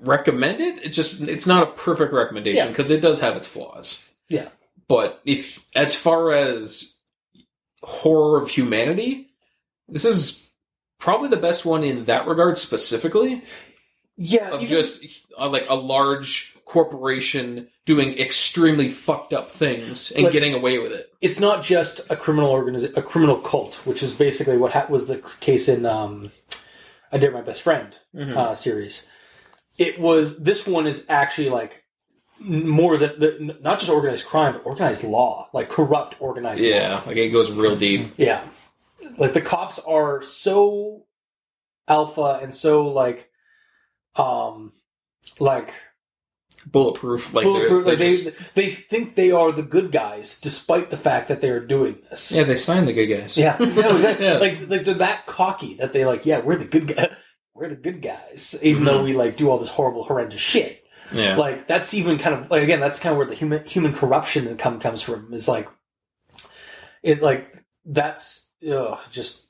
recommend 0.01 0.61
it. 0.61 0.85
It 0.85 0.89
just 0.91 1.23
it's 1.23 1.47
not 1.47 1.63
a 1.63 1.73
perfect 1.73 2.13
recommendation 2.13 2.65
Yeah. 2.65 2.69
because 2.69 2.91
it 2.91 3.01
does 3.01 3.21
have 3.21 3.37
its 3.37 3.47
flaws. 3.49 4.09
Yeah. 4.29 4.49
But 4.89 5.21
if 5.25 5.65
as 5.75 5.95
far 5.95 6.33
as 6.33 6.95
horror 7.83 8.41
of 8.41 8.51
humanity, 8.51 9.29
this 9.89 10.05
is 10.05 10.49
probably 10.99 11.29
the 11.29 11.37
best 11.37 11.65
one 11.65 11.85
in 11.85 12.05
that 12.07 12.27
regard 12.27 12.59
specifically 12.59 13.43
Yeah, 14.17 14.51
of 14.51 14.63
even- 14.63 14.67
just 14.67 15.05
uh, 15.39 15.49
like 15.49 15.67
a 15.69 15.75
large 15.75 16.56
corporation 16.67 17.69
doing 17.87 18.19
extremely 18.19 18.89
fucked 18.89 19.33
up 19.33 19.51
things 19.51 20.11
and 20.11 20.25
Like- 20.25 20.33
getting 20.33 20.53
away 20.53 20.79
with 20.79 20.93
it. 20.93 21.09
it's 21.23 21.41
not 21.41 21.63
just 21.63 22.01
a 22.11 22.17
criminal 22.17 22.53
organiz- 22.53 22.95
a 22.97 23.03
criminal 23.03 23.37
cult, 23.39 23.75
which 23.87 24.03
is 24.03 24.13
basically 24.13 24.59
what 24.59 24.73
ha- 24.73 24.87
was 24.91 25.07
the 25.07 25.23
case 25.41 25.69
in 25.69 25.87
um, 25.87 26.33
I 27.13 27.19
Dare 27.19 27.31
My 27.31 27.41
Best 27.41 27.63
Friend 27.63 27.97
Mhm. 28.15 28.37
uh, 28.37 28.55
series. 28.55 29.09
It 29.79 29.99
was 30.01 30.39
this 30.39 30.67
one 30.67 30.87
is 30.87 31.07
actually 31.09 31.51
like 31.51 31.85
more 32.41 32.99
than 32.99 33.19
the, 33.21 33.57
not 33.63 33.79
just 33.79 33.91
organized 33.91 34.27
crime, 34.27 34.53
but 34.55 34.67
organized 34.67 35.05
law, 35.05 35.49
like 35.55 35.69
corrupt 35.71 36.17
organized 36.21 36.63
law. 36.63 36.69
Yeah, 36.69 37.03
like 37.07 37.17
it 37.17 37.29
goes 37.31 37.51
real 37.53 37.77
deep. 37.77 38.13
Yeah. 38.19 38.43
Like 39.19 39.33
the 39.35 39.41
cops 39.41 39.79
are 39.79 40.23
so 40.25 41.07
alpha 41.89 42.41
and 42.43 42.53
so 42.55 42.89
like 42.89 43.31
um 44.17 44.73
like 45.39 45.73
Bulletproof, 46.69 47.33
like 47.33 47.45
bulletproof, 47.45 47.85
they're, 47.85 47.97
they're 47.97 48.09
they 48.09 48.17
just- 48.17 48.55
they 48.55 48.71
think 48.71 49.15
they 49.15 49.31
are 49.31 49.53
the 49.53 49.63
good 49.63 49.93
guys 49.93 50.41
despite 50.41 50.91
the 50.91 50.97
fact 50.97 51.29
that 51.29 51.41
they 51.41 51.49
are 51.51 51.65
doing 51.65 51.99
this. 52.11 52.33
yeah, 52.33 52.43
they 52.43 52.57
signed 52.57 52.89
the 52.89 52.93
good 52.93 53.07
guys. 53.07 53.39
Yeah, 53.39 53.57
no, 53.61 53.97
exactly. 53.97 54.27
Yeah. 54.27 54.39
like 54.39 54.69
like 54.69 54.85
they're 54.85 54.95
that 54.95 55.27
cocky 55.27 55.75
that 55.77 55.93
they 55.93 56.05
like, 56.05 56.27
yeah, 56.27 56.41
we're 56.41 56.57
the 56.57 56.65
good 56.65 56.89
guys. 56.89 57.11
we're 57.55 57.69
the 57.69 57.77
good 57.77 58.03
guys, 58.03 58.59
even 58.63 58.83
though 58.85 58.97
mm-hmm. 58.97 59.05
we 59.05 59.13
like 59.15 59.37
do 59.37 59.49
all 59.49 59.59
this 59.59 59.69
horrible, 59.69 60.03
horrendous 60.03 60.41
shit. 60.41 60.85
yeah. 61.13 61.37
Like 61.37 61.69
that's 61.69 61.95
even 61.95 62.19
kind 62.19 62.35
of 62.35 62.51
like 62.51 62.65
again, 62.65 62.81
that's 62.81 62.99
kind 62.99 63.13
of 63.13 63.19
where 63.19 63.27
the 63.29 63.37
human 63.37 63.65
human 63.65 63.93
corruption 63.93 64.47
that 64.47 64.59
come 64.59 64.81
comes 64.81 65.03
from. 65.03 65.33
Is 65.33 65.47
like 65.47 65.69
it 67.05 67.23
like 67.23 67.49
that's 67.85 68.51
ugh, 68.69 68.99
just 69.13 69.45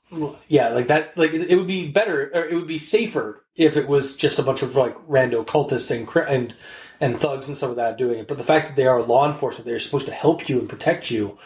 yeah, 0.48 0.68
like 0.68 0.88
that. 0.88 1.16
Like 1.16 1.32
it, 1.32 1.50
it 1.50 1.56
would 1.56 1.66
be 1.66 1.90
better, 1.90 2.30
or 2.34 2.44
it 2.44 2.54
would 2.54 2.68
be 2.68 2.78
safer 2.78 3.44
if 3.56 3.76
it 3.76 3.88
was 3.88 4.16
just 4.16 4.38
a 4.38 4.42
bunch 4.42 4.62
of 4.62 4.76
like 4.76 4.94
rando 5.08 5.44
cultists 5.46 5.90
and 5.90 6.06
and 6.28 6.54
and 7.00 7.18
thugs 7.18 7.48
and 7.48 7.56
stuff 7.56 7.70
like 7.70 7.76
that 7.76 7.98
doing 7.98 8.18
it. 8.18 8.28
But 8.28 8.38
the 8.38 8.44
fact 8.44 8.68
that 8.68 8.76
they 8.76 8.86
are 8.86 9.02
law 9.02 9.30
enforcement, 9.30 9.66
they're 9.66 9.78
supposed 9.78 10.06
to 10.06 10.12
help 10.12 10.48
you 10.48 10.58
and 10.58 10.68
protect 10.68 11.10
you. 11.10 11.38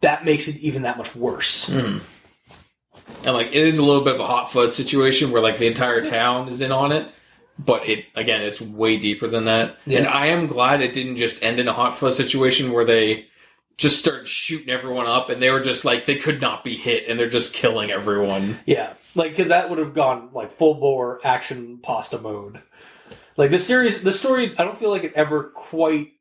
That 0.00 0.24
makes 0.24 0.48
it 0.48 0.56
even 0.56 0.82
that 0.82 0.98
much 0.98 1.14
worse. 1.14 1.70
Mhm. 1.70 2.00
And 3.24 3.34
like 3.34 3.48
it 3.48 3.66
is 3.66 3.78
a 3.78 3.84
little 3.84 4.02
bit 4.02 4.14
of 4.14 4.20
a 4.20 4.26
hot 4.26 4.50
fuzz 4.50 4.74
situation 4.74 5.30
where 5.30 5.42
like 5.42 5.58
the 5.58 5.66
entire 5.66 6.02
town 6.02 6.48
is 6.48 6.60
in 6.60 6.72
on 6.72 6.90
it, 6.92 7.06
but 7.58 7.88
it 7.88 8.06
again 8.16 8.42
it's 8.42 8.60
way 8.60 8.96
deeper 8.96 9.28
than 9.28 9.44
that. 9.44 9.76
Yeah. 9.86 9.98
And 9.98 10.06
I 10.08 10.26
am 10.26 10.46
glad 10.46 10.82
it 10.82 10.92
didn't 10.92 11.16
just 11.16 11.42
end 11.42 11.60
in 11.60 11.68
a 11.68 11.72
hot 11.72 11.96
fuzz 11.96 12.16
situation 12.16 12.72
where 12.72 12.84
they 12.84 13.26
just 13.76 13.98
started 13.98 14.28
shooting 14.28 14.70
everyone 14.70 15.06
up 15.06 15.30
and 15.30 15.40
they 15.40 15.50
were 15.50 15.60
just 15.60 15.84
like 15.84 16.04
they 16.04 16.16
could 16.16 16.40
not 16.40 16.64
be 16.64 16.76
hit 16.76 17.08
and 17.08 17.18
they're 17.18 17.28
just 17.28 17.54
killing 17.54 17.90
everyone. 17.90 18.58
Yeah, 18.66 18.94
like 19.14 19.30
because 19.30 19.48
that 19.48 19.70
would 19.70 19.78
have 19.78 19.94
gone 19.94 20.30
like 20.32 20.52
full 20.52 20.74
bore 20.74 21.20
action 21.24 21.78
pasta 21.82 22.18
mode. 22.18 22.60
Like 23.36 23.50
this 23.50 23.66
series, 23.66 24.02
the 24.02 24.12
story, 24.12 24.54
I 24.58 24.64
don't 24.64 24.78
feel 24.78 24.90
like 24.90 25.04
it 25.04 25.12
ever 25.14 25.44
quite 25.44 26.12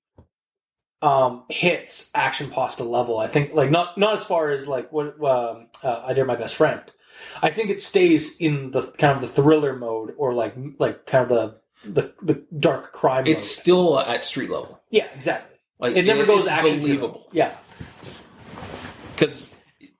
um 1.01 1.43
hits 1.49 2.11
action 2.13 2.49
pasta 2.49 2.83
level. 2.83 3.17
I 3.17 3.27
think 3.27 3.53
like 3.53 3.71
not 3.71 3.97
not 3.97 4.15
as 4.15 4.23
far 4.23 4.51
as 4.51 4.67
like 4.67 4.91
what 4.91 5.21
um, 5.23 5.67
uh, 5.83 6.03
I 6.05 6.13
dare 6.13 6.25
my 6.25 6.35
best 6.35 6.55
friend. 6.55 6.81
I 7.41 7.49
think 7.49 7.69
it 7.69 7.81
stays 7.81 8.37
in 8.37 8.71
the 8.71 8.81
kind 8.97 9.15
of 9.15 9.21
the 9.21 9.27
thriller 9.27 9.75
mode 9.75 10.13
or 10.17 10.33
like 10.33 10.55
like 10.79 11.05
kind 11.05 11.29
of 11.29 11.29
the 11.29 11.61
the, 11.83 12.13
the 12.21 12.45
dark 12.59 12.93
crime. 12.93 13.25
It's 13.25 13.43
mode. 13.43 13.61
still 13.61 13.99
at 13.99 14.23
street 14.23 14.49
level. 14.49 14.79
yeah, 14.89 15.07
exactly. 15.13 15.57
Like 15.79 15.95
It 15.95 16.05
never 16.05 16.25
goes 16.25 16.47
action 16.47 16.79
believable. 16.79 17.27
Yeah, 17.31 17.55
because 19.15 19.53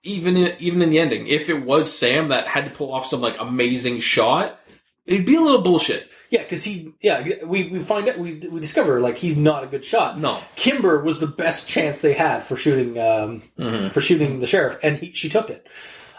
even 0.04 0.36
in, 0.36 0.56
even 0.58 0.82
in 0.82 0.90
the 0.90 0.98
ending, 0.98 1.26
if 1.26 1.48
it 1.48 1.64
was 1.64 1.96
Sam 1.96 2.28
that 2.28 2.46
had 2.46 2.64
to 2.64 2.70
pull 2.70 2.92
off 2.92 3.06
some 3.06 3.20
like 3.20 3.38
amazing 3.40 4.00
shot, 4.00 4.60
it'd 5.06 5.26
be 5.26 5.34
a 5.34 5.40
little 5.40 5.62
bullshit. 5.62 6.08
Yeah, 6.32 6.42
because 6.42 6.64
he 6.64 6.94
yeah 7.02 7.44
we 7.44 7.68
we 7.68 7.82
find 7.82 8.08
out 8.08 8.18
we 8.18 8.36
we 8.50 8.58
discover 8.58 9.00
like 9.00 9.18
he's 9.18 9.36
not 9.36 9.64
a 9.64 9.66
good 9.66 9.84
shot. 9.84 10.18
No, 10.18 10.40
Kimber 10.56 11.02
was 11.04 11.20
the 11.20 11.26
best 11.26 11.68
chance 11.68 12.00
they 12.00 12.14
had 12.14 12.42
for 12.42 12.56
shooting 12.56 12.98
um, 12.98 13.42
Mhm. 13.58 13.92
for 13.92 14.00
shooting 14.00 14.40
the 14.40 14.46
sheriff, 14.46 14.78
and 14.82 14.96
he, 14.98 15.12
she 15.12 15.28
took 15.28 15.50
it. 15.50 15.68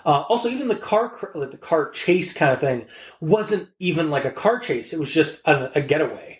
Uh, 0.05 0.21
also, 0.29 0.49
even 0.49 0.67
the 0.67 0.75
car 0.75 1.31
like 1.33 1.49
the 1.51 1.57
car 1.57 1.89
chase 1.89 2.31
kind 2.31 2.53
of 2.53 2.59
thing 2.59 2.85
wasn't 3.21 3.69
even 3.79 4.11
like 4.11 4.23
a 4.25 4.31
car 4.31 4.59
chase; 4.59 4.93
it 4.93 4.99
was 4.99 5.09
just 5.09 5.41
a, 5.45 5.71
a 5.79 5.81
getaway. 5.81 6.32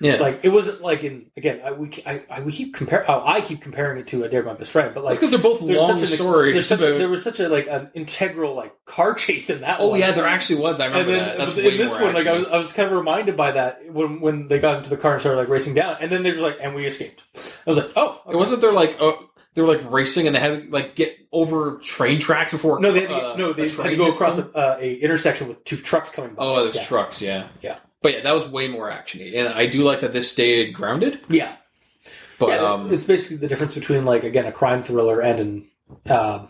Yeah, 0.00 0.14
Like 0.16 0.40
it 0.44 0.50
wasn't 0.50 0.80
like 0.80 1.02
in 1.02 1.26
again 1.36 1.60
I, 1.64 1.72
we 1.72 1.90
I, 2.06 2.22
I 2.30 2.40
we 2.40 2.52
keep 2.52 2.74
compare 2.74 3.04
oh, 3.10 3.22
I 3.26 3.40
keep 3.40 3.60
comparing 3.60 3.98
it 3.98 4.06
to 4.08 4.22
a 4.24 4.28
Dare 4.28 4.42
My 4.44 4.54
Best 4.54 4.70
Friend, 4.70 4.94
but 4.94 5.02
like 5.02 5.16
because 5.16 5.30
they're 5.30 5.40
both 5.40 5.60
long 5.60 5.98
such 5.98 6.12
ex- 6.12 6.22
stories. 6.22 6.66
such 6.68 6.78
about- 6.78 6.98
there 6.98 7.08
was 7.08 7.22
such 7.24 7.40
a 7.40 7.48
like 7.48 7.66
an 7.68 7.90
integral 7.94 8.54
like 8.54 8.72
car 8.84 9.14
chase 9.14 9.50
in 9.50 9.60
that. 9.62 9.80
oh 9.80 9.88
one. 9.90 10.00
yeah, 10.00 10.12
there 10.12 10.24
actually 10.26 10.60
was. 10.60 10.78
I 10.80 10.86
And 10.86 10.94
remember 10.94 11.12
then 11.12 11.24
that. 11.26 11.38
That's 11.38 11.54
in 11.58 11.76
this 11.76 11.92
one, 12.00 12.14
like 12.14 12.26
I 12.26 12.32
was, 12.32 12.46
I 12.46 12.56
was 12.58 12.72
kind 12.72 12.88
of 12.90 12.96
reminded 12.96 13.36
by 13.36 13.52
that 13.52 13.92
when 13.92 14.20
when 14.20 14.48
they 14.48 14.58
got 14.58 14.78
into 14.78 14.90
the 14.90 14.96
car 14.96 15.14
and 15.14 15.20
started 15.20 15.38
like 15.40 15.48
racing 15.48 15.74
down, 15.74 15.96
and 16.00 16.12
then 16.12 16.22
they're 16.22 16.32
just 16.32 16.42
like, 16.44 16.58
and 16.60 16.74
we 16.74 16.86
escaped. 16.86 17.22
I 17.36 17.40
was 17.66 17.76
like, 17.76 17.90
oh, 17.96 18.20
It 18.30 18.36
wasn't 18.36 18.60
there 18.60 18.72
like 18.72 18.96
uh, 19.00 19.12
they 19.54 19.62
were 19.62 19.68
like 19.68 19.90
racing 19.90 20.26
and 20.28 20.36
they 20.36 20.40
had 20.40 20.64
to 20.66 20.70
like 20.70 20.94
get 20.94 21.16
over 21.32 21.78
train 21.78 22.20
tracks 22.20 22.52
before. 22.52 22.78
No, 22.78 22.92
they 22.92 23.00
had 23.00 23.08
to, 23.10 23.16
uh, 23.16 23.36
no, 23.36 23.52
they 23.52 23.68
had 23.68 23.82
to 23.90 23.96
go 23.96 24.12
across 24.12 24.38
a, 24.38 24.48
uh, 24.56 24.78
a 24.80 24.94
intersection 24.94 25.48
with 25.48 25.64
two 25.64 25.76
trucks 25.76 26.10
coming 26.10 26.34
by. 26.34 26.44
Oh, 26.44 26.62
there's 26.62 26.76
yeah. 26.76 26.84
trucks. 26.84 27.20
Yeah, 27.20 27.48
Yeah. 27.60 27.78
But 28.02 28.12
yeah, 28.14 28.20
that 28.22 28.32
was 28.34 28.48
way 28.48 28.68
more 28.68 28.90
actiony, 28.90 29.36
and 29.36 29.48
I 29.48 29.66
do 29.66 29.82
like 29.82 30.00
that 30.02 30.12
this 30.12 30.30
stayed 30.30 30.72
grounded. 30.72 31.20
Yeah, 31.28 31.56
But 32.38 32.48
yeah, 32.50 32.56
um, 32.72 32.92
it's 32.92 33.04
basically 33.04 33.38
the 33.38 33.48
difference 33.48 33.74
between 33.74 34.04
like 34.04 34.22
again 34.24 34.46
a 34.46 34.52
crime 34.52 34.82
thriller 34.84 35.20
and 35.20 35.40
an 35.40 36.12
um 36.14 36.48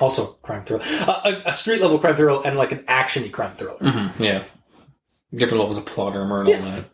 also 0.00 0.26
crime 0.42 0.64
thriller, 0.64 0.82
uh, 0.84 1.20
a, 1.24 1.50
a 1.50 1.54
street 1.54 1.80
level 1.82 1.98
crime 1.98 2.16
thriller 2.16 2.46
and 2.46 2.56
like 2.56 2.72
an 2.72 2.78
actiony 2.84 3.30
crime 3.30 3.54
thriller. 3.56 3.78
mhm, 3.78 4.18
yeah, 4.18 4.42
different 5.34 5.60
levels 5.60 5.76
of 5.76 5.84
plot 5.84 6.16
armor 6.16 6.40
and 6.40 6.48
Yeah. 6.48 6.56
all 6.56 6.62
that. 6.70 6.84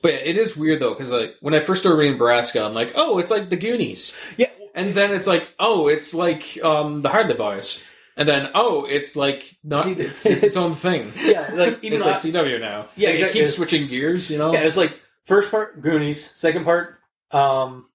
But 0.00 0.12
yeah, 0.14 0.20
it 0.20 0.38
is 0.38 0.56
weird 0.56 0.80
though 0.80 0.94
because 0.94 1.10
like 1.10 1.34
when 1.40 1.54
I 1.54 1.60
first 1.60 1.82
started 1.82 1.98
reading 1.98 2.18
Borrasca, 2.18 2.64
I'm 2.64 2.74
like, 2.74 2.92
oh, 2.94 3.18
it's 3.18 3.30
like 3.30 3.50
the 3.50 3.56
Goonies, 3.56 4.16
Yeah, 4.38 4.50
and 4.74 4.94
then 4.94 5.12
it's 5.12 5.26
like, 5.26 5.48
oh, 5.58 5.88
it's 5.88 6.14
like 6.14 6.58
um 6.62 7.02
the 7.02 7.08
Hardy 7.10 7.34
Boys, 7.34 7.82
and 8.16 8.28
then 8.28 8.50
oh, 8.54 8.84
it's 8.84 9.16
like 9.16 9.56
not 9.64 9.84
See, 9.84 9.92
it's, 9.92 10.26
it's 10.26 10.44
its 10.44 10.56
own 10.56 10.74
thing. 10.74 11.12
yeah, 11.24 11.50
like 11.54 11.82
even 11.82 11.98
it's 11.98 12.06
like 12.06 12.16
CW 12.16 12.60
now. 12.60 12.86
Yeah, 12.96 13.08
Like, 13.10 13.14
exactly. 13.18 13.40
It 13.40 13.44
keeps 13.44 13.56
switching 13.56 13.88
gears, 13.88 14.30
you 14.30 14.38
know. 14.38 14.52
Yeah, 14.52 14.60
it's 14.60 14.76
like 14.76 14.98
first 15.24 15.50
part 15.50 15.80
Goonies, 15.80 16.30
second 16.30 16.64
part 16.64 16.98
um 17.30 17.86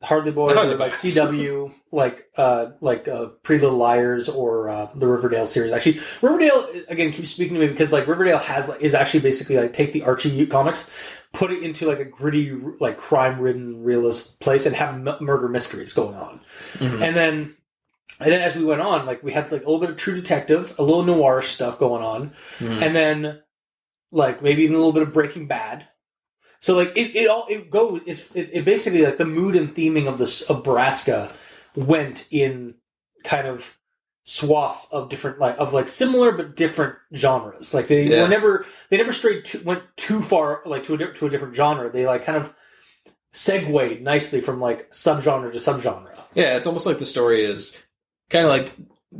Hardly 0.00 0.30
or 0.30 0.54
like. 0.76 0.92
CW, 0.92 1.72
like 1.92 2.26
uh 2.36 2.66
like 2.80 3.08
uh, 3.08 3.26
Pretty 3.42 3.62
Little 3.64 3.78
Liars 3.78 4.28
or 4.28 4.68
uh, 4.68 4.88
the 4.94 5.08
Riverdale 5.08 5.44
series. 5.44 5.72
Actually, 5.72 5.98
Riverdale 6.22 6.68
again 6.88 7.10
keeps 7.10 7.30
speaking 7.30 7.54
to 7.54 7.60
me 7.60 7.66
because 7.66 7.92
like 7.92 8.06
Riverdale 8.06 8.38
has 8.38 8.68
like 8.68 8.80
is 8.80 8.94
actually 8.94 9.20
basically 9.20 9.56
like 9.56 9.72
take 9.72 9.92
the 9.92 10.04
Archie 10.04 10.46
comics, 10.46 10.88
put 11.32 11.50
it 11.50 11.64
into 11.64 11.88
like 11.88 11.98
a 11.98 12.04
gritty 12.04 12.52
like 12.78 12.96
crime 12.96 13.40
ridden 13.40 13.82
realist 13.82 14.38
place 14.38 14.66
and 14.66 14.76
have 14.76 14.94
m- 14.94 15.16
murder 15.20 15.48
mysteries 15.48 15.92
going 15.92 16.14
on, 16.14 16.40
Mhm. 16.74 17.02
and 17.04 17.16
then. 17.16 17.54
And 18.20 18.32
then 18.32 18.40
as 18.40 18.56
we 18.56 18.64
went 18.64 18.80
on, 18.80 19.06
like 19.06 19.22
we 19.22 19.32
had 19.32 19.44
like 19.52 19.62
a 19.62 19.64
little 19.64 19.80
bit 19.80 19.90
of 19.90 19.96
True 19.96 20.14
Detective, 20.14 20.74
a 20.78 20.82
little 20.82 21.04
noir 21.04 21.40
stuff 21.42 21.78
going 21.78 22.02
on, 22.02 22.32
Mhm. 22.58 22.82
and 22.82 22.96
then 22.96 23.42
like 24.10 24.42
maybe 24.42 24.62
even 24.62 24.74
a 24.74 24.78
little 24.78 24.92
bit 24.92 25.02
of 25.02 25.12
Breaking 25.12 25.46
Bad. 25.46 25.86
So 26.60 26.74
like 26.76 26.92
it, 26.96 27.14
it 27.14 27.28
all 27.28 27.46
it 27.48 27.70
goes 27.70 28.00
it, 28.06 28.18
it, 28.34 28.50
it 28.52 28.64
basically 28.64 29.04
like 29.04 29.18
the 29.18 29.24
mood 29.24 29.54
and 29.54 29.74
theming 29.74 30.08
of 30.08 30.18
this 30.18 30.42
of 30.42 30.64
Borrasca 30.64 31.30
went 31.76 32.26
in 32.32 32.74
kind 33.22 33.46
of 33.46 33.76
swaths 34.24 34.92
of 34.92 35.08
different 35.08 35.38
like 35.38 35.56
of 35.58 35.72
like 35.72 35.86
similar 35.88 36.32
but 36.32 36.56
different 36.56 36.96
genres. 37.14 37.72
Like 37.72 37.86
they 37.86 38.02
Yeah. 38.04 38.22
were 38.22 38.28
never 38.28 38.66
they 38.90 38.96
never 38.96 39.12
strayed 39.12 39.44
too, 39.44 39.60
went 39.64 39.84
too 39.96 40.20
far 40.22 40.62
like 40.66 40.82
to 40.84 40.94
a 40.94 40.98
to 41.14 41.26
a 41.26 41.30
different 41.30 41.54
genre. 41.54 41.90
They 41.92 42.06
like 42.06 42.24
kind 42.24 42.36
of 42.36 42.52
segued 43.32 44.02
nicely 44.02 44.40
from 44.40 44.60
like 44.60 44.90
subgenre 44.90 45.52
to 45.52 45.58
subgenre. 45.58 46.16
Yeah, 46.34 46.56
it's 46.56 46.66
almost 46.66 46.86
like 46.86 46.98
the 46.98 47.06
story 47.06 47.44
is 47.44 47.80
kind 48.30 48.44
of 48.44 48.50
like 48.50 48.72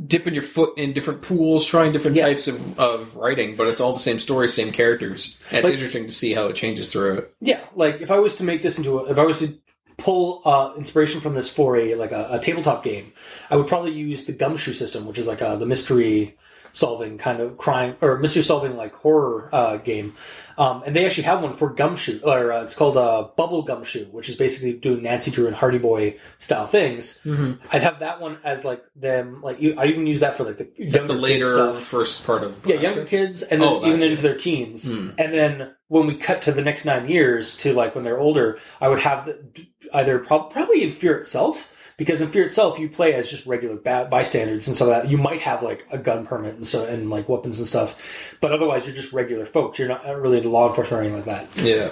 dipping 0.07 0.33
your 0.33 0.43
foot 0.43 0.77
in 0.77 0.93
different 0.93 1.21
pools, 1.21 1.65
trying 1.65 1.91
different 1.91 2.15
Yeah. 2.15 2.27
types 2.27 2.47
of, 2.47 2.79
of 2.79 3.15
writing, 3.15 3.55
but 3.55 3.67
it's 3.67 3.81
all 3.81 3.93
the 3.93 3.99
same 3.99 4.19
story, 4.19 4.47
same 4.47 4.71
characters. 4.71 5.37
And 5.49 5.59
it's 5.59 5.65
Like- 5.65 5.73
interesting 5.73 6.05
to 6.05 6.11
see 6.11 6.33
how 6.33 6.47
it 6.47 6.55
changes 6.55 6.91
through 6.91 7.17
it. 7.17 7.33
Yeah, 7.41 7.59
like 7.75 7.99
if 8.01 8.11
I 8.11 8.19
was 8.19 8.35
to 8.35 8.43
make 8.43 8.61
this 8.61 8.77
into 8.77 8.99
a, 8.99 9.05
if 9.11 9.17
I 9.17 9.23
was 9.23 9.39
to 9.39 9.57
pull 9.97 10.41
uh, 10.45 10.73
inspiration 10.77 11.19
from 11.21 11.33
this 11.33 11.49
for 11.49 11.75
a 11.75 11.95
like 11.95 12.11
a, 12.11 12.27
a 12.31 12.39
tabletop 12.39 12.83
game, 12.83 13.11
I 13.49 13.55
would 13.57 13.67
probably 13.67 13.91
use 13.91 14.25
the 14.25 14.31
gumshoe 14.31 14.73
system, 14.73 15.05
which 15.05 15.17
is 15.17 15.27
like 15.27 15.41
uh, 15.41 15.55
the 15.57 15.65
mystery 15.65 16.37
solving 16.73 17.17
kind 17.17 17.39
of 17.41 17.57
crime 17.57 17.95
or 18.01 18.17
mystery 18.19 18.43
solving 18.43 18.75
like 18.75 18.93
horror 18.95 19.49
uh, 19.53 19.77
game. 19.77 20.15
Um, 20.57 20.83
and 20.85 20.93
they 20.93 21.05
actually 21.05 21.23
have 21.23 21.41
one 21.41 21.53
for 21.55 21.69
gumshoe, 21.69 22.19
or 22.21 22.51
uh, 22.51 22.63
it's 22.63 22.73
called 22.73 22.97
uh, 22.97 23.29
Bubble 23.37 23.61
Gumshoe, 23.61 24.07
which 24.07 24.27
is 24.27 24.35
basically 24.35 24.73
doing 24.73 25.03
Nancy 25.03 25.31
Drew 25.31 25.47
and 25.47 25.55
Hardy 25.55 25.77
Boy 25.77 26.17
style 26.37 26.67
things. 26.67 27.21
Mm-hmm. 27.23 27.53
I'd 27.71 27.81
have 27.81 27.99
that 28.01 28.19
one 28.19 28.39
as 28.43 28.65
like 28.65 28.83
them, 28.97 29.41
like 29.41 29.61
you, 29.61 29.75
I 29.77 29.85
even 29.85 30.05
use 30.05 30.19
that 30.19 30.35
for 30.35 30.43
like 30.43 30.57
the 30.57 30.65
That's 30.77 30.93
younger 30.95 31.07
the 31.07 31.13
kid 31.13 31.21
later 31.21 31.45
stuff. 31.45 31.79
first 31.79 32.25
part 32.25 32.43
of 32.43 32.55
Yeah, 32.65 32.75
younger 32.75 33.05
kids, 33.05 33.41
and 33.41 33.61
then 33.61 33.69
Oh, 33.69 33.87
even 33.87 34.01
too. 34.01 34.07
into 34.07 34.21
their 34.21 34.35
teens. 34.35 34.91
Hmm. 34.91 35.11
And 35.17 35.33
then 35.33 35.71
when 35.87 36.07
we 36.07 36.17
cut 36.17 36.41
to 36.41 36.51
the 36.51 36.61
next 36.61 36.83
nine 36.83 37.07
years 37.09 37.55
to 37.57 37.71
like 37.71 37.95
when 37.95 38.03
they're 38.03 38.19
older, 38.19 38.59
I 38.81 38.89
would 38.89 38.99
have 38.99 39.27
the, 39.27 39.65
either 39.93 40.19
prob- 40.19 40.51
probably 40.51 40.83
in 40.83 40.91
Fear 40.91 41.19
itself, 41.19 41.68
because 41.99 42.19
in 42.21 42.31
Fear 42.31 42.45
itself 42.45 42.79
you 42.79 42.89
play 42.89 43.13
as 43.13 43.29
just 43.29 43.45
regular 43.45 43.75
ba- 43.75 44.07
bystanders, 44.09 44.67
and 44.67 44.75
so 44.75 44.87
that 44.87 45.07
you 45.09 45.17
might 45.19 45.41
have 45.41 45.61
like 45.61 45.85
a 45.91 45.99
gun 45.99 46.25
permit 46.25 46.55
and 46.55 46.65
so 46.65 46.85
and 46.85 47.11
like 47.11 47.29
weapons 47.29 47.59
and 47.59 47.67
stuff, 47.67 47.95
but 48.41 48.51
otherwise 48.51 48.87
you're 48.87 48.95
just 48.95 49.13
regular 49.13 49.45
folks. 49.45 49.77
You're 49.77 49.87
not 49.89 50.03
really 50.05 50.37
into 50.37 50.49
law 50.49 50.67
enforcement 50.67 50.99
or 50.99 51.03
anything 51.05 51.25
like 51.27 51.47
that. 51.55 51.63
Yeah. 51.63 51.91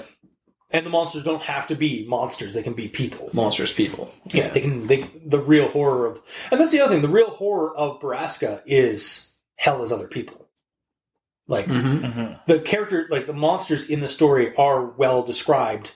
and 0.71 0.85
the 0.85 0.89
monsters 0.89 1.23
don't 1.23 1.43
have 1.43 1.67
to 1.67 1.75
be 1.75 2.05
monsters; 2.07 2.55
they 2.55 2.63
can 2.63 2.73
be 2.73 2.88
people. 2.88 3.29
Monstrous 3.34 3.71
people. 3.71 4.11
Yeah, 4.34 4.49
they 4.49 4.61
can. 4.61 4.88
They 4.88 5.01
the 5.25 5.39
real 5.39 5.67
horror 5.69 6.07
of, 6.07 6.19
and 6.51 6.59
that's 6.59 6.71
the 6.71 6.81
other 6.81 6.93
thing. 6.95 7.03
The 7.03 7.07
real 7.09 7.29
horror 7.29 7.77
of 7.77 7.99
Borrasca 8.01 8.61
is 8.65 9.35
hell 9.57 9.84
is 9.84 9.91
other 9.91 10.07
people. 10.07 10.47
Like 11.49 11.67
Mm-hmm. 11.67 12.05
Mhm. 12.05 12.45
the 12.47 12.59
character, 12.59 13.07
like 13.09 13.25
the 13.27 13.34
monsters 13.34 13.85
in 13.89 14.01
the 14.01 14.07
story, 14.09 14.53
are 14.57 14.85
well 14.85 15.23
described 15.23 15.91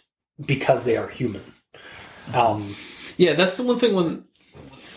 because 0.45 0.85
they 0.85 0.95
are 0.95 1.09
human. 1.09 1.43
Um, 2.33 2.75
Yeah, 3.22 3.34
that's 3.34 3.56
the 3.56 3.64
one 3.64 3.77
thing 3.77 3.93
when 3.93 4.23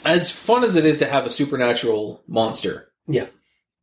as 0.02 0.30
fun 0.30 0.64
as 0.64 0.76
it 0.76 0.86
is 0.86 0.96
to 0.98 1.06
have 1.06 1.26
a 1.26 1.30
supernatural 1.30 2.22
monster. 2.26 2.88
Yeah. 3.06 3.26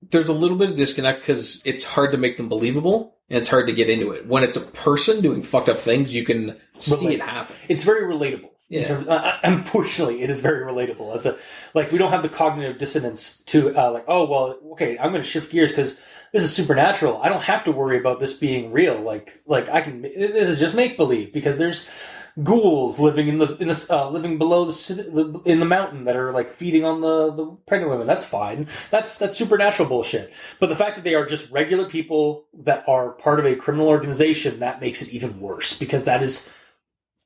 There's 0.10 0.30
a 0.30 0.34
little 0.34 0.58
bit 0.58 0.72
of 0.72 0.76
disconnect 0.76 1.20
because 1.20 1.62
it's 1.64 1.84
hard 1.84 2.12
to 2.14 2.18
make 2.18 2.38
them 2.38 2.50
believable 2.50 3.18
and 3.30 3.38
it's 3.38 3.50
hard 3.50 3.68
to 3.68 3.74
get 3.74 3.88
into 3.88 4.10
it. 4.14 4.26
When 4.26 4.42
it's 4.42 4.56
a 4.56 4.62
person 4.62 5.22
doing 5.22 5.44
fucked 5.44 5.70
up 5.70 5.80
things, 5.80 6.12
you 6.12 6.26
can 6.26 6.58
see 6.80 7.06
Relate. 7.06 7.20
it 7.20 7.22
happen. 7.22 7.56
it's 7.70 7.84
very 7.84 8.12
relatable. 8.12 8.50
Yeah. 8.68 8.86
terms, 8.86 9.08
uh, 9.08 9.38
unfortunately, 9.44 10.24
it 10.24 10.32
is 10.32 10.40
very 10.40 10.66
relatable. 10.66 11.14
As 11.14 11.28
a 11.28 11.38
like, 11.76 11.92
we 11.92 12.00
don't 12.00 12.10
have 12.10 12.24
the 12.24 12.30
cognitive 12.30 12.80
dissonance 12.80 13.42
to 13.44 13.78
uh, 13.78 13.92
like, 13.92 14.06
oh 14.08 14.26
well, 14.26 14.58
okay, 14.72 14.98
I'm 14.98 15.12
going 15.12 15.22
to 15.22 15.28
shift 15.28 15.52
gears 15.52 15.70
because 15.70 16.00
this 16.34 16.42
is 16.42 16.52
supernatural. 16.52 17.22
I 17.22 17.30
don't 17.30 17.44
have 17.44 17.66
to 17.66 17.72
worry 17.72 18.00
about 18.00 18.20
this 18.20 18.34
being 18.34 18.72
real. 18.72 19.00
Like, 19.00 19.30
like 19.46 19.70
I 19.70 19.82
can. 19.82 20.02
This 20.02 20.50
is 20.50 20.58
just 20.58 20.74
make 20.74 20.98
believe 20.98 21.32
because 21.32 21.60
there's 21.60 21.88
ghouls 22.44 23.00
living 23.00 23.28
in 23.28 23.38
the 23.40 23.56
in 23.58 23.68
the 23.68 23.88
uh, 23.90 24.10
living 24.10 24.38
below 24.38 24.66
the, 24.66 25.42
in 25.46 25.60
the 25.60 25.66
mountain 25.66 26.06
that 26.06 26.16
are 26.16 26.32
like 26.32 26.50
feeding 26.50 26.86
on 26.86 27.02
the 27.02 27.32
the 27.32 27.46
pregnant 27.68 27.92
women. 27.92 28.08
That's 28.08 28.26
fine. 28.26 28.68
That's 28.90 29.18
that's 29.18 29.38
supernatural 29.38 29.90
bullshit. 29.90 30.32
But 30.60 30.70
the 30.70 30.76
fact 30.76 30.96
that 30.96 31.04
they 31.04 31.16
are 31.16 31.26
just 31.26 31.52
regular 31.52 31.90
people 31.90 32.46
that 32.64 32.84
are 32.88 33.12
part 33.12 33.40
of 33.40 33.46
a 33.46 33.56
criminal 33.56 33.90
organization 33.90 34.60
that 34.60 34.80
makes 34.82 35.02
it 35.02 35.10
even 35.10 35.40
worse 35.42 35.78
because 35.78 36.06
that 36.06 36.24
is 36.24 36.52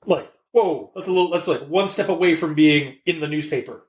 like 0.05 0.31
whoa 0.51 0.91
that's 0.95 1.07
a 1.07 1.11
little 1.11 1.29
that's 1.29 1.47
like 1.47 1.61
one 1.67 1.89
step 1.89 2.09
away 2.09 2.35
from 2.35 2.53
being 2.55 2.97
in 3.05 3.19
the 3.19 3.27
newspaper 3.27 3.85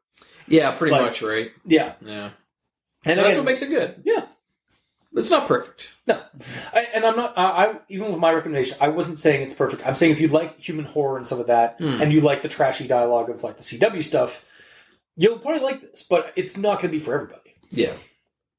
Yeah, 0.48 0.72
pretty 0.76 0.92
Like- 0.92 1.02
much, 1.02 1.22
right? 1.22 1.50
yeah 1.64 1.94
Yeah. 2.04 2.24
and 2.24 2.32
And 3.04 3.18
that's 3.20 3.28
again, 3.28 3.38
what 3.38 3.44
makes 3.46 3.62
it 3.62 3.68
good. 3.68 4.02
Yeah. 4.04 4.26
It's 5.16 5.30
not 5.30 5.48
perfect. 5.48 5.88
no 6.06 6.20
I, 6.74 6.86
and 6.94 7.04
i'm 7.04 7.16
not 7.16 7.36
I, 7.36 7.42
I 7.66 7.74
even 7.88 8.10
with 8.12 8.20
my 8.20 8.32
recommendation 8.32 8.76
i 8.80 8.88
wasn't 8.88 9.18
saying 9.18 9.42
it's 9.42 9.54
perfect 9.54 9.86
i'm 9.86 9.94
saying 9.94 10.12
if 10.12 10.20
you 10.20 10.28
like 10.28 10.60
human 10.60 10.84
horror 10.84 11.16
and 11.16 11.26
some 11.26 11.40
of 11.40 11.46
that 11.48 11.76
Hmm. 11.78 12.00
and 12.02 12.12
you 12.12 12.20
like 12.20 12.42
the 12.42 12.48
trashy 12.48 12.86
dialogue 12.86 13.30
of 13.30 13.42
like 13.42 13.56
the 13.56 13.62
cw 13.62 14.04
stuff 14.04 14.44
you'll 15.16 15.38
probably 15.38 15.62
like 15.62 15.80
this 15.80 16.02
but 16.02 16.32
it's 16.36 16.56
not 16.56 16.80
going 16.80 16.92
to 16.92 16.98
be 16.98 17.00
for 17.04 17.14
everybody 17.14 17.54
Yeah. 17.70 17.92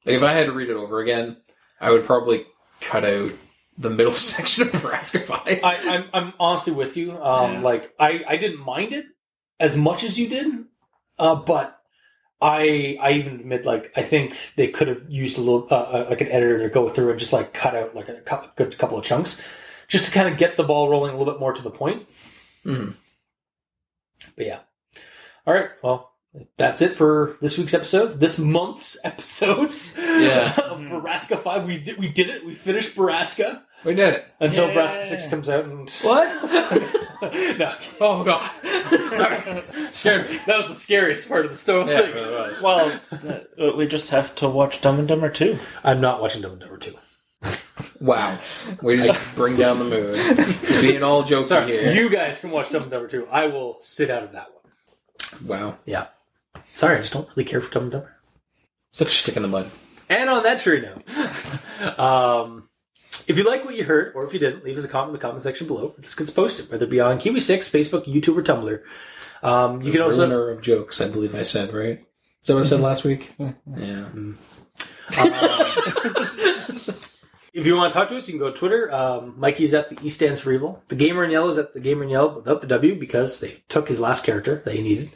Like 0.06 0.16
if 0.16 0.24
I 0.24 0.34
had 0.34 0.46
to 0.48 0.54
read 0.54 0.70
it 0.70 0.76
over 0.78 1.00
again, 1.02 1.38
I 1.82 1.92
would 1.92 2.06
probably 2.06 2.46
cut 2.82 3.04
out 3.06 3.32
the 3.78 3.90
middle 3.90 4.12
section 4.32 4.64
of 4.68 4.74
Borrasca 4.74 5.22
Five. 5.22 5.60
I, 5.64 5.76
I'm, 5.96 6.06
I'm 6.14 6.34
honestly 6.40 6.72
with 6.74 6.96
you 6.98 7.12
um, 7.22 7.54
Yeah. 7.56 7.62
like 7.62 7.94
I, 8.00 8.24
I 8.28 8.38
didn't 8.38 8.60
mind 8.66 8.94
it 8.94 9.06
as 9.60 9.76
much 9.78 10.04
as 10.04 10.18
you 10.18 10.28
did 10.30 10.48
uh, 11.20 11.36
but 11.36 11.77
I 12.40 12.98
I 13.02 13.14
even 13.14 13.36
admit 13.40 13.66
like 13.66 13.92
I 13.96 14.04
think 14.04 14.36
they 14.56 14.68
could 14.68 14.88
have 14.88 15.02
used 15.10 15.38
a 15.38 15.42
little 15.42 15.68
uh, 15.72 15.76
uh, 15.76 16.08
like 16.10 16.22
an 16.22 16.28
editor 16.28 16.60
to 16.60 16.70
go 16.70 16.88
through 16.90 17.10
and 17.12 17.20
just 17.20 17.34
like 17.34 17.54
cut 17.54 17.76
out 17.76 17.96
like 17.96 18.10
a 18.10 18.22
good 18.56 18.78
couple 18.78 18.98
of 18.98 19.04
chunks 19.04 19.42
just 19.88 20.06
to 20.06 20.12
kind 20.12 20.28
of 20.28 20.38
get 20.38 20.56
the 20.58 20.64
ball 20.64 20.90
rolling 20.90 21.14
a 21.14 21.18
little 21.18 21.34
bit 21.34 21.40
more 21.40 21.54
to 21.54 21.62
the 21.62 21.72
point. 21.72 22.06
Mhm. 22.66 22.94
But 24.36 24.46
yeah, 24.46 24.60
all 25.48 25.54
right. 25.54 25.70
Well, 25.82 26.12
that's 26.58 26.82
it 26.84 26.94
for 26.94 27.38
this 27.42 27.58
week's 27.58 27.74
episode. 27.74 28.20
This 28.20 28.38
month's 28.38 28.98
episodes. 29.04 29.98
Yeah. 29.98 30.54
of 30.64 30.80
Borrasca 30.82 31.42
Five. 31.42 31.66
We 31.66 31.80
did 31.80 31.98
we 31.98 32.08
did 32.10 32.30
it. 32.30 32.46
We 32.46 32.54
finished 32.54 32.96
Borrasca 32.96 33.62
We 33.84 33.96
did 33.96 34.14
it. 34.14 34.26
until 34.40 34.68
Yeah. 34.68 34.76
Borrasca 34.76 35.04
Six 35.04 35.28
comes 35.28 35.50
out 35.50 35.66
and 35.66 35.90
What? 36.02 36.28
no. 37.58 37.74
oh 38.00 38.24
god. 38.24 38.52
Sorry. 39.14 39.64
Scared 39.92 40.30
me. 40.30 40.40
That 40.46 40.58
was 40.58 40.68
the 40.68 40.76
scariest 40.76 41.28
part 41.28 41.46
of 41.46 41.52
the 41.52 41.58
story. 41.58 41.90
Yeah, 41.92 42.02
thing. 42.02 42.14
really 42.14 42.32
was. 42.32 42.62
Well, 42.62 43.00
uh, 43.12 43.76
we 43.76 43.88
just 43.88 44.10
have 44.12 44.36
to 44.36 44.50
watch 44.50 44.82
Dumb 44.82 45.00
and 45.00 45.08
Dumber 45.08 45.30
2. 45.30 45.58
I'm 45.84 46.02
not 46.02 46.22
watching 46.22 46.42
Dumb 46.42 46.54
and 46.54 46.62
Dumber 46.62 46.78
2. 46.78 46.96
Wow. 48.00 48.38
We 48.82 48.98
to 48.98 49.18
bring 49.36 49.56
down 49.56 49.80
the 49.80 49.86
mood. 49.86 50.16
Being 50.82 51.04
all 51.04 51.24
jokey 51.24 51.48
Sorry. 51.48 51.72
here. 51.72 51.94
You 51.94 52.10
guys 52.10 52.40
can 52.40 52.52
watch 52.52 52.70
Dumb 52.70 52.84
and 52.84 52.92
Dumber 52.92 53.08
2. 53.08 53.28
I 53.28 53.48
will 53.48 53.78
sit 53.82 54.10
out 54.10 54.24
of 54.24 54.32
that 54.34 54.48
one. 54.54 55.48
wow. 55.48 55.78
Yeah. 55.86 56.08
Sorry, 56.76 56.98
I 56.98 57.00
just 57.02 57.14
don't 57.14 57.28
really 57.36 57.46
care 57.46 57.62
for 57.62 57.72
Dumb 57.72 57.84
and 57.84 57.92
Dumber. 57.92 58.16
Such 58.92 59.08
a 59.08 59.12
stick 59.12 59.36
in 59.36 59.42
the 59.42 59.48
mud. 59.48 59.70
And 60.10 60.30
on 60.30 60.44
that 60.44 60.60
cheery 60.60 60.82
note, 60.82 62.00
um, 62.00 62.70
if 63.28 63.38
you 63.38 63.44
like 63.44 63.66
what 63.66 63.76
you 63.76 63.84
heard, 63.84 64.14
or 64.16 64.24
if 64.26 64.34
you 64.34 64.40
didn't, 64.40 64.64
leave 64.64 64.78
us 64.78 64.84
a 64.84 64.88
comment 64.88 65.10
in 65.10 65.14
the 65.14 65.20
comment 65.20 65.44
section 65.44 65.68
below. 65.68 65.94
This 65.98 66.16
gets 66.16 66.32
posted, 66.32 66.72
whether 66.72 66.86
it 66.86 66.90
be 66.90 67.00
on 67.00 67.20
Kiwi 67.20 67.40
6, 67.40 67.70
Facebook, 67.70 68.06
YouTube, 68.06 68.38
or 68.38 68.44
Tumblr. 68.44 68.82
Um, 69.44 69.82
you 69.82 69.92
can 69.92 70.02
also. 70.02 70.28
Ruiner 70.28 70.50
of 70.50 70.62
jokes, 70.62 71.02
I 71.02 71.10
believe 71.10 71.36
I 71.36 71.44
said, 71.44 71.74
right? 71.74 72.00
Is 72.42 72.48
that 72.48 72.56
what 72.56 72.66
I 72.66 72.70
said 72.70 72.82
last 72.82 73.04
week? 73.04 73.34
Yeah. 73.76 74.08
If 77.58 77.66
you 77.66 77.76
want 77.76 77.92
to 77.92 77.98
talk 77.98 78.10
to 78.10 78.18
us, 78.18 78.28
you 78.28 78.34
can 78.34 78.40
go 78.40 78.52
to 78.52 78.56
Twitter. 78.56 78.94
Um, 78.94 79.34
Mikey's 79.36 79.74
at 79.74 79.90
the 79.90 79.98
E 80.06 80.10
stands 80.10 80.40
for 80.40 80.52
evil. 80.52 80.84
The 80.90 80.96
Gamer 80.96 81.24
in 81.24 81.32
Yellow 81.32 81.50
is 81.50 81.58
at 81.58 81.74
the 81.74 81.80
Gamer 81.80 82.04
in 82.04 82.10
Yellow 82.10 82.36
without 82.36 82.62
the 82.62 82.68
W 82.68 83.00
because 83.00 83.40
they 83.40 83.64
took 83.68 83.88
his 83.88 84.00
last 84.00 84.24
character 84.24 84.62
that 84.64 84.76
he 84.76 84.84
needed. 84.84 85.10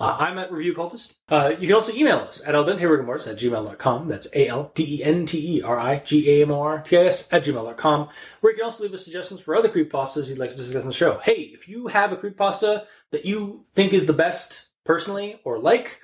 Uh, 0.00 0.16
I'm 0.18 0.36
at 0.38 0.50
Review 0.50 0.72
Cultist. 0.72 1.12
Uh, 1.28 1.52
you 1.60 1.66
can 1.66 1.76
also 1.76 1.92
email 1.92 2.20
us 2.20 2.40
at 2.46 2.54
aldenterigamortis 2.54 3.28
at 3.28 3.36
gmail.com. 3.36 4.08
That's 4.08 4.34
A-L-D-E-N-T-E-R-I-G-A-M-O-R-T-I-S 4.34 7.28
at 7.30 7.44
gmail.com. 7.44 8.08
Where 8.40 8.52
you 8.52 8.56
can 8.56 8.64
also 8.64 8.82
leave 8.82 8.94
us 8.94 9.04
suggestions 9.04 9.42
for 9.42 9.54
other 9.54 9.68
creepypastas 9.68 10.28
you'd 10.28 10.38
like 10.38 10.52
to 10.52 10.56
discuss 10.56 10.80
on 10.80 10.88
the 10.88 10.94
show. 10.94 11.20
Hey, 11.22 11.50
if 11.52 11.68
you 11.68 11.88
have 11.88 12.12
a 12.12 12.16
creepypasta 12.16 12.86
that 13.10 13.26
you 13.26 13.66
think 13.74 13.92
is 13.92 14.06
the 14.06 14.14
best 14.14 14.68
personally 14.86 15.38
or 15.44 15.58
like, 15.58 16.00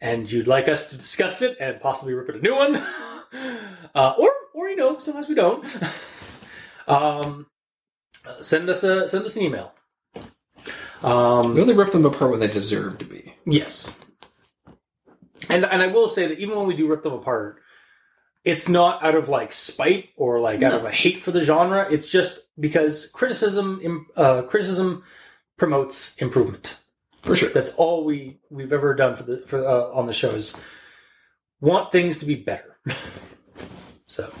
and 0.00 0.30
you'd 0.30 0.46
like 0.46 0.68
us 0.68 0.90
to 0.90 0.96
discuss 0.96 1.42
it 1.42 1.56
and 1.58 1.80
possibly 1.80 2.14
rip 2.14 2.28
it 2.28 2.36
a 2.36 2.40
new 2.40 2.54
one, 2.54 2.76
uh, 3.96 4.14
or 4.16 4.30
or 4.54 4.68
you 4.68 4.76
know 4.76 5.00
sometimes 5.00 5.26
we 5.26 5.34
don't. 5.34 5.66
um, 6.86 7.48
send 8.40 8.70
us 8.70 8.84
a 8.84 9.08
send 9.08 9.24
us 9.24 9.34
an 9.34 9.42
email. 9.42 9.74
We 11.02 11.08
Um, 11.10 11.58
only 11.60 11.74
rip 11.74 11.90
them 11.92 12.06
apart 12.06 12.30
when 12.30 12.40
they 12.40 12.48
deserve 12.48 12.98
to 12.98 13.04
be. 13.04 13.34
yes, 13.44 13.96
and 15.48 15.64
and 15.64 15.82
I 15.82 15.86
will 15.88 16.08
say 16.08 16.26
that 16.26 16.38
even 16.38 16.56
when 16.56 16.66
we 16.66 16.74
do 16.76 16.86
rip 16.88 17.02
them 17.02 17.12
apart, 17.12 17.60
it's 18.44 18.68
not 18.68 19.02
out 19.04 19.14
of 19.14 19.28
like 19.28 19.52
spite 19.52 20.10
or 20.16 20.40
like 20.40 20.62
out 20.62 20.72
of 20.72 20.84
a 20.84 20.90
hate 20.90 21.22
for 21.22 21.32
the 21.32 21.42
genre. 21.42 21.86
It's 21.90 22.08
just 22.08 22.40
because 22.58 23.06
criticism 23.10 24.06
uh, 24.16 24.42
criticism 24.42 25.02
promotes 25.56 26.16
improvement. 26.16 26.76
For 27.22 27.34
sure. 27.34 27.48
That's 27.50 27.74
all 27.74 28.04
we 28.04 28.38
we've 28.50 28.72
ever 28.72 28.94
done 28.94 29.16
for 29.16 29.24
the 29.24 29.38
for 29.46 29.66
uh, 29.66 29.90
on 29.92 30.06
the 30.06 30.14
shows. 30.14 30.56
want 31.60 31.90
things 31.92 32.18
to 32.20 32.24
be 32.26 32.36
better. 32.36 32.78
so, 34.06 34.32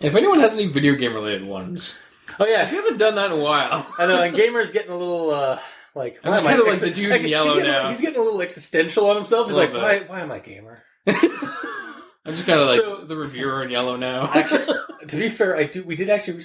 If 0.00 0.14
anyone 0.16 0.40
has 0.40 0.54
any 0.54 0.66
video 0.66 0.94
game 0.96 1.14
related 1.14 1.44
ones, 1.46 1.98
oh 2.40 2.44
yeah, 2.46 2.62
if 2.62 2.72
you 2.72 2.78
haven't 2.82 2.98
done 2.98 3.14
that 3.14 3.26
in 3.26 3.32
a 3.38 3.42
while, 3.42 3.86
I 3.98 4.06
know. 4.06 4.20
And 4.22 4.34
gamer's 4.36 4.70
getting 4.72 4.90
a 4.90 4.96
little 4.98 5.30
uh, 5.30 5.60
like 5.94 6.18
I'm 6.24 6.32
am 6.34 6.42
kinda 6.42 6.64
like 6.64 6.78
the 6.78 6.90
dude 6.90 7.12
in 7.12 7.20
he's 7.22 7.30
yellow 7.30 7.54
getting, 7.54 7.70
now. 7.70 7.88
He's 7.88 8.00
getting 8.00 8.20
a 8.20 8.24
little 8.24 8.40
existential 8.42 9.08
on 9.10 9.16
himself. 9.16 9.46
He's 9.46 9.56
like, 9.56 9.72
why, 9.72 10.00
why 10.00 10.20
am 10.20 10.32
I 10.32 10.38
gamer? 10.40 10.82
I'm 11.06 12.32
just 12.32 12.46
kind 12.46 12.60
of 12.60 12.68
like 12.68 12.80
So- 12.80 13.04
the 13.04 13.16
reviewer 13.16 13.62
in 13.62 13.70
yellow 13.70 13.96
now. 13.96 14.30
Actually, 14.34 14.74
to 15.06 15.16
be 15.16 15.28
fair, 15.28 15.56
I 15.56 15.64
do. 15.64 15.84
We 15.84 15.96
did 15.96 16.08
actually 16.10 16.42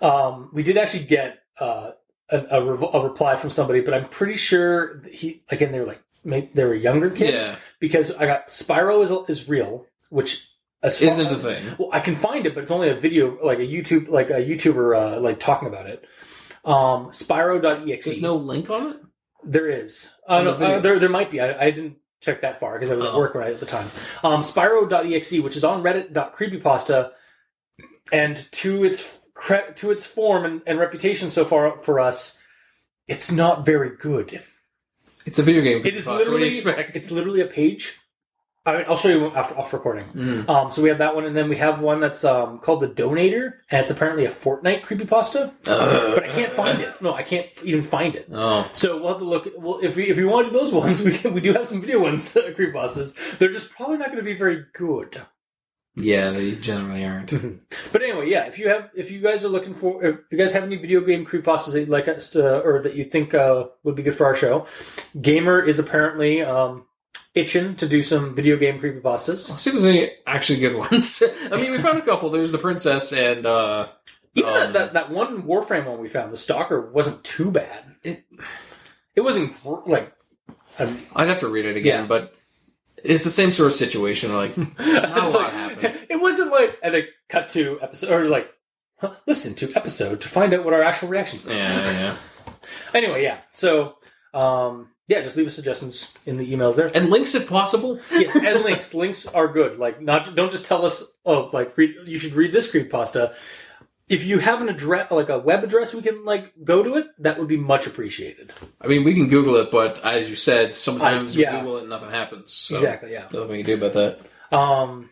um, 0.00 0.50
we 0.52 0.62
did 0.62 0.76
actually 0.76 1.04
get 1.04 1.40
uh, 1.58 1.90
a, 2.30 2.38
a, 2.50 2.64
rev- 2.64 2.94
a 2.94 3.00
reply 3.00 3.36
from 3.36 3.50
somebody, 3.50 3.80
but 3.80 3.94
I'm 3.94 4.08
pretty 4.08 4.36
sure 4.36 5.02
he 5.10 5.42
again 5.50 5.72
they 5.72 5.80
were 5.80 5.86
like 5.86 6.02
maybe 6.24 6.50
they 6.54 6.64
were 6.64 6.74
a 6.74 6.78
younger 6.78 7.10
kid 7.10 7.34
yeah, 7.34 7.56
because 7.80 8.12
I 8.12 8.26
got 8.26 8.48
Spyro 8.48 9.02
is 9.28 9.38
is 9.38 9.48
real, 9.48 9.86
which 10.10 10.48
as 10.82 10.98
far- 10.98 11.08
isn't 11.08 11.26
a 11.32 11.36
thing. 11.36 11.64
Well, 11.78 11.90
I 11.92 12.00
can 12.00 12.14
find 12.14 12.46
it, 12.46 12.54
but 12.54 12.62
it's 12.62 12.72
only 12.72 12.90
a 12.90 12.94
video, 12.94 13.38
like 13.44 13.58
a 13.58 13.62
YouTube, 13.66 14.08
like 14.08 14.30
a 14.30 14.34
YouTuber, 14.34 15.16
uh, 15.16 15.20
like 15.20 15.40
talking 15.40 15.66
about 15.66 15.86
it. 15.86 16.04
Um, 16.64 17.08
Spyro.exe. 17.10 18.04
There's 18.04 18.22
no 18.22 18.36
link 18.36 18.70
on 18.70 18.90
it. 18.92 18.96
There 19.44 19.68
is. 19.68 20.08
Uh, 20.26 20.42
no, 20.42 20.56
the 20.56 20.66
uh, 20.66 20.80
there, 20.80 20.98
there 20.98 21.08
might 21.10 21.30
be. 21.30 21.40
I, 21.40 21.66
I 21.66 21.70
didn't 21.70 21.96
check 22.22 22.40
that 22.40 22.58
far 22.60 22.74
because 22.74 22.90
I 22.90 22.94
was 22.96 23.04
at 23.04 23.12
Oh. 23.12 23.18
work 23.18 23.34
right 23.34 23.52
at 23.52 23.60
the 23.60 23.66
time. 23.66 23.90
Um, 24.22 24.40
Spyro.exe, 24.42 25.40
which 25.42 25.56
is 25.56 25.64
on 25.64 25.82
Reddit.creepypasta, 25.82 27.10
and 28.12 28.48
to 28.52 28.84
its 28.84 29.06
cre- 29.34 29.72
to 29.76 29.90
its 29.90 30.06
form 30.06 30.44
and, 30.46 30.62
and 30.66 30.78
reputation 30.78 31.28
so 31.28 31.44
far 31.44 31.78
for 31.78 32.00
us, 32.00 32.40
it's 33.08 33.30
not 33.30 33.66
very 33.66 33.90
good. 33.96 34.42
It's 35.26 35.38
a 35.38 35.42
video 35.42 35.62
game. 35.62 35.84
It 35.84 35.94
is 35.96 36.06
What 36.06 36.12
do 36.12 36.18
you 36.24 36.30
literally 36.30 36.48
expect? 36.48 36.96
it's 36.96 37.10
literally 37.10 37.40
a 37.42 37.46
page. 37.46 37.98
I 38.66 38.78
mean, 38.78 38.84
I'll 38.88 38.96
show 38.96 39.08
you 39.10 39.26
after 39.34 39.58
off 39.58 39.72
recording. 39.74 40.04
Mm. 40.14 40.48
Um, 40.48 40.70
so 40.70 40.80
we 40.80 40.88
have 40.88 40.98
that 40.98 41.14
one, 41.14 41.26
and 41.26 41.36
then 41.36 41.50
we 41.50 41.56
have 41.56 41.80
one 41.80 42.00
that's 42.00 42.24
um, 42.24 42.58
called 42.60 42.80
the 42.80 42.88
Donator, 42.88 43.54
and 43.70 43.82
it's 43.82 43.90
apparently 43.90 44.24
a 44.24 44.30
Fortnite 44.30 44.82
creepypasta, 44.82 45.52
but 45.64 46.24
I 46.24 46.28
can't 46.28 46.54
find 46.54 46.80
it. 46.80 47.00
No, 47.02 47.12
I 47.12 47.22
can't 47.24 47.46
even 47.62 47.82
find 47.82 48.14
it. 48.14 48.26
Oh, 48.32 48.70
So 48.72 48.98
we'll 48.98 49.08
have 49.08 49.18
to 49.18 49.24
look. 49.24 49.48
Well, 49.58 49.80
if 49.82 49.96
we 49.96 50.04
if 50.08 50.16
we 50.16 50.24
want 50.24 50.46
to 50.46 50.52
do 50.52 50.58
those 50.58 50.72
ones, 50.82 51.02
we 51.02 51.12
can, 51.16 51.34
we 51.34 51.42
do 51.42 51.52
have 51.52 51.68
some 51.68 51.82
video 51.82 52.00
ones, 52.00 52.34
uh, 52.36 52.52
creepypastas. 52.56 53.38
They're 53.38 53.52
just 53.52 53.70
probably 53.70 53.98
not 53.98 54.06
going 54.06 54.18
to 54.18 54.24
be 54.24 54.36
very 54.38 54.64
good. 54.72 55.20
Yeah, 55.96 56.30
they 56.30 56.52
generally 56.52 57.04
aren't. 57.04 57.32
But 57.92 58.02
anyway, 58.02 58.28
yeah, 58.28 58.46
if 58.46 58.58
you 58.58 58.68
have, 58.68 58.90
if 58.96 59.12
you 59.12 59.20
guys 59.20 59.44
are 59.44 59.48
looking 59.48 59.74
for, 59.74 60.02
if 60.04 60.16
you 60.30 60.38
guys 60.38 60.52
have 60.52 60.64
any 60.64 60.76
video 60.76 61.00
game 61.02 61.24
creepypastas 61.24 61.72
that 61.72 61.80
you'd 61.80 61.88
like 61.88 62.08
us 62.08 62.30
to, 62.30 62.60
or 62.62 62.82
that 62.82 62.94
you 62.94 63.04
think 63.04 63.34
uh, 63.34 63.66
would 63.84 63.94
be 63.94 64.02
good 64.02 64.14
for 64.14 64.26
our 64.26 64.34
show, 64.34 64.66
Gamer 65.20 65.60
is 65.62 65.78
apparently 65.78 66.42
um, 66.42 66.86
itching 67.34 67.74
to 67.76 67.88
do 67.88 68.02
some 68.02 68.34
video 68.34 68.56
game 68.56 68.78
creepypastas. 68.80 69.50
Let's 69.50 69.62
see 69.62 69.70
if 69.70 69.74
there's 69.74 69.84
any 69.84 70.10
actually 70.26 70.60
good 70.60 70.76
ones. 70.76 71.22
I 71.50 71.56
mean, 71.56 71.72
we 71.72 71.78
found 71.78 71.98
a 71.98 72.02
couple. 72.02 72.30
There's 72.30 72.52
the 72.52 72.58
princess 72.58 73.12
and 73.12 73.44
uh, 73.46 73.88
Even 74.34 74.50
Um, 74.50 74.54
that, 74.54 74.72
that 74.72 74.92
that 74.94 75.10
one 75.10 75.42
Warframe 75.42 75.86
one 75.86 75.98
we 76.00 76.08
found, 76.08 76.32
the 76.32 76.36
Stalker, 76.36 76.90
wasn't 76.90 77.22
too 77.24 77.50
bad. 77.50 77.96
It- 78.02 78.24
it 79.16 79.20
wasn't 79.20 79.60
gr- 79.62 79.76
like. 79.86 80.12
Um, 80.78 80.98
I'd 81.14 81.28
have 81.28 81.38
to 81.40 81.48
read 81.48 81.66
it 81.66 81.76
again, 81.76 82.02
Yeah. 82.02 82.06
but 82.08 82.34
it's 83.04 83.22
the 83.22 83.30
same 83.30 83.52
sort 83.52 83.68
of 83.68 83.72
situation. 83.74 84.34
Like, 84.34 84.52
It's 84.58 84.78
a 84.78 85.08
lot 85.08 85.32
like- 85.34 85.52
happened. 85.52 86.00
It 86.10 86.20
wasn't 86.20 86.50
like 86.50 86.78
and 86.82 86.92
they 86.94 87.06
cut 87.28 87.50
to 87.50 87.78
episode 87.80 88.10
or 88.10 88.24
like 88.28 88.48
huh, 88.98 89.14
listen 89.26 89.54
to 89.56 89.72
episode 89.76 90.20
to 90.22 90.28
find 90.28 90.52
out 90.52 90.64
what 90.64 90.72
our 90.74 90.82
actual 90.82 91.08
reactions 91.08 91.44
were. 91.44 91.52
yeah, 91.52 91.90
yeah. 91.90 92.16
Anyway, 92.92 93.22
yeah. 93.22 93.38
So 93.52 93.96
um, 94.32 94.88
yeah, 95.06 95.20
just 95.20 95.36
leave 95.36 95.46
us 95.46 95.54
suggestions 95.54 96.12
in 96.24 96.36
the 96.38 96.50
emails 96.50 96.76
there. 96.76 96.90
And 96.94 97.10
links 97.10 97.34
if 97.34 97.48
possible. 97.48 98.00
yeah, 98.10 98.30
and 98.34 98.64
links. 98.64 98.94
Links 98.94 99.26
are 99.26 99.48
good. 99.48 99.78
Like 99.78 100.00
not 100.00 100.34
don't 100.34 100.50
just 100.50 100.66
tell 100.66 100.84
us 100.84 101.04
oh 101.24 101.50
like 101.52 101.76
read, 101.76 101.94
you 102.06 102.18
should 102.18 102.34
read 102.34 102.52
this 102.52 102.70
creepypasta. 102.70 103.34
If 104.06 104.24
you 104.24 104.38
have 104.38 104.60
an 104.60 104.68
address 104.68 105.10
like 105.10 105.30
a 105.30 105.38
web 105.38 105.64
address 105.64 105.94
we 105.94 106.02
can 106.02 106.24
like 106.24 106.52
go 106.62 106.82
to 106.82 106.96
it, 106.96 107.06
that 107.18 107.38
would 107.38 107.48
be 107.48 107.56
much 107.56 107.86
appreciated. 107.86 108.52
I 108.80 108.86
mean, 108.86 109.04
we 109.04 109.14
can 109.14 109.28
Google 109.28 109.56
it, 109.56 109.70
but 109.70 110.04
as 110.04 110.28
you 110.28 110.36
said, 110.36 110.74
sometimes 110.74 111.36
I- 111.36 111.40
yeah. 111.40 111.54
we 111.54 111.60
Google 111.60 111.76
it 111.78 111.80
and 111.82 111.90
nothing 111.90 112.10
happens. 112.10 112.52
So 112.52 112.76
Exactly, 112.76 113.12
yeah. 113.12 113.24
Nothing 113.32 113.48
we 113.48 113.62
can 113.62 113.66
do 113.66 113.84
about 113.84 113.92
that. 113.94 114.56
Um, 114.56 115.10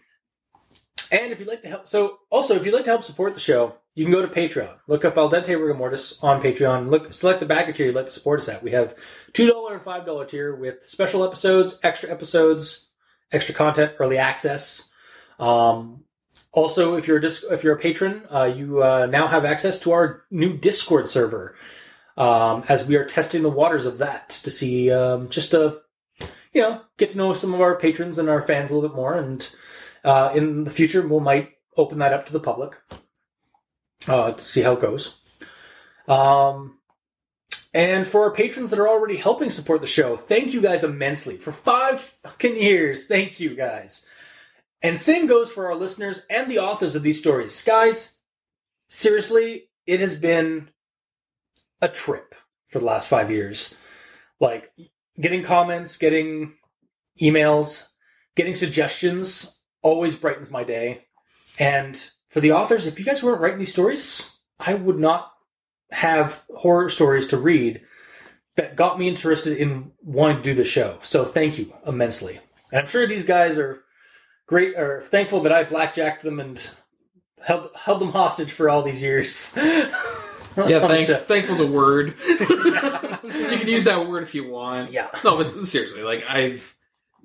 and 1.11 1.33
if 1.33 1.39
you'd 1.39 1.49
like 1.49 1.63
to 1.63 1.69
help, 1.69 1.89
so 1.89 2.19
also 2.31 2.55
if 2.55 2.65
you'd 2.65 2.75
like 2.75 2.85
to 2.85 2.91
help 2.91 3.03
support 3.03 3.35
the 3.35 3.41
show, 3.41 3.75
you 3.95 4.05
can 4.05 4.13
go 4.13 4.23
to 4.23 4.29
Patreon. 4.29 4.75
Look 4.87 5.05
up 5.05 5.19
Al 5.19 5.31
Dente 5.31 5.49
Rigamortis 5.49 6.23
on 6.23 6.43
Patreon. 6.43 6.89
Look, 6.89 7.13
select 7.13 7.41
the 7.41 7.47
backer 7.47 7.73
tier 7.73 7.87
you'd 7.87 7.95
like 7.95 8.07
to 8.07 8.13
support 8.13 8.41
us 8.41 8.49
at. 8.49 8.63
We 8.63 8.71
have 8.73 8.95
two 9.33 9.47
dollar 9.47 9.75
and 9.75 9.83
five 9.83 10.07
dollar 10.07 10.25
tier 10.25 10.55
with 10.55 10.87
special 10.89 11.25
episodes, 11.25 11.79
extra 11.83 12.11
episodes, 12.11 12.89
extra 13.31 13.55
content, 13.55 13.93
early 13.99 14.19
access. 14.19 14.91
Um, 15.39 16.05
also, 16.53 16.97
if 16.97 17.07
you're 17.07 17.19
a 17.19 17.21
dis- 17.21 17.45
if 17.51 17.65
you're 17.65 17.77
a 17.77 17.81
patron, 17.81 18.23
uh, 18.33 18.45
you 18.45 18.83
uh, 18.83 19.07
now 19.07 19.27
have 19.27 19.45
access 19.45 19.79
to 19.81 19.93
our 19.93 20.25
new 20.31 20.57
Discord 20.57 21.07
server. 21.07 21.57
Um, 22.17 22.65
as 22.69 22.85
we 22.85 22.97
are 22.97 23.07
testing 23.07 23.43
the 23.43 23.49
waters 23.49 23.87
of 23.87 23.99
that 23.99 24.31
to 24.45 24.51
see 24.51 24.91
um, 24.91 25.31
just 25.31 25.53
to 25.53 25.81
you 26.53 26.61
know 26.63 26.83
get 26.99 27.11
to 27.11 27.17
know 27.17 27.33
some 27.35 27.55
of 27.55 27.61
our 27.61 27.77
patrons 27.77 28.19
and 28.19 28.29
our 28.29 28.43
fans 28.43 28.71
a 28.71 28.75
little 28.75 28.89
bit 28.89 28.97
more 28.97 29.15
and 29.15 29.55
uh, 30.05 30.33
in 30.35 30.65
the 30.65 30.71
future, 30.71 31.07
we 31.07 31.21
might 31.21 31.51
open 31.77 31.99
that 31.99 32.13
up 32.13 32.27
to 32.27 32.33
the 32.33 32.41
public 32.41 32.77
uh, 34.09 34.33
to 34.33 34.43
see 34.43 34.63
how 34.63 34.73
it 34.73 34.81
goes. 34.81 35.17
Um, 36.09 36.79
and 37.75 38.07
for 38.07 38.25
our 38.25 38.35
patrons 38.35 38.71
that 38.71 38.79
are 38.79 38.89
already 38.89 39.17
helping 39.17 39.51
support 39.51 39.81
the 39.81 39.87
show, 39.87 40.17
thank 40.17 40.53
you 40.53 40.61
guys 40.61 40.85
immensely 40.85 41.37
for 41.37 41.53
five 41.53 42.01
fucking 42.23 42.57
years. 42.57 43.07
Thank 43.07 43.41
you 43.41 43.55
guys. 43.55 44.07
And 44.83 44.99
same 44.99 45.27
goes 45.27 45.51
for 45.51 45.67
our 45.67 45.77
listeners 45.77 46.23
and 46.29 46.51
the 46.51 46.59
authors 46.59 46.95
of 46.95 47.03
these 47.03 47.19
stories. 47.19 47.63
Guys, 47.63 48.17
seriously, 48.89 49.71
it 49.87 50.01
has 50.01 50.17
been 50.17 50.69
a 51.81 51.89
trip 51.89 52.35
for 52.67 52.79
the 52.79 52.85
last 52.85 53.09
five 53.09 53.31
years. 53.31 53.77
Like 54.41 54.73
getting 55.21 55.43
comments, 55.43 55.97
getting 55.97 56.55
emails, 57.21 57.89
getting 58.35 58.55
suggestions 58.55 59.61
always 59.83 60.15
brightens 60.15 60.51
my 60.51 60.65
day. 60.65 61.07
And 61.59 62.03
for 62.33 62.41
the 62.41 62.53
authors, 62.53 62.87
if 62.87 62.99
you 62.99 63.05
guys 63.05 63.23
weren't 63.23 63.41
writing 63.41 63.59
these 63.59 63.73
stories, 63.73 64.31
I 64.59 64.75
would 64.75 64.99
not 64.99 65.31
have 65.91 66.43
horror 66.57 66.89
stories 66.89 67.27
to 67.29 67.37
read 67.37 67.83
that 68.57 68.75
got 68.75 68.99
me 68.99 69.07
interested 69.07 69.59
in 69.59 69.93
wanting 70.03 70.39
to 70.39 70.43
do 70.43 70.55
the 70.55 70.65
show. 70.65 70.99
So 71.03 71.27
thank 71.27 71.59
you 71.59 71.73
immensely. 71.87 72.41
And 72.71 72.81
I'm 72.81 72.87
sure 72.87 73.07
these 73.07 73.25
guys 73.25 73.59
are 73.59 73.83
great 74.47 74.77
or 74.77 75.03
thankful 75.03 75.41
that 75.43 75.53
I 75.53 75.65
blackjacked 75.65 76.23
them 76.23 76.41
and 76.41 76.71
held 77.43 77.69
held 77.75 78.01
them 78.01 78.13
hostage 78.13 78.51
for 78.51 78.71
all 78.71 78.83
these 78.83 79.03
years. 79.03 79.57
Yeah, 80.55 80.87
thanks. 80.87 81.11
Thankful's 81.25 81.61
a 81.61 81.67
word. 81.67 82.15
you 82.29 82.37
can 82.37 83.69
use 83.69 83.85
that 83.85 84.07
word 84.07 84.23
if 84.23 84.35
you 84.35 84.47
want. 84.47 84.93
Yeah. 84.93 85.09
No, 85.25 85.39
but 85.39 85.65
seriously, 85.65 86.03
like 86.03 86.25
I've, 86.29 86.75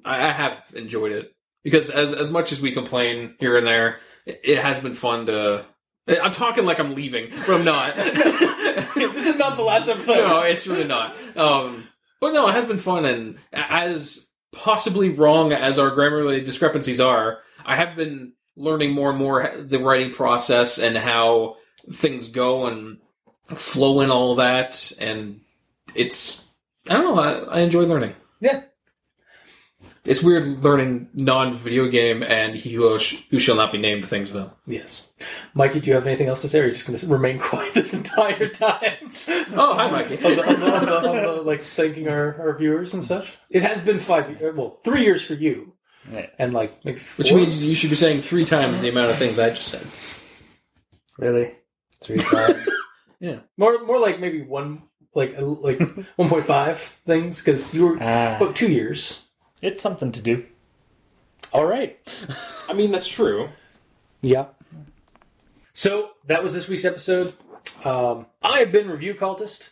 I 0.06 0.30
I 0.30 0.32
have 0.32 0.64
enjoyed 0.74 1.12
it 1.12 1.36
because 1.62 1.90
as 1.90 2.14
as 2.14 2.32
much 2.32 2.54
as 2.54 2.62
we 2.62 2.72
complain 2.72 3.36
here 3.38 3.58
and 3.58 3.68
there, 3.68 4.00
it, 4.28 4.60
has 4.60 4.80
been 4.80 4.94
fun 4.94 5.26
to. 5.28 5.66
I'm 6.08 6.32
talking 6.32 6.66
like 6.66 6.80
I'm 6.80 6.96
leaving, 6.96 7.30
but 7.32 7.50
I'm 7.50 7.66
not. 7.66 7.96
this 8.96 9.26
is 9.26 9.38
not 9.38 9.58
the 9.58 9.64
last 9.64 9.88
episode. 9.88 10.16
no, 10.16 10.42
it's 10.42 10.68
really 10.68 10.86
not. 10.86 11.16
Um, 11.36 11.88
but 12.20 12.34
no, 12.34 12.48
it 12.48 12.54
has 12.54 12.66
been 12.66 12.78
fun, 12.78 13.06
and 13.06 13.38
as 13.54 14.28
possibly 14.54 15.10
wrong 15.10 15.52
as 15.54 15.78
our 15.78 15.92
grammar 15.92 16.40
discrepancies 16.40 17.02
are, 17.02 17.40
I 17.66 17.76
have 17.76 17.96
been 17.96 18.34
learning 18.56 18.92
more 18.92 19.10
and 19.10 19.20
more 19.20 19.54
the 19.58 19.80
writing 19.80 20.14
process 20.14 20.80
and 20.80 20.98
how 20.98 21.58
things 21.92 22.30
go 22.30 22.66
and 22.66 23.00
flow 23.48 24.02
in 24.02 24.10
all 24.10 24.36
that, 24.36 24.92
and 25.00 25.42
it's 25.94 26.52
I 26.90 26.94
don't 26.94 27.16
know. 27.16 27.22
I, 27.22 27.58
I 27.58 27.60
enjoy 27.62 27.84
learning. 27.84 28.14
Yeah. 28.40 28.64
It's 30.08 30.24
weird 30.24 30.64
learning 30.64 31.10
non-video 31.14 31.88
game 31.90 32.24
and 32.24 32.56
he 32.56 32.74
who, 32.74 32.98
sh- 32.98 33.24
who 33.30 33.40
shall 33.40 33.56
not 33.56 33.72
be 33.72 33.78
named 33.78 34.08
things 34.08 34.34
though. 34.34 34.52
Yes. 34.66 35.08
Mikey, 35.54 35.80
do 35.82 35.88
you 35.88 35.96
have 35.96 36.08
anything 36.08 36.28
else 36.28 36.42
to 36.42 36.48
say, 36.48 36.60
or 36.60 36.64
are 36.64 36.68
you 36.68 36.74
just 36.74 36.86
going 36.86 36.98
to 36.98 37.08
remain 37.08 37.40
quiet 37.50 37.74
this 37.74 37.94
entire 37.94 38.48
time? 38.50 39.12
Oh, 39.54 39.74
hi, 39.76 39.90
Mikey. 39.92 40.16
on 40.26 40.36
the, 40.36 40.48
on 40.48 40.60
the, 40.60 40.76
on 40.76 40.86
the, 40.86 41.08
on 41.08 41.16
the, 41.38 41.42
like 41.42 41.62
thanking 41.64 42.08
our, 42.08 42.36
our 42.40 42.58
viewers 42.58 42.94
and 42.94 43.04
such. 43.04 43.38
It 43.50 43.64
has 43.64 43.80
been 43.82 44.00
five, 44.00 44.30
years, 44.30 44.56
well, 44.56 44.80
three 44.84 45.04
years 45.04 45.22
for 45.24 45.34
you, 45.34 45.74
Yeah. 46.12 46.28
and 46.38 46.54
like 46.54 46.84
maybe 46.86 47.00
Which 47.16 47.32
means 47.34 47.62
you 47.64 47.74
should 47.76 47.90
be 47.90 47.96
saying 47.96 48.22
three 48.22 48.46
times 48.46 48.82
the 48.82 48.90
amount 48.90 49.10
of 49.12 49.18
things 49.18 49.40
I 49.40 49.50
just 49.50 49.68
said. 49.70 49.86
Really? 51.18 51.56
Three 52.04 52.18
times? 52.18 52.68
Yeah. 53.20 53.40
More 53.58 53.84
more 53.84 54.00
like 54.00 54.20
maybe 54.20 54.44
one 54.44 54.84
like 55.16 55.34
uh, 55.36 55.44
like 55.44 55.80
one 56.18 56.30
point 56.30 56.46
five 56.46 56.78
things 57.08 57.40
because 57.42 57.74
you 57.74 57.88
were 57.88 57.98
Ah, 58.00 58.36
about 58.38 58.56
two 58.56 58.72
years. 58.72 59.24
It's 59.62 59.82
something 59.82 60.12
to 60.12 60.22
do. 60.22 60.46
All 61.54 61.66
right. 61.66 61.98
I 62.68 62.74
mean, 62.74 62.92
that's 62.92 63.08
true. 63.08 63.50
Yeah. 64.22 64.46
So 65.74 66.10
that 66.26 66.44
was 66.44 66.54
this 66.54 66.68
week's 66.68 66.86
episode. 66.86 67.34
Um, 67.86 68.26
I 68.42 68.60
have 68.60 68.72
been 68.72 68.90
review 68.90 69.14
cultist, 69.14 69.70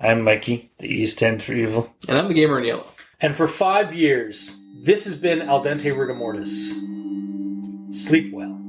I'm 0.00 0.22
Mikey, 0.22 0.70
the 0.78 0.86
E 0.88 1.06
stands 1.06 1.44
for 1.44 1.52
evil. 1.52 1.94
And 2.08 2.18
I'm 2.18 2.28
the 2.28 2.34
gamer 2.34 2.58
in 2.58 2.64
yellow. 2.66 2.86
and 3.20 3.36
for 3.36 3.46
five 3.46 3.94
years, 3.94 4.60
this 4.80 5.04
has 5.04 5.16
been 5.16 5.42
Al 5.42 5.62
Dente 5.62 5.96
Rigor 5.96 6.14
Mortis. 6.14 6.72
Sleep 7.90 8.32
well. 8.34 8.60